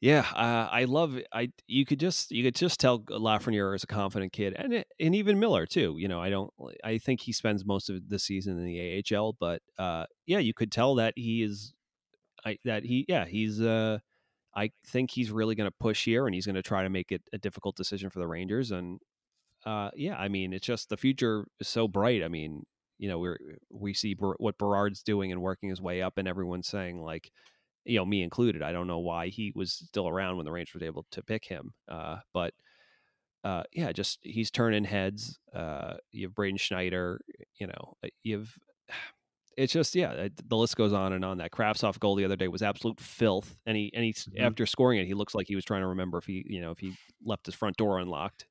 yeah, 0.00 0.26
uh, 0.34 0.68
I 0.70 0.84
love. 0.84 1.16
I 1.32 1.52
you 1.68 1.84
could 1.86 2.00
just 2.00 2.32
you 2.32 2.42
could 2.42 2.56
just 2.56 2.80
tell 2.80 3.00
Lafreniere 3.00 3.74
is 3.76 3.84
a 3.84 3.86
confident 3.86 4.32
kid, 4.32 4.52
and 4.54 4.72
it- 4.74 4.88
and 4.98 5.14
even 5.14 5.38
Miller 5.38 5.64
too. 5.64 5.96
You 5.98 6.08
know, 6.08 6.20
I 6.20 6.28
don't. 6.28 6.52
I 6.82 6.98
think 6.98 7.20
he 7.20 7.32
spends 7.32 7.64
most 7.64 7.88
of 7.88 8.08
the 8.08 8.18
season 8.18 8.58
in 8.58 8.64
the 8.64 8.80
AHL, 8.80 9.32
but 9.38 9.62
uh, 9.78 10.06
yeah, 10.26 10.38
you 10.38 10.54
could 10.54 10.72
tell 10.72 10.96
that 10.96 11.14
he 11.16 11.42
is. 11.42 11.72
I 12.44 12.58
that 12.64 12.84
he 12.84 13.06
yeah 13.08 13.26
he's 13.26 13.60
uh 13.62 13.98
I 14.54 14.72
think 14.86 15.12
he's 15.12 15.30
really 15.32 15.54
going 15.56 15.70
to 15.70 15.76
push 15.80 16.04
here, 16.06 16.26
and 16.26 16.34
he's 16.34 16.46
going 16.46 16.56
to 16.56 16.62
try 16.62 16.82
to 16.84 16.90
make 16.90 17.12
it 17.12 17.22
a 17.32 17.38
difficult 17.38 17.76
decision 17.76 18.10
for 18.10 18.20
the 18.20 18.28
Rangers. 18.28 18.70
And 18.72 19.00
uh, 19.66 19.90
yeah, 19.96 20.16
I 20.18 20.28
mean, 20.28 20.52
it's 20.52 20.66
just 20.66 20.88
the 20.90 20.96
future 20.96 21.46
is 21.60 21.68
so 21.68 21.88
bright. 21.88 22.22
I 22.24 22.28
mean, 22.28 22.64
you 23.02 23.08
know, 23.08 23.18
we're 23.18 23.36
we 23.68 23.92
see 23.94 24.14
Ber- 24.14 24.36
what 24.38 24.58
Berard's 24.58 25.02
doing 25.02 25.32
and 25.32 25.42
working 25.42 25.68
his 25.68 25.80
way 25.82 26.02
up, 26.02 26.18
and 26.18 26.28
everyone's 26.28 26.68
saying 26.68 27.02
like, 27.02 27.32
you 27.84 27.98
know, 27.98 28.04
me 28.04 28.22
included. 28.22 28.62
I 28.62 28.70
don't 28.70 28.86
know 28.86 29.00
why 29.00 29.26
he 29.26 29.52
was 29.56 29.72
still 29.72 30.06
around 30.06 30.36
when 30.36 30.46
the 30.46 30.52
Rangers 30.52 30.80
were 30.80 30.86
able 30.86 31.04
to 31.10 31.22
pick 31.22 31.44
him, 31.44 31.74
uh, 31.88 32.18
but. 32.32 32.54
Uh, 33.44 33.64
yeah, 33.72 33.90
just 33.90 34.20
he's 34.22 34.52
turning 34.52 34.84
heads. 34.84 35.40
Uh, 35.52 35.94
you 36.12 36.28
have 36.28 36.34
Braden 36.36 36.58
Schneider. 36.58 37.20
You 37.58 37.66
know, 37.66 37.96
uh, 38.04 38.08
you've 38.22 38.56
it's 39.56 39.72
just 39.72 39.96
yeah, 39.96 40.28
the 40.46 40.56
list 40.56 40.76
goes 40.76 40.92
on 40.92 41.12
and 41.12 41.24
on. 41.24 41.38
That 41.38 41.50
Kravtsov 41.50 41.98
goal 41.98 42.14
the 42.14 42.24
other 42.24 42.36
day 42.36 42.46
was 42.46 42.62
absolute 42.62 43.00
filth, 43.00 43.56
and 43.66 43.76
he 43.76 43.90
and 43.94 44.04
he 44.04 44.12
Mhm. 44.12 44.40
after 44.46 44.64
scoring 44.64 45.00
it, 45.00 45.06
he 45.08 45.14
looks 45.14 45.34
like 45.34 45.48
he 45.48 45.56
was 45.56 45.64
trying 45.64 45.80
to 45.82 45.88
remember 45.88 46.18
if 46.18 46.26
he 46.26 46.44
you 46.48 46.60
know 46.60 46.70
if 46.70 46.78
he 46.78 46.94
left 47.24 47.46
his 47.46 47.56
front 47.56 47.76
door 47.76 47.98
unlocked. 47.98 48.46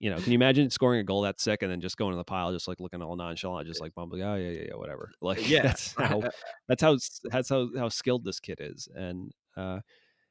You 0.00 0.08
know, 0.10 0.16
can 0.16 0.32
you 0.32 0.36
imagine 0.36 0.70
scoring 0.70 1.00
a 1.00 1.04
goal 1.04 1.22
that 1.22 1.40
sick 1.40 1.60
and 1.62 1.70
then 1.70 1.80
just 1.82 1.98
going 1.98 2.12
to 2.12 2.16
the 2.16 2.24
pile, 2.24 2.52
just 2.52 2.66
like 2.66 2.80
looking 2.80 3.02
all 3.02 3.16
nonchalant, 3.16 3.68
just 3.68 3.82
like 3.82 3.94
bumbling, 3.94 4.22
oh 4.22 4.34
yeah, 4.34 4.48
yeah, 4.48 4.64
yeah, 4.70 4.74
whatever. 4.76 5.12
Like 5.20 5.46
Yeah. 5.48 5.62
that's 5.62 5.92
how 5.92 6.22
that's 6.68 6.82
how 6.82 6.96
that's 7.24 7.48
how 7.50 7.68
how 7.76 7.88
skilled 7.90 8.24
this 8.24 8.40
kid 8.40 8.58
is, 8.60 8.88
and 8.94 9.30
uh, 9.56 9.80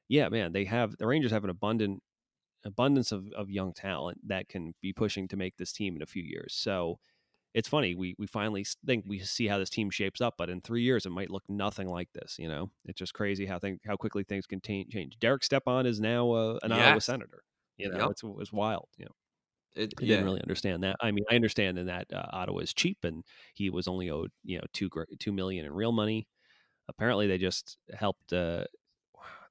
yeah, 0.07 0.27
man, 0.29 0.53
they 0.53 0.65
have 0.65 0.97
the 0.97 1.05
Rangers 1.05 1.31
have 1.31 1.43
an 1.43 1.51
abundant 1.51 2.01
abundance 2.65 3.11
of, 3.11 3.27
of 3.37 3.49
young 3.49 3.71
talent 3.73 4.17
that 4.27 4.49
can 4.49 4.73
be 4.81 4.91
pushing 4.91 5.27
to 5.29 5.37
make 5.37 5.55
this 5.57 5.71
team 5.71 5.95
in 5.95 6.01
a 6.01 6.05
few 6.07 6.23
years. 6.23 6.53
So 6.55 6.99
it's 7.53 7.69
funny 7.69 7.93
we 7.95 8.15
we 8.17 8.25
finally 8.27 8.65
think 8.85 9.05
we 9.07 9.19
see 9.19 9.47
how 9.47 9.59
this 9.59 9.69
team 9.69 9.89
shapes 9.91 10.19
up, 10.19 10.33
but 10.37 10.49
in 10.49 10.61
three 10.61 10.81
years 10.81 11.05
it 11.05 11.11
might 11.11 11.29
look 11.29 11.43
nothing 11.47 11.87
like 11.87 12.09
this. 12.13 12.37
You 12.39 12.47
know, 12.47 12.71
it's 12.85 12.97
just 12.97 13.13
crazy 13.13 13.45
how 13.45 13.59
thing 13.59 13.79
how 13.85 13.95
quickly 13.97 14.23
things 14.23 14.47
can 14.47 14.61
ta- 14.61 14.89
change. 14.91 15.19
Derek 15.19 15.43
Stepan 15.43 15.85
is 15.85 15.99
now 15.99 16.31
uh, 16.31 16.59
an 16.63 16.71
Ottawa 16.71 16.99
senator. 16.99 17.43
You 17.77 17.91
know, 17.91 17.99
Yep. 17.99 18.09
it's 18.11 18.21
it's 18.39 18.51
wild. 18.51 18.87
You 18.97 19.05
know. 19.05 19.11
It, 19.75 19.93
I 19.99 20.03
yeah. 20.03 20.15
didn't 20.15 20.25
really 20.25 20.41
understand 20.41 20.83
that. 20.83 20.95
I 20.99 21.11
mean, 21.11 21.25
I 21.29 21.35
understand 21.35 21.77
in 21.77 21.87
that 21.87 22.07
uh, 22.13 22.25
Ottawa 22.31 22.59
is 22.59 22.73
cheap, 22.73 22.97
and 23.03 23.23
he 23.53 23.69
was 23.69 23.87
only 23.87 24.09
owed 24.09 24.31
you 24.43 24.57
know 24.57 24.65
two 24.73 24.89
two 25.19 25.31
million 25.31 25.65
in 25.65 25.73
real 25.73 25.91
money. 25.91 26.27
Apparently, 26.87 27.27
they 27.27 27.37
just 27.37 27.77
helped. 27.93 28.33
Uh, 28.33 28.65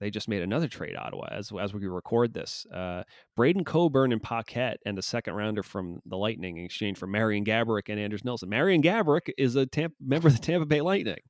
they 0.00 0.10
just 0.10 0.28
made 0.28 0.42
another 0.42 0.68
trade, 0.68 0.96
Ottawa, 0.96 1.28
as 1.30 1.52
as 1.60 1.74
we 1.74 1.86
record 1.86 2.32
this. 2.32 2.66
Uh, 2.72 3.02
Braydon 3.36 3.64
Coburn 3.64 4.12
and 4.12 4.22
Paquette 4.22 4.78
and 4.86 4.98
a 4.98 5.02
second 5.02 5.34
rounder 5.34 5.62
from 5.62 6.00
the 6.06 6.16
Lightning 6.16 6.58
in 6.58 6.64
exchange 6.64 6.98
for 6.98 7.06
Marian 7.06 7.44
Gaborik 7.44 7.88
and 7.88 7.98
Anders 7.98 8.24
Nilsson. 8.24 8.48
Marian 8.48 8.82
Gaborik 8.82 9.30
is 9.36 9.56
a 9.56 9.66
Tampa, 9.66 9.96
member 10.00 10.28
of 10.28 10.34
the 10.34 10.42
Tampa 10.42 10.66
Bay 10.66 10.80
Lightning. 10.80 11.20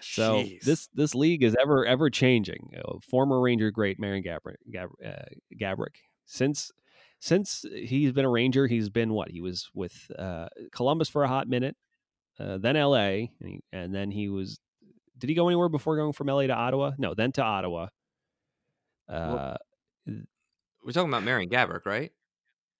So 0.00 0.42
Jeez. 0.42 0.62
this 0.62 0.88
this 0.94 1.14
league 1.14 1.44
is 1.44 1.54
ever 1.60 1.86
ever 1.86 2.10
changing. 2.10 2.72
Uh, 2.76 2.98
former 3.08 3.40
Ranger 3.40 3.70
great 3.70 4.00
Marian 4.00 4.24
Gabrick, 4.24 4.56
Gab, 4.70 4.90
uh, 5.04 5.26
Gabrick. 5.60 5.96
Since 6.24 6.72
since 7.22 7.64
he's 7.72 8.10
been 8.10 8.24
a 8.24 8.28
Ranger, 8.28 8.66
he's 8.66 8.90
been 8.90 9.12
what? 9.12 9.30
He 9.30 9.40
was 9.40 9.70
with 9.72 10.10
uh, 10.18 10.48
Columbus 10.72 11.08
for 11.08 11.22
a 11.22 11.28
hot 11.28 11.46
minute, 11.48 11.76
uh, 12.40 12.58
then 12.58 12.74
L.A. 12.74 13.30
And, 13.40 13.48
he, 13.48 13.60
and 13.72 13.94
then 13.94 14.10
he 14.10 14.28
was. 14.28 14.58
Did 15.16 15.30
he 15.30 15.36
go 15.36 15.46
anywhere 15.46 15.68
before 15.68 15.96
going 15.96 16.14
from 16.14 16.28
L.A. 16.28 16.48
to 16.48 16.52
Ottawa? 16.52 16.90
No, 16.98 17.14
then 17.14 17.30
to 17.32 17.42
Ottawa. 17.42 17.86
Uh, 19.08 19.56
We're 20.04 20.92
talking 20.92 21.10
about 21.10 21.22
Marian 21.22 21.48
Gabrick, 21.48 21.86
right? 21.86 22.10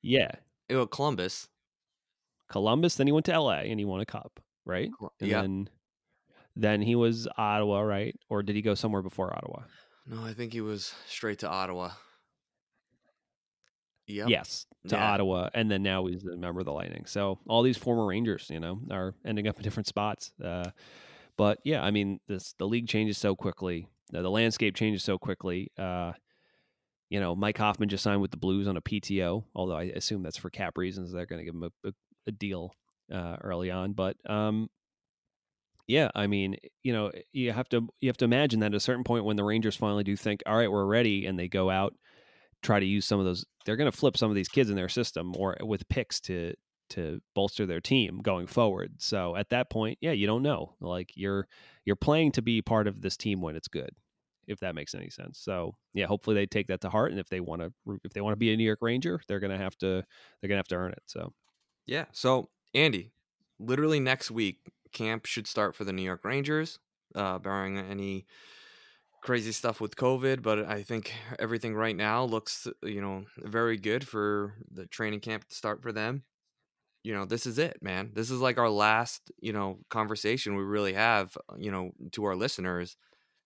yeah, 0.03 0.33
It 0.69 0.75
was 0.75 0.89
Columbus. 0.91 1.47
Columbus. 2.49 2.97
Then 2.97 3.07
he 3.07 3.13
went 3.13 3.27
to 3.27 3.33
L.A. 3.33 3.59
and 3.59 3.79
he 3.79 3.85
won 3.85 4.01
a 4.01 4.07
cup, 4.07 4.41
right? 4.65 4.91
And 5.21 5.31
yeah. 5.31 5.41
then 5.43 5.69
then 6.57 6.83
he 6.83 6.97
was 6.97 7.29
Ottawa, 7.39 7.83
right? 7.83 8.17
Or 8.29 8.43
did 8.43 8.57
he 8.57 8.63
go 8.63 8.75
somewhere 8.75 9.03
before 9.03 9.33
Ottawa? 9.33 9.63
No, 10.05 10.25
I 10.25 10.35
think 10.35 10.53
he 10.53 10.61
was 10.61 10.93
straight 11.07 11.39
to 11.39 11.49
Ottawa. 11.49 11.93
Yep. 14.09 14.29
Yes, 14.29 14.67
to 14.89 14.97
Yeah. 14.97 15.13
Ottawa, 15.13 15.49
and 15.55 15.71
then 15.71 15.83
now 15.83 16.07
he's 16.07 16.25
a 16.25 16.37
member 16.37 16.61
of 16.61 16.67
the 16.67 16.73
Lightning. 16.73 17.05
So 17.07 17.39
all 17.49 17.63
these 17.63 17.77
former 17.77 18.07
Rangers, 18.07 18.49
you 18.51 18.61
know, 18.61 18.81
are 18.91 19.15
ending 19.25 19.47
up 19.47 19.57
in 19.57 19.63
different 19.65 19.87
spots. 19.87 20.33
Uh, 20.43 20.71
but 21.37 21.59
yeah, 21.65 21.83
I 21.83 21.91
mean, 21.91 22.21
this 22.29 22.55
the 22.59 22.67
league 22.67 22.89
changes 22.89 23.17
so 23.19 23.35
quickly. 23.37 23.89
the 24.11 24.29
landscape 24.29 24.75
changes 24.77 25.03
so 25.05 25.19
quickly. 25.19 25.71
Uh, 25.79 26.13
you 27.11 27.21
know, 27.21 27.35
Mike 27.37 27.59
Hoffman 27.59 27.89
just 27.89 28.03
signed 28.03 28.21
with 28.23 28.31
the 28.31 28.37
Blues 28.39 28.67
on 28.67 28.77
a 28.77 28.81
PTO, 28.83 29.45
although 29.55 29.77
I 29.77 29.85
assume 29.85 30.23
that's 30.23 30.37
for 30.39 30.51
cap 30.51 30.77
reasons. 30.79 31.13
They're 31.13 31.27
going 31.27 31.41
to 31.41 31.45
give 31.45 31.55
him 31.55 31.63
a, 31.65 31.89
a, 31.89 31.93
a 32.29 32.33
deal 32.33 32.75
uh, 33.13 33.37
early 33.43 33.71
on, 33.71 33.93
but 33.93 34.17
um, 34.29 34.69
yeah, 35.87 36.11
I 36.15 36.27
mean, 36.27 36.57
you 36.83 36.93
know, 36.93 37.11
you 37.33 37.53
have 37.53 37.69
to 37.71 37.89
you 38.01 38.09
have 38.09 38.17
to 38.19 38.25
imagine 38.25 38.61
that 38.61 38.73
at 38.73 38.75
a 38.75 38.81
certain 38.81 39.05
point 39.05 39.25
when 39.25 39.37
the 39.37 39.45
Rangers 39.45 39.77
finally 39.77 40.05
do 40.05 40.17
think, 40.17 40.43
all 40.47 40.57
right, 40.57 40.71
we're 40.71 40.87
ready, 40.87 41.27
and 41.27 41.39
they 41.39 41.49
go 41.49 41.71
out 41.71 41.95
try 42.63 42.81
to 42.81 42.87
use 42.87 43.05
some 43.07 43.19
of 43.19 43.27
those, 43.27 43.45
they're 43.65 43.77
going 43.77 43.91
to 43.91 43.97
flip 43.97 44.17
some 44.17 44.31
of 44.31 44.37
these 44.37 44.49
kids 44.49 44.71
in 44.71 44.77
their 44.77 44.89
system 44.89 45.35
or 45.37 45.57
with 45.61 45.89
picks 45.89 46.21
to 46.21 46.55
to 46.91 47.23
bolster 47.35 47.65
their 47.65 47.81
team 47.81 48.21
going 48.23 48.47
forward. 48.47 48.93
So 48.99 49.35
at 49.35 49.49
that 49.49 49.71
point, 49.71 49.97
yeah, 50.03 50.13
you 50.13 50.27
don't 50.27 50.43
know. 50.43 50.75
Like 50.81 51.13
you're 51.15 51.49
you're 51.85 51.97
playing 51.97 52.33
to 52.33 52.43
be 52.43 52.61
part 52.61 52.87
of 52.87 53.01
this 53.01 53.17
team 53.17 53.41
when 53.41 53.57
it's 53.57 53.69
good, 53.69 53.91
if 54.47 54.61
that 54.61 54.75
makes 54.75 54.95
any 54.95 55.09
sense. 55.09 55.39
So 55.39 55.75
yeah, 55.95 56.07
hopefully 56.07 56.35
they 56.35 56.47
take 56.47 56.69
that 56.69 56.83
to 56.83 56.91
heart, 56.91 57.11
and 57.11 57.21
if 57.21 57.29
they 57.29 57.41
want 57.41 57.63
to 57.63 57.73
if 58.05 58.13
they 58.13 58.21
want 58.21 58.33
to 58.33 58.39
be 58.39 58.53
a 58.53 58.57
New 58.57 58.65
York 58.65 58.81
Ranger, 58.83 59.21
they're 59.27 59.41
gonna 59.41 59.59
have 59.59 59.77
to 59.79 60.05
they're 60.41 60.49
gonna 60.49 60.59
have 60.59 60.69
to 60.69 60.77
earn 60.77 60.93
it. 60.93 61.03
So 61.07 61.33
yeah. 61.87 62.05
So 62.13 62.51
Andy, 62.75 63.13
literally 63.59 64.01
next 64.01 64.31
week, 64.31 64.59
camp 64.93 65.25
should 65.25 65.47
start 65.47 65.75
for 65.75 65.85
the 65.85 65.93
New 65.93 66.03
York 66.03 66.25
Rangers, 66.25 66.79
uh, 67.15 67.39
barring 67.39 67.79
any 67.79 68.27
crazy 69.23 69.53
stuff 69.53 69.81
with 69.81 69.97
COVID. 69.97 70.43
But 70.43 70.67
I 70.67 70.83
think 70.83 71.15
everything 71.39 71.75
right 71.75 71.97
now 71.97 72.25
looks, 72.25 72.67
you 72.83 73.01
know, 73.01 73.25
very 73.39 73.79
good 73.79 74.07
for 74.07 74.55
the 74.71 74.87
training 74.87 75.21
camp 75.21 75.49
to 75.49 75.55
start 75.55 75.83
for 75.83 75.93
them. 75.93 76.25
You 77.05 77.15
know, 77.15 77.25
this 77.25 77.47
is 77.47 77.59
it, 77.59 77.79
man. 77.83 78.11
This 78.15 78.31
is 78.31 78.41
like 78.41 78.59
our 78.59 78.71
last, 78.71 79.33
you 79.41 79.53
know, 79.53 79.79
conversation 79.91 80.55
we 80.55 80.63
really 80.63 80.93
have, 80.93 81.37
you 81.57 81.71
know, 81.71 81.93
to 82.13 82.25
our 82.25 82.37
listeners 82.37 82.97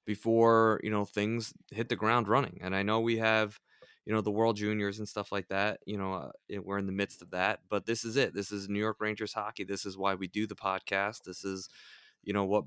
before, 0.04 0.80
you 0.82 0.90
know, 0.90 1.04
things 1.04 1.52
hit 1.70 1.88
the 1.88 1.96
ground 1.96 2.28
running. 2.28 2.58
And 2.60 2.76
I 2.76 2.82
know 2.82 3.00
we 3.00 3.16
have, 3.18 3.58
you 4.04 4.12
know, 4.12 4.20
the 4.20 4.30
World 4.30 4.56
Juniors 4.56 4.98
and 4.98 5.08
stuff 5.08 5.32
like 5.32 5.48
that. 5.48 5.80
You 5.86 5.96
know, 5.96 6.12
uh, 6.12 6.60
we're 6.62 6.78
in 6.78 6.86
the 6.86 6.92
midst 6.92 7.22
of 7.22 7.30
that. 7.30 7.60
But 7.70 7.86
this 7.86 8.04
is 8.04 8.16
it. 8.16 8.34
This 8.34 8.52
is 8.52 8.68
New 8.68 8.78
York 8.78 8.98
Rangers 9.00 9.32
hockey. 9.32 9.64
This 9.64 9.86
is 9.86 9.96
why 9.96 10.14
we 10.14 10.28
do 10.28 10.46
the 10.46 10.54
podcast. 10.54 11.22
This 11.24 11.42
is, 11.42 11.68
you 12.22 12.34
know, 12.34 12.44
what 12.44 12.66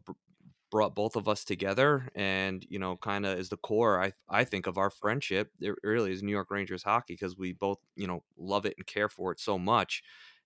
brought 0.72 0.96
both 0.96 1.16
of 1.16 1.28
us 1.28 1.44
together 1.44 2.10
and 2.16 2.66
you 2.70 2.80
know 2.80 2.98
kind 2.98 3.26
of 3.26 3.38
is 3.40 3.50
the 3.50 3.58
core 3.58 4.02
i 4.02 4.12
i 4.30 4.44
think 4.44 4.68
of 4.68 4.78
our 4.78 4.90
friendship. 4.90 5.52
It 5.60 5.76
really 5.84 6.12
is 6.12 6.24
new 6.24 6.32
york 6.32 6.52
rangers 6.52 6.84
hockey 6.84 7.14
because 7.14 7.38
we 7.38 7.54
both 7.54 7.80
you 7.96 8.08
know 8.08 8.24
love 8.38 8.66
it 8.66 8.76
and 8.78 8.86
care 8.86 9.10
for 9.10 9.32
it 9.32 9.40
so 9.40 9.58
much 9.58 10.04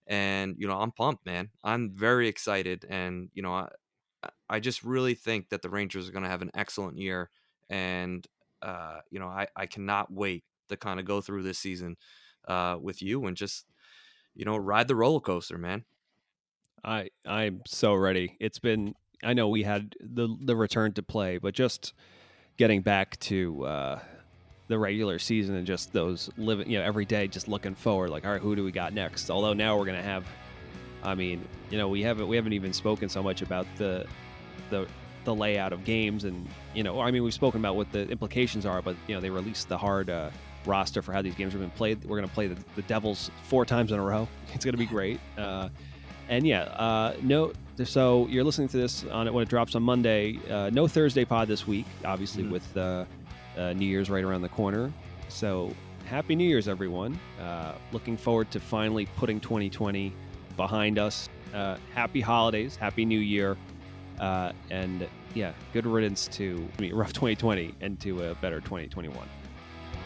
and 0.08 0.56
you 0.58 0.68
know 0.68 0.80
i'm 0.80 0.92
pumped 0.92 1.26
man. 1.26 1.50
I'm 1.64 1.92
very 1.92 2.28
excited 2.28 2.86
and 2.90 3.30
you 3.34 3.42
know 3.42 3.54
i 3.54 3.70
i 4.50 4.60
just 4.60 4.84
really 4.84 5.16
think 5.16 5.50
that 5.50 5.62
the 5.62 5.70
rangers 5.70 6.08
are 6.08 6.12
going 6.12 6.24
to 6.24 6.30
have 6.30 6.42
an 6.42 6.52
excellent 6.54 6.98
year 6.98 7.30
and 7.70 8.26
uh 8.62 9.00
you 9.10 9.20
know 9.20 9.28
i 9.28 9.48
i 9.56 9.66
cannot 9.66 10.12
wait 10.12 10.44
to 10.70 10.78
kind 10.78 11.00
of 11.00 11.06
go 11.06 11.22
through 11.22 11.44
this 11.44 11.60
season 11.60 11.98
uh 12.48 12.78
with 12.82 13.02
you 13.02 13.26
and 13.26 13.36
just 13.38 13.66
you 14.36 14.46
know 14.46 14.58
ride 14.58 14.88
the 14.88 14.96
roller 14.96 15.20
coaster 15.20 15.58
man. 15.58 15.84
I 16.84 17.10
I'm 17.26 17.62
so 17.66 17.94
ready. 17.94 18.36
It's 18.40 18.60
been 18.60 18.94
I 19.24 19.34
know 19.34 19.50
we 19.50 19.64
had 19.64 19.96
the 20.00 20.36
the 20.42 20.56
return 20.56 20.94
to 20.94 21.04
play, 21.04 21.38
but 21.38 21.54
just 21.54 21.94
getting 22.58 22.82
back 22.82 23.20
to 23.20 23.66
uh, 23.66 24.00
the 24.68 24.78
regular 24.78 25.20
season 25.20 25.56
and 25.56 25.66
just 25.68 25.94
those 25.94 26.30
living, 26.38 26.70
you 26.70 26.80
know, 26.80 26.86
every 26.86 27.06
day, 27.06 27.28
just 27.28 27.48
looking 27.48 27.76
forward. 27.76 28.10
Like, 28.10 28.26
all 28.26 28.32
right, 28.32 28.42
who 28.42 28.56
do 28.56 28.64
we 28.64 28.72
got 28.72 28.94
next? 28.94 29.30
Although 29.30 29.54
now 29.54 29.78
we're 29.78 29.86
gonna 29.86 30.02
have, 30.02 30.26
I 31.04 31.16
mean, 31.16 31.48
you 31.70 31.78
know, 31.78 31.88
we 31.88 32.02
haven't 32.02 32.28
we 32.28 32.36
haven't 32.36 32.54
even 32.54 32.74
spoken 32.74 33.10
so 33.10 33.24
much 33.24 33.42
about 33.42 33.68
the 33.78 34.06
the 34.70 34.88
the 35.26 35.34
layout 35.34 35.74
of 35.74 35.84
games, 35.84 36.26
and 36.26 36.48
you 36.74 36.84
know, 36.84 37.00
I 37.00 37.12
mean, 37.12 37.24
we've 37.24 37.34
spoken 37.34 37.62
about 37.62 37.76
what 37.76 37.92
the 37.92 38.08
implications 38.10 38.66
are, 38.66 38.82
but 38.82 38.96
you 39.08 39.16
know, 39.16 39.22
they 39.22 39.30
released 39.30 39.70
the 39.70 39.78
hard. 39.78 40.10
Uh, 40.10 40.30
roster 40.66 41.02
for 41.02 41.12
how 41.12 41.22
these 41.22 41.36
games 41.36 41.52
have 41.52 41.60
been 41.60 41.70
played 41.72 42.02
we're 42.06 42.16
going 42.16 42.26
to 42.26 42.34
play 42.34 42.48
the, 42.48 42.56
the 42.78 42.82
devils 42.84 43.30
four 43.50 43.66
times 43.66 43.92
in 43.92 44.00
a 44.00 44.02
row 44.02 44.26
it's 44.54 44.64
going 44.64 44.72
to 44.72 44.78
be 44.78 44.86
great 44.86 45.20
uh, 45.38 45.68
and 46.30 46.46
yeah, 46.46 46.64
uh, 46.64 47.16
no. 47.22 47.54
So 47.84 48.28
you're 48.28 48.44
listening 48.44 48.68
to 48.70 48.78
this 48.78 49.04
on 49.06 49.28
it 49.28 49.34
when 49.34 49.44
it 49.44 49.50
drops 49.50 49.76
on 49.76 49.84
Monday. 49.84 50.40
Uh, 50.50 50.70
no 50.72 50.88
Thursday 50.88 51.26
pod 51.26 51.48
this 51.48 51.68
week, 51.68 51.86
obviously 52.06 52.44
mm-hmm. 52.44 52.54
with 52.54 52.78
uh, 52.78 53.06
uh, 53.58 53.74
New 53.74 53.86
Year's 53.86 54.10
right 54.10 54.24
around 54.24 54.42
the 54.42 54.50
corner. 54.50 54.92
So 55.30 55.74
happy 56.06 56.36
New 56.36 56.48
Year's, 56.48 56.68
everyone! 56.68 57.20
Uh, 57.42 57.74
looking 57.92 58.16
forward 58.16 58.52
to 58.52 58.60
finally 58.60 59.08
putting 59.18 59.40
2020 59.40 60.14
behind 60.56 61.00
us. 61.00 61.30
Uh, 61.54 61.78
happy 61.94 62.22
holidays, 62.22 62.76
happy 62.76 63.06
New 63.06 63.20
Year, 63.20 63.58
and 64.20 65.08
yeah, 65.34 65.54
good 65.74 65.86
riddance 65.86 66.28
to 66.28 66.68
I 66.78 66.82
mean, 66.82 66.94
rough 66.94 67.14
2020 67.14 67.76
and 67.82 68.00
to 68.02 68.26
a 68.26 68.36
better 68.36 68.60
2021. 68.62 69.28